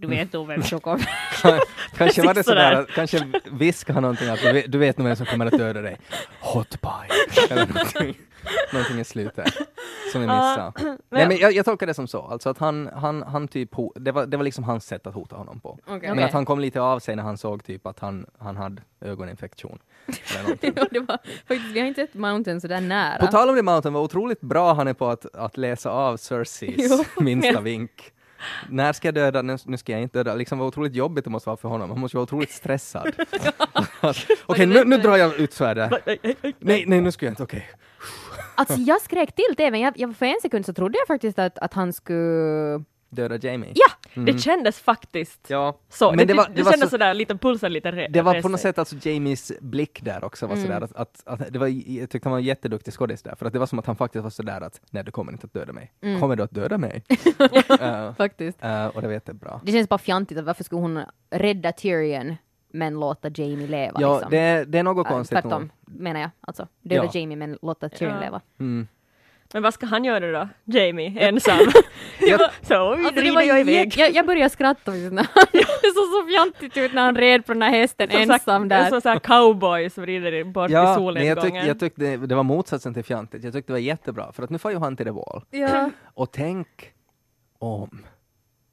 Du 0.00 0.06
vet 0.06 0.32
nog 0.32 0.46
vem 0.46 0.62
som 0.62 0.80
kommer. 0.80 1.08
Kanske 1.96 2.22
var 2.22 2.28
det 2.28 2.34
Precis 2.34 2.46
sådär. 2.46 2.70
sådär, 2.70 2.72
att- 2.82 2.88
kanske 2.90 3.26
viskade 3.52 3.94
han 3.94 4.02
någonting 4.02 4.28
att 4.28 4.40
du 4.42 4.52
vet, 4.52 4.72
du 4.72 4.78
vet 4.78 4.98
nog 4.98 5.06
vem 5.06 5.16
som 5.16 5.26
kommer 5.26 5.46
att 5.46 5.58
döda 5.58 5.80
dig. 5.80 5.96
Hot 6.40 6.80
pie. 6.80 7.46
Eller 7.50 7.66
någonting, 7.66 8.14
någonting 8.72 9.00
i 9.00 9.04
slutet. 9.04 9.54
Som 10.12 10.20
vi 10.20 10.26
missade. 10.26 10.72
Nej, 11.10 11.28
men 11.28 11.36
jag, 11.36 11.52
jag 11.52 11.64
tolkar 11.64 11.86
det 11.86 11.94
som 11.94 12.06
så, 12.08 12.22
alltså 12.22 12.48
att 12.50 12.58
han, 12.58 12.90
han, 12.94 13.22
han 13.22 13.48
typ, 13.48 13.70
det 13.94 14.12
var, 14.12 14.26
det 14.26 14.36
var 14.36 14.44
liksom 14.44 14.64
hans 14.64 14.84
sätt 14.86 15.06
att 15.06 15.14
hota 15.14 15.36
honom 15.36 15.60
på. 15.60 15.78
Men 15.86 15.96
Okej. 15.96 16.22
att 16.22 16.32
han 16.32 16.44
kom 16.44 16.60
lite 16.60 16.80
av 16.80 16.98
sig 17.00 17.16
när 17.16 17.22
han 17.22 17.38
såg 17.38 17.64
typ 17.64 17.86
att 17.86 17.98
han, 17.98 18.26
han 18.38 18.56
hade 18.56 18.82
ögoninfektion. 19.00 19.78
Ja, 20.34 20.86
det 20.90 21.00
var, 21.00 21.18
faktiskt, 21.48 21.70
vi 21.74 21.80
har 21.80 21.86
inte 21.86 22.00
sett 22.06 22.14
Mountain 22.14 22.60
sådär 22.60 22.80
nära. 22.80 23.18
På 23.20 23.26
tal 23.26 23.48
om 23.48 23.56
det 23.56 23.62
Mountain, 23.62 23.94
vad 23.94 24.02
otroligt 24.02 24.40
bra 24.40 24.74
han 24.74 24.88
är 24.88 24.94
på 24.94 25.08
att, 25.08 25.34
att 25.34 25.56
läsa 25.56 25.90
av 25.90 26.16
Cerseis 26.16 26.92
minsta 27.20 27.60
vink. 27.60 28.12
När 28.68 28.92
ska 28.92 29.08
jag 29.08 29.14
döda? 29.14 29.42
Nu, 29.42 29.76
ska 29.76 29.92
jag 29.92 30.02
inte 30.02 30.18
döda. 30.18 30.34
Liksom 30.34 30.58
vad 30.58 30.68
otroligt 30.68 30.94
jobbigt 30.94 31.24
det 31.24 31.30
måste 31.30 31.48
vara 31.48 31.56
för 31.56 31.68
honom. 31.68 31.90
Han 31.90 32.00
måste 32.00 32.16
vara 32.16 32.22
otroligt 32.22 32.50
stressad. 32.50 33.12
Okej, 34.46 34.66
nu, 34.66 34.84
nu 34.84 34.96
drar 34.96 35.16
jag 35.16 35.40
ut 35.40 35.52
svärdet. 35.52 35.92
Nej, 36.58 36.84
nej, 36.86 37.00
nu 37.00 37.12
ska 37.12 37.26
jag 37.26 37.32
inte. 37.32 37.42
Okej. 37.42 37.70
Alltså 38.54 38.74
jag 38.74 39.02
skrek 39.02 39.32
till 39.32 39.56
TVn, 39.56 39.80
jag, 39.80 39.94
jag, 39.96 40.16
för 40.16 40.26
en 40.26 40.40
sekund 40.42 40.66
så 40.66 40.72
trodde 40.72 40.98
jag 40.98 41.06
faktiskt 41.06 41.38
att, 41.38 41.58
att 41.58 41.74
han 41.74 41.92
skulle... 41.92 42.84
Döda 43.10 43.36
Jamie. 43.36 43.72
Ja! 43.74 43.86
Det 44.22 44.38
kändes 44.38 44.80
faktiskt 44.80 45.46
Ja. 45.50 45.78
så. 45.88 46.10
Men 46.10 46.18
det, 46.18 46.24
det 46.24 46.34
var- 46.34 46.46
det, 46.48 46.54
det 46.54 46.62
var 46.62 46.72
kändes 46.72 46.86
så- 46.90 46.94
sådär, 46.94 47.14
liten 47.14 47.38
pulsen 47.38 47.72
lite 47.72 47.90
re- 47.92 48.06
Det 48.10 48.22
var 48.22 48.42
på 48.42 48.48
något 48.48 48.60
sätt 48.60 48.78
alltså 48.78 48.96
Jamies 49.08 49.52
blick 49.60 50.00
där 50.02 50.24
också 50.24 50.46
var 50.46 50.56
sådär 50.56 50.80
att, 50.80 50.92
att, 50.96 51.22
att 51.26 51.52
det 51.52 51.58
var, 51.58 51.66
jag 51.66 52.10
tyckte 52.10 52.28
han 52.28 52.32
var 52.32 52.38
en 52.38 52.44
jätteduktig 52.44 52.94
skådis 52.94 53.22
där, 53.22 53.34
för 53.34 53.46
att 53.46 53.52
det 53.52 53.58
var 53.58 53.66
som 53.66 53.78
att 53.78 53.86
han 53.86 53.96
faktiskt 53.96 54.22
var 54.22 54.30
sådär 54.30 54.60
att 54.60 54.80
nej 54.90 55.04
du 55.04 55.10
kommer 55.10 55.32
inte 55.32 55.46
att 55.46 55.52
döda 55.54 55.72
mig. 55.72 55.92
Kommer 56.20 56.36
du 56.36 56.42
att 56.42 56.50
döda 56.54 56.78
mig? 56.78 57.04
Eh, 57.80 58.14
Faktiskt. 58.14 58.64
eh, 58.64 58.86
och 58.86 59.02
det 59.02 59.08
vet 59.08 59.22
jag 59.28 59.36
bra. 59.36 59.60
Det 59.64 59.72
känns 59.72 59.88
bara 59.88 59.98
fjantigt 59.98 60.38
att 60.38 60.44
varför 60.44 60.64
skulle 60.64 60.80
hon 60.80 61.00
rädda 61.30 61.72
Tyrion 61.72 62.36
men 62.72 62.94
låta 63.00 63.28
Jamie 63.34 63.66
leva 63.66 63.98
Ja, 64.00 64.12
liksom. 64.14 64.30
det, 64.30 64.64
det 64.64 64.78
är 64.78 64.82
något 64.82 65.06
konstigt. 65.08 65.42
Tvärtom, 65.42 65.70
menar 65.86 66.20
jag. 66.20 66.30
Alltså, 66.40 66.68
döda 66.82 67.04
Ja. 67.04 67.20
Jamie 67.20 67.36
men 67.36 67.58
låta 67.62 67.88
Tyrion 67.88 68.14
Ja. 68.14 68.20
leva. 68.20 68.40
Mm. 68.60 68.88
Men 69.52 69.62
vad 69.62 69.74
ska 69.74 69.86
han 69.86 70.04
göra 70.04 70.32
då? 70.40 70.48
Jamie, 70.64 71.20
ensam? 71.20 71.58
Jag- 72.20 72.40
så 72.62 72.74
Alltså, 72.92 73.10
det 73.14 73.20
rider 73.20 73.42
jag 73.42 73.60
iväg. 73.60 73.94
jag, 73.96 74.14
jag 74.14 74.26
började 74.26 74.50
skratta 74.50 74.80
faktiskt 74.92 75.12
när 75.12 75.22
han- 75.34 75.44
det 75.52 75.58
såg 75.94 76.06
så 76.06 76.26
fjantigt 76.32 76.76
ut 76.76 76.92
när 76.94 77.02
han 77.02 77.16
red 77.16 77.46
på 77.46 77.52
den 77.52 77.62
här 77.62 77.70
hästen 77.70 78.10
Som 78.10 78.20
ensam 78.20 78.38
sagt, 78.62 78.68
där. 78.68 78.88
Som 78.88 79.00
sån 79.00 79.12
här 79.12 79.18
cowboy 79.18 79.90
som 79.90 80.06
rider 80.06 80.44
bort 80.44 80.70
i 80.70 80.72
Ja, 80.72 80.84
jag, 80.84 80.94
solnedgången. 80.96 81.52
tyck, 81.62 81.68
jag 81.70 81.80
tyckte 81.80 82.00
det, 82.02 82.16
det 82.26 82.34
var 82.34 82.42
motsatsen 82.42 82.94
till 82.94 83.04
fjantigt. 83.04 83.44
Jag 83.44 83.52
tyckte 83.52 83.68
det 83.72 83.74
var 83.74 83.80
jättebra, 83.80 84.32
för 84.32 84.42
att 84.42 84.50
nu 84.50 84.58
får 84.58 84.70
ju 84.70 84.78
han 84.78 84.96
till 84.96 85.06
the 85.06 85.12
wall. 85.12 85.42
Ja. 85.50 85.90
Och 86.04 86.32
tänk 86.32 86.92
om, 87.58 88.04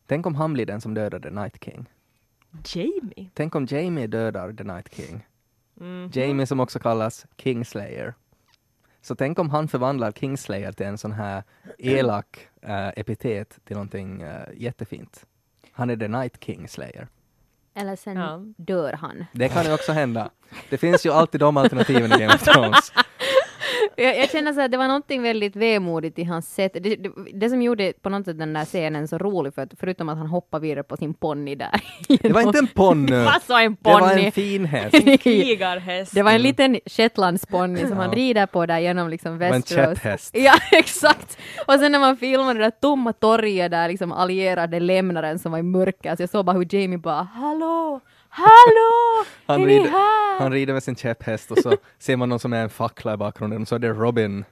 tänk 0.08 0.26
om 0.26 0.36
han 0.36 0.54
blir 0.54 0.66
den 0.66 0.82
som 0.82 0.94
dödar 0.94 1.20
the 1.20 1.30
Night 1.30 1.64
King. 1.64 1.86
Jamie? 2.76 3.30
Tänk 3.34 3.56
om 3.56 3.66
Jamie 3.70 4.08
dödar 4.08 4.54
the 4.54 4.64
Night 4.64 4.96
King. 4.96 5.26
Mm. 5.80 6.10
Jamie 6.14 6.46
som 6.48 6.60
också 6.60 6.80
kallas 6.80 7.26
Kingslayer. 7.38 8.14
Så 9.08 9.16
tänk 9.16 9.40
om 9.40 9.50
han 9.50 9.68
förvandlar 9.68 10.12
Kingslayer 10.12 10.72
till 10.72 10.86
en 10.86 10.98
sån 10.98 11.12
här 11.12 11.44
elak 11.78 12.48
eh, 12.62 12.88
epitet 12.88 13.60
till 13.66 13.76
någonting 13.76 14.22
eh, 14.22 14.42
jättefint. 14.56 15.26
Han 15.72 15.90
är 15.90 15.98
the 15.98 16.08
Night 16.08 16.44
Kingslayer. 16.44 17.08
Eller 17.76 17.96
sen 17.96 18.18
Ja. 18.18 18.42
dör 18.58 18.94
han. 18.94 19.26
Det 19.32 19.50
kan 19.50 19.66
ju 19.66 19.74
också 19.74 19.92
hända. 19.92 20.30
Det 20.70 20.78
finns 20.78 21.06
ju 21.06 21.12
alltid 21.12 21.40
de 21.42 21.58
alternativen 21.58 22.12
i 22.12 22.16
Game 22.20 22.34
of 22.36 22.44
Thrones. 22.44 22.92
Jag, 24.00 24.18
jag 24.18 24.30
känner 24.32 24.54
så 24.54 24.62
att 24.62 24.72
det 24.72 24.78
var 24.78 24.88
någonting 24.88 25.22
väldigt 25.22 25.56
vemodigt 25.56 26.20
i 26.20 26.24
hans 26.24 26.54
sätt. 26.56 26.72
Det, 26.74 26.80
det, 26.96 27.10
det 27.34 27.50
som 27.50 27.62
gjorde 27.62 27.94
på 28.02 28.10
något 28.10 28.26
sätt 28.26 28.40
den 28.40 28.54
där 28.54 28.66
scenen 28.66 29.08
så 29.08 29.18
rolig, 29.18 29.54
för 29.54 29.62
att, 29.62 29.74
förutom 29.80 30.10
att 30.10 30.18
han 30.18 30.28
hoppar 30.28 30.60
vidare 30.60 30.84
på 30.84 30.98
sin 30.98 31.14
ponny 31.14 31.56
där. 31.56 31.70
Det 32.22 32.30
var 32.34 32.42
inte 32.42 32.60
en 32.60 32.68
ponny. 32.68 33.12
Vad 33.24 33.42
sa 33.42 33.62
en 33.62 33.78
Det 33.82 33.90
var 33.92 34.00
ponny? 34.00 34.26
en 34.26 34.32
fin 34.32 34.66
häst. 34.66 34.96
Krigarhäst. 35.24 36.14
Det 36.14 36.24
var 36.24 36.32
en 36.32 36.42
liten 36.42 36.80
shetlandsponny 36.86 37.80
som 37.80 37.90
Ja. 37.98 38.04
han 38.04 38.12
rider 38.12 38.46
på 38.46 38.66
där 38.66 38.80
genom 38.80 39.10
liksom 39.10 39.38
var 39.40 39.46
en 39.46 39.52
Västerås. 39.52 39.88
käpphäst. 39.88 40.38
Ja, 40.38 40.54
exakt. 40.72 41.38
Och 41.68 41.74
sen 41.74 41.92
när 41.92 42.00
man 42.00 42.18
filmade 42.18 42.60
det 42.60 42.66
där 42.66 42.72
tomma 42.72 43.14
torget 43.14 43.72
där 43.72 43.88
liksom 43.88 44.12
allierade 44.12 44.80
lämnaren 44.80 45.40
som 45.40 45.52
var 45.52 45.60
i 45.60 45.64
mörker, 45.64 46.16
så 46.16 46.22
jag 46.24 46.30
såg 46.30 46.46
bara 46.46 46.58
hur 46.58 46.68
Jamie 46.76 46.98
bara 46.98 47.24
”Hallå! 47.34 48.00
Hallå! 48.38 49.26
Han 49.46 49.62
är 49.62 49.68
rider, 49.68 49.90
här?” 49.90 50.40
han 50.40 50.52
rider 50.52 50.74
med 50.74 50.84
sin 50.84 50.96
käpphäst 50.96 51.52
och 51.52 51.58
så 51.58 51.74
ser 52.00 52.18
man 52.18 52.30
någon 52.30 52.40
som 52.40 52.54
är 52.54 52.64
en 52.64 52.70
fackla 52.70 53.14
i 53.14 53.18
bakgrunden 53.18 53.62
och 53.62 53.68
så 53.68 53.76
är 53.76 53.80
det 53.80 53.90
Robin, 53.90 54.46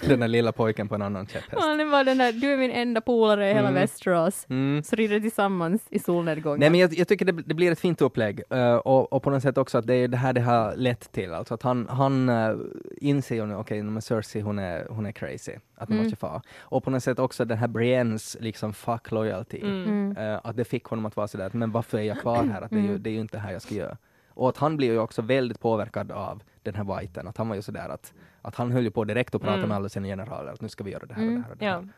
den 0.00 0.20
där 0.20 0.28
lilla 0.28 0.52
pojken 0.52 0.88
på 0.88 0.94
en 0.94 1.02
annan 1.02 1.26
käpphäst. 1.26 1.62
Han 1.62 1.90
var 1.90 2.04
den 2.04 2.18
där 2.18 2.32
”Du 2.32 2.52
är 2.52 2.56
min 2.56 2.70
enda 2.70 3.00
polare 3.00 3.50
i 3.50 3.54
hela 3.54 3.68
Mm. 3.68 3.74
Västerås”. 3.80 4.46
Mm. 4.50 4.82
Så 4.82 4.96
rider 4.96 5.20
tillsammans 5.20 5.82
i 5.90 5.98
solnedgången. 5.98 6.60
Nej 6.60 6.70
men 6.70 6.80
jag, 6.80 6.94
jag 6.94 7.08
tycker 7.08 7.24
det, 7.24 7.32
det 7.32 7.54
blir 7.54 7.72
ett 7.72 7.80
fint 7.80 8.02
upplägg 8.02 8.42
eh, 8.50 8.74
och, 8.74 9.12
och 9.12 9.22
på 9.22 9.30
något 9.30 9.42
sätt 9.42 9.58
också 9.58 9.78
att 9.78 9.86
det 9.86 9.94
är 9.94 10.08
det 10.08 10.16
här 10.16 10.32
det 10.32 10.40
har 10.40 10.76
lett 10.76 11.12
till. 11.12 11.34
Alltså 11.34 11.54
att 11.54 11.62
han, 11.62 11.88
han 11.88 12.28
uh, 12.28 12.56
inser 12.96 13.34
ju 13.34 13.46
nu, 13.46 13.54
okej 13.54 13.88
okay, 13.88 14.00
Cersei 14.00 14.42
hon 14.42 14.58
är, 14.58 14.86
hon 14.88 15.06
är 15.06 15.12
crazy, 15.12 15.52
att 15.76 15.88
man 15.88 15.98
Mm. 15.98 16.04
måste 16.04 16.16
fara. 16.16 16.42
Och 16.58 16.84
på 16.84 16.90
något 16.90 17.02
sätt 17.02 17.18
också 17.18 17.44
den 17.44 17.58
här 17.58 17.68
Briennes 17.68 18.36
liksom 18.40 18.72
fuck 18.72 19.10
loyalty, 19.10 19.60
Mm. 19.60 20.16
eh, 20.16 20.40
att 20.44 20.56
det 20.56 20.64
fick 20.64 20.84
honom 20.84 21.06
att 21.06 21.16
vara 21.16 21.28
sådär, 21.28 21.50
men 21.52 21.72
varför 21.72 21.98
är 21.98 22.02
jag 22.02 22.20
kvar 22.20 22.44
här? 22.44 22.62
Att 22.62 22.70
det, 22.70 22.78
är 22.78 22.82
ju, 22.82 22.98
det 22.98 23.10
är 23.10 23.14
ju 23.14 23.20
inte 23.20 23.36
det 23.36 23.40
här 23.40 23.52
jag 23.52 23.62
ska 23.62 23.74
göra. 23.74 23.96
Och 24.28 24.48
att 24.48 24.56
han 24.56 24.76
blir 24.76 24.92
ju 24.92 24.98
också 24.98 25.22
väldigt 25.22 25.60
påverkad 25.60 26.12
av 26.12 26.42
den 26.62 26.74
här 26.74 27.00
whiten, 27.00 27.28
att 27.28 27.36
han 27.36 27.48
var 27.48 27.56
ju 27.56 27.62
sådär 27.62 27.88
att, 27.88 28.12
att 28.42 28.54
han 28.54 28.70
höll 28.72 28.84
ju 28.84 28.90
på 28.90 29.04
direkt 29.04 29.34
och 29.34 29.40
pratade 29.40 29.58
Mm. 29.58 29.68
med 29.68 29.76
alla 29.76 29.88
sina 29.88 30.06
generaler, 30.06 30.52
att 30.52 30.60
nu 30.60 30.68
ska 30.68 30.84
vi 30.84 30.90
göra 30.90 31.06
det 31.06 31.14
här 31.14 31.22
och 31.22 31.28
Mm. 31.28 31.42
det 31.42 31.46
här 31.46 31.52
och 31.52 31.58
det 31.58 31.64
här. 31.66 31.88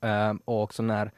Ja. 0.00 0.08
Ehm, 0.30 0.40
och 0.44 0.62
också 0.62 0.82
när 0.82 1.10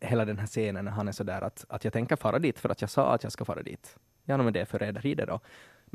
hela 0.00 0.24
den 0.24 0.38
här 0.38 0.46
scenen 0.46 0.84
när 0.84 0.92
han 0.92 1.08
är 1.08 1.12
sådär 1.12 1.40
att, 1.42 1.64
att 1.68 1.84
jag 1.84 1.92
tänker 1.92 2.16
fara 2.16 2.38
dit 2.38 2.58
för 2.58 2.68
att 2.68 2.80
jag 2.80 2.90
sa 2.90 3.14
att 3.14 3.22
jag 3.22 3.32
ska 3.32 3.44
fara 3.44 3.62
dit. 3.62 3.96
Ja, 4.24 4.36
men 4.36 4.52
det 4.52 4.60
är 4.60 4.64
förräderi 4.64 5.14
då. 5.14 5.40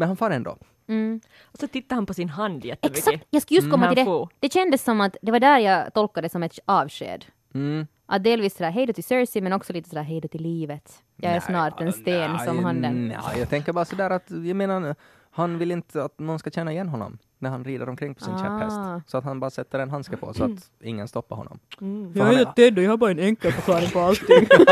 Men 0.01 0.07
han 0.07 0.17
far 0.17 0.31
ändå. 0.31 0.57
Mm. 0.87 1.21
Och 1.43 1.59
så 1.59 1.67
tittar 1.67 1.95
han 1.95 2.05
på 2.05 2.13
sin 2.13 2.29
hand 2.29 2.65
jättemycket. 2.65 2.97
Exakt, 3.07 3.27
jag 3.29 3.41
skulle 3.41 3.55
just 3.59 3.71
komma 3.71 3.85
Mm. 3.85 3.95
till 3.95 4.05
det. 4.05 4.05
får. 4.05 4.29
Det 4.39 4.53
kändes 4.53 4.83
som 4.83 5.01
att 5.01 5.15
det 5.21 5.31
var 5.31 5.39
där 5.39 5.59
jag 5.59 5.93
tolkade 5.93 6.25
det 6.25 6.29
som 6.31 6.43
ett 6.43 6.59
avsked. 6.65 7.25
Mm. 7.53 7.87
Att 8.05 8.23
delvis 8.23 8.57
sådär 8.57 8.71
hej 8.71 8.85
då 8.85 8.93
till 8.93 9.03
Cersei 9.03 9.41
men 9.41 9.53
också 9.53 9.73
lite 9.73 9.89
sådär 9.89 10.03
hej 10.03 10.21
då 10.21 10.27
till 10.27 10.41
livet. 10.41 11.03
Jag 11.15 11.29
är 11.29 11.33
Nej, 11.35 11.41
snart 11.41 11.81
en 11.81 11.93
sten 11.93 12.31
nej, 12.31 12.45
som 12.47 12.63
handen. 12.63 13.07
Nej, 13.07 13.39
jag 13.39 13.49
tänker 13.49 13.73
bara 13.73 13.85
sådär 13.85 14.09
att, 14.09 14.31
jag 14.31 14.55
menar, 14.55 14.95
han 15.31 15.57
vill 15.57 15.71
inte 15.71 16.03
att 16.03 16.19
någon 16.19 16.39
ska 16.39 16.49
känna 16.51 16.71
igen 16.71 16.89
honom 16.89 17.17
när 17.41 17.49
han 17.49 17.63
rider 17.63 17.89
omkring 17.89 18.15
på 18.15 18.23
sin 18.23 18.33
Ah. 18.33 18.37
käpphäst. 18.39 19.09
Så 19.11 19.17
att 19.17 19.23
han 19.23 19.39
bara 19.39 19.49
sätter 19.51 19.79
en 19.79 19.89
handske 19.89 20.17
på 20.17 20.33
så 20.33 20.43
att 20.43 20.69
ingen 20.83 21.07
stoppar 21.07 21.35
honom. 21.35 21.59
Mm. 21.81 22.19
Han 22.19 22.35
är- 22.37 22.45
Ted 22.45 22.77
och 22.77 22.83
jag 22.83 22.89
har 22.89 22.97
bara 22.97 23.11
en 23.11 23.19
enkel 23.19 23.51
förklaring 23.51 23.89
på 23.89 23.99
allting. 23.99 24.47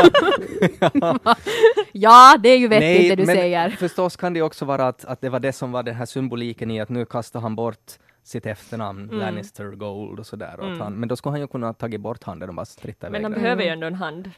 ja, 1.92 2.36
det 2.42 2.48
är 2.48 2.58
ju 2.58 2.68
vettigt 2.68 3.10
det 3.10 3.16
du 3.16 3.26
men 3.26 3.36
säger. 3.36 3.70
förstås 3.70 4.16
kan 4.16 4.34
det 4.34 4.42
också 4.42 4.64
vara 4.64 4.88
att, 4.88 5.04
att 5.04 5.20
det 5.20 5.28
var 5.28 5.40
det 5.40 5.52
som 5.52 5.72
var 5.72 5.82
den 5.82 5.94
här 5.94 6.06
symboliken 6.06 6.70
i 6.70 6.80
att 6.80 6.88
nu 6.88 7.04
kastar 7.04 7.40
han 7.40 7.56
bort 7.56 7.92
sitt 8.22 8.46
efternamn, 8.46 9.04
Mm. 9.04 9.18
Lannister 9.18 9.64
Gold 9.70 10.18
och 10.20 10.26
sådär. 10.26 10.60
Och 10.60 10.66
Mm. 10.66 10.80
han, 10.80 10.92
men 10.94 11.08
då 11.08 11.16
skulle 11.16 11.30
han 11.32 11.40
ju 11.40 11.46
kunna 11.46 11.66
ha 11.66 11.72
tagit 11.74 12.00
bort 12.00 12.24
handen 12.24 12.48
och 12.48 12.54
bara 12.54 12.66
stritta 12.66 13.06
Men 13.10 13.14
iväg 13.14 13.22
han 13.22 13.32
den. 13.32 13.42
behöver 13.42 13.62
ju 13.62 13.68
ändå 13.68 13.86
en 13.86 13.94
hand. 13.94 14.30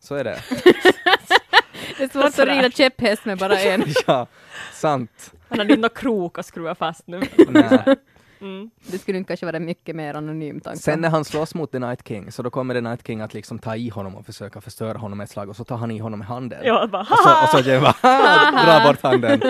Så 0.00 0.14
är 0.14 0.24
det. 0.24 0.38
Det 1.98 2.04
är 2.04 2.08
svårt 2.08 2.38
att 2.48 2.56
rida 2.56 2.70
käpphäst 2.70 3.24
med 3.24 3.38
bara 3.38 3.58
en. 3.58 3.84
ja, 4.06 4.26
sant. 4.72 5.34
Han 5.48 5.58
hade 5.58 5.72
inte 5.72 5.80
någon 5.80 5.90
krok 5.90 6.38
att 6.38 6.46
skruva 6.46 6.74
fast 6.74 7.06
nu. 7.06 7.20
Nej. 7.48 7.96
Mm. 8.40 8.70
Det 8.86 8.98
skulle 8.98 9.18
inte 9.18 9.28
kanske 9.28 9.46
vara 9.46 9.60
mycket 9.60 9.96
mer 9.96 10.14
anonymt. 10.14 10.64
tanke. 10.64 10.78
Sen 10.78 11.00
när 11.00 11.08
han 11.08 11.24
slåss 11.24 11.54
mot 11.54 11.72
The 11.72 11.78
Night 11.78 12.08
King, 12.08 12.32
så 12.32 12.42
då 12.42 12.50
kommer 12.50 12.74
The 12.74 12.80
Night 12.80 13.06
King 13.06 13.20
att 13.20 13.34
liksom 13.34 13.58
ta 13.58 13.76
i 13.76 13.88
honom 13.88 14.16
och 14.16 14.26
försöka 14.26 14.60
förstöra 14.60 14.98
honom 14.98 15.20
ett 15.20 15.30
slag 15.30 15.48
och 15.48 15.56
så 15.56 15.64
tar 15.64 15.76
han 15.76 15.90
i 15.90 15.98
honom 15.98 16.18
med 16.18 16.28
handen. 16.28 16.58
Ja, 16.64 16.86
bara, 16.86 17.00
Och 17.00 17.06
så, 17.06 17.42
och 17.42 17.48
så 17.48 17.70
drar 17.70 18.88
bort 18.88 19.02
handen. 19.02 19.40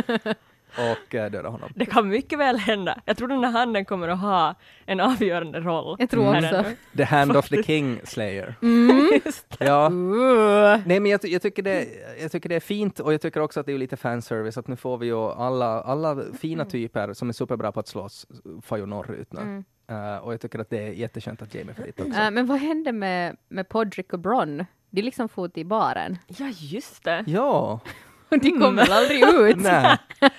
Och 0.79 1.15
eh, 1.15 1.31
dödar 1.31 1.51
honom. 1.51 1.71
Det 1.75 1.87
kan 1.87 2.09
mycket 2.09 2.39
väl 2.39 2.57
hända. 2.57 3.01
Jag 3.05 3.17
tror 3.17 3.29
den 3.29 3.45
här 3.45 3.51
handen 3.51 3.85
kommer 3.85 4.09
att 4.09 4.21
ha 4.21 4.55
en 4.87 5.01
avgörande 5.01 5.61
roll. 5.61 5.97
Jag 5.99 6.11
tror 6.11 6.37
också. 6.37 6.65
The 6.97 7.05
Hand 7.05 7.37
of 7.37 7.49
the 7.49 7.63
King 7.63 8.01
Slayer. 8.05 8.55
Det. 9.59 9.65
Ja. 9.65 9.91
Uh. 9.91 10.81
Nej 10.87 11.01
men 11.01 11.07
jag, 11.07 11.21
jag, 11.25 11.43
tycker 11.43 11.63
det, 11.63 11.87
jag 12.21 12.33
tycker 12.33 12.49
det 12.49 12.55
är 12.55 12.61
fint 12.61 13.01
och 13.01 13.13
jag 13.13 13.21
tycker 13.21 13.41
också 13.41 13.61
att 13.61 13.67
det 13.67 13.73
är 13.73 13.79
lite 13.79 13.97
fanservice 13.97 14.59
att 14.59 14.69
nu 14.69 14.77
får 14.77 14.99
vi 14.99 15.07
ju 15.07 15.17
alla, 15.17 15.83
alla 15.83 16.23
fina 16.41 16.65
typer 16.65 17.13
som 17.13 17.29
är 17.29 17.33
superbra 17.33 17.73
på 17.73 17.81
att 17.81 17.89
slåss 17.89 18.27
får 18.63 18.79
ju 18.79 18.87
norrut 18.87 19.33
nu. 19.33 19.41
Mm. 19.41 19.65
Eh, 19.89 20.17
och 20.17 20.33
jag 20.33 20.41
tycker 20.41 20.59
att 20.59 20.71
det 20.71 20.79
är 20.79 20.93
jätteskönt 20.93 21.43
att 21.43 21.55
Jamie 21.55 21.75
får 21.75 21.83
dit 21.83 22.01
också. 22.01 22.21
Äh, 22.21 22.31
men 22.31 22.47
vad 22.47 22.59
hände 22.59 22.93
med, 22.93 23.37
med 23.49 23.69
Podrick 23.69 24.13
och 24.13 24.19
Bron? 24.19 24.65
De 24.91 25.03
liksom 25.03 25.29
for 25.29 25.49
till 25.49 25.67
baren. 25.67 26.19
Ja, 26.27 26.49
just 26.49 27.05
det. 27.05 27.25
Ja, 27.27 27.81
de 28.41 28.51
kom 28.61 28.77
väl 28.77 28.93
aldrig 28.93 29.23
ut? 29.23 29.57
nej. 29.61 29.99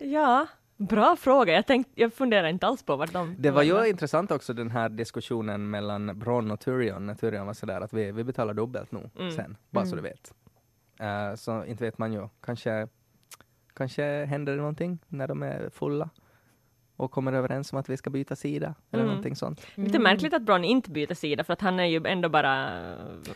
Ja, 0.00 0.46
bra 0.76 1.16
fråga. 1.16 1.52
Jag, 1.52 1.66
tänkte, 1.66 1.92
jag 2.00 2.14
funderar 2.14 2.48
inte 2.48 2.66
alls 2.66 2.82
på 2.82 2.96
vart 2.96 3.12
de... 3.12 3.34
Det 3.38 3.50
var 3.50 3.62
ju 3.62 3.86
intressant 3.88 4.30
också 4.30 4.52
den 4.52 4.70
här 4.70 4.88
diskussionen 4.88 5.70
mellan 5.70 6.18
Bron 6.18 6.50
och 6.50 6.60
Tyrion, 6.60 7.06
när 7.06 7.14
Tyrion 7.14 7.46
var 7.46 7.54
sådär 7.54 7.80
att 7.80 7.92
vi, 7.92 8.12
vi 8.12 8.24
betalar 8.24 8.54
dubbelt 8.54 8.92
nu 8.92 9.10
Mm. 9.18 9.30
sen, 9.32 9.56
bara 9.70 9.86
så 9.86 9.96
du 9.96 10.02
vet. 10.02 10.32
Eh, 11.00 11.34
så 11.34 11.64
inte 11.64 11.84
vet 11.84 11.98
man 11.98 12.12
ju, 12.12 12.28
kanske, 12.40 12.88
kanske 13.74 14.24
händer 14.24 14.52
det 14.52 14.58
någonting 14.58 14.98
när 15.08 15.28
de 15.28 15.42
är 15.42 15.70
fulla 15.70 16.10
och 17.00 17.10
kommer 17.10 17.32
överens 17.32 17.72
om 17.72 17.78
att 17.78 17.88
vi 17.88 17.96
ska 17.96 18.10
byta 18.10 18.36
sida 18.36 18.74
eller 18.90 19.02
Mm. 19.02 19.06
någonting 19.14 19.36
sånt. 19.36 19.66
Lite 19.74 19.98
märkligt 19.98 20.34
att 20.34 20.42
Bron 20.42 20.64
inte 20.64 20.90
byter 20.90 21.14
sida 21.14 21.44
för 21.44 21.52
att 21.52 21.60
han 21.60 21.80
är 21.80 21.84
ju 21.84 22.02
ändå 22.06 22.28
bara... 22.28 22.70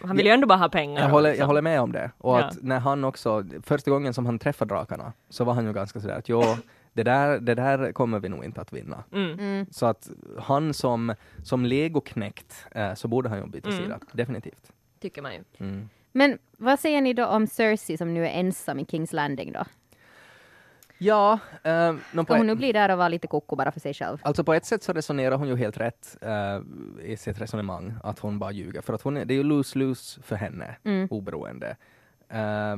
Han 0.02 0.16
vill 0.16 0.26
ju 0.26 0.32
ändå 0.32 0.46
bara 0.46 0.58
ha 0.58 0.68
pengar. 0.68 1.02
Jag 1.02 1.08
håller, 1.10 1.34
jag 1.34 1.46
håller 1.46 1.62
med 1.62 1.80
om 1.80 1.92
det. 1.92 2.10
Och 2.18 2.34
Ja. 2.38 2.44
att 2.44 2.62
när 2.62 2.78
han 2.80 3.04
också, 3.04 3.44
första 3.62 3.90
gången 3.90 4.14
som 4.14 4.26
han 4.26 4.38
träffade 4.38 4.74
drakarna, 4.74 5.12
så 5.28 5.44
var 5.44 5.54
han 5.54 5.66
ju 5.66 5.72
ganska 5.72 6.00
sådär 6.00 6.18
att 6.18 6.28
jo, 6.28 6.42
det 6.92 7.02
där, 7.02 7.38
det 7.40 7.54
där 7.54 7.92
kommer 7.92 8.20
vi 8.20 8.28
nog 8.28 8.44
inte 8.44 8.60
att 8.60 8.72
vinna. 8.72 9.04
Mm. 9.12 9.38
Mm. 9.38 9.66
Så 9.70 9.86
att 9.86 10.08
han 10.38 10.74
som, 10.74 11.14
som 11.42 11.64
legoknäckt 11.66 12.66
eh, 12.70 12.94
så 12.94 13.08
borde 13.08 13.28
han 13.28 13.38
ju 13.38 13.46
byta 13.46 13.68
Mm. 13.68 13.82
sida, 13.82 13.98
definitivt. 14.12 14.72
Tycker 15.00 15.22
man 15.22 15.32
ju. 15.32 15.44
Mm. 15.58 15.88
Men 16.12 16.38
vad 16.58 16.78
säger 16.80 17.00
ni 17.00 17.12
då 17.12 17.26
om 17.26 17.46
Cersei 17.46 17.96
som 17.96 18.14
nu 18.14 18.26
är 18.26 18.30
ensam 18.30 18.78
i 18.78 18.84
Kings 18.86 19.12
Landing 19.12 19.52
då? 19.52 19.64
Ja, 21.04 21.38
eh, 21.62 21.92
nå, 22.12 22.24
på, 22.24 22.24
Ska 22.24 22.36
hon 22.36 22.46
nu 22.46 22.54
bli 22.54 22.72
där 22.72 22.90
och 22.92 22.98
vara 22.98 23.08
lite 23.08 23.26
koko 23.26 23.56
bara 23.56 23.72
för 23.72 23.80
sig 23.80 23.94
själv? 23.94 24.18
alltså 24.22 24.44
på 24.44 24.54
ett 24.54 24.64
sätt 24.64 24.82
så 24.82 24.92
resonerar 24.92 25.36
hon 25.36 25.48
ju 25.48 25.56
helt 25.56 25.76
rätt 25.76 26.16
eh, 26.20 26.60
i 27.02 27.16
sitt 27.16 27.40
resonemang, 27.40 27.94
att 28.02 28.18
hon 28.18 28.38
bara 28.38 28.52
ljuger. 28.52 28.80
För 28.80 28.92
att 28.94 29.02
hon 29.02 29.16
är, 29.16 29.24
det 29.24 29.34
är 29.34 29.36
ju 29.36 29.42
lose-lose 29.42 30.22
för 30.22 30.36
henne, 30.36 30.76
Mm. 30.84 31.08
oberoende. 31.10 31.76
Eh, 32.28 32.76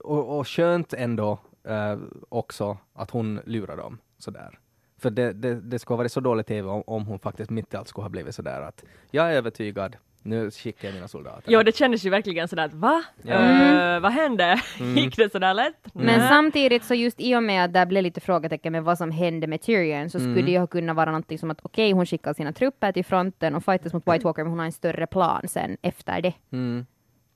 och, 0.00 0.38
och 0.38 0.48
skönt 0.48 0.94
ändå 0.94 1.38
eh, 1.64 1.96
också 2.28 2.78
att 2.94 3.10
hon 3.10 3.40
lurar 3.44 3.76
dem 3.76 3.98
sådär. 4.18 4.58
För 4.98 5.10
det, 5.10 5.32
det, 5.32 5.54
det 5.60 5.78
skulle 5.78 5.94
ha 5.94 5.98
varit 5.98 6.12
så 6.12 6.20
dålig 6.20 6.46
TV 6.46 6.68
om, 6.68 6.82
om 6.86 7.06
hon 7.06 7.18
faktiskt 7.18 7.50
mitt 7.50 7.74
i 7.74 7.76
allt 7.76 7.88
skulle 7.88 8.04
ha 8.04 8.08
blivit 8.10 8.34
sådär 8.34 8.60
att 8.60 8.84
jag 9.10 9.32
är 9.32 9.36
övertygad, 9.36 9.96
nu 10.24 10.50
skickar 10.50 10.88
jag 10.88 10.94
mina 10.94 11.08
soldater. 11.08 11.52
Ja, 11.52 11.62
det 11.62 11.76
kändes 11.76 12.04
ju 12.06 12.10
verkligen 12.10 12.48
sådär 12.48 12.64
att 12.64 12.74
va? 12.74 13.02
Ja. 13.22 13.34
Eh, 13.34 14.00
vad 14.00 14.12
hände? 14.12 14.60
Mm. 14.80 14.96
Gick 14.96 15.16
det 15.16 15.32
sådär 15.32 15.54
lätt? 15.54 15.94
Men 15.94 16.06
Nä. 16.20 16.28
samtidigt 16.28 16.84
så 16.84 16.94
just 16.94 17.20
i 17.20 17.34
och 17.36 17.42
med 17.42 17.64
att 17.64 17.72
det 17.72 17.86
blev 17.86 18.02
lite 18.02 18.20
frågetecken 18.20 18.72
med 18.72 18.84
vad 18.84 18.98
som 18.98 19.10
hände 19.10 19.46
med 19.46 19.60
Tyrion 19.62 20.10
så 20.10 20.18
skulle 20.18 20.32
Mm. 20.32 20.44
det 20.46 20.50
ju 20.52 20.66
kunna 20.66 20.94
vara 20.94 21.06
någonting 21.10 21.38
som 21.38 21.50
att 21.50 21.58
okej, 21.62 21.92
hon 21.92 22.06
skickar 22.06 22.34
sina 22.34 22.52
trupper 22.52 22.92
till 22.92 23.04
fronten 23.04 23.54
och 23.54 23.64
fightas 23.64 23.92
mot 23.92 24.08
White 24.08 24.24
Walker 24.24 24.42
men 24.42 24.50
hon 24.50 24.58
har 24.58 24.66
en 24.66 24.72
större 24.72 25.06
plan 25.06 25.48
sen 25.48 25.76
efter 25.82 26.20
det. 26.22 26.32
Mm. 26.52 26.86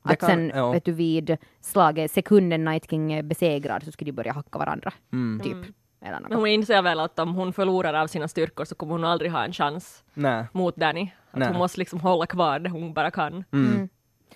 Det 0.04 0.12
Att 0.12 0.18
kan- 0.20 0.28
sen, 0.28 0.52
ja. 0.54 0.72
vet 0.72 0.84
du, 0.84 0.92
vid 0.92 1.36
slaget, 1.60 2.10
sekunden 2.10 2.64
Night 2.64 2.90
King 2.90 3.12
är 3.12 3.22
besegrad 3.22 3.82
så 3.84 3.92
skulle 3.92 4.08
de 4.10 4.12
börja 4.16 4.32
hacka 4.32 4.58
varandra, 4.58 4.92
Mm. 5.12 5.40
typ. 5.44 5.74
Eller 6.00 6.20
något. 6.20 6.28
Men 6.28 6.38
hon 6.38 6.48
inser 6.48 6.82
väl 6.82 7.00
att 7.00 7.18
om 7.18 7.34
hon 7.34 7.52
förlorar 7.52 7.94
av 7.94 8.06
sina 8.06 8.28
styrkor 8.28 8.64
så 8.64 8.74
kommer 8.74 8.92
hon 8.92 9.04
aldrig 9.04 9.30
ha 9.32 9.44
en 9.44 9.52
chans 9.52 10.04
Nej. 10.14 10.44
mot 10.52 10.76
Danny. 10.76 11.10
Att 11.30 11.38
Nej. 11.38 11.48
hon 11.48 11.56
måste 11.58 11.78
liksom 11.78 12.00
hålla 12.00 12.26
kvar 12.26 12.58
det 12.58 12.70
hon 12.70 12.92
bara 12.94 13.10
kan. 13.10 13.44
Mm. 13.52 13.72
Mm. 13.74 13.88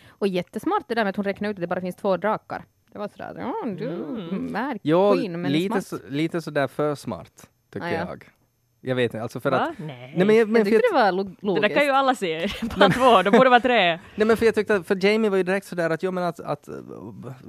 Och 0.08 0.28
jättesmart 0.28 0.84
det 0.88 0.94
där 0.94 1.04
med 1.04 1.10
att 1.10 1.16
hon 1.16 1.24
räknade 1.24 1.50
ut 1.50 1.56
att 1.56 1.60
det 1.60 1.66
bara 1.66 1.80
finns 1.80 1.96
två 1.96 2.16
drakar. 2.16 2.64
Det 2.92 2.98
var 2.98 3.08
sådär, 3.08 3.34
ja 3.38 3.54
du, 3.78 3.88
Mm. 3.88 4.46
märk 4.46 4.80
Jo, 4.84 5.12
queen, 5.12 5.40
men 5.42 5.52
lite, 5.52 5.80
smart. 5.80 5.86
så, 6.02 6.08
lite 6.08 6.42
sådär 6.42 6.66
för 6.66 6.94
smart, 6.94 7.50
tycker 7.72 7.86
Ah, 7.86 7.90
ja. 7.90 7.98
jag. 8.08 8.24
Jag 8.84 8.94
vet 8.94 9.04
inte, 9.04 9.22
alltså 9.22 9.40
för 9.40 9.50
Va? 9.50 9.56
att... 9.60 9.78
Nej. 9.78 10.12
Nej 10.16 10.26
men, 10.26 10.36
jag, 10.36 10.48
men 10.48 10.56
Jag 10.60 10.66
tyckte 10.66 10.88
det 10.92 10.94
var 10.94 11.12
lo- 11.12 11.22
det 11.22 11.34
logiskt. 11.40 11.62
där 11.68 11.74
kan 11.74 11.84
ju 11.84 11.90
alla 11.90 12.14
se. 12.14 12.48
Bara 12.76 12.88
två, 12.90 13.22
det 13.22 13.30
borde 13.30 13.50
vara 13.50 13.60
tre. 13.60 13.98
nej 14.14 14.26
men 14.26 14.36
för 14.36 14.46
jag 14.46 14.54
tyckte 14.54 14.82
för 14.82 15.04
Jamie 15.06 15.30
var 15.30 15.36
ju 15.36 15.42
direkt 15.42 15.66
sådär 15.66 15.90
att, 15.90 16.02
jo 16.02 16.10
men 16.10 16.24
att, 16.24 16.40
att 16.40 16.68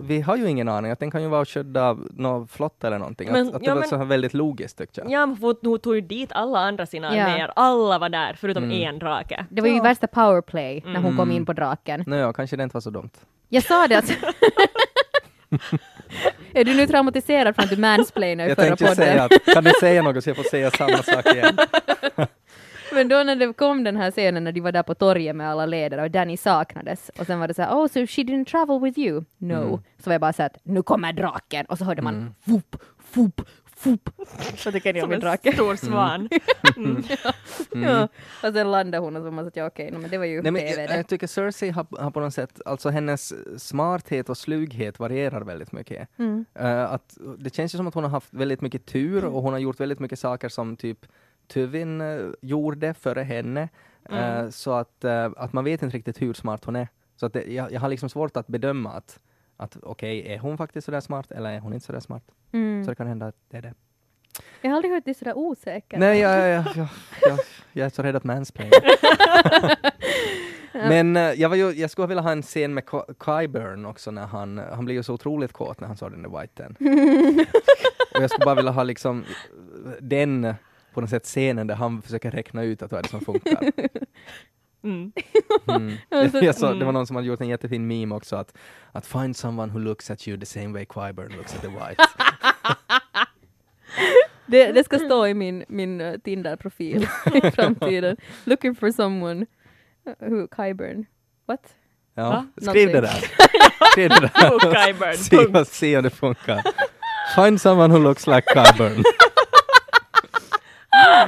vi 0.02 0.22
har 0.22 0.38
ju 0.38 0.50
ingen 0.50 0.70
aning, 0.70 0.92
att 0.92 1.00
den 1.00 1.12
kan 1.12 1.22
ju 1.22 1.28
vara 1.28 1.42
och 1.42 1.50
skydda 1.50 1.98
någon 2.12 2.48
flotta 2.48 2.88
eller 2.88 3.00
någonting. 3.00 3.32
Men- 3.32 3.48
att, 3.48 3.54
att 3.56 3.62
det 3.62 3.68
ja, 3.68 3.74
var 3.74 3.80
men- 3.80 3.90
så 3.90 3.98
här 3.98 4.06
väldigt 4.06 4.34
logiskt 4.34 4.78
tyckte 4.78 5.02
jag. 5.02 5.12
Ja, 5.12 5.26
men 5.26 5.38
hon 5.64 5.80
tog 5.80 5.96
ju 5.96 6.02
dit 6.02 6.32
alla 6.32 6.60
andra 6.60 6.86
sina 6.86 7.18
Ja. 7.18 7.24
arméer. 7.24 7.52
Alla 7.56 8.00
var 8.00 8.10
där, 8.10 8.34
förutom 8.40 8.64
Mm. 8.64 8.88
en 8.88 9.00
drake. 9.00 9.46
Det 9.50 9.62
var 9.62 9.68
ju 9.70 9.82
värsta 9.82 10.08
powerplay 10.08 10.84
när 10.86 11.00
hon 11.02 11.12
kom 11.18 11.20
Mm. 11.30 11.36
in 11.38 11.46
på 11.46 11.54
draken. 11.54 12.04
Nå 12.08 12.16
ja, 12.16 12.34
kanske 12.34 12.56
det 12.56 12.64
inte 12.64 12.74
var 12.76 12.82
så 12.82 12.90
dumt. 12.90 13.10
Jag 13.50 13.64
sa 13.64 13.88
det 13.88 13.96
att... 13.98 14.12
är 16.54 16.64
du 16.64 16.74
nu 16.78 16.88
traumatiserad 16.88 17.56
från 17.56 17.64
att 17.64 17.70
du 17.70 17.78
mansplainade 17.78 18.48
i 18.48 18.50
Jag 18.50 18.56
förra 18.58 18.66
tänkte 18.68 18.86
podden? 18.86 18.96
säga 18.96 19.24
att, 19.24 19.46
kan 19.54 19.64
du 19.64 19.72
säga 19.80 20.02
något 20.02 20.24
så 20.24 20.30
jag 20.30 20.38
får 20.38 20.44
säga 20.44 20.72
samma 20.72 20.98
sak 20.98 21.26
igen? 21.36 21.58
Men 22.94 23.08
då 23.08 23.24
när 23.24 23.36
det 23.36 23.54
kom 23.54 23.84
den 23.84 23.96
här 23.96 24.12
scenen 24.12 24.44
när 24.44 24.52
de 24.52 24.62
var 24.62 24.72
där 24.72 24.84
på 24.84 24.96
torget 24.96 25.36
med 25.36 25.50
alla 25.50 25.66
ledare 25.66 26.02
och 26.02 26.12
Danny 26.12 26.38
saknades 26.38 27.12
och 27.20 27.26
sen 27.26 27.40
var 27.40 27.48
det 27.48 27.54
så 27.54 27.62
här, 27.62 27.72
oh 27.76 27.88
so 27.88 27.94
she 28.08 28.22
didn't 28.22 28.46
travel 28.46 28.80
with 28.82 29.00
you? 29.00 29.24
No. 29.38 29.54
Mm. 29.54 29.70
Så 29.74 30.10
var 30.10 30.12
jag 30.14 30.22
bara 30.22 30.34
så 30.34 30.44
att 30.44 30.58
nu 30.64 30.84
kommer 30.84 31.14
draken 31.14 31.66
och 31.66 31.78
så 31.78 31.86
hörde 31.86 32.02
man 32.02 32.14
Mm. 32.16 32.34
fup, 32.46 32.82
fup. 33.14 33.42
Så 34.56 34.72
tycker 34.72 34.94
ni 34.94 35.00
om 35.02 35.04
Som 35.06 35.12
en 35.12 35.16
en 35.16 35.20
drake. 35.22 35.54
stor 35.54 35.76
svan. 35.76 36.30
Mm. 36.78 37.04
Ja. 37.72 38.08
Och 38.44 38.54
sen 38.54 38.72
landade 38.72 39.04
hon 39.04 39.16
och 39.16 39.24
så 39.24 39.32
man 39.32 39.48
att 39.48 39.56
ja 39.56 39.66
okej, 39.68 39.92
no, 39.92 39.98
men 40.00 40.10
det 40.10 40.18
var 40.18 40.26
ju 40.26 40.42
Nej, 40.42 40.52
men 40.52 40.66
jag, 40.66 40.98
jag 40.98 41.08
tycker 41.08 41.28
Cersei 41.28 41.70
har, 41.70 41.88
har 42.00 42.12
på 42.12 42.20
något 42.20 42.34
sätt, 42.34 42.62
alltså 42.66 42.90
hennes 42.90 43.34
smarthet 43.64 44.30
och 44.30 44.38
slughet 44.38 45.00
varierar 45.00 45.42
väldigt 45.42 45.72
mycket. 45.72 46.08
Mm. 46.18 46.46
Eh, 46.56 46.92
att, 46.92 47.18
det 47.38 47.56
känns 47.56 47.74
ju 47.76 47.78
som 47.78 47.88
att 47.88 47.94
hon 47.94 48.04
har 48.04 48.12
haft 48.12 48.34
väldigt 48.34 48.62
mycket 48.62 48.86
tur 48.86 49.26
och 49.26 49.42
hon 49.42 49.54
har 49.54 49.60
gjort 49.60 49.80
väldigt 49.80 50.00
mycket 50.00 50.20
saker 50.20 50.50
som 50.50 50.78
typ 50.78 51.06
Tywin 51.48 52.02
uh, 52.02 52.34
gjorde 52.42 52.94
före 52.94 53.22
henne. 53.22 53.62
Eh, 53.62 53.70
Mm. 54.40 54.52
så 54.52 54.72
att, 54.74 55.04
eh, 55.04 55.32
att 55.38 55.54
man 55.54 55.64
vet 55.64 55.82
inte 55.84 55.98
riktigt 55.98 56.22
hur 56.22 56.34
smart 56.34 56.66
hon 56.66 56.76
är. 56.76 56.88
Så 57.16 57.26
att 57.26 57.34
det, 57.34 57.44
jag, 57.54 57.72
jag 57.72 57.80
har 57.82 57.90
liksom 57.90 58.10
svårt 58.10 58.38
att 58.38 58.48
bedöma 58.48 58.92
att, 58.92 59.20
att 59.64 59.78
okej, 59.82 60.34
är 60.34 60.40
hon 60.40 60.58
faktiskt 60.58 60.86
sådär 60.86 61.00
smart 61.00 61.32
eller 61.32 61.52
är 61.52 61.60
hon 61.60 61.74
inte 61.74 61.86
sådär 61.86 62.00
smart? 62.00 62.24
Mm. 62.52 62.84
Så 62.84 62.92
det 62.92 62.96
kan 62.96 63.08
hända 63.08 63.28
att 63.28 63.36
det 63.50 63.58
är 63.58 63.62
det. 63.62 63.74
Jag 64.62 64.70
har 64.70 64.76
aldrig 64.76 64.94
hört 64.94 65.06
dig 65.06 65.14
sådär 65.14 65.38
osäker. 65.38 65.98
Nej, 65.98 66.20
jag, 66.20 66.40
jag, 66.40 66.66
jag, 66.76 66.88
jag, 67.22 67.40
jag, 67.74 67.86
är 67.86 67.90
så 67.90 68.04
rädd 68.04 68.16
att 68.16 68.24
mansplain. 68.24 68.72
Men 70.74 71.18
eh, 71.18 71.22
jag, 71.22 71.50
var 71.50 71.56
ju, 71.56 71.72
jag 71.72 71.90
skulle 71.90 72.08
vilja 72.08 72.22
ha 72.22 72.32
en 72.32 72.42
scen 72.42 72.74
med 72.74 72.86
Ky- 72.86 73.14
Qyburn 73.20 73.86
också 73.86 74.12
när 74.12 74.26
han, 74.26 74.58
han 74.58 74.86
blir 74.86 74.96
ju 74.96 75.04
så 75.04 75.14
otroligt 75.14 75.54
kåt 75.54 75.80
när 75.80 75.88
han 75.88 75.98
såg 75.98 76.12
den 76.12 76.24
där 76.24 76.42
whiten. 76.42 76.76
och 78.16 78.22
jag 78.22 78.30
skulle 78.30 78.46
bara 78.46 78.56
vilja 78.56 78.72
ha 78.72 78.84
liksom 78.84 79.26
den 80.00 80.54
på 80.94 81.02
något 81.02 81.10
sätt 81.10 81.24
scenen 81.24 81.68
där 81.68 81.76
han 81.76 82.02
försöker 82.02 82.32
räkna 82.32 82.64
ut 82.64 82.82
att 82.82 82.92
vad 82.92 83.00
är 83.00 83.04
det 83.04 83.10
som 83.10 83.22
funkar. 83.22 83.72
Mm. 84.84 85.12
Mm. 85.68 85.94
Jag 86.12 86.56
såg, 86.56 86.70
det 86.70 86.74
var 86.74 86.82
mm. 86.82 86.94
någon 86.94 87.08
som 87.08 87.16
hade 87.16 87.28
gjort 87.28 87.42
en 87.42 87.48
jättefin 87.48 87.88
meme 87.88 88.16
också 88.16 88.36
att, 88.36 88.54
att 88.92 89.06
find 89.06 89.38
someone 89.38 89.74
who 89.74 89.80
looks 89.80 90.12
at 90.12 90.28
you 90.28 90.40
the 90.40 90.46
same 90.46 90.68
way 90.68 90.86
Qyburn 90.86 91.36
looks 91.38 91.56
at 91.56 91.62
the 91.62 91.68
white. 91.68 91.96
Det, 94.46 94.72
det 94.72 94.84
ska 94.84 95.00
stå 95.00 95.28
i 95.28 95.34
min, 95.34 95.66
min 95.68 96.02
uh, 96.02 96.18
Tinder-profil 96.18 97.08
i 97.34 97.52
framtiden. 97.52 98.18
Looking 98.44 98.76
for 98.76 98.92
someone 98.92 99.46
who 100.20 100.48
Kyburn. 100.56 101.06
What? 101.48 101.76
Ja, 102.16 102.24
Va? 102.24 102.48
skriv 102.62 102.88
det 102.88 103.02
Någonting. 103.02 103.30
där. 103.38 103.90
skriv 103.92 104.10
det 104.10 104.20
där. 104.20 104.60
Qyburn. 104.60 105.18
Se, 105.18 105.66
se 105.66 105.98
om 105.98 106.04
det 106.04 106.10
funkar. 106.10 106.62
Find 107.36 107.62
someone 107.62 107.94
who 107.94 108.04
looks 108.04 108.28
like 108.28 108.48
Qyburn. 108.54 109.04
Ah, 110.96 111.28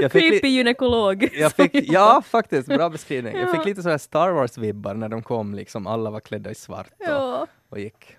Jag 0.00 0.12
fick 0.12 0.30
creepy 0.30 0.48
gynekolog. 0.48 1.28
Jag 1.32 1.52
fick, 1.52 1.70
ja, 1.74 2.22
faktiskt, 2.26 2.68
bra 2.68 2.88
beskrivning. 2.90 3.36
Jag 3.36 3.50
fick 3.50 3.64
lite 3.64 3.82
sådär 3.82 3.98
Star 3.98 4.30
Wars-vibbar 4.30 4.94
när 4.94 5.08
de 5.08 5.22
kom, 5.22 5.54
liksom 5.54 5.86
alla 5.86 6.10
var 6.10 6.20
klädda 6.20 6.50
i 6.50 6.54
svart 6.54 6.90
och, 6.98 7.06
Ja. 7.06 7.46
och 7.68 7.78
gick. 7.78 8.16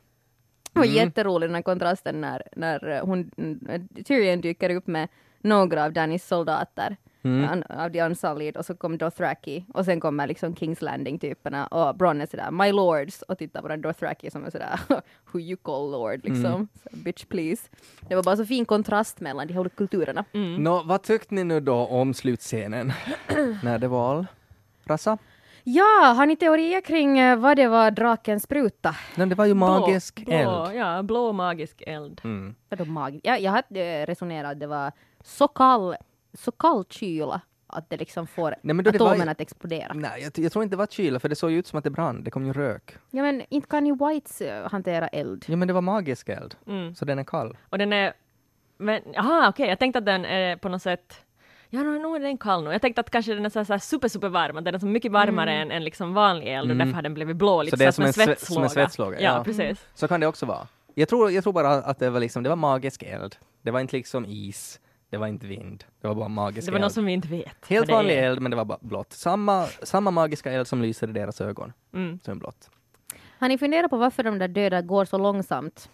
Mm. 0.76 0.90
jätterolig 0.90 1.50
den 1.50 1.56
här 1.56 1.62
kontrasten 1.62 2.22
när, 2.22 2.44
när 2.56 3.02
hon, 3.02 3.32
mm, 3.38 3.88
Tyrion 4.06 4.42
dyker 4.42 4.76
upp 4.76 4.88
med 4.88 5.08
några 5.42 5.84
av 5.86 5.94
Dannys 5.94 6.28
soldater. 6.28 6.98
Mm. 7.24 7.64
av 7.70 7.92
de 7.92 8.02
Unsullied 8.02 8.58
och 8.58 8.66
så 8.66 8.76
kom 8.76 8.98
Dothraki 8.98 9.66
och 9.74 9.86
sen 9.86 10.00
kommer 10.00 10.28
liksom 10.28 10.56
Kings 10.56 10.82
Landing-typerna 10.82 11.68
och 11.68 11.96
Bronn 11.96 12.22
är 12.22 12.26
sådär 12.26 12.52
My 12.52 12.72
Lords 12.72 13.22
och 13.22 13.38
tittar 13.38 13.62
på 13.62 13.68
den 13.68 13.82
Dothraki 13.82 14.32
som 14.32 14.46
är 14.46 14.50
sådär 14.50 14.80
Who 15.32 15.40
you 15.40 15.58
call 15.58 15.92
Lord 15.92 16.20
liksom. 16.24 16.46
Mm. 16.46 16.68
Så, 16.84 16.90
bitch 16.98 17.26
please. 17.26 17.70
Det 18.10 18.16
var 18.16 18.24
bara 18.24 18.38
så 18.38 18.46
fin 18.46 18.66
kontrast 18.66 19.20
mellan 19.20 19.48
de 19.48 19.54
här 19.54 19.62
olika 19.62 19.76
kulturerna. 19.76 20.26
Mm. 20.34 20.64
Nå, 20.64 20.84
vad 20.84 21.04
tyckte 21.04 21.36
ni 21.36 21.44
nu 21.44 21.60
då 21.60 21.76
om 21.76 22.14
slutscenen? 22.14 22.94
när 23.64 23.80
det 23.80 23.88
var 23.88 24.12
all? 24.12 24.26
Rassa? 24.86 25.18
Ja, 25.66 26.14
har 26.18 26.26
ni 26.26 26.36
teorier 26.36 26.82
kring 26.82 27.20
eh, 27.20 27.38
vad 27.38 27.58
det 27.58 27.68
var 27.68 27.92
draken 27.92 28.40
spruta? 28.40 28.96
Nej, 29.16 29.28
det 29.28 29.36
var 29.36 29.46
ju 29.46 29.54
magisk 29.54 30.26
blå, 30.26 30.34
eld. 30.34 30.50
Blå, 30.50 30.72
ja, 30.74 31.04
blå 31.04 31.32
magisk 31.34 31.84
eld. 31.88 32.22
Mm. 32.24 32.56
Vadå? 32.70 33.20
Jag, 33.24 33.42
jag 33.42 33.52
hade 33.52 33.82
eh, 33.82 34.06
resonerat 34.06 34.52
att 34.52 34.60
det 34.60 34.68
var 34.68 34.92
så 35.24 35.48
kall, 35.48 35.96
så 36.34 36.52
kall 36.52 36.86
kyla 36.90 37.42
att 37.68 37.90
det 37.90 37.98
liksom 37.98 38.28
får 38.28 38.56
Nej, 38.62 38.74
men 38.76 38.86
det 38.86 39.00
var 39.00 39.28
att 39.28 39.42
explodera. 39.42 39.94
Nej, 39.94 40.22
jag, 40.22 40.46
jag 40.46 40.52
tror 40.52 40.64
inte 40.64 40.74
det 40.74 40.78
var 40.78 40.88
kyla, 40.88 41.20
för 41.20 41.30
det 41.30 41.36
såg 41.36 41.52
ju 41.52 41.58
ut 41.60 41.68
som 41.68 41.78
att 41.78 41.84
det 41.84 41.90
brann. 41.90 42.24
Det 42.24 42.32
kom 42.32 42.46
ju 42.46 42.54
rök. 42.54 42.98
Ja 43.12 43.22
men 43.24 43.42
inte 43.50 43.68
kan 43.68 43.86
ju 43.86 43.96
Whites 43.96 44.42
eh, 44.42 44.70
hantera 44.72 45.08
eld. 45.08 45.46
Ja, 45.48 45.56
men 45.56 45.68
det 45.68 45.74
var 45.74 45.82
magisk 45.82 46.30
eld. 46.30 46.56
Mm. 46.68 46.96
Så 46.96 47.06
den 47.06 47.20
är 47.20 47.24
kall. 47.24 47.58
Och 47.70 47.78
den 47.78 47.94
är... 47.94 48.14
Men, 48.78 49.02
aha, 49.18 49.50
okej, 49.50 49.70
jag 49.70 49.80
tänkte 49.80 50.00
att 50.00 50.06
den 50.06 50.26
är 50.26 50.58
på 50.58 50.70
något 50.70 50.82
sätt... 50.82 51.26
Ja, 51.70 51.84
nu 51.84 52.00
nu 52.00 52.16
är 52.16 52.20
den 52.20 52.38
kall 52.38 52.64
nu. 52.64 52.72
Jag 52.72 52.82
tänkte 52.82 53.02
att 53.02 53.10
kanske 53.10 53.34
den 53.34 53.46
är 53.46 53.50
så 53.50 53.60
här, 53.60 53.64
så 53.64 53.74
här 53.74 53.80
super, 53.80 54.08
super 54.08 54.30
varm, 54.30 54.58
att 54.58 54.66
den 54.66 54.76
är 54.76 54.80
så 54.80 54.86
mycket 54.86 55.12
varmare 55.12 55.54
än, 55.54 55.72
än 55.72 55.84
liksom 55.84 56.14
vanlig 56.14 56.48
eld 56.48 56.70
och 56.72 56.76
Mm. 56.76 56.78
därför 56.78 56.96
har 56.96 57.02
den 57.02 57.14
blivit 57.14 57.36
blå, 57.38 57.64
lite 57.64 57.78
det 57.78 57.86
är 57.86 57.92
så, 57.92 57.96
som 57.96 58.04
en 58.06 58.12
sve- 58.12 58.26
svetslåga. 58.26 58.54
som 58.56 58.64
en 58.64 58.70
svetslåga, 58.70 59.22
Ja, 59.22 59.38
ja. 59.38 59.44
precis. 59.44 59.86
Så 59.94 60.08
kan 60.08 60.20
det 60.20 60.28
också 60.28 60.46
vara. 60.46 60.68
Jag 60.94 61.10
tror, 61.10 61.32
jag 61.32 61.44
tror 61.44 61.54
bara 61.54 61.70
att 61.74 62.00
det 62.00 62.10
var 62.10 62.20
liksom, 62.20 62.44
det 62.44 62.50
var 62.50 62.56
magisk 62.56 63.04
eld. 63.04 63.36
Det 63.62 63.72
var 63.72 63.80
inte 63.80 63.96
liksom 63.96 64.26
is. 64.26 64.80
Det 65.14 65.20
var 65.20 65.28
inte 65.28 65.48
vind. 65.48 65.84
Det 66.02 66.08
var 66.08 66.16
bara 66.16 66.28
magisk 66.28 66.66
Det 66.68 66.72
var 66.72 66.78
eld. 66.80 66.84
något 66.86 66.94
som 66.94 67.06
vi 67.06 67.12
inte 67.12 67.28
vet. 67.28 67.66
Helt 67.68 67.90
vanlig 67.92 68.14
är. 68.18 68.24
eld, 68.24 68.42
men 68.42 68.52
det 68.52 68.58
var 68.58 68.66
bara 68.66 68.78
blått. 68.82 69.14
Samma, 69.14 69.66
samma 69.84 70.12
magiska 70.12 70.52
eld 70.52 70.68
som 70.68 70.82
lyser 70.82 71.10
i 71.10 71.12
deras 71.12 71.42
ögon. 71.42 71.74
Mm. 71.94 72.20
Som 72.24 72.32
är 72.32 72.36
blått. 72.36 72.70
Har 73.40 73.48
ni 73.48 73.58
funderat 73.58 73.90
på 73.90 73.98
varför 73.98 74.24
de 74.24 74.40
där 74.40 74.48
döda 74.48 74.82
går 74.82 75.06
så 75.06 75.18
långsamt? 75.18 75.90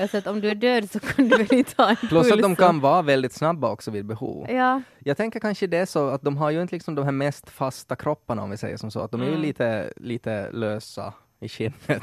Alltså 0.00 0.16
att 0.18 0.26
om 0.26 0.40
du 0.40 0.48
är 0.50 0.54
död 0.54 0.90
så 0.90 1.00
kan 1.00 1.28
du 1.28 1.36
väl 1.38 1.54
inte 1.54 1.82
ha 1.82 1.90
en 1.90 1.96
Plus 1.96 2.32
att 2.32 2.42
de 2.42 2.56
kan 2.56 2.80
vara 2.80 3.02
väldigt 3.02 3.32
snabba 3.32 3.70
också 3.70 3.90
vid 3.90 4.04
behov. 4.06 4.50
Ja, 4.50 4.82
Jag 4.98 5.16
tänker 5.16 5.40
kanske 5.40 5.66
det 5.66 5.76
är 5.78 5.86
så 5.86 6.08
att 6.08 6.22
de 6.22 6.36
har 6.36 6.50
ju 6.50 6.62
inte 6.62 6.74
liksom 6.74 6.94
de 6.94 7.04
här 7.04 7.12
mest 7.12 7.50
fasta 7.50 7.96
kropparna 7.96 8.42
om 8.42 8.50
vi 8.50 8.56
säger 8.56 8.76
som 8.76 8.90
så, 8.90 9.00
att 9.00 9.10
de 9.10 9.20
är 9.20 9.24
ju 9.24 9.30
Mm. 9.30 9.42
lite, 9.42 9.92
lite 9.96 10.50
lösa 10.52 11.12
i 11.40 11.48
skinnet. 11.48 12.02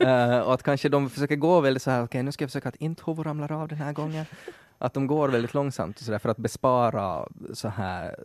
Eh, 0.00 0.38
och 0.38 0.54
att 0.54 0.62
kanske 0.62 0.88
de 0.88 1.10
försöker 1.10 1.36
gå 1.36 1.60
väldigt 1.60 1.82
så 1.82 1.90
här, 1.90 2.04
okej 2.04 2.22
nu 2.22 2.32
ska 2.32 2.42
jag 2.42 2.50
försöka 2.50 2.68
att 2.68 2.76
inte 2.76 3.02
huvudet 3.06 3.26
ramlar 3.26 3.52
av 3.52 3.68
den 3.68 3.78
här 3.78 3.92
gången. 3.92 4.24
Att 4.80 4.94
de 4.94 5.06
går 5.06 5.28
väldigt 5.28 5.54
långsamt 5.54 5.98
så 5.98 6.10
där 6.10 6.18
för 6.18 6.28
att 6.28 6.36
bespara 6.36 7.26
så 7.52 7.68
här, 7.68 8.16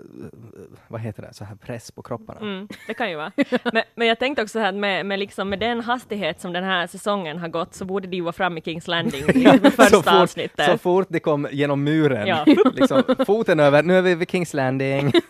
vad 0.88 1.02
heter 1.02 1.22
det, 1.22 1.34
så 1.34 1.44
här 1.44 1.56
press 1.56 1.92
på 1.92 2.02
kropparna. 2.02 2.40
Mm, 2.40 2.68
det 2.88 2.94
kan 2.94 3.10
ju 3.10 3.16
vara. 3.16 3.32
Men, 3.74 3.84
men 3.96 4.08
jag 4.08 4.20
tänkte 4.20 4.44
också 4.44 4.60
att 4.60 4.76
med, 4.76 5.06
med, 5.06 5.20
liksom, 5.20 5.50
med 5.50 5.60
den 5.60 5.82
hastighet 5.82 6.42
som 6.42 6.54
den 6.54 6.64
här 6.64 6.88
säsongen 6.88 7.38
har 7.38 7.48
gått 7.48 7.74
så 7.74 7.86
borde 7.86 8.08
de 8.08 8.16
ju 8.18 8.22
vara 8.24 8.34
framme 8.34 8.60
i 8.60 8.64
Kings 8.64 8.88
Landing 8.88 9.24
i 9.30 9.60
första 9.64 9.86
så, 9.86 10.02
fort, 10.04 10.14
avsnittet. 10.14 10.66
så 10.72 10.78
fort 10.78 11.08
de 11.10 11.20
kom 11.20 11.48
genom 11.52 11.84
muren, 11.84 12.28
Ja. 12.28 12.46
liksom, 12.76 13.04
foten 13.26 13.60
över, 13.60 13.84
nu 13.84 13.98
är 13.98 14.02
vi 14.02 14.16
vid 14.16 14.30
Kings 14.30 14.54
Landing. 14.54 15.12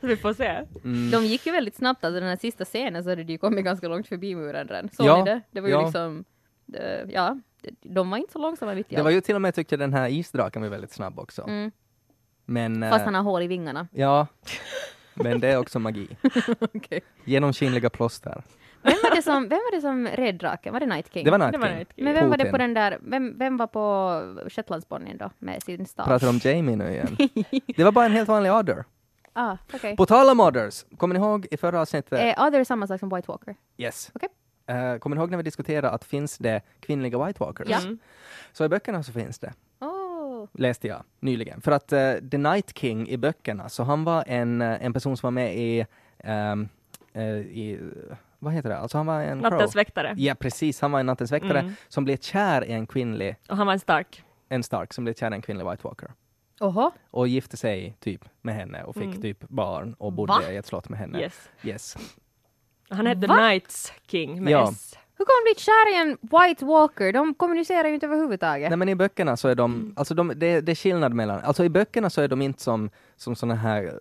Så 0.00 0.06
vi 0.06 0.16
får 0.16 0.32
se. 0.32 0.46
Mm. 0.84 1.10
de 1.10 1.24
gick 1.26 1.46
ju 1.46 1.52
väldigt 1.52 1.76
snabbt, 1.76 2.04
alltså 2.04 2.20
den 2.20 2.28
här 2.28 2.36
sista 2.36 2.64
scenen 2.64 3.04
så 3.04 3.10
hade 3.10 3.24
de 3.24 3.32
ju 3.32 3.38
kommit 3.38 3.64
ganska 3.64 3.88
långt 3.88 4.08
förbi 4.08 4.34
muren 4.34 4.68
redan. 4.68 4.88
Såg 4.92 5.06
Ja, 5.06 5.24
ni 5.24 5.30
det? 5.30 5.40
Det 5.50 5.60
var 5.60 5.68
ju 5.68 5.74
ja. 5.74 5.82
liksom, 5.82 6.24
det, 6.66 7.06
ja, 7.08 7.36
de 7.80 8.10
var 8.10 8.18
inte 8.18 8.32
så 8.32 8.38
långsamma 8.38 8.74
mitt 8.74 8.92
i 8.92 8.96
Det 8.96 9.02
var 9.02 9.10
ju 9.10 9.20
till 9.20 9.34
och 9.34 9.42
med 9.42 9.54
tyckte 9.54 9.72
jag 9.74 9.80
den 9.80 9.92
här 9.92 10.08
isdraken 10.08 10.62
var 10.62 10.68
väldigt 10.68 10.92
snabb 10.92 11.18
också. 11.18 11.42
Mm. 11.42 11.70
Men, 12.44 12.82
eh, 12.82 12.90
Fast 12.90 13.04
han 13.04 13.14
har 13.14 13.22
hål 13.22 13.42
i 13.42 13.46
vingarna. 13.46 13.88
ja, 13.92 14.26
men 15.14 15.40
det 15.40 15.48
är 15.48 15.58
också 15.58 15.78
magi. 15.78 16.08
Okej. 16.74 17.00
Genomskinliga 17.24 17.90
plåster. 17.90 18.42
Vem 18.82 18.96
var 19.02 19.16
det 19.16 19.22
som, 19.22 19.42
vem 19.48 19.58
var 19.58 19.76
det 19.76 19.80
som 19.80 20.06
red 20.06 20.34
draken? 20.34 20.72
Var 20.72 20.80
det 20.80 20.86
Night 20.86 21.12
King? 21.12 21.24
Det 21.24 21.30
var 21.30 21.38
Night 21.38 21.52
Det 21.52 21.58
var 21.58 21.66
King. 21.66 21.76
Night 21.76 21.92
King. 21.96 22.04
Men 22.04 22.14
vem 22.14 22.30
var 22.30 22.36
det 22.36 22.44
Putin. 22.44 22.52
på 22.52 22.58
den 22.58 22.74
där, 22.74 22.98
vem, 23.02 23.38
vem 23.38 23.56
var 23.56 23.66
på 23.66 24.48
Shetlandsponnyn 24.48 25.18
då 25.18 25.30
med 25.38 25.62
sin 25.62 25.86
stav? 25.86 26.04
Pratar 26.04 26.28
om 26.28 26.40
Jamie 26.42 26.76
nu 26.76 26.90
igen. 26.90 27.16
Det 27.76 27.84
var 27.84 27.92
bara 27.92 28.04
en 28.06 28.12
helt 28.12 28.28
vanlig 28.28 28.52
odder. 28.52 28.84
Ah, 29.38 29.56
okej. 29.74 29.96
På 29.96 30.06
tal 30.06 30.28
om 30.30 30.40
odders, 30.40 30.84
kommer 30.96 31.14
ni 31.14 31.20
ihåg 31.20 31.46
i 31.50 31.56
förra 31.56 31.80
avsnittet? 31.80 32.12
Är 32.12 32.46
Other 32.46 32.64
samma 32.64 32.86
sak 32.86 33.00
som 33.00 33.08
White 33.08 33.28
Walker? 33.28 33.56
Yes. 33.78 34.10
Okej. 34.14 34.28
Eh, 34.66 34.96
kommer 34.98 35.16
ni 35.16 35.20
ihåg 35.20 35.30
när 35.30 35.36
vi 35.36 35.42
diskuterade 35.42 35.90
att 35.90 36.04
finns 36.04 36.38
det 36.38 36.60
kvinnliga 36.80 37.26
White 37.26 37.44
Walkers? 37.44 37.68
Ja. 37.70 37.80
Mm. 37.80 37.98
Så 38.52 38.64
i 38.64 38.68
böckerna 38.68 39.02
så 39.02 39.12
finns 39.12 39.38
det. 39.38 39.52
Oh. 39.80 40.46
läste 40.52 40.88
jag 40.88 41.02
nyligen. 41.20 41.60
För 41.60 41.72
att 41.72 41.92
eh, 41.92 42.12
The 42.30 42.38
Night 42.38 42.78
King 42.78 43.08
i 43.08 43.16
böckerna, 43.16 43.68
så 43.68 43.82
han 43.82 44.04
var 44.04 44.24
en, 44.26 44.62
eh, 44.62 44.84
en 44.84 44.92
person 44.92 45.16
som 45.16 45.26
var 45.26 45.30
med 45.32 45.56
i, 45.56 45.86
ehm, 46.18 46.68
eh, 47.12 47.24
i 47.38 47.78
vad 48.38 48.52
heter 48.52 48.68
det, 48.68 48.78
alltså 48.78 48.96
han 48.98 49.06
var 49.06 49.20
en 49.20 49.38
Nattens 49.38 49.72
crow. 49.72 49.80
väktare. 49.80 50.14
Ja 50.16 50.34
precis, 50.34 50.80
han 50.80 50.92
var 50.92 51.00
en 51.00 51.06
nattens 51.06 51.32
väktare 51.32 51.58
Mm. 51.60 51.72
som 51.88 52.04
blev 52.04 52.16
kär 52.16 52.64
i 52.64 52.72
en 52.72 52.86
kvinnlig, 52.86 53.36
Och 53.48 53.56
han 53.56 53.66
var 53.66 53.72
en 53.72 53.80
stark. 53.80 54.22
en 54.48 54.62
stark 54.62 54.92
som 54.92 55.04
blev 55.04 55.14
kär 55.14 55.30
i 55.30 55.34
en 55.34 55.42
kvinnlig 55.42 55.70
White 55.70 55.82
Walker. 55.84 56.12
Oho. 56.60 56.90
Och 57.10 57.28
gifte 57.28 57.56
sig 57.56 57.96
typ 58.00 58.24
med 58.42 58.54
henne 58.54 58.82
och 58.82 58.94
fick 58.94 59.04
Mm. 59.04 59.22
typ 59.22 59.40
barn 59.48 59.94
och 59.98 60.12
bodde 60.12 60.32
Va? 60.32 60.52
i 60.52 60.56
ett 60.56 60.66
slott 60.66 60.88
med 60.88 60.98
henne. 60.98 61.20
Yes. 61.20 61.48
Yes. 61.62 61.96
Han 62.88 63.06
hette 63.06 63.26
Va? 63.26 63.36
Knights 63.36 63.92
King 64.06 64.44
med 64.44 64.52
Ja. 64.52 64.70
S. 64.72 64.98
Hur 65.18 65.24
kan 65.24 65.32
man 65.32 65.54
bli 65.54 65.62
kär 65.62 65.92
i 65.92 65.96
en 66.00 66.18
White 66.20 66.64
Walker? 66.64 67.12
De 67.12 67.34
kommunicerar 67.34 67.88
ju 67.88 67.94
inte 67.94 68.06
överhuvudtaget. 68.06 68.70
Nej 68.70 68.76
men 68.76 68.88
i 68.88 68.94
böckerna 68.94 69.36
så 69.36 69.48
är 69.48 69.54
de, 69.54 69.94
alltså 69.96 70.14
de, 70.14 70.32
det, 70.36 70.60
det 70.60 70.72
är 70.72 70.76
skillnad 70.76 71.12
mellan, 71.14 71.40
alltså 71.40 71.64
i 71.64 71.68
böckerna 71.68 72.10
så 72.10 72.20
är 72.20 72.28
de 72.28 72.42
inte 72.42 72.62
som, 72.62 72.90
som 73.16 73.36
såna 73.36 73.54
här 73.54 73.84
uh, 73.84 73.92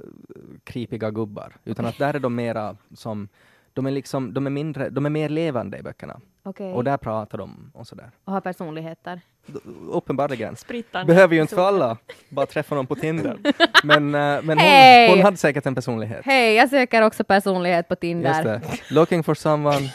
kripiga 0.64 1.12
gubbar, 1.12 1.56
utan 1.66 1.86
att 1.86 1.98
där 1.98 2.14
är 2.14 2.20
de 2.20 2.36
mera 2.36 2.78
som, 2.96 3.28
de 3.74 3.86
är 3.86 3.92
liksom, 3.92 4.34
de 4.34 4.46
är 4.46 4.50
mindre, 4.50 4.90
de 4.90 5.06
är 5.06 5.10
mer 5.10 5.30
levande 5.30 5.78
i 5.78 5.84
böckerna. 5.84 6.20
Okej. 6.48 6.74
Och 6.74 6.84
där 6.84 6.98
pratar 6.98 7.38
de 7.38 7.72
och 7.74 7.88
sådär. 7.88 8.12
Och 8.26 8.34
har 8.34 8.42
personligheter. 8.42 9.22
D- 9.46 9.60
Uppenbarligen. 9.92 10.56
Behöver 11.06 11.36
ju 11.36 11.42
inte 11.42 11.56
för 11.56 11.68
alla, 11.68 11.98
bara 12.30 12.46
träffa 12.46 12.76
någon 12.76 12.88
på 12.88 12.96
Tinder. 12.96 13.38
Men, 13.84 14.16
eh, 14.16 14.22
men 14.42 14.50
hon, 14.50 14.58
Hej! 14.58 15.10
hon 15.10 15.22
hade 15.22 15.38
säkert 15.38 15.66
en 15.66 15.76
personlighet. 15.76 16.22
Hej, 16.26 16.56
jag 16.56 16.70
söker 16.70 17.02
också 17.02 17.24
personlighet 17.24 17.88
på 17.88 17.96
Tinder. 17.96 18.30
Just 18.30 18.44
det. 18.44 18.94
Looking 18.96 19.24
for 19.24 19.34
someone, 19.36 19.90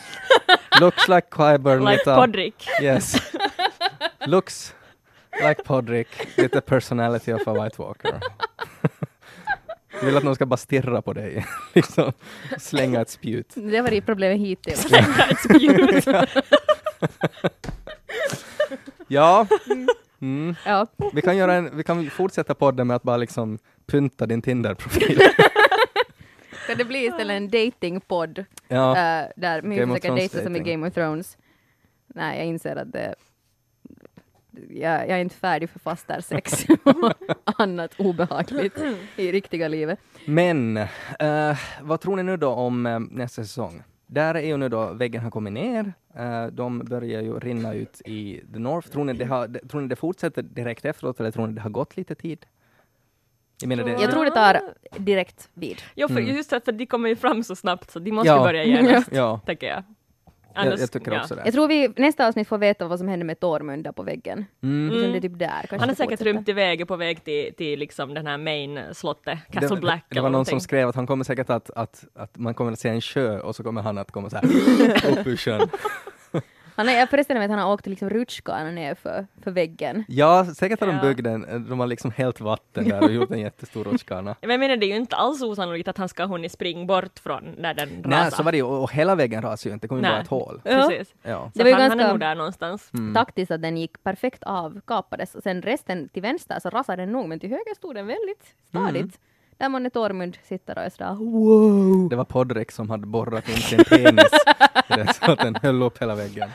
looks 0.80 1.08
like 1.08 1.26
Qyburn 1.30 1.84
Like 1.84 2.04
Podrick. 2.04 2.68
Yes. 2.82 3.32
Looks 4.26 4.74
like 5.42 5.62
Podrick 5.64 6.08
with 6.36 6.52
the 6.52 6.60
personality 6.60 7.32
of 7.32 7.48
a 7.48 7.52
White 7.64 7.82
Walker. 7.82 8.20
Du 10.00 10.06
vill 10.06 10.16
att 10.16 10.24
någon 10.24 10.34
ska 10.34 10.46
bara 10.46 10.56
stirra 10.56 11.02
på 11.02 11.12
dig, 11.12 11.46
liksom 11.74 12.12
slänga 12.58 13.00
ett 13.00 13.10
spjut. 13.10 13.52
Det 13.54 13.80
var 13.80 13.90
det 13.90 14.00
problemet 14.00 14.40
hittills. 14.40 14.92
Ett 14.92 15.40
spjut. 15.44 16.06
Ja, 19.08 19.46
mm. 20.20 20.54
ja. 20.66 20.86
vi, 21.12 21.22
kan 21.22 21.36
göra 21.36 21.54
en, 21.54 21.76
vi 21.76 21.82
kan 21.82 22.10
fortsätta 22.10 22.54
podden 22.54 22.86
med 22.86 22.96
att 22.96 23.02
bara 23.02 23.16
liksom 23.16 23.58
pynta 23.86 24.26
din 24.26 24.42
Tinder-profil. 24.42 25.20
Ska 26.64 26.74
det 26.74 26.84
bli 26.84 27.06
istället 27.06 27.36
en 27.36 27.50
datingpodd 27.50 28.44
Ja, 28.68 28.90
äh, 28.90 29.26
där 29.36 29.62
of 29.62 29.76
försöker 29.76 30.14
dejta 30.14 30.42
som 30.42 30.56
i. 30.56 30.60
Game 30.60 30.88
of 30.88 30.94
Thrones? 30.94 31.36
Nej, 32.06 32.38
jag 32.38 32.46
inser 32.46 32.76
att 32.76 32.92
det 32.92 33.14
jag, 34.70 35.00
jag 35.00 35.10
är 35.10 35.18
inte 35.18 35.34
färdig 35.36 35.70
för 35.70 35.78
fastersex 35.78 36.64
och 36.84 37.60
annat 37.60 37.94
obehagligt 37.98 38.78
i 39.16 39.32
riktiga 39.32 39.68
livet. 39.68 39.98
men 40.26 40.76
eh, 41.18 41.58
vad 41.82 42.00
tror 42.00 42.16
ni 42.16 42.22
nu 42.22 42.36
då 42.36 42.48
om 42.48 42.86
eh, 42.86 42.98
nästa 42.98 43.42
säsong? 43.42 43.82
Där 44.06 44.34
är 44.34 44.40
ju 44.46 44.56
nu 44.56 44.68
då 44.68 44.92
väggen 44.92 45.22
har 45.22 45.30
kommit 45.30 45.52
ner. 45.52 45.92
Eh, 46.16 46.46
de 46.46 46.78
börjar 46.78 47.22
ju 47.22 47.38
rinna 47.38 47.74
ut 47.74 48.00
i 48.04 48.42
the 48.52 48.58
North. 48.58 48.88
Tror 48.88 49.04
ni 49.04 49.12
det, 49.12 49.24
har, 49.24 49.48
det- 49.48 49.68
tror 49.68 49.80
ni 49.80 49.88
det 49.88 49.96
fortsätter 49.96 50.42
direkt 50.42 50.84
efteråt 50.84 51.20
eller 51.20 51.30
tror 51.30 51.46
ni 51.46 51.52
det 51.52 51.60
har 51.60 51.70
gått 51.70 51.96
lite 51.96 52.14
tid? 52.14 52.46
Jag 53.60 53.68
menar 53.68 53.84
det, 53.84 53.90
Jag 53.90 54.10
tror 54.10 54.24
det 54.24 54.30
tar 54.30 54.60
direkt 54.98 55.48
vid. 55.54 55.82
Jo, 55.94 56.08
för 56.08 56.16
Mm. 56.20 56.36
just 56.36 56.48
för 56.50 56.56
att 56.56 56.64
de 56.64 56.86
kommer 56.86 57.08
ju 57.08 57.16
fram 57.16 57.44
så 57.44 57.56
snabbt 57.56 57.90
så 57.90 57.98
de 57.98 58.12
måste 58.12 58.28
Ja. 58.28 58.42
börja 58.42 58.64
genast, 58.64 59.08
Ja, 59.12 59.40
tänker 59.46 59.66
jag. 59.66 59.82
Jag, 60.54 60.78
jag 60.78 60.92
tycker 60.92 61.20
också 61.20 61.34
det. 61.34 61.42
Jag 61.44 61.54
tror 61.54 61.68
vi 61.68 61.88
nästa 61.96 62.28
avsnitt 62.28 62.48
får 62.48 62.58
veta 62.58 62.88
vad 62.88 62.98
som 62.98 63.08
hände 63.08 63.24
med 63.24 63.40
Tormund 63.40 63.84
där 63.84 63.92
på 63.92 64.02
väggen. 64.02 64.44
Mm. 64.62 64.88
Liksom 64.90 65.12
det 65.12 65.18
är 65.18 65.20
typ 65.20 65.38
där. 65.38 65.66
Han 65.70 65.88
har 65.88 65.96
säkert 65.96 66.20
rymt 66.20 66.48
iväg 66.48 66.88
på 66.88 66.96
väg 66.96 67.24
till, 67.24 67.54
till 67.54 67.78
liksom 67.78 68.14
den 68.14 68.26
här 68.26 68.38
main-slottet, 68.38 69.38
Castle 69.52 69.76
det, 69.76 69.80
Black 69.80 70.04
det, 70.08 70.14
det 70.14 70.20
var 70.20 70.30
någon 70.30 70.44
som 70.44 70.60
skrev 70.60 70.88
att 70.88 70.94
han 70.94 71.06
kommer 71.06 71.24
säkert 71.24 71.50
att, 71.50 71.70
att, 71.70 72.04
att 72.14 72.38
man 72.38 72.54
kommer 72.54 72.72
att 72.72 72.78
se 72.78 72.88
en 72.88 73.00
sjö 73.00 73.40
och 73.40 73.56
så 73.56 73.62
kommer 73.62 73.82
han 73.82 73.98
att 73.98 74.10
komma 74.10 74.30
så 74.30 74.36
här 74.36 74.44
upp 75.18 75.26
ur 75.26 75.36
sjön. 75.36 75.68
Han 76.80 76.88
är, 76.88 76.98
jag 76.98 77.10
föreställer 77.10 77.40
mig 77.40 77.44
att 77.44 77.50
han 77.50 77.58
har 77.60 77.72
åkt 77.72 77.86
liksom 77.86 78.10
rutschkana 78.10 78.70
ner 78.70 78.94
för, 78.94 79.26
för 79.42 79.50
väggen. 79.50 80.04
Ja, 80.08 80.44
säkert 80.56 80.80
har 80.80 80.86
de 80.86 80.96
Ja. 80.96 81.02
byggt 81.02 81.24
den, 81.24 81.66
de 81.68 81.80
har 81.80 81.86
liksom 81.86 82.10
hällt 82.16 82.40
vatten 82.40 82.88
där 82.88 83.02
och 83.02 83.12
gjort 83.12 83.30
en 83.30 83.38
jättestor 83.40 83.84
rutschkana. 83.84 84.36
Men 84.40 84.50
jag 84.50 84.60
menar, 84.60 84.76
det 84.76 84.86
är 84.86 84.88
ju 84.88 84.96
inte 84.96 85.16
alls 85.16 85.42
osannolikt 85.42 85.88
att 85.88 85.98
han 85.98 86.08
ska 86.08 86.22
ha 86.22 86.28
hunnit 86.28 86.52
springa 86.52 86.84
bort 86.84 87.18
från 87.18 87.62
där 87.62 87.74
den 87.74 87.88
rasar. 87.88 88.08
Nej, 88.10 88.30
så 88.30 88.42
var 88.42 88.52
det 88.52 88.58
ju, 88.58 88.64
och 88.64 88.92
hela 88.92 89.14
väggen 89.14 89.42
rasade 89.42 89.68
ju 89.70 89.74
inte, 89.74 89.84
det 89.84 89.88
kom 89.88 89.98
ju 89.98 90.02
Nej. 90.02 90.10
bara 90.12 90.20
ett 90.20 90.28
hål. 90.28 90.60
Precis. 90.64 91.14
Ja. 91.22 91.50
Så 91.52 91.58
Det 91.58 91.64
var 91.64 91.68
ju 91.70 91.74
han, 91.74 91.82
han 91.82 91.90
är 91.92 91.96
ganska- 91.96 92.12
nog 92.12 92.20
där 92.20 92.34
någonstans. 92.34 92.90
Mm. 92.94 93.14
Taktiskt 93.14 93.50
att 93.50 93.62
den 93.62 93.76
gick 93.76 94.02
perfekt 94.02 94.42
av, 94.42 94.80
kapades 94.86 95.34
och 95.34 95.42
sen 95.42 95.62
resten 95.62 96.08
till 96.08 96.22
vänster 96.22 96.58
så 96.60 96.70
rasade 96.70 97.02
den 97.02 97.12
nog 97.12 97.28
men 97.28 97.40
till 97.40 97.50
höger 97.50 97.74
stod 97.76 97.94
den 97.94 98.06
väldigt 98.06 98.54
stadigt. 98.68 98.96
Mm. 98.96 99.10
Där 99.60 99.68
månne 99.68 99.90
Tormund 99.90 100.38
sitter 100.42 100.78
och 100.78 100.84
är 100.84 100.90
sådär 100.90 101.14
wow. 101.14 102.08
Det 102.08 102.16
var 102.16 102.24
Podrick 102.24 102.72
som 102.72 102.90
hade 102.90 103.06
borrat 103.06 103.48
in 103.48 103.56
sin 103.56 103.84
penis 103.84 104.30
så 105.14 105.32
att 105.32 105.38
den 105.38 105.54
höll 105.62 105.82
upp 105.82 106.02
hela 106.02 106.14
väggen. 106.14 106.48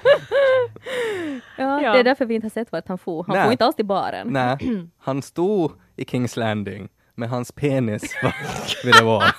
Ja, 1.57 1.81
Ja. 1.81 1.93
Det 1.93 1.99
är 1.99 2.03
därför 2.03 2.25
vi 2.25 2.35
inte 2.35 2.45
har 2.45 2.49
sett 2.49 2.71
vart 2.71 2.87
han 2.87 2.97
for. 2.97 3.23
Han 3.27 3.35
Nej. 3.35 3.43
får 3.45 3.51
inte 3.51 3.65
alls 3.65 3.75
till 3.75 3.85
baren. 3.85 4.27
Nej, 4.27 4.57
han 4.99 5.21
stod 5.21 5.71
i 5.95 6.05
Kings 6.05 6.37
Landing 6.37 6.89
med 7.15 7.29
hans 7.29 7.51
penis 7.51 8.15
var 8.23 8.33
vid 8.85 8.93
det 8.95 9.03
var. 9.03 9.35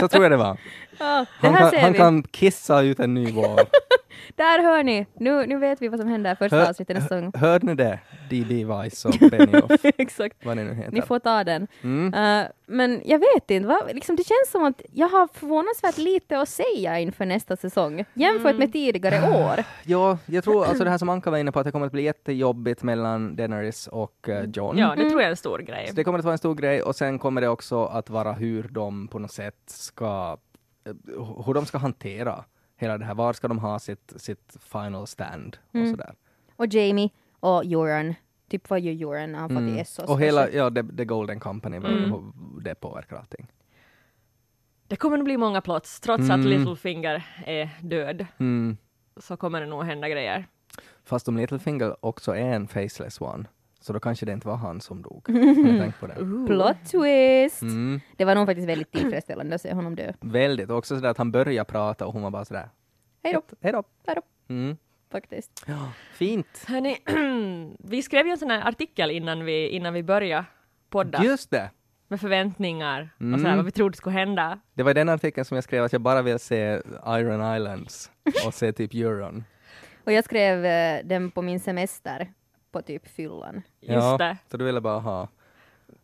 Så 0.00 0.08
tror 0.08 0.22
jag 0.24 0.32
det 0.32 0.36
var. 0.36 0.56
Ja, 1.02 1.26
det 1.40 1.48
Han 1.48 1.70
kan, 1.70 1.80
han 1.80 1.94
kan 1.94 2.22
kissa 2.22 2.80
ut 2.82 3.00
en 3.00 3.14
ny 3.14 3.32
vår. 3.32 3.60
Där 4.36 4.62
hör 4.62 4.82
ni. 4.82 5.06
Nu, 5.14 5.46
nu 5.46 5.58
vet 5.58 5.82
vi 5.82 5.88
vad 5.88 6.00
som 6.00 6.08
händer 6.08 6.34
första 6.34 6.56
Hör, 6.56 6.68
avsnittet 6.68 6.96
nästa 6.96 7.20
gång. 7.20 7.32
hörde 7.34 7.66
ni 7.66 7.74
det? 7.74 7.98
DB 8.30 8.64
Weiss 8.64 9.04
och 9.04 9.14
Benioff, 9.30 9.80
Exakt. 9.98 10.36
vad 10.44 10.56
ni 10.56 10.64
nu 10.64 10.74
heter. 10.74 10.92
Ni 10.92 11.02
får 11.02 11.18
ta 11.18 11.44
den. 11.44 11.66
Mm. 11.82 12.14
Eh, 12.14 12.46
men 12.66 13.00
jag 13.04 13.18
vet 13.18 13.50
inte, 13.50 13.68
va? 13.68 13.80
Liksom, 13.92 14.16
det 14.16 14.24
känns 14.24 14.50
som 14.50 14.64
att 14.64 14.82
jag 14.92 15.08
har 15.08 15.28
förvånansvärt 15.32 15.98
lite 15.98 16.40
att 16.40 16.48
säga 16.48 16.98
inför 16.98 17.24
nästa 17.26 17.56
säsong 17.56 18.04
jämfört 18.14 18.56
med 18.56 18.72
tidigare 18.72 19.30
år. 19.44 19.64
Ja, 19.84 20.18
jag 20.26 20.44
tror 20.44 20.64
alltså 20.64 20.84
det 20.84 20.90
här 20.90 20.98
som 20.98 21.08
Anka 21.08 21.30
var 21.30 21.38
inne 21.38 21.52
på, 21.52 21.58
att 21.60 21.64
det 21.66 21.72
kommer 21.72 21.86
att 21.86 21.92
bli 21.92 22.02
jättejobbigt 22.02 22.82
mellan 22.82 23.36
Daenerys 23.36 23.86
och 23.86 24.28
eh, 24.28 24.44
John. 24.54 24.78
Ja, 24.78 24.94
det 24.96 25.08
tror 25.10 25.20
jag 25.20 25.26
är 25.26 25.30
en 25.30 25.36
stor 25.36 25.58
grej. 25.58 25.86
Så 25.88 25.94
det 25.94 26.04
kommer 26.04 26.18
att 26.18 26.24
vara 26.24 26.32
en 26.32 26.38
stor 26.38 26.54
grej 26.54 26.82
och 26.82 26.96
sen 26.96 27.18
kommer 27.18 27.40
det 27.40 27.48
också 27.48 27.84
att 27.84 28.10
vara 28.10 28.32
hur 28.32 28.62
de 28.70 29.08
på 29.08 29.18
något 29.18 29.32
sätt 29.32 29.54
ska, 29.66 30.36
hur 31.46 31.54
de 31.54 31.66
ska 31.66 31.78
hantera 31.78 32.44
hela 32.76 32.98
det 32.98 33.04
här. 33.04 33.14
Var 33.14 33.32
ska 33.32 33.48
de 33.48 33.58
ha 33.58 33.78
sitt, 33.78 34.12
sitt 34.16 34.56
final 34.60 35.06
stand 35.06 35.56
och 35.68 35.74
Mm. 35.74 35.90
sådär. 35.90 36.14
Och 36.56 36.66
Jamie 36.66 37.10
och 37.40 37.64
Joran. 37.64 38.14
Typ 38.48 38.70
vad 38.70 38.80
gör 38.80 38.92
Joran 38.92 39.32
när 39.32 39.38
han 39.38 39.48
fått 39.48 39.76
i 39.76 39.78
Essos? 39.80 39.98
Mm. 39.98 40.10
Och 40.12 40.20
hela, 40.20 40.50
ja, 40.50 40.70
the, 40.70 40.82
the 40.96 41.04
Golden 41.04 41.40
Company, 41.40 41.76
Mm. 41.76 41.92
hur 42.12 42.32
det 42.60 42.74
påverkar 42.74 43.16
allting. 43.16 43.46
Det 44.88 44.96
kommer 44.96 45.18
att 45.18 45.24
bli 45.24 45.36
många 45.36 45.60
plots, 45.60 46.00
trots 46.00 46.30
att 46.30 46.40
Littlefinger 46.40 47.26
är 47.46 47.68
död, 47.80 48.26
Mm. 48.38 48.76
så 49.16 49.36
kommer 49.36 49.60
det 49.60 49.66
nog 49.66 49.84
hända 49.84 50.08
grejer. 50.08 50.46
Fast 51.04 51.28
om 51.28 51.36
Littlefinger 51.36 51.96
också 52.06 52.36
är 52.36 52.52
en 52.54 52.68
faceless 52.68 53.20
one, 53.20 53.44
så 53.82 53.92
då 53.92 54.00
kanske 54.00 54.26
det 54.26 54.32
inte 54.32 54.48
var 54.48 54.56
han 54.56 54.80
som 54.80 55.02
dog. 55.02 55.24
Tänkt 55.80 56.00
på 56.00 56.06
det? 56.06 56.14
Plot 56.46 56.76
twist! 56.90 57.62
Mm. 57.62 58.00
Det 58.16 58.24
var 58.24 58.34
nog 58.34 58.46
faktiskt 58.46 58.68
väldigt 58.68 58.92
tillfredsställande 58.92 59.54
att 59.54 59.60
se 59.60 59.72
honom 59.74 59.96
dö. 59.96 60.12
Väldigt. 60.20 60.70
Och 60.70 60.76
också 60.76 60.96
sådär 60.96 61.08
att 61.10 61.18
han 61.18 61.32
började 61.32 61.70
prata 61.70 62.06
och 62.06 62.12
hon 62.12 62.22
var 62.22 62.30
bara 62.30 62.44
sådär. 62.44 62.68
Hej 63.24 63.32
då, 63.32 63.42
Hej 63.60 63.72
då. 63.72 63.82
hej 64.06 64.14
då, 64.14 64.22
Mm. 64.54 64.76
faktiskt. 65.12 65.66
Fint. 66.14 66.64
Hörni, 66.68 66.96
vi 67.78 68.02
skrev 68.02 68.26
ju 68.26 68.32
en 68.32 68.38
sån 68.38 68.50
här 68.50 68.68
artikel 68.68 69.10
innan 69.10 69.44
vi, 69.44 69.68
innan 69.68 69.94
vi 69.94 70.02
började 70.02 70.44
podda 70.90 71.24
Just 71.24 71.50
det. 71.50 71.70
med 72.08 72.20
förväntningar 72.20 73.10
och 73.16 73.20
Mm. 73.22 73.40
sådär, 73.40 73.56
vad 73.56 73.64
vi 73.64 73.70
trodde 73.70 73.96
skulle 73.96 74.16
hända. 74.18 74.58
Det 74.74 74.82
var 74.82 74.90
i 74.90 74.94
den 74.94 75.08
artikeln 75.08 75.44
som 75.44 75.54
jag 75.54 75.64
skrev 75.64 75.84
att 75.84 75.92
jag 75.92 76.02
bara 76.02 76.22
vill 76.22 76.38
se 76.38 76.80
Iron 77.06 77.56
Islands 77.56 78.10
och 78.46 78.54
se 78.54 78.72
typ 78.72 78.94
Euron. 78.94 79.44
Och 80.04 80.12
jag 80.12 80.24
skrev 80.24 80.64
eh, 80.64 81.00
den 81.04 81.30
på 81.30 81.42
min 81.42 81.60
semester 81.60 82.32
på 82.72 82.82
typ 82.82 83.08
fyllan. 83.08 83.62
Just 83.80 83.92
ja, 83.92 84.16
det. 84.18 84.36
Så 84.50 84.56
du 84.56 84.64
ville 84.64 84.80
bara 84.80 84.98
ha 84.98 85.28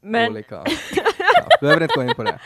Men, 0.01 0.31
olika... 0.31 0.65
Ja, 1.35 1.45
du 1.61 1.67
behöver 1.67 1.83
inte 1.83 1.95
gå 1.95 2.03
in 2.03 2.15
på 2.15 2.23
det. 2.23 2.39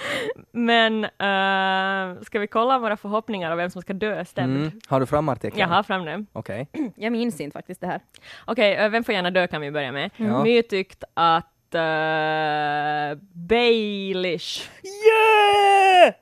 men 0.53 1.05
uh, 1.05 2.23
ska 2.23 2.39
vi 2.39 2.47
kolla 2.47 2.79
våra 2.79 2.97
förhoppningar 2.97 3.53
och 3.53 3.59
vem 3.59 3.71
som 3.71 3.83
ska 3.83 3.93
dö 3.93 4.25
stämd? 4.25 4.57
Mm. 4.57 4.81
Har 4.89 5.01
du 5.01 5.07
fram 5.07 5.29
artikeln? 5.29 5.61
Jag 5.61 5.69
har 5.69 5.83
fram 5.83 6.05
det. 6.05 6.25
Okej. 6.33 6.69
Jag 6.97 7.13
minns 7.13 7.41
inte 7.41 7.55
faktiskt 7.55 7.81
det 7.81 7.87
här. 7.87 8.01
Okej, 8.45 8.75
eh, 8.75 8.89
vem 8.89 9.05
får 9.05 9.15
gärna 9.15 9.31
dö 9.31 9.47
kan 9.47 9.61
vi 9.61 9.71
börja 9.71 9.93
med. 9.93 10.11
Ja. 10.17 10.43
My 10.43 10.63
tyckte 10.63 11.07
att 11.15 11.52
uh, 11.75 13.19
Baelish. 13.35 14.69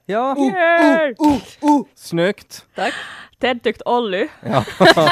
Ja, 0.06 0.36
Yeah! 0.38 1.12
snyggt. 1.94 2.66
Tack. 2.74 2.94
Ted 3.40 3.62
tyckte 3.62 3.84
Olly. 3.86 4.28
Ja. 4.40 4.64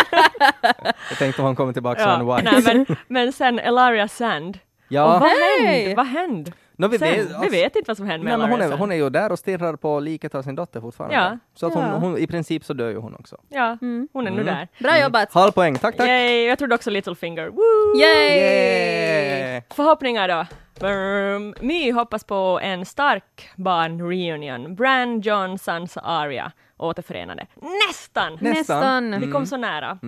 jag 1.10 1.18
tänkte 1.18 1.42
om 1.42 1.46
han 1.46 1.56
kommer 1.56 1.72
tillbaka 1.72 2.00
Ja, 2.00 2.18
som 2.18 2.30
en 2.30 2.44
nej, 2.44 2.62
men, 2.62 2.96
men 3.08 3.32
sen 3.32 3.58
Elaria 3.58 4.08
Sand. 4.08 4.56
Och 4.56 4.62
Ja, 4.88 5.06
vad 5.18 5.30
Hej! 5.30 5.80
hände? 5.82 5.94
Vad 5.96 6.06
hände? 6.06 6.52
No, 6.78 6.88
vi, 6.88 6.98
Sen, 6.98 7.08
vet, 7.08 7.42
vi 7.42 7.48
vet 7.48 7.76
inte 7.76 7.90
vad 7.90 7.96
som 7.96 8.06
hände 8.06 8.24
med 8.24 8.38
Nej, 8.38 8.48
men 8.48 8.60
hon, 8.60 8.72
är, 8.72 8.76
hon 8.78 8.92
är 8.92 8.96
ju 8.96 9.10
där 9.10 9.32
och 9.32 9.38
stirrar 9.38 9.76
på 9.76 10.00
liket 10.00 10.34
av 10.34 10.42
sin 10.42 10.54
dotter 10.54 10.80
fortfarande. 10.80 11.16
Ja. 11.16 11.38
Så 11.54 11.66
att 11.66 11.74
hon, 11.74 11.82
Ja. 11.82 11.96
hon, 11.96 12.18
i 12.18 12.26
princip 12.26 12.64
så 12.64 12.72
dör 12.72 12.90
ju 12.90 12.96
hon 12.96 13.14
också. 13.14 13.36
Ja, 13.48 13.76
hon 14.12 14.26
är 14.26 14.30
nu 14.30 14.40
Mm. 14.40 14.46
där. 14.46 14.68
Bra 14.78 15.00
jobbat! 15.00 15.32
Halv 15.32 15.52
poäng, 15.52 15.74
tack 15.78 15.96
tack! 15.96 16.08
Yay, 16.08 16.44
jag 16.44 16.58
trodde 16.58 16.74
också 16.74 16.90
Littlefinger. 16.90 17.46
Woo! 17.48 18.00
Yay! 18.00 18.38
Yeah. 18.38 19.62
Förhoppningar 19.70 20.28
då? 20.28 20.46
Um, 20.86 21.54
My 21.60 21.92
hoppas 21.92 22.24
på 22.24 22.60
en 22.62 22.84
stark 22.84 23.48
barn-reunion. 23.56 24.74
Bran, 24.74 25.20
John, 25.20 25.58
Sansa, 25.58 26.00
Arya 26.00 26.52
återförenade. 26.76 27.46
Nästan! 27.88 28.32
Nästan. 28.40 29.10
Nästan. 29.10 29.20
Vi 29.20 29.32
kom 29.32 29.46
så 29.46 29.56
nära. 29.56 29.98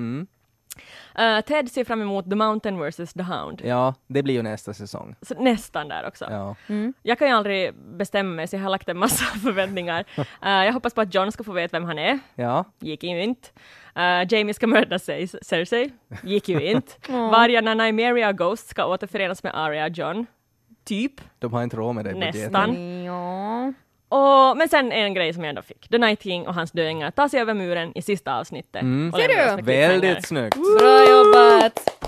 Mm. 1.20 1.36
Uh, 1.36 1.40
Ted 1.42 1.70
ser 1.70 1.84
fram 1.84 2.02
emot 2.02 2.30
The 2.30 2.36
Mountain 2.36 2.78
vs. 2.90 3.12
The 3.12 3.22
Hound. 3.22 3.60
Ja, 3.64 3.94
det 4.06 4.22
blir 4.22 4.34
ju 4.34 4.42
nästa 4.42 4.74
säsong. 4.74 5.16
Så 5.22 5.34
nästan 5.42 5.88
där 5.88 6.06
också. 6.08 6.26
Ja. 6.30 6.56
Jag 7.02 7.18
kan 7.18 7.28
ju 7.28 7.34
aldrig 7.34 7.74
bestämma 7.74 8.34
mig, 8.34 8.48
så 8.48 8.56
jag 8.56 8.62
har 8.62 8.70
lagt 8.70 8.88
en 8.88 8.98
massa 8.98 9.24
förväntningar. 9.42 10.04
Uh, 10.18 10.24
jag 10.64 10.72
hoppas 10.72 10.94
på 10.94 11.00
att 11.00 11.14
John 11.14 11.32
ska 11.32 11.44
få 11.44 11.52
veta 11.52 11.78
vem 11.78 11.84
han 11.84 11.98
är. 11.98 12.18
ja. 12.34 12.64
Gick 12.78 13.02
ju 13.02 13.22
inte. 13.22 13.48
Uh, 13.96 14.32
Jamie 14.34 14.54
ska 14.54 14.66
mörda 14.66 14.98
sig, 14.98 15.28
Cersei. 15.28 15.90
Gick 16.22 16.48
ju 16.48 16.62
inte. 16.70 16.92
Vargarna 17.12 17.74
Nymeria 17.74 18.28
och 18.28 18.38
Ghost 18.38 18.68
ska 18.68 18.86
återförenas 18.86 19.42
med 19.42 19.52
Arya 19.54 19.84
och 19.84 19.90
John. 19.90 20.26
Typ. 20.84 21.12
De 21.38 21.52
har 21.52 21.62
inte 21.62 21.76
råd 21.76 21.94
med 21.94 22.04
det. 22.04 22.12
Nästan. 22.14 23.02
Ja. 23.04 23.72
Och, 24.10 24.56
men 24.56 24.68
sen 24.68 24.92
en 24.92 25.14
grej 25.14 25.34
som 25.34 25.44
jag 25.44 25.48
ändå 25.48 25.62
fick. 25.62 25.88
The 25.88 25.98
Night 25.98 26.22
King 26.22 26.46
och 26.46 26.54
hans 26.54 26.72
döingar 26.72 27.10
tar 27.10 27.28
sig 27.28 27.40
över 27.40 27.54
muren 27.54 27.92
i 27.94 28.02
sista 28.02 28.38
avsnittet. 28.38 28.82
Mm. 28.82 29.12
Ser 29.12 29.56
du? 29.56 29.62
Väldigt 29.62 30.26
snyggt. 30.26 30.56
Bra 30.78 31.10
jobbat! 31.10 31.99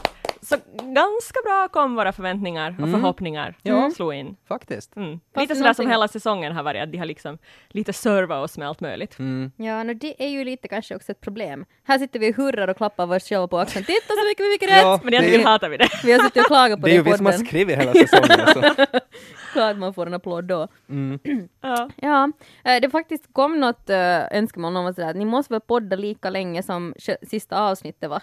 Så 0.45 0.57
ganska 0.83 1.41
bra 1.45 1.69
kom 1.69 1.95
våra 1.95 2.13
förväntningar 2.13 2.77
och 2.83 2.91
förhoppningar. 2.91 3.57
Ja. 3.63 3.91
Slå 3.91 4.13
in. 4.13 4.37
Faktiskt. 4.49 4.97
Mm. 4.97 5.21
Lite 5.37 5.55
sådär 5.55 5.73
som 5.73 5.89
hela 5.89 6.09
säsongen 6.09 6.53
har 6.53 6.63
varit, 6.63 6.83
att 6.83 6.93
de 6.93 6.99
har 6.99 7.07
liksom 7.07 7.39
lite 7.69 7.93
servat 7.93 8.45
oss 8.45 8.59
med 8.59 8.69
allt 8.69 8.81
möjligt. 8.81 9.19
Mm. 9.19 9.53
Ja, 9.57 9.83
no, 9.83 9.95
det 9.95 10.25
är 10.25 10.29
ju 10.29 10.45
lite 10.45 10.69
kanske 10.69 10.97
också 10.97 11.13
ett 11.13 11.21
problem. 11.21 11.65
Här 11.85 11.99
sitter 11.99 12.19
vi 12.19 12.31
och 12.33 12.37
hurrar 12.37 12.69
och 12.69 12.77
klappar 12.77 13.17
oss 13.17 13.29
själva 13.29 13.49
på 13.49 13.59
axeln. 13.59 13.85
Titta 13.85 14.09
så 14.09 14.29
mycket 14.29 14.47
vi 14.47 14.53
fick 14.53 14.63
rätt! 14.63 14.83
Ja, 14.83 15.01
Men 15.05 15.15
egentligen 15.15 15.41
det, 15.41 15.49
hatar 15.49 15.69
vi 15.69 15.77
det. 15.77 15.89
Vi 16.05 16.13
har 16.13 16.19
suttit 16.19 16.43
och 16.43 16.47
klagat 16.47 16.81
på 16.81 16.87
det 16.87 16.93
det, 16.93 16.97
är 16.97 17.05
ju 17.05 17.11
vi 17.11 17.17
som 17.17 17.27
har 17.27 17.33
skrivit 17.33 17.79
hela 17.79 17.93
säsongen. 17.93 18.41
alltså. 18.41 18.87
Klart 19.53 19.77
man 19.77 19.95
får 19.95 20.07
en 20.07 20.15
applåd 20.15 20.45
då. 20.45 20.69
Mm. 20.89 21.19
Ja. 21.61 21.91
Ja, 21.97 22.33
eh, 22.65 22.81
det 22.81 22.91
faktiskt 22.91 23.33
kom 23.33 23.61
något 23.61 23.91
äh, 23.91 24.37
önskemål 24.39 24.77
om 24.77 24.87
att 24.87 25.17
ni 25.17 25.25
måste 25.25 25.55
väl 25.55 25.61
podda 25.61 25.97
lika 25.97 26.31
länge 26.31 26.63
som 26.63 26.95
sista 27.23 27.61
avsnittet 27.61 28.11
va? 28.11 28.21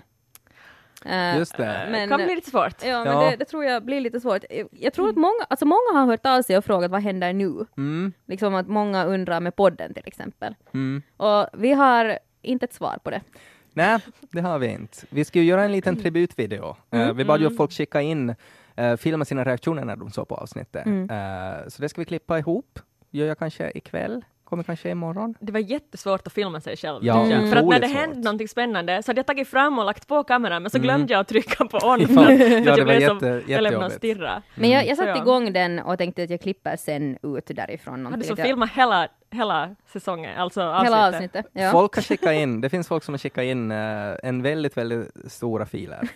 Eh, 1.06 1.38
Just 1.38 1.58
det. 1.58 1.88
Men- 1.92 2.10
kan 2.10 2.24
bli 2.26 2.36
lite 2.36 2.50
svårt. 2.50 2.84
Ja, 2.84 3.04
men 3.04 3.14
Ja. 3.14 3.30
Det, 3.30 3.36
det 3.36 3.46
tror 3.46 3.66
jag 3.66 3.84
blir 3.86 4.02
lite 4.02 4.20
svårt. 4.20 4.44
Jag- 4.72 4.94
tror 4.94 5.10
att 5.10 5.16
många, 5.16 5.46
alltså 5.50 5.66
många 5.66 5.92
har 5.94 6.06
hört 6.06 6.26
av 6.26 6.42
sig 6.42 6.58
och 6.58 6.66
frågat 6.66 6.92
vad 6.92 7.02
händer 7.02 7.34
nu? 7.34 7.66
Mm. 7.78 8.14
Liksom 8.26 8.56
att 8.56 8.68
många 8.68 9.06
undrar 9.06 9.40
med 9.40 9.56
podden 9.56 9.94
till 9.94 10.04
exempel. 10.06 10.56
Mm. 10.74 11.02
Och 11.18 11.48
vi 11.54 11.72
har 11.74 12.20
inte 12.42 12.66
ett 12.66 12.74
svar 12.74 12.98
på 13.04 13.10
det. 13.10 13.22
Nej, 13.74 14.00
det 14.32 14.42
har 14.42 14.60
vi 14.60 14.68
inte. 14.68 14.98
Vi 15.10 15.26
ska 15.26 15.40
ju 15.40 15.46
göra 15.46 15.64
en 15.64 15.72
liten 15.72 15.96
tributvideo. 15.96 16.76
Eh, 16.92 17.14
vi 17.14 17.26
bad 17.26 17.42
ju 17.42 17.56
folk 17.56 17.72
skicka 17.72 18.02
in, 18.02 18.36
uh, 18.80 18.96
filma 18.96 19.26
sina 19.26 19.44
reaktioner 19.44 19.86
när 19.86 19.96
de 19.96 20.12
såg 20.12 20.28
på 20.28 20.36
avsnittet. 20.36 20.88
Eh, 20.88 21.68
så 21.68 21.82
det 21.82 21.90
ska 21.90 22.02
vi 22.02 22.06
klippa 22.06 22.40
ihop. 22.40 22.80
Gör 23.12 23.28
jag 23.28 23.40
kanske 23.40 23.72
ikväll, 23.76 24.26
kommer 24.50 24.64
kanske 24.64 24.90
imorgon. 24.90 25.36
Det 25.40 25.52
var 25.52 25.60
jättesvårt 25.60 26.28
att 26.28 26.34
filma 26.34 26.62
sig 26.62 26.78
själv. 26.78 27.00
Ja, 27.02 27.26
jag. 27.28 27.50
För 27.50 27.56
att 27.58 27.66
när 27.66 27.80
det 27.80 27.88
svårt. 27.88 27.98
hände 27.98 28.16
någonting 28.20 28.48
spännande 28.48 29.04
så 29.04 29.10
hade 29.10 29.20
jag 29.20 29.26
tagit 29.28 29.48
fram 29.48 29.80
och 29.80 29.86
lagt 29.86 30.08
på 30.08 30.24
kameran 30.24 30.62
men 30.64 30.70
så 30.70 30.78
Mm. 30.78 30.84
glömde 30.88 31.14
jag 31.14 31.20
att 31.20 31.28
trycka 31.28 31.66
på 31.66 31.78
on. 31.78 32.00
För 32.08 32.22
att, 32.24 32.30
ja, 32.30 32.36
det 32.38 32.64
jag 32.64 32.78
var 32.78 32.84
blev 32.86 33.08
så, 33.08 33.14
jätte- 33.14 33.26
jag 33.26 33.62
lämnade 33.62 33.86
och 33.86 33.92
jättejobbigt. 33.92 33.98
stirra. 33.98 34.42
Men 34.56 34.70
jag, 34.70 34.88
jag 34.88 34.98
Så 34.98 35.04
satte 35.04 35.10
ja. 35.10 35.22
igång 35.22 35.54
den 35.54 35.80
och 35.80 35.98
tänkte 35.98 36.24
att 36.24 36.30
jag 36.30 36.42
klipper 36.42 36.76
sen 36.76 37.18
ut 37.24 37.46
därifrån. 37.48 37.92
Hade 37.94 38.04
någonting. 38.04 38.30
så 38.38 38.44
filmat 38.44 38.70
hela, 38.72 39.08
hela 39.32 39.76
säsongen, 39.88 40.38
alltså 40.38 40.62
avsnittet. 40.62 40.86
Hela 40.86 41.08
avsnittet. 41.08 41.46
Ja. 41.54 41.72
Folk 41.72 41.96
har 41.96 42.02
skickat 42.02 42.34
in, 42.34 42.62
det 42.62 42.70
finns 42.70 42.88
folk 42.88 43.04
som 43.04 43.14
har 43.14 43.20
skickat 43.20 43.44
in 43.44 43.72
eh, 43.72 44.16
en 44.24 44.42
väldigt, 44.42 44.78
väldigt 44.78 45.32
stora 45.32 45.66
filer. 45.66 46.10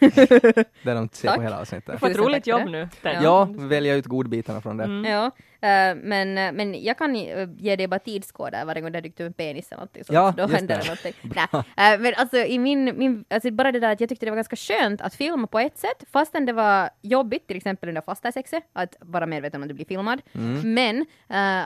där 0.84 0.96
de 0.96 1.10
ser 1.12 1.28
Tack. 1.28 1.38
på 1.38 1.42
hela 1.42 1.62
avsnittet. 1.62 1.94
Du 1.94 1.98
får 1.98 2.10
ett 2.10 2.18
roligt 2.18 2.48
jobb 2.48 2.70
nu. 2.70 2.90
Ted. 3.02 3.20
Ja, 3.24 3.48
välja 3.52 3.96
ut 3.96 4.06
godbitarna 4.06 4.62
från 4.62 4.78
det. 4.78 4.84
Mm. 4.84 5.12
Ja, 5.12 5.26
eh, 5.62 5.96
men, 5.96 6.38
eh, 6.38 6.52
men 6.52 6.84
jag 6.84 6.98
kan 6.98 7.16
ge 7.58 7.76
dig 7.76 7.88
bara 7.88 8.00
tidskoder 8.00 8.66
varje 8.66 8.82
gång 8.82 8.92
det 8.92 9.02
dyker 9.02 9.24
upp 9.24 9.28
en 9.28 9.34
penis 9.34 9.72
eller 9.72 9.78
någonting 9.78 10.04
sånt. 10.04 10.16
Ja, 10.16 10.34
då 10.38 10.44
just 10.44 10.54
händer 10.54 10.78
det. 10.78 10.84
någonting. 10.84 11.14
Nej, 11.22 11.94
eh, 11.94 12.00
men 12.00 12.14
alltså 12.18 12.38
i 12.38 12.60
min, 12.60 12.98
min 12.98 13.26
alltså 13.30 13.52
bara 13.52 13.72
det 13.72 13.80
där 13.80 13.92
att 13.92 14.00
jag 14.00 14.10
tyckte 14.10 14.26
det 14.26 14.32
var 14.32 14.36
ganska 14.36 14.56
skönt 14.56 15.02
att 15.02 15.16
filma 15.16 15.48
på 15.48 15.60
ett 15.60 15.78
sätt, 15.78 16.04
fastän 16.12 16.46
det 16.46 16.54
var 16.54 16.90
jobbigt 17.02 17.48
till 17.48 17.58
exempel 17.58 17.90
under 17.90 18.02
fasta 18.02 18.32
sexet, 18.32 18.64
att 18.74 18.96
vara 19.00 19.26
medveten 19.26 19.60
om 19.60 19.64
att 19.64 19.70
du 19.70 19.76
blir 19.76 19.86
filmad. 19.86 20.22
Mm. 20.34 20.74
Men 20.74 21.06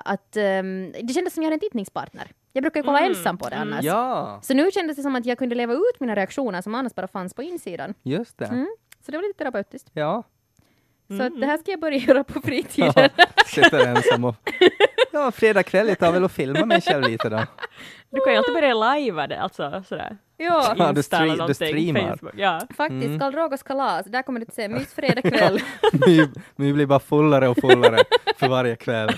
att 0.04 0.38
ehm, 0.38 0.92
det 1.04 1.14
kändes 1.14 1.37
som 1.38 1.44
jag 1.44 1.48
hade 1.48 1.56
en 1.56 1.60
tittningspartner. 1.60 2.32
Jag 2.54 2.64
brukar 2.64 2.80
ju 2.80 2.84
kolla 2.84 3.00
ensam 3.00 3.38
på 3.38 3.50
det 3.50 3.56
annars. 3.56 3.84
Ja, 3.86 4.40
Så 4.44 4.54
nu 4.54 4.72
kändes 4.72 4.98
det 4.98 5.04
som 5.04 5.16
att 5.16 5.26
jag 5.26 5.38
kunde 5.38 5.56
leva 5.56 5.74
ut 5.74 6.00
mina 6.00 6.16
reaktioner 6.16 6.62
som 6.62 6.76
annars 6.76 6.96
bara 6.96 7.08
fanns 7.08 7.34
på 7.34 7.44
insidan. 7.44 7.94
just 8.04 8.38
det. 8.38 8.46
Mm. 8.46 8.68
Så 9.06 9.12
det 9.12 9.18
var 9.18 9.24
lite 9.28 9.38
terapeutiskt. 9.38 9.90
Ja. 9.94 10.24
Så 11.18 11.24
att 11.24 11.40
det 11.42 11.46
här 11.46 11.58
ska 11.58 11.72
jag 11.72 11.80
börja 11.80 11.98
göra 11.98 12.24
på 12.24 12.42
fritiden. 12.42 12.94
ja. 12.96 13.26
Sitter 13.46 13.88
ensam 13.88 14.24
och... 14.26 14.36
Ja, 15.12 15.32
fredag 15.32 15.64
kväll, 15.64 15.88
jag 15.88 16.00
tar 16.00 16.12
väl 16.12 16.24
och 16.24 16.32
filma 16.32 16.66
mig 16.66 16.82
själv 16.82 17.04
lite 17.04 17.30
då. 17.30 17.40
Du 18.10 18.22
kan 18.22 18.34
ju 18.34 18.38
alltid 18.38 18.54
börja 18.54 18.74
lajva 18.74 19.28
det, 19.28 19.40
alltså 19.42 19.84
sådär. 19.88 20.18
ja. 20.38 20.76
Ja, 20.78 20.92
du 20.92 21.00
Insta 21.00 21.18
eller 21.18 21.36
stre- 21.36 21.48
du 21.48 21.54
streamar. 21.54 22.02
Facebook. 22.18 22.34
Ja. 22.38 22.62
Faktiskt, 22.78 23.06
Mm. 23.06 23.20
Karl 23.20 23.34
Rogers 23.34 23.64
kalas, 23.64 24.06
där 24.06 24.22
kommer 24.22 24.40
du 24.40 24.46
att 24.50 24.54
se 24.54 24.68
mysfredag 24.70 25.22
kväll. 25.34 25.60
My, 26.08 26.28
my 26.56 26.74
blir 26.74 26.86
bara 26.86 27.00
fullare 27.00 27.48
och 27.48 27.58
fullare 27.62 27.98
för 28.38 28.48
varje 28.48 28.76
kväll. 28.76 29.10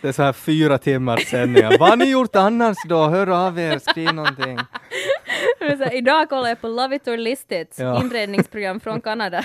Det 0.00 0.08
är 0.08 0.12
så 0.12 0.22
här 0.22 0.32
fyra 0.32 0.78
timmars 0.78 1.26
sändningar. 1.30 1.76
Vad 1.78 1.88
har 1.88 1.96
ni 1.96 2.10
gjort 2.10 2.36
annars 2.36 2.76
då? 2.88 3.04
Hör 3.06 3.46
av 3.46 3.58
er, 3.58 3.78
skriv 3.78 4.14
någonting. 4.14 4.58
Här, 5.60 5.94
Idag 5.94 6.28
kollar 6.28 6.48
jag 6.48 6.60
på 6.60 6.68
Love 6.68 6.96
it 6.96 7.08
or 7.08 7.16
list 7.16 7.52
it, 7.52 7.76
Ja. 7.78 8.00
inredningsprogram 8.02 8.80
från 8.80 9.00
Kanada. 9.00 9.44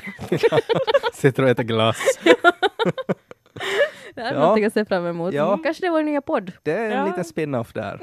Sitter 1.14 1.44
och 1.44 1.50
äter 1.50 1.64
glass. 1.64 1.98
Det 4.16 4.22
är 4.22 4.34
Ja. 4.34 4.40
någonting 4.40 4.66
att 4.66 4.74
se 4.74 4.86
fram 4.86 5.06
emot. 5.06 5.34
Ja. 5.34 5.60
Kanske 5.64 5.86
det 5.86 5.90
var 5.90 6.00
en 6.00 6.06
nya 6.06 6.22
podd. 6.22 6.52
Det 6.64 6.72
är 6.72 6.86
en 6.92 6.98
Ja. 6.98 7.06
liten 7.06 7.24
spin-off 7.26 7.74
där. 7.74 8.00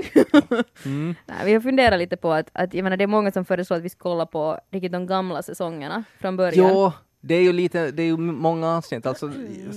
Mm. 0.85 1.15
Nej, 1.27 1.37
vi 1.45 1.53
har 1.55 1.61
funderat 1.61 1.99
lite 1.99 2.17
på 2.17 2.33
att, 2.33 2.47
att 2.53 2.75
jag 2.75 2.85
menar, 2.85 2.97
det 2.97 3.05
är 3.05 3.09
många 3.09 3.33
som 3.33 3.45
föreslår 3.45 3.77
att 3.77 3.83
vi 3.83 3.89
ska 3.89 3.99
kolla 4.03 4.27
på 4.27 4.59
riktigt 4.73 4.93
de 4.93 5.07
gamla 5.07 5.43
säsongerna 5.43 6.05
från 6.21 6.37
början. 6.37 6.69
Jo, 6.69 6.93
det 7.25 7.35
är 7.35 7.43
ju 7.43 7.53
lite, 7.53 7.91
det 7.91 8.03
är 8.03 8.07
ju 8.07 8.17
många 8.17 8.69
avsnitt. 8.77 9.07
Alltså, 9.07 9.31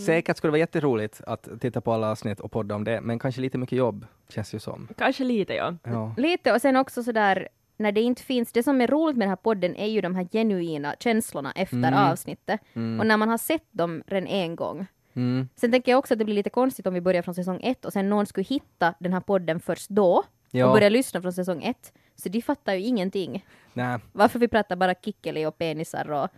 säkert 0.06 0.38
skulle 0.38 0.50
det 0.50 0.52
vara 0.52 0.60
jätteroligt 0.60 1.22
att 1.28 1.48
titta 1.62 1.82
på 1.82 1.94
alla 1.94 2.12
avsnitt 2.12 2.40
och 2.40 2.52
podda 2.52 2.76
om 2.76 2.84
det, 2.84 3.02
men 3.02 3.20
kanske 3.20 3.42
lite 3.42 3.58
mycket 3.58 3.78
jobb, 3.78 4.06
känns 4.30 4.54
ju 4.56 4.60
som. 4.60 4.88
Kanske 4.98 5.24
lite 5.24 5.54
ja. 5.54 5.74
Ja. 5.84 6.14
Lite 6.18 6.54
och 6.54 6.62
sen 6.62 6.76
också 6.78 7.04
sådär 7.04 7.48
när 7.78 7.92
det 7.92 8.02
inte 8.02 8.22
finns, 8.22 8.52
det 8.52 8.64
som 8.64 8.82
är 8.82 8.88
roligt 8.88 9.18
med 9.18 9.24
den 9.26 9.30
här 9.30 9.36
podden 9.36 9.76
är 9.76 9.88
ju 9.88 10.02
de 10.02 10.16
här 10.16 10.28
genuina 10.32 10.96
känslorna 11.00 11.52
efter 11.52 11.78
Mm. 11.78 11.94
avsnittet. 11.94 12.62
Mm. 12.74 13.00
Och 13.00 13.06
när 13.08 13.18
man 13.18 13.30
har 13.30 13.38
sett 13.38 13.68
dem 13.72 14.04
redan 14.08 14.28
en 14.28 14.56
gång. 14.56 14.86
Mm. 15.14 15.50
Sen 15.56 15.72
tänker 15.72 15.92
jag 15.92 16.00
också 16.00 16.14
att 16.14 16.20
det 16.20 16.26
blir 16.26 16.36
lite 16.36 16.50
konstigt 16.50 16.88
om 16.88 16.94
vi 16.94 17.02
börjar 17.02 17.22
från 17.22 17.36
säsong 17.36 17.60
ett 17.64 17.86
och 17.86 17.94
sen 17.94 18.10
någon 18.10 18.26
skulle 18.26 18.44
hitta 18.46 18.94
den 19.00 19.14
här 19.14 19.20
podden 19.20 19.60
först 19.60 19.90
då 19.90 20.24
Ja. 20.52 20.66
och 20.68 20.74
börja 20.74 20.90
lyssna 20.90 21.22
från 21.22 21.34
säsong 21.34 21.64
ett. 21.64 21.94
Så 22.16 22.30
de 22.30 22.42
fattar 22.42 22.74
ju 22.74 22.82
ingenting. 22.82 23.46
Nej, 23.74 24.00
Varför 24.12 24.40
vi 24.40 24.48
pratar 24.48 24.76
bara 24.76 24.94
kickeli 24.94 25.46
och 25.46 25.58
penisar 25.58 26.12
och, 26.12 26.30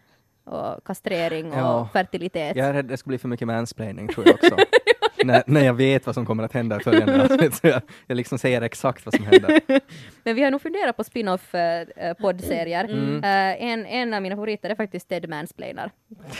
och 0.47 0.83
kastrering 0.83 1.51
och 1.51 1.57
Ja. 1.59 1.89
fertilitet. 1.93 2.55
jag 2.57 2.67
är 2.67 2.73
rädd 2.73 2.85
det 2.85 2.97
skulle 2.97 3.11
bli 3.11 3.17
för 3.17 3.27
mycket 3.27 3.47
mansplaining 3.47 4.07
tror 4.07 4.25
jag 4.27 4.35
också. 4.35 4.55
när, 5.23 5.43
när 5.47 5.65
jag 5.65 5.73
vet 5.73 6.05
vad 6.05 6.15
som 6.15 6.25
kommer 6.25 6.43
att 6.43 6.53
hända 6.53 6.77
i 6.79 6.83
följande 6.83 7.23
avsnitt. 7.23 7.55
Så 7.55 7.67
jag, 7.67 7.81
jag 8.07 8.15
liksom 8.15 8.37
säger 8.39 8.61
exakt 8.61 9.05
vad 9.05 9.15
som 9.15 9.25
händer. 9.25 9.61
Men 10.23 10.35
vi 10.35 10.43
har 10.43 10.51
nog 10.51 10.61
funderat 10.61 10.97
på 10.97 11.03
spin-off 11.03 11.55
eh, 11.55 11.81
eh, 11.95 12.13
poddserier. 12.13 12.83
Mm. 12.83 13.23
Eh, 13.23 13.63
en, 13.69 13.85
en 13.85 14.13
av 14.13 14.21
mina 14.21 14.35
favoriter 14.35 14.69
är 14.69 14.75
faktiskt 14.75 15.09
Ted 15.09 15.29
Mansplainar. 15.29 15.91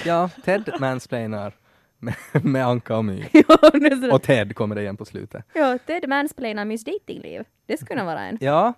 Ja, 0.05 0.29
Ted 0.45 0.73
mansplainar 0.79 1.53
med, 1.99 2.15
med 2.45 2.65
Anka 2.67 2.97
och 2.97 3.05
My. 3.05 3.23
Och 4.11 4.21
Ted 4.23 4.55
kommer 4.55 4.75
det 4.75 4.81
igen 4.81 4.97
på 4.97 5.05
slutet. 5.05 5.45
ja, 5.53 5.77
Ted 5.85 6.09
Mansplainar 6.09 6.65
Miss 6.65 6.83
Datingliv. 6.83 7.43
Det 7.65 7.77
skulle 7.77 7.87
kunna 7.89 8.05
vara 8.05 8.19
en. 8.21 8.37
Ja, 8.41 8.73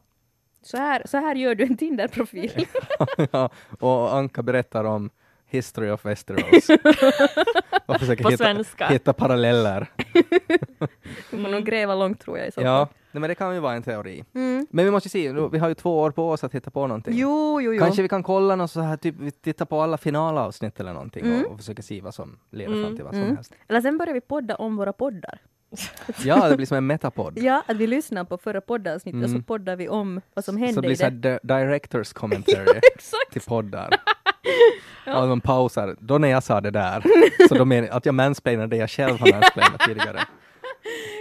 Så 0.62 0.78
här, 0.78 1.02
så 1.06 1.18
här 1.18 1.36
gör 1.36 1.56
du 1.56 1.64
en 1.64 1.78
Tinder-profil. 1.78 2.66
ja, 3.32 3.50
och 3.80 4.16
Anka 4.16 4.44
berättar 4.44 4.84
om 4.84 5.10
History 5.48 5.90
of 5.90 6.06
Westeros. 6.06 6.70
och 7.86 8.00
försöker 8.00 8.24
På 8.24 8.30
hitta, 8.30 8.44
svenska. 8.44 8.88
hitta 8.88 9.14
paralleller. 9.14 9.88
Får 11.30 11.38
nog 11.38 11.66
gräva 11.66 11.96
långt 11.96 12.20
tror 12.20 12.38
jag 12.38 12.48
i 12.48 12.52
så 12.52 12.62
Ja, 12.62 12.86
fall. 12.86 12.96
nej, 13.12 13.22
men 13.22 13.28
det 13.30 13.36
kan 13.36 13.54
ju 13.54 13.60
vara 13.60 13.74
en 13.74 13.84
teori. 13.84 14.24
Mm. 14.36 14.68
Men 14.70 14.86
vi 14.86 14.92
måste 14.92 15.10
se, 15.10 15.32
vi 15.52 15.58
har 15.58 15.68
ju 15.68 15.74
två 15.74 16.00
år 16.00 16.12
på 16.12 16.30
oss 16.32 16.44
att 16.44 16.56
hitta 16.56 16.72
på 16.72 16.88
någonting. 16.88 17.14
Jo, 17.18 17.62
jo, 17.62 17.74
jo. 17.74 17.80
Kanske 17.80 18.02
vi 18.02 18.08
kan 18.08 18.24
kolla 18.24 18.56
något 18.56 18.72
så 18.72 18.82
här, 18.82 18.98
typ 18.98 19.16
vi 19.20 19.32
tittar 19.32 19.66
på 19.66 19.82
alla 19.82 19.98
finalavsnitt 19.98 20.80
eller 20.80 20.94
någonting 20.94 21.26
Mm. 21.26 21.46
och, 21.46 21.52
och 21.52 21.58
försöka 21.60 21.82
se 21.82 22.02
vad 22.02 22.14
som 22.14 22.40
leder 22.52 22.72
Mm, 22.74 22.84
fram 22.86 22.96
till 22.96 23.04
vad 23.06 23.14
som 23.14 23.22
mm. 23.24 23.36
helst. 23.36 23.54
Eller 23.68 23.82
sen 23.82 23.98
börjar 23.98 24.14
vi 24.14 24.22
podda 24.22 24.56
om 24.56 24.76
våra 24.78 24.94
poddar. 24.94 25.40
Ja, 26.26 26.50
det 26.50 26.56
blir 26.56 26.66
som 26.66 26.78
en 26.78 26.88
metapodd. 26.88 27.38
Ja, 27.40 27.64
att 27.68 27.78
vi 27.78 27.88
lyssnar 27.88 28.24
på 28.24 28.38
förra 28.38 28.62
poddavsnittet 28.62 29.24
och 29.24 29.30
så 29.30 29.36
Mm. 29.36 29.44
poddar 29.44 29.76
vi 29.76 29.90
om 29.90 30.22
vad 30.34 30.46
som 30.46 30.56
så 30.56 30.60
hände 30.60 30.76
det 30.76 30.82
blir 30.82 30.92
i 30.92 30.96
så 30.96 31.04
här 31.04 31.12
det. 31.12 31.40
di- 31.44 31.48
directors 31.48 32.14
commentary 32.14 32.80
Exakt! 32.96 33.32
till 33.32 33.42
poddar. 33.42 33.90
Ja. 35.06 35.22
Och 35.22 35.28
de 35.30 35.42
pausar, 35.42 35.96
då 36.00 36.18
när 36.18 36.28
jag 36.28 36.44
sa 36.44 36.62
det 36.62 36.72
där, 36.72 37.04
så 37.48 37.56
de 37.56 37.70
menar 37.70 37.88
att 37.90 38.06
jag 38.06 38.16
mansplainar 38.16 38.68
det 38.68 38.78
jag 38.78 38.90
själv 38.90 39.20
har 39.20 39.32
mansplainat 39.32 39.80
tidigare. 39.80 40.20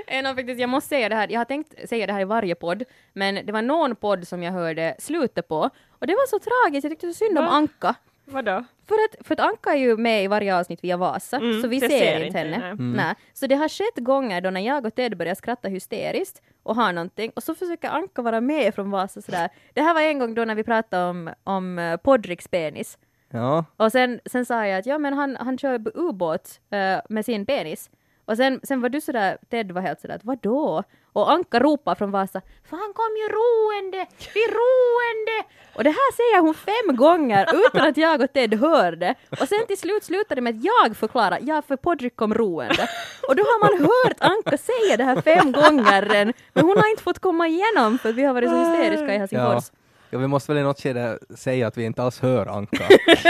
En 0.07 0.27
av 0.27 0.35
faktiskt, 0.35 0.61
jag 0.61 0.71
måste 0.71 0.89
säga 0.89 1.09
det 1.09 1.15
här, 1.15 1.29
jag 1.33 1.41
har 1.41 1.45
tänkt 1.45 1.89
säga 1.89 2.07
det 2.07 2.13
här 2.13 2.21
i 2.21 2.25
varje 2.25 2.55
podd, 2.55 2.83
men 3.13 3.47
det 3.47 3.53
var 3.53 3.63
någon 3.63 3.97
podd 3.97 4.29
som 4.29 4.43
jag 4.43 4.53
hörde 4.53 4.95
slutet 4.99 5.49
på, 5.49 5.71
och 5.89 6.07
det 6.07 6.13
var 6.13 6.27
så 6.27 6.39
tragiskt, 6.39 6.85
jag 6.85 6.91
tyckte 6.93 7.07
så 7.13 7.15
synd 7.25 7.39
om 7.39 7.45
Va? 7.45 7.51
Anka. 7.51 7.95
Vadå? 8.31 8.65
För 8.89 8.95
att, 8.95 9.27
för 9.27 9.35
att 9.35 9.41
Anka 9.41 9.71
är 9.71 9.77
ju 9.77 9.97
med 9.97 10.25
i 10.25 10.27
varje 10.27 10.57
avsnitt 10.59 10.85
via 10.85 10.97
Vasa, 10.97 11.37
Mm, 11.37 11.63
så 11.63 11.69
vi 11.69 11.81
ser, 11.81 11.89
ser 11.89 12.25
inte 12.25 12.39
henne. 12.39 12.59
nej. 12.59 12.71
Mm. 12.71 12.93
Nej. 12.93 13.15
Så 13.33 13.47
det 13.47 13.55
har 13.55 13.69
skett 13.69 14.05
gånger 14.05 14.41
då 14.41 14.51
när 14.51 14.61
jag 14.61 14.87
och 14.87 14.95
Ted 14.95 15.17
börjar 15.17 15.35
skratta 15.35 15.69
hysteriskt 15.69 16.43
och 16.63 16.77
har 16.77 16.93
någonting, 16.93 17.33
och 17.37 17.43
så 17.43 17.55
försöker 17.55 17.89
Anka 17.89 18.23
vara 18.23 18.41
med 18.41 18.75
från 18.75 18.91
Vasa 18.91 19.23
sådär. 19.23 19.49
Det 19.75 19.83
här 19.83 19.95
var 19.95 20.01
en 20.01 20.19
gång 20.19 20.35
då 20.35 20.45
när 20.45 20.55
vi 20.55 20.65
pratade 20.65 21.11
om, 21.11 21.31
om 21.45 21.79
uh, 21.79 21.97
Podricks 21.97 22.49
penis. 22.49 22.99
Ja, 23.31 23.65
Och 23.77 23.93
sen, 23.93 24.21
sen 24.27 24.45
sa 24.47 24.67
jag 24.67 24.79
att 24.79 24.87
ja 24.87 24.99
men 24.99 25.15
han, 25.15 25.37
han 25.37 25.59
kör 25.59 25.79
b- 25.79 25.91
ubåt 25.95 26.61
eh, 26.71 27.01
med 27.09 27.25
sin 27.25 27.47
penis. 27.47 27.91
Och 28.29 28.37
sen, 28.37 28.61
sen 28.63 28.81
var 28.81 28.89
du 28.89 29.01
sådär, 29.01 29.39
Ted 29.51 29.73
var 29.73 29.81
helt 29.83 30.01
sådär 30.01 30.15
att 30.15 30.25
vadå? 30.25 30.83
Och 31.13 31.31
Anka 31.33 31.61
ropar 31.61 31.95
från 31.95 32.11
Vasa, 32.11 32.41
för 32.71 32.77
han 32.77 32.93
kom 32.95 33.13
ju 33.17 33.29
roende, 33.39 34.07
vi 34.35 34.41
roende! 34.41 35.49
Och 35.75 35.85
det 35.85 35.91
här 35.91 36.13
säger 36.17 36.41
hon 36.41 36.55
fem 36.55 36.97
gånger 36.97 37.47
utan 37.67 37.89
att 37.89 37.97
jag 37.97 38.23
och 38.23 38.33
Ted 38.33 38.55
hörde. 38.55 39.15
Och 39.41 39.49
sen 39.49 39.67
till 39.67 39.79
slut 39.79 40.05
slutade 40.05 40.35
det 40.35 40.41
med 40.41 40.57
att 40.57 40.65
jag 40.65 40.97
förklarar, 40.97 41.39
ja 41.43 41.63
för 41.63 41.77
Podrick 41.77 42.17
kom 42.17 42.35
roende. 42.35 42.89
Och 43.29 43.37
då 43.37 43.43
har 43.43 43.61
man 43.61 43.81
hört 43.81 44.17
Anka 44.21 44.59
säga 44.59 44.97
det 44.97 45.05
här 45.05 45.21
fem 45.21 45.53
gånger 45.53 46.15
än, 46.15 46.33
men 46.53 46.65
hon 46.65 46.77
har 46.77 46.91
inte 46.91 47.03
fått 47.03 47.19
komma 47.19 47.49
igenom 47.49 47.99
för 47.99 48.09
att 48.09 48.15
vi 48.15 48.23
har 48.25 48.35
varit 48.35 48.51
så 48.51 48.57
hysteriska 48.57 49.15
i. 49.15 49.19
Helsingfors. 49.19 49.65
ja, 49.73 49.78
vi 50.11 50.27
måste 50.27 50.53
väl 50.53 50.61
i 50.61 50.65
något 50.65 50.81
skede 50.81 51.19
säga 51.37 51.67
att 51.67 51.77
vi 51.77 51.85
inte 51.85 52.03
alls 52.03 52.21
hör 52.21 52.47
Anka. 52.47 52.85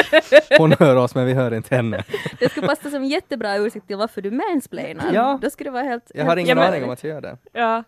Hon 0.59 0.73
hör 0.79 0.97
oss 0.97 1.15
men 1.15 1.27
vi 1.27 1.33
hör 1.35 1.55
inte 1.55 1.77
henne. 1.77 2.05
Det 2.39 2.49
skulle 2.51 2.67
passa 2.67 2.91
som 2.91 3.05
jättebra 3.05 3.57
ursäkt 3.57 3.87
till 3.87 3.97
varför 3.97 4.23
du 4.23 4.31
mansplainar. 4.31 5.13
Ja. 5.13 5.39
Då 5.43 5.51
skulle 5.51 5.69
det 5.71 5.75
vara 5.75 5.83
helt... 5.85 6.11
Jag 6.15 6.25
har 6.25 6.37
ingen 6.37 6.49
Ja, 6.49 6.55
men- 6.55 6.65
aning 6.73 6.85
om 6.85 6.91
att 6.91 7.05
jag 7.05 7.11
gör 7.15 7.21
det. 7.21 7.37
Ja. 7.53 7.85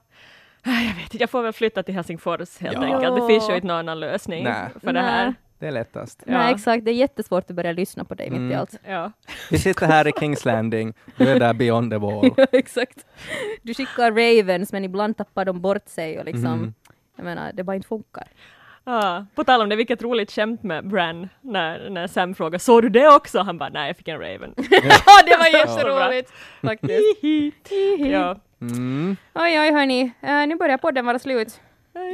Ah, 0.64 0.70
Jag 0.80 0.95
vet 0.95 1.03
inte, 1.03 1.16
jag 1.16 1.30
får 1.30 1.43
väl 1.43 1.53
flytta 1.53 1.82
till 1.82 1.95
Helsingfors 1.95 2.59
helt 2.61 2.74
Ja. 2.76 2.82
enkelt. 2.84 3.16
Det 3.20 3.26
finns 3.26 3.51
ju 3.51 3.55
inte 3.55 3.66
någon 3.66 3.76
annan 3.76 4.01
lösning 4.01 4.45
Nej. 4.45 4.68
för 4.84 4.93
det 4.93 5.01
här. 5.01 5.34
Det 5.59 5.66
är 5.66 5.70
lättast. 5.70 6.22
Ja. 6.26 6.32
Nej 6.38 6.55
exakt, 6.55 6.84
det 6.84 6.91
är 6.91 6.95
jättesvårt 6.95 7.51
att 7.51 7.57
börja 7.57 7.72
lyssna 7.72 8.05
på 8.05 8.14
dig 8.14 8.30
mitt 8.30 8.38
i 8.38 8.43
Mm. 8.43 8.61
allt. 8.61 8.74
Ja. 8.88 9.12
Vi 9.51 9.59
sitter 9.59 9.86
här 9.86 10.09
i 10.09 10.12
Kings 10.20 10.45
Landing, 10.45 10.95
du 11.16 11.28
är 11.28 11.38
där 11.41 11.55
beyond 11.55 11.91
the 11.93 11.97
wall. 11.99 12.30
Ja, 12.36 12.47
exakt. 12.53 13.07
Du 13.62 13.74
skickar 13.74 14.11
ravens 14.11 14.72
men 14.72 14.84
ibland 14.84 15.16
tappar 15.16 15.45
de 15.45 15.61
bort 15.61 15.88
sig 15.88 16.18
och 16.18 16.24
liksom, 16.24 16.53
Mhm. 16.59 16.74
jag 17.16 17.24
menar, 17.24 17.51
det 17.55 17.64
bara 17.64 17.76
inte 17.76 17.88
funkar. 17.88 18.26
Ah, 18.93 19.24
på 19.34 19.45
tal 19.45 19.61
om 19.62 19.68
det, 19.68 19.76
vilket 19.76 20.03
roligt 20.03 20.32
skämt 20.32 20.62
med 20.62 20.88
Bran 20.88 21.28
när, 21.41 21.91
när 21.91 22.07
Sam 22.07 22.34
frågar 22.34 22.59
såg 22.59 22.82
du 22.82 22.88
det 22.88 23.09
också? 23.09 23.41
Han 23.41 23.59
bara 23.59 23.68
nej, 23.68 23.86
jag 23.86 23.97
fick 23.97 24.09
en 24.09 24.18
Raven. 24.18 24.55
Ja, 24.70 25.22
det 25.26 25.36
var 25.36 25.47
jätteroligt 25.59 26.32
faktiskt. 26.62 27.03
ja. 27.99 28.36
Mm. 28.61 29.16
Oj, 29.34 29.61
oj, 29.61 29.72
hörni, 29.72 30.03
uh, 30.05 30.47
nu 30.47 30.57
börjar 30.57 30.76
podden 30.76 31.07
vara 31.07 31.18
slut. 31.18 31.61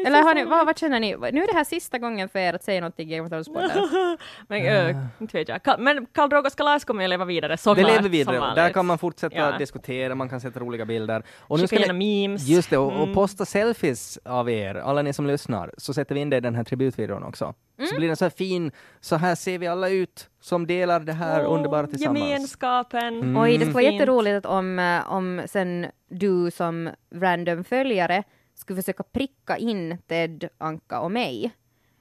Eller 0.07 0.23
har 0.23 0.35
ni, 0.35 0.45
vad, 0.45 0.67
vad 0.67 0.79
känner 0.79 1.01
ni? 1.01 1.17
Nu 1.33 1.43
är 1.43 1.47
det 1.47 1.53
här 1.53 1.65
sista 1.65 1.99
gången 1.99 2.29
för 2.29 2.39
er 2.39 2.55
att 2.55 2.65
säga 2.65 2.81
något 2.81 3.01
i 3.01 3.05
Game 3.05 3.23
of 3.27 3.33
Thrones-podden. 3.33 4.17
Men 4.49 4.67
äh, 4.67 4.97
inte 5.21 5.39
vet 5.39 5.49
jag. 5.49 5.59
Ka- 5.61 5.79
Men 5.79 6.07
Karl 6.13 6.29
Drogos 6.29 6.55
kalas 6.55 6.85
kommer 6.85 7.03
ju 7.03 7.09
leva 7.09 7.25
vidare 7.25 7.53
Det 7.53 7.57
såklart. 7.57 7.87
lever 7.87 8.03
som 8.03 8.11
vidare. 8.11 8.55
Där 8.55 8.71
kan 8.71 8.87
man 8.87 8.99
fortsätta 8.99 9.37
Ja. 9.37 9.59
diskutera, 9.59 10.15
man 10.15 10.29
kan 10.29 10.41
sätta 10.41 10.61
roliga 10.61 10.85
bilder. 10.85 11.23
Och 11.41 11.61
Skicka 11.61 11.83
ska 11.83 11.93
ni- 11.93 12.29
memes. 12.29 12.49
Just 12.49 12.71
det, 12.71 12.79
och, 12.79 12.87
och 12.87 13.03
Mm. 13.03 13.15
posta 13.15 13.45
selfies 13.45 14.19
av 14.25 14.51
er, 14.51 14.75
alla 14.75 15.03
ni 15.03 15.13
som 15.13 15.27
lyssnar, 15.27 15.71
så 15.79 15.95
sätter 15.95 16.15
vi 16.15 16.21
in 16.21 16.31
det 16.31 16.37
i 16.37 16.41
den 16.41 16.55
här 16.55 16.65
tributvideon 16.65 17.23
också. 17.25 17.55
Mm. 17.79 17.89
Så 17.91 17.97
blir 17.97 18.07
den 18.09 18.17
så 18.17 18.25
här 18.25 18.31
fin, 18.31 18.73
så 19.01 19.17
här 19.17 19.35
ser 19.35 19.59
vi 19.59 19.67
alla 19.67 19.89
ut 19.89 20.29
som 20.41 20.67
delar 20.67 21.01
det 21.01 21.13
här 21.13 21.47
Åh, 21.47 21.55
underbara 21.55 21.87
tillsammans. 21.87 22.19
Gemenskapen. 22.25 23.15
Mm. 23.21 23.37
Oj, 23.43 23.53
det 23.53 23.59
skulle 23.61 23.73
vara 23.75 23.83
jätteroligt 23.85 24.37
att 24.37 24.47
om, 24.47 24.79
eh, 24.79 25.13
om 25.13 25.43
sen 25.47 25.87
du 26.11 26.51
som 26.51 26.91
random 27.15 27.65
följare 27.65 28.23
skulle 28.57 28.83
försöka 28.83 29.03
pricka 29.03 29.57
in 29.57 29.99
Ted, 30.09 30.49
Anka 30.59 31.01
och 31.01 31.11
mig. 31.11 31.45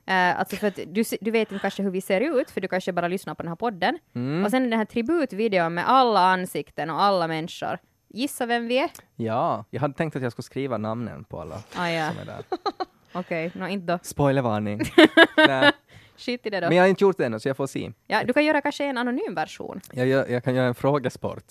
Uh, 0.10 0.40
alltså 0.40 0.56
för 0.56 0.68
att 0.68 0.76
du, 0.88 1.04
du 1.22 1.32
vet 1.32 1.52
inte 1.52 1.62
kanske 1.62 1.84
hur 1.84 1.92
vi 1.92 2.02
ser 2.02 2.22
ut, 2.22 2.52
för 2.52 2.62
du 2.62 2.68
kanske 2.68 2.92
bara 2.94 3.08
lyssnar 3.08 3.36
på 3.36 3.44
den 3.44 3.50
här 3.50 3.56
podden. 3.56 4.00
Mm. 4.16 4.46
Och 4.46 4.52
sen 4.52 4.70
den 4.70 4.80
här 4.80 4.86
tributvideon 4.86 5.74
med 5.74 5.90
alla 5.90 6.20
ansikten 6.20 6.90
och 6.90 7.02
alla 7.02 7.28
människor. 7.28 7.78
Gissa 8.10 8.46
vem 8.46 8.68
vi 8.68 8.78
är? 8.78 8.90
Ja, 9.16 9.66
jag 9.70 9.82
hade 9.82 9.94
tänkt 9.94 10.16
att 10.16 10.22
jag 10.24 10.32
skulle 10.32 10.44
skriva 10.44 10.78
namnen 10.78 11.24
på 11.24 11.42
alla 11.42 11.56
Ah, 11.76 11.88
ja. 11.90 12.10
som 12.12 12.20
är 12.20 12.26
där. 12.26 12.44
Okej, 13.14 13.52
nå 13.56 13.68
inte 13.68 13.94
då. 13.94 14.00
Spoilervarning. 14.04 14.82
Skit 16.18 16.46
i 16.46 16.50
det 16.50 16.60
då. 16.60 16.68
men 16.68 16.78
jag 16.78 16.84
har 16.84 16.90
inte 16.90 17.04
gjort 17.04 17.18
det 17.18 17.26
ännu, 17.26 17.40
så 17.40 17.50
jag 17.50 17.58
får 17.58 17.68
se. 17.68 17.92
Ja, 18.08 18.24
du 18.24 18.34
kan 18.34 18.46
göra 18.46 18.62
kanske 18.62 18.86
en 18.86 18.98
anonym 18.98 19.36
version. 19.36 19.82
Jag, 19.92 20.08
gör, 20.08 20.28
jag 20.28 20.44
kan 20.44 20.56
göra 20.56 20.68
en 20.68 20.76
frågesport. 20.76 21.46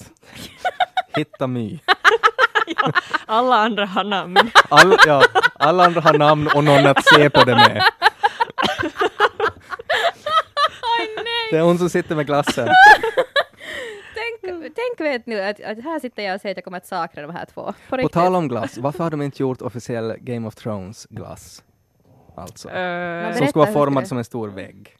Hitta 1.17 1.47
My. 1.47 1.79
Alla 3.26 3.57
andra 3.57 3.87
har 3.87 4.05
namn. 4.05 4.51
All, 4.68 4.97
ja, 5.07 5.22
alla 5.55 5.85
andra 5.85 6.01
har 6.01 6.18
namn 6.18 6.49
och 6.55 6.64
någon 6.64 6.87
att 6.87 7.05
se 7.05 7.30
på 7.30 7.45
det 7.45 7.55
med. 7.55 7.82
Det 11.51 11.57
är 11.57 11.62
hon 11.62 11.78
som 11.78 11.91
sitter 11.91 12.14
med 12.16 12.26
glassen. 12.26 12.68
Tänk, 14.14 14.62
tänk 14.74 15.01
vet 15.01 15.26
nu 15.26 15.41
att, 15.41 15.61
att 15.61 15.85
här 15.85 16.01
sitter 16.01 16.22
jag 16.22 16.35
och 16.35 16.41
säger 16.41 16.53
att 16.55 16.57
jag 16.57 16.64
kommer 16.64 16.78
att 16.78 16.87
sakna 16.87 17.22
de 17.22 17.30
här 17.30 17.45
två. 17.55 17.74
På 17.89 17.97
På 17.99 18.09
tal 18.09 18.35
om 18.35 18.49
glass, 18.49 18.78
varför 18.78 19.05
har 19.05 19.11
de 19.11 19.22
inte 19.22 19.43
gjort 19.43 19.62
officiell 19.62 20.14
Game 20.20 20.49
of 20.49 20.55
Thrones 20.55 21.07
glass? 21.11 21.62
Alltså. 22.37 22.68
Men 22.68 23.32
som 23.32 23.41
berätta, 23.41 23.49
skulle 23.49 23.64
vara 23.64 23.72
formad 23.72 24.09
som 24.09 24.18
en 24.18 24.24
stor 24.24 24.49
vägg. 24.49 24.97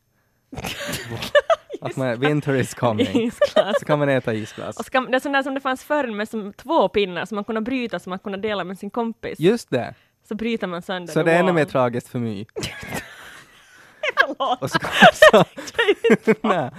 Att 1.85 1.97
man, 1.97 2.21
winter 2.21 2.55
is 2.55 2.75
coming. 2.75 3.31
Så 3.79 3.85
kan 3.87 3.99
man 3.99 4.09
äta 4.09 4.35
isglass. 4.35 4.77
Och 4.77 4.85
ska, 4.85 5.01
det 5.01 5.17
är 5.17 5.21
sånt 5.21 5.33
där 5.35 5.43
som 5.43 5.55
det 5.55 5.61
fanns 5.61 5.85
förr 5.85 6.07
med 6.07 6.29
som 6.29 6.53
två 6.53 6.89
pinnar 6.89 7.25
som 7.25 7.35
man 7.35 7.45
kunde 7.45 7.61
bryta 7.61 7.99
som 7.99 8.11
man 8.11 8.19
kunde 8.19 8.39
dela 8.39 8.65
med 8.65 8.79
sin 8.79 8.91
kompis. 8.91 9.41
Just 9.41 9.71
det. 9.71 9.95
Så 10.29 10.35
bryter 10.35 10.67
man 10.67 10.83
sönder 10.83 11.13
Så 11.13 11.23
det 11.23 11.33
är 11.33 11.39
ännu 11.41 11.53
mer 11.53 11.65
tragiskt 11.65 12.09
för 12.09 12.19
mig. 12.19 12.47
Förlåt. 14.21 14.63
Och 14.63 14.71
så, 14.71 14.79
så, 15.13 15.45
nej. 16.41 16.71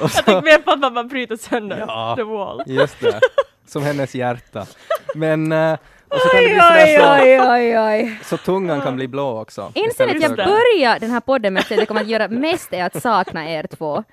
Och 0.00 0.02
Jag 0.02 0.10
så, 0.10 0.22
tänkte 0.22 0.42
mer 0.50 0.58
på 0.58 0.70
att 0.70 0.78
man 0.80 0.94
bara 0.94 1.04
bryter 1.04 1.36
sönder 1.36 1.78
Ja. 1.78 2.14
the 2.16 2.22
wall. 2.22 2.62
just 2.66 3.00
det. 3.00 3.20
Som 3.66 3.82
hennes 3.82 4.14
hjärta. 4.14 4.66
Men, 5.14 5.52
eh, 5.52 5.76
och 6.08 6.20
så 6.20 6.28
kan 6.28 6.42
det 6.42 6.48
bli 6.48 6.58
Oj, 6.60 6.96
sådär 6.96 7.20
oj, 7.22 7.40
oj, 7.40 7.78
oj. 7.78 8.18
så, 8.22 8.36
så 8.36 8.44
tungan 8.44 8.80
kan 8.80 8.96
bli 8.96 9.08
blå 9.08 9.40
också. 9.40 9.72
Inser 9.74 10.08
att 10.08 10.22
jag 10.22 10.36
börjar 10.36 10.98
den 10.98 11.10
här 11.10 11.20
podden 11.20 11.54
med 11.54 11.60
att 11.60 11.68
det 11.68 11.86
kommer 11.86 12.00
att 12.00 12.08
göra 12.08 12.28
mest 12.28 12.72
är 12.72 12.84
att 12.84 13.02
sakna 13.02 13.50
er 13.50 13.66
två. 13.66 14.04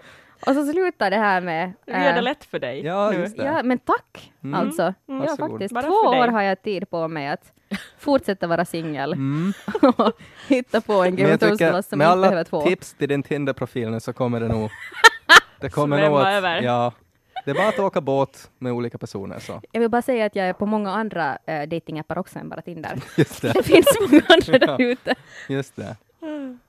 Och 0.47 0.53
så 0.55 0.65
slutar 0.65 1.09
det 1.09 1.17
här 1.17 1.41
med... 1.41 1.73
Vi 1.85 1.91
gör 1.93 1.99
det 1.99 2.09
eh, 2.09 2.23
lätt 2.23 2.45
för 2.45 2.59
dig 2.59 2.85
Ja, 2.85 3.11
nu. 3.11 3.17
just 3.19 3.37
det. 3.37 3.43
Ja, 3.45 3.63
men 3.63 3.79
tack 3.79 4.31
Mm. 4.43 4.59
alltså. 4.59 4.81
Ja, 4.81 4.93
Varsågod. 5.15 5.51
faktiskt. 5.51 5.73
Bara 5.73 5.83
Två 5.83 5.93
år 5.93 6.27
har 6.27 6.41
jag 6.41 6.61
tid 6.61 6.89
på 6.89 7.07
mig 7.07 7.27
att 7.27 7.51
fortsätta 7.99 8.47
vara 8.47 8.65
singel 8.65 9.13
Mm. 9.13 9.53
och 9.97 10.11
hitta 10.47 10.81
på 10.81 10.93
en 10.93 11.15
Game 11.15 11.33
of 11.33 11.39
Thrones 11.39 11.87
som 11.89 11.97
med 11.99 12.05
inte 12.05 12.11
alla 12.11 12.21
behöver 12.21 12.43
två. 12.43 12.61
tips 12.61 12.93
till 12.93 13.09
din 13.09 13.23
Tinder-profil 13.23 13.89
nu 13.91 13.99
så 13.99 14.13
kommer 14.13 14.39
det 14.39 14.47
nog... 14.47 14.69
Det 15.59 15.69
kommer 15.69 16.09
nog 16.09 16.19
att, 16.19 16.27
över. 16.27 16.61
Ja. 16.61 16.91
Det 17.45 17.51
är 17.51 17.55
bara 17.55 17.67
att 17.67 17.79
åka 17.79 18.01
båt 18.01 18.51
med 18.59 18.71
olika 18.71 18.97
personer 18.97 19.39
så. 19.39 19.61
Jag 19.71 19.79
vill 19.81 19.89
bara 19.89 20.01
säga 20.01 20.25
att 20.25 20.35
jag 20.35 20.47
är 20.47 20.53
på 20.53 20.65
många 20.65 20.91
andra 20.91 21.37
äh, 21.45 21.67
datingappar 21.69 22.17
också 22.17 22.39
än 22.39 22.49
bara 22.49 22.61
Tinder. 22.61 22.91
Just 23.17 23.41
det. 23.41 23.51
Det 23.53 23.63
finns 23.63 23.87
många 24.11 24.21
andra 24.29 24.57
Ja. 24.67 24.77
där 24.77 24.81
ute. 24.81 25.15
Just 25.49 25.75
det. 25.75 25.95
Mm. 26.21 26.59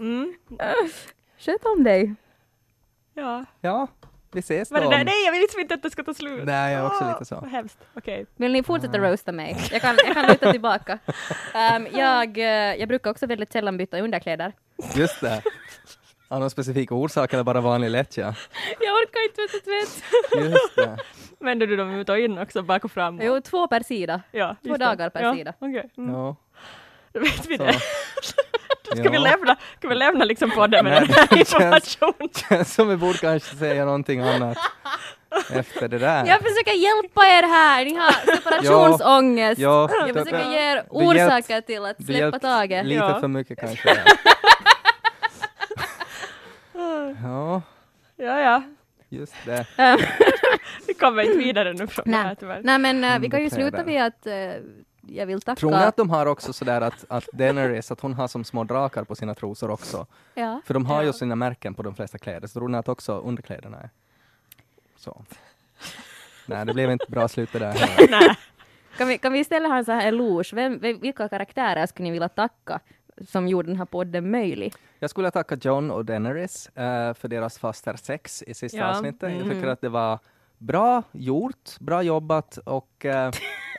Mm. 0.00 0.34
Sköt 1.38 1.64
om 1.76 1.84
dig. 1.84 2.14
Ja. 3.18 3.44
Ja, 3.60 3.86
vi 4.32 4.38
ses 4.40 4.70
Var 4.70 4.78
det 4.80 4.84
då. 4.84 4.90
där? 4.90 5.04
Nej, 5.04 5.24
jag 5.24 5.32
vill 5.32 5.40
liksom 5.40 5.60
inte 5.60 5.74
att 5.74 5.82
det 5.82 5.90
ska 5.90 6.02
ta 6.04 6.14
slut. 6.14 6.44
Nej, 6.44 6.72
jag 6.74 6.82
är 6.82 6.86
också 6.86 7.08
lite 7.08 7.24
så. 7.24 7.34
Vad 7.34 7.50
hemskt. 7.50 7.78
Okej. 7.94 8.26
Vill 8.36 8.52
ni 8.52 8.62
fortsätta 8.62 8.98
roasta 8.98 9.32
mig? 9.32 9.56
Jag 9.70 9.82
kan, 9.82 9.96
jag 10.06 10.14
kan 10.14 10.26
luta 10.26 10.52
tillbaka. 10.52 10.98
Ehm, 11.54 11.86
jag, 11.92 12.38
eh, 12.38 12.44
jag 12.74 12.88
brukar 12.88 13.10
också 13.10 13.26
väldigt 13.26 13.52
sällan 13.52 13.76
byta 13.76 14.00
underkläder. 14.00 14.52
Just 14.94 15.20
det. 15.20 15.42
Av 16.28 16.40
någon 16.40 16.50
specifik 16.50 16.92
orsak 16.92 17.32
eller 17.32 17.44
bara 17.44 17.60
vanlig 17.60 17.90
lättja? 17.90 18.34
Jag 18.80 18.92
orkar 18.92 19.22
inte 19.24 19.52
tvätta 19.52 19.64
tvätt. 19.64 20.50
Just 20.50 20.76
det. 20.76 20.98
Vänder 21.44 21.66
du 21.66 21.76
dem 21.76 21.90
ut 21.90 22.08
och 22.08 22.18
in 22.18 22.38
också, 22.38 22.62
bak 22.62 22.84
och 22.84 22.92
fram? 22.92 23.20
Jo, 23.22 23.40
två 23.40 23.68
per 23.68 23.80
sida. 23.80 24.22
ja, 24.30 24.56
två 24.66 24.72
det. 24.72 24.78
dagar 24.84 25.10
per 25.10 25.22
ja, 25.22 25.34
sida. 25.34 25.52
Okej. 25.58 25.90
Mm. 25.98 26.14
Ja. 26.14 26.36
Då 27.12 27.20
vet 27.20 27.46
vi 27.46 27.56
Så. 27.56 27.64
det. 27.64 27.74
Ska, 28.96 29.10
vi 29.10 29.16
Ja. 29.16 29.20
lämna, 29.22 29.56
ska 29.78 29.88
vi 29.88 29.94
lämna 29.94 30.24
liksom 30.24 30.50
på 30.50 30.66
det 30.66 30.82
med 30.82 30.92
Nej, 30.92 31.00
den 31.00 31.14
här 31.14 31.26
det 31.30 31.36
känns- 31.48 31.50
informationen? 31.94 32.28
Känns 32.48 32.74
som 32.74 32.88
vi 32.88 32.96
borde 32.96 33.18
kanske 33.18 33.56
säga 33.56 33.84
någonting 33.84 34.20
annat 34.20 34.58
efter 35.52 35.88
det 35.88 35.98
där. 35.98 36.26
Jag 36.26 36.38
försöker 36.40 36.72
hjälpa 36.72 37.22
er 37.26 37.42
här. 37.42 37.84
Ni 37.84 37.94
har 37.94 38.12
separationsångest. 38.36 39.60
Ja, 39.60 39.90
Jag 40.06 40.14
då- 40.14 40.24
försöker 40.24 40.50
ge 40.50 40.58
er 40.58 40.84
Du 40.90 41.04
hjälpt- 41.04 41.30
orsaker 41.30 41.60
till 41.60 41.84
att 41.84 42.04
släppa 42.04 42.38
taget. 42.38 42.86
Lite 42.86 43.04
Ja. 43.04 43.20
för 43.20 43.28
mycket 43.28 43.58
kanske. 43.60 43.88
Ja, 47.22 47.62
Ja, 48.16 48.40
ja. 48.40 48.62
just 49.08 49.34
det. 49.44 49.66
Vi 50.86 50.94
kommer 50.94 51.22
inte 51.22 51.38
vidare 51.38 51.72
nu 51.72 51.86
från 51.86 52.10
det 52.10 52.16
här 52.16 52.24
Nej, 52.24 52.36
tyvärr. 52.40 52.60
Nej 52.64 52.78
men 52.78 53.04
eh, 53.04 53.18
vi 53.18 53.30
kan 53.30 53.42
ju 53.42 53.50
sluta 53.50 53.84
med 53.84 54.06
att 54.06 54.26
eh, 54.26 54.32
jag 55.12 55.26
vill 55.26 55.40
tacka. 55.40 55.60
Tror 55.60 55.70
ni 55.70 55.76
att 55.76 55.96
de 55.96 56.10
har 56.10 56.26
också 56.26 56.52
sådär 56.52 56.80
att, 56.80 57.04
att 57.08 57.28
Daenerys, 57.32 57.90
att 57.90 58.00
hon 58.00 58.14
har 58.14 58.28
som 58.28 58.44
små 58.44 58.64
drakar 58.64 59.04
på 59.04 59.14
sina 59.14 59.34
trosor 59.34 59.70
också? 59.70 60.06
ja. 60.34 60.60
För 60.64 60.74
de 60.74 60.86
har 60.86 61.02
ju 61.02 61.12
sina 61.12 61.36
märken 61.36 61.74
på 61.74 61.82
de 61.82 61.94
flesta 61.94 62.18
kläder, 62.18 62.48
så 62.48 62.58
tror 62.58 62.68
ni 62.68 62.78
att 62.78 62.88
också 62.88 63.18
underkläderna 63.18 63.78
är 63.80 63.90
så? 64.96 65.24
Nej, 66.46 66.66
det 66.66 66.74
blev 66.74 66.90
inte 66.90 67.06
bra 67.08 67.28
slut 67.28 67.52
det 67.52 67.58
där 67.58 67.72
heller. 67.72 68.36
Kan, 68.98 69.08
vi, 69.08 69.18
kan 69.18 69.32
vi 69.32 69.38
istället 69.38 69.70
ha 69.70 69.78
en 69.78 69.84
så 69.84 69.92
här 69.92 70.08
eloge? 70.08 70.50
Vem, 70.52 70.78
vem, 70.78 71.00
vilka 71.00 71.28
karaktärer 71.28 71.86
skulle 71.86 72.04
ni 72.04 72.10
vilja 72.10 72.28
tacka 72.28 72.80
som 73.28 73.48
gjorde 73.48 73.68
den 73.68 73.76
här 73.76 73.84
podden 73.84 74.30
möjlig? 74.30 74.74
Jag 74.98 75.10
skulle 75.10 75.30
tacka 75.30 75.56
John 75.60 75.90
och 75.90 76.04
Daenerys 76.04 76.66
eh, 76.66 77.14
för 77.14 77.28
deras 77.28 77.58
faster 77.58 77.96
sex 77.96 78.42
i 78.42 78.54
sista 78.54 78.78
Ja, 78.78 78.90
avsnittet. 78.90 79.22
Jag 79.22 79.32
mm. 79.32 79.50
tycker 79.50 79.68
att 79.68 79.80
det 79.80 79.88
var 79.88 80.18
bra 80.58 81.02
gjort, 81.12 81.78
bra 81.80 82.02
jobbat 82.02 82.56
och 82.56 83.04
eh, 83.04 83.30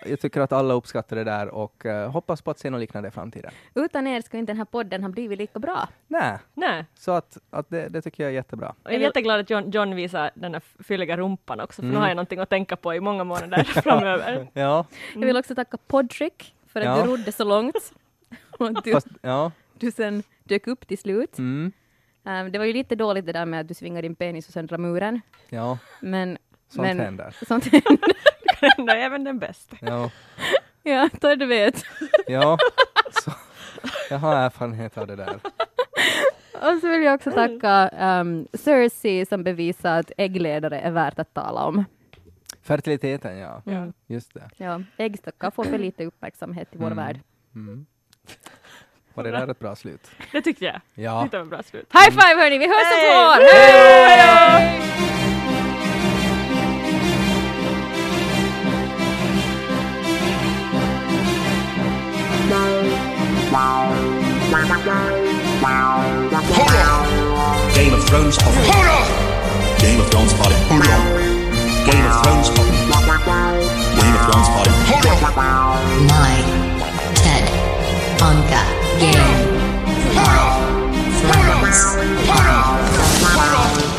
jag 0.05 0.19
tycker 0.19 0.41
att 0.41 0.51
alla 0.51 0.73
uppskattar 0.73 1.15
det 1.15 1.23
där 1.23 1.47
och 1.47 1.85
eh, 1.85 2.11
hoppas 2.11 2.41
på 2.41 2.51
att 2.51 2.59
se 2.59 2.69
något 2.69 2.79
liknande 2.79 3.09
i 3.09 3.11
framtiden. 3.11 3.51
Utan 3.75 4.07
er 4.07 4.21
skulle 4.21 4.39
inte 4.39 4.49
den 4.51 4.57
här 4.57 4.65
podden 4.65 5.03
ha 5.03 5.09
blivit 5.09 5.37
lika 5.37 5.59
bra. 5.59 5.87
Nej, 6.07 6.37
Nej. 6.53 6.85
så 6.95 7.11
att, 7.11 7.37
att 7.49 7.69
det, 7.69 7.87
det 7.89 8.01
tycker 8.01 8.23
jag 8.23 8.29
är 8.29 8.33
jättebra. 8.35 8.69
Och 8.69 8.91
jag 8.91 8.93
är 8.95 8.99
jätteglad 8.99 9.39
att 9.39 9.49
John, 9.49 9.71
John 9.71 9.95
visar 9.95 10.31
den 10.33 10.53
här 10.53 10.61
fylliga 10.83 11.17
rumpan 11.17 11.59
också, 11.59 11.81
för 11.81 11.83
Mm. 11.83 11.93
nu 11.95 11.99
har 12.01 12.07
jag 12.07 12.15
någonting 12.15 12.39
att 12.39 12.49
tänka 12.49 12.75
på 12.75 12.93
i 12.93 12.99
många 12.99 13.23
månader 13.23 13.63
framöver. 13.81 14.47
Ja, 14.53 14.85
Jag 15.13 15.25
vill 15.25 15.37
också 15.37 15.55
tacka 15.55 15.77
Podtrick 15.87 16.55
för 16.67 16.79
att 16.79 16.85
Ja. 16.85 17.03
du 17.03 17.11
rodde 17.11 17.31
så 17.31 17.43
långt. 17.43 17.93
Och 18.59 18.83
du, 18.83 18.91
fast, 18.91 19.07
ja, 19.21 19.51
du 19.79 19.91
sen 19.91 20.23
dök 20.43 20.67
upp 20.67 20.87
till 20.87 20.97
slut. 20.97 21.37
mm, 21.37 21.71
Um, 22.23 22.51
det 22.51 22.57
var 22.57 22.65
ju 22.65 22.73
lite 22.73 22.95
dåligt 22.95 23.25
det 23.25 23.31
där 23.31 23.45
med 23.45 23.59
att 23.61 23.67
du 23.67 23.73
svingade 23.73 24.01
din 24.07 24.15
penis 24.15 24.47
och 24.47 24.53
söndra 24.53 24.77
muren. 24.77 25.21
ja, 25.49 25.77
Men, 26.01 26.37
sånt 26.69 26.87
men, 26.87 26.99
händer. 26.99 27.35
Sånt 27.47 27.65
händer. 27.65 27.99
Ändå 28.77 28.93
även 28.93 29.23
den 29.23 29.39
bästa. 29.39 29.77
Ja, 29.81 30.09
ja, 30.83 31.09
ta 31.21 31.35
du 31.35 31.45
vet. 31.45 31.83
ja, 32.27 32.57
så, 33.23 33.31
jag 34.09 34.17
har 34.17 34.35
erfarenhet 34.35 34.97
av 34.97 35.07
det 35.07 35.15
där. 35.15 35.39
Och 36.53 36.79
så 36.81 36.87
vill 36.89 37.01
jag 37.03 37.15
också 37.15 37.31
tacka 37.31 37.89
um, 38.21 38.47
Cersei 38.53 39.25
som 39.25 39.43
bevisar 39.43 39.99
att 39.99 40.11
äggledare 40.17 40.79
är 40.79 40.91
värt 40.91 41.19
att 41.19 41.33
tala 41.33 41.63
om. 41.65 41.85
Fertiliteten, 42.63 43.37
ja, 43.37 43.61
Ja. 43.65 43.87
just 44.07 44.33
det. 44.33 44.49
Ja, 44.57 44.81
äggstockar 44.97 45.51
får 45.51 45.63
för 45.63 45.77
lite 45.77 46.05
uppmärksamhet 46.05 46.67
i 46.71 46.77
vår 46.77 46.85
Mm. 46.91 46.97
värld. 46.97 47.19
Mm. 47.55 47.85
Var 49.13 49.23
det 49.23 49.31
där 49.31 49.47
ett 49.47 49.59
bra 49.59 49.75
slut? 49.75 50.11
Det 50.31 50.41
tyckte 50.41 50.65
jag. 50.65 50.81
Ja. 50.93 51.27
Det 51.31 51.37
var 51.37 51.43
ett 51.43 51.49
bra 51.49 51.63
slut. 51.63 51.89
High 51.93 52.09
five 52.11 52.41
hörni, 52.43 52.57
vi 52.57 52.67
hörs 52.67 52.75
om 52.75 52.99
Hej! 52.99 53.11
två 53.11 53.17
år! 53.19 53.37
Hej! 53.53 54.19
Hej! 54.19 55.18
Hold 63.49 63.57
on. 66.69 67.73
Game 67.73 67.89
of 67.93 68.03
Thrones 68.05 68.37
of 68.37 68.43
Hold 68.43 68.85
on. 68.85 69.07
Game 69.79 69.99
of 69.99 70.07
Thrones 70.11 70.33
party. 70.33 70.53
Hold 70.69 70.85
on. 70.85 71.07
Game 71.89 72.05
of 72.05 72.21
Thrones 72.21 72.49
party. 72.53 72.69
Game 73.97 74.13
of 74.13 74.21
Thrones 74.29 74.49
party. 74.53 74.69
Hold 74.85 75.33
on. 75.37 76.05
Nine, 76.05 76.45
ten, 77.15 77.43
Anka. 78.21 78.61
Game. 78.99 79.17
Hold 80.13 80.37
on. 80.37 80.61
Thrones. 81.19 81.79
Hold 82.29 82.45
on. 82.45 82.77
Hold 83.33 83.93
on. 83.93 83.98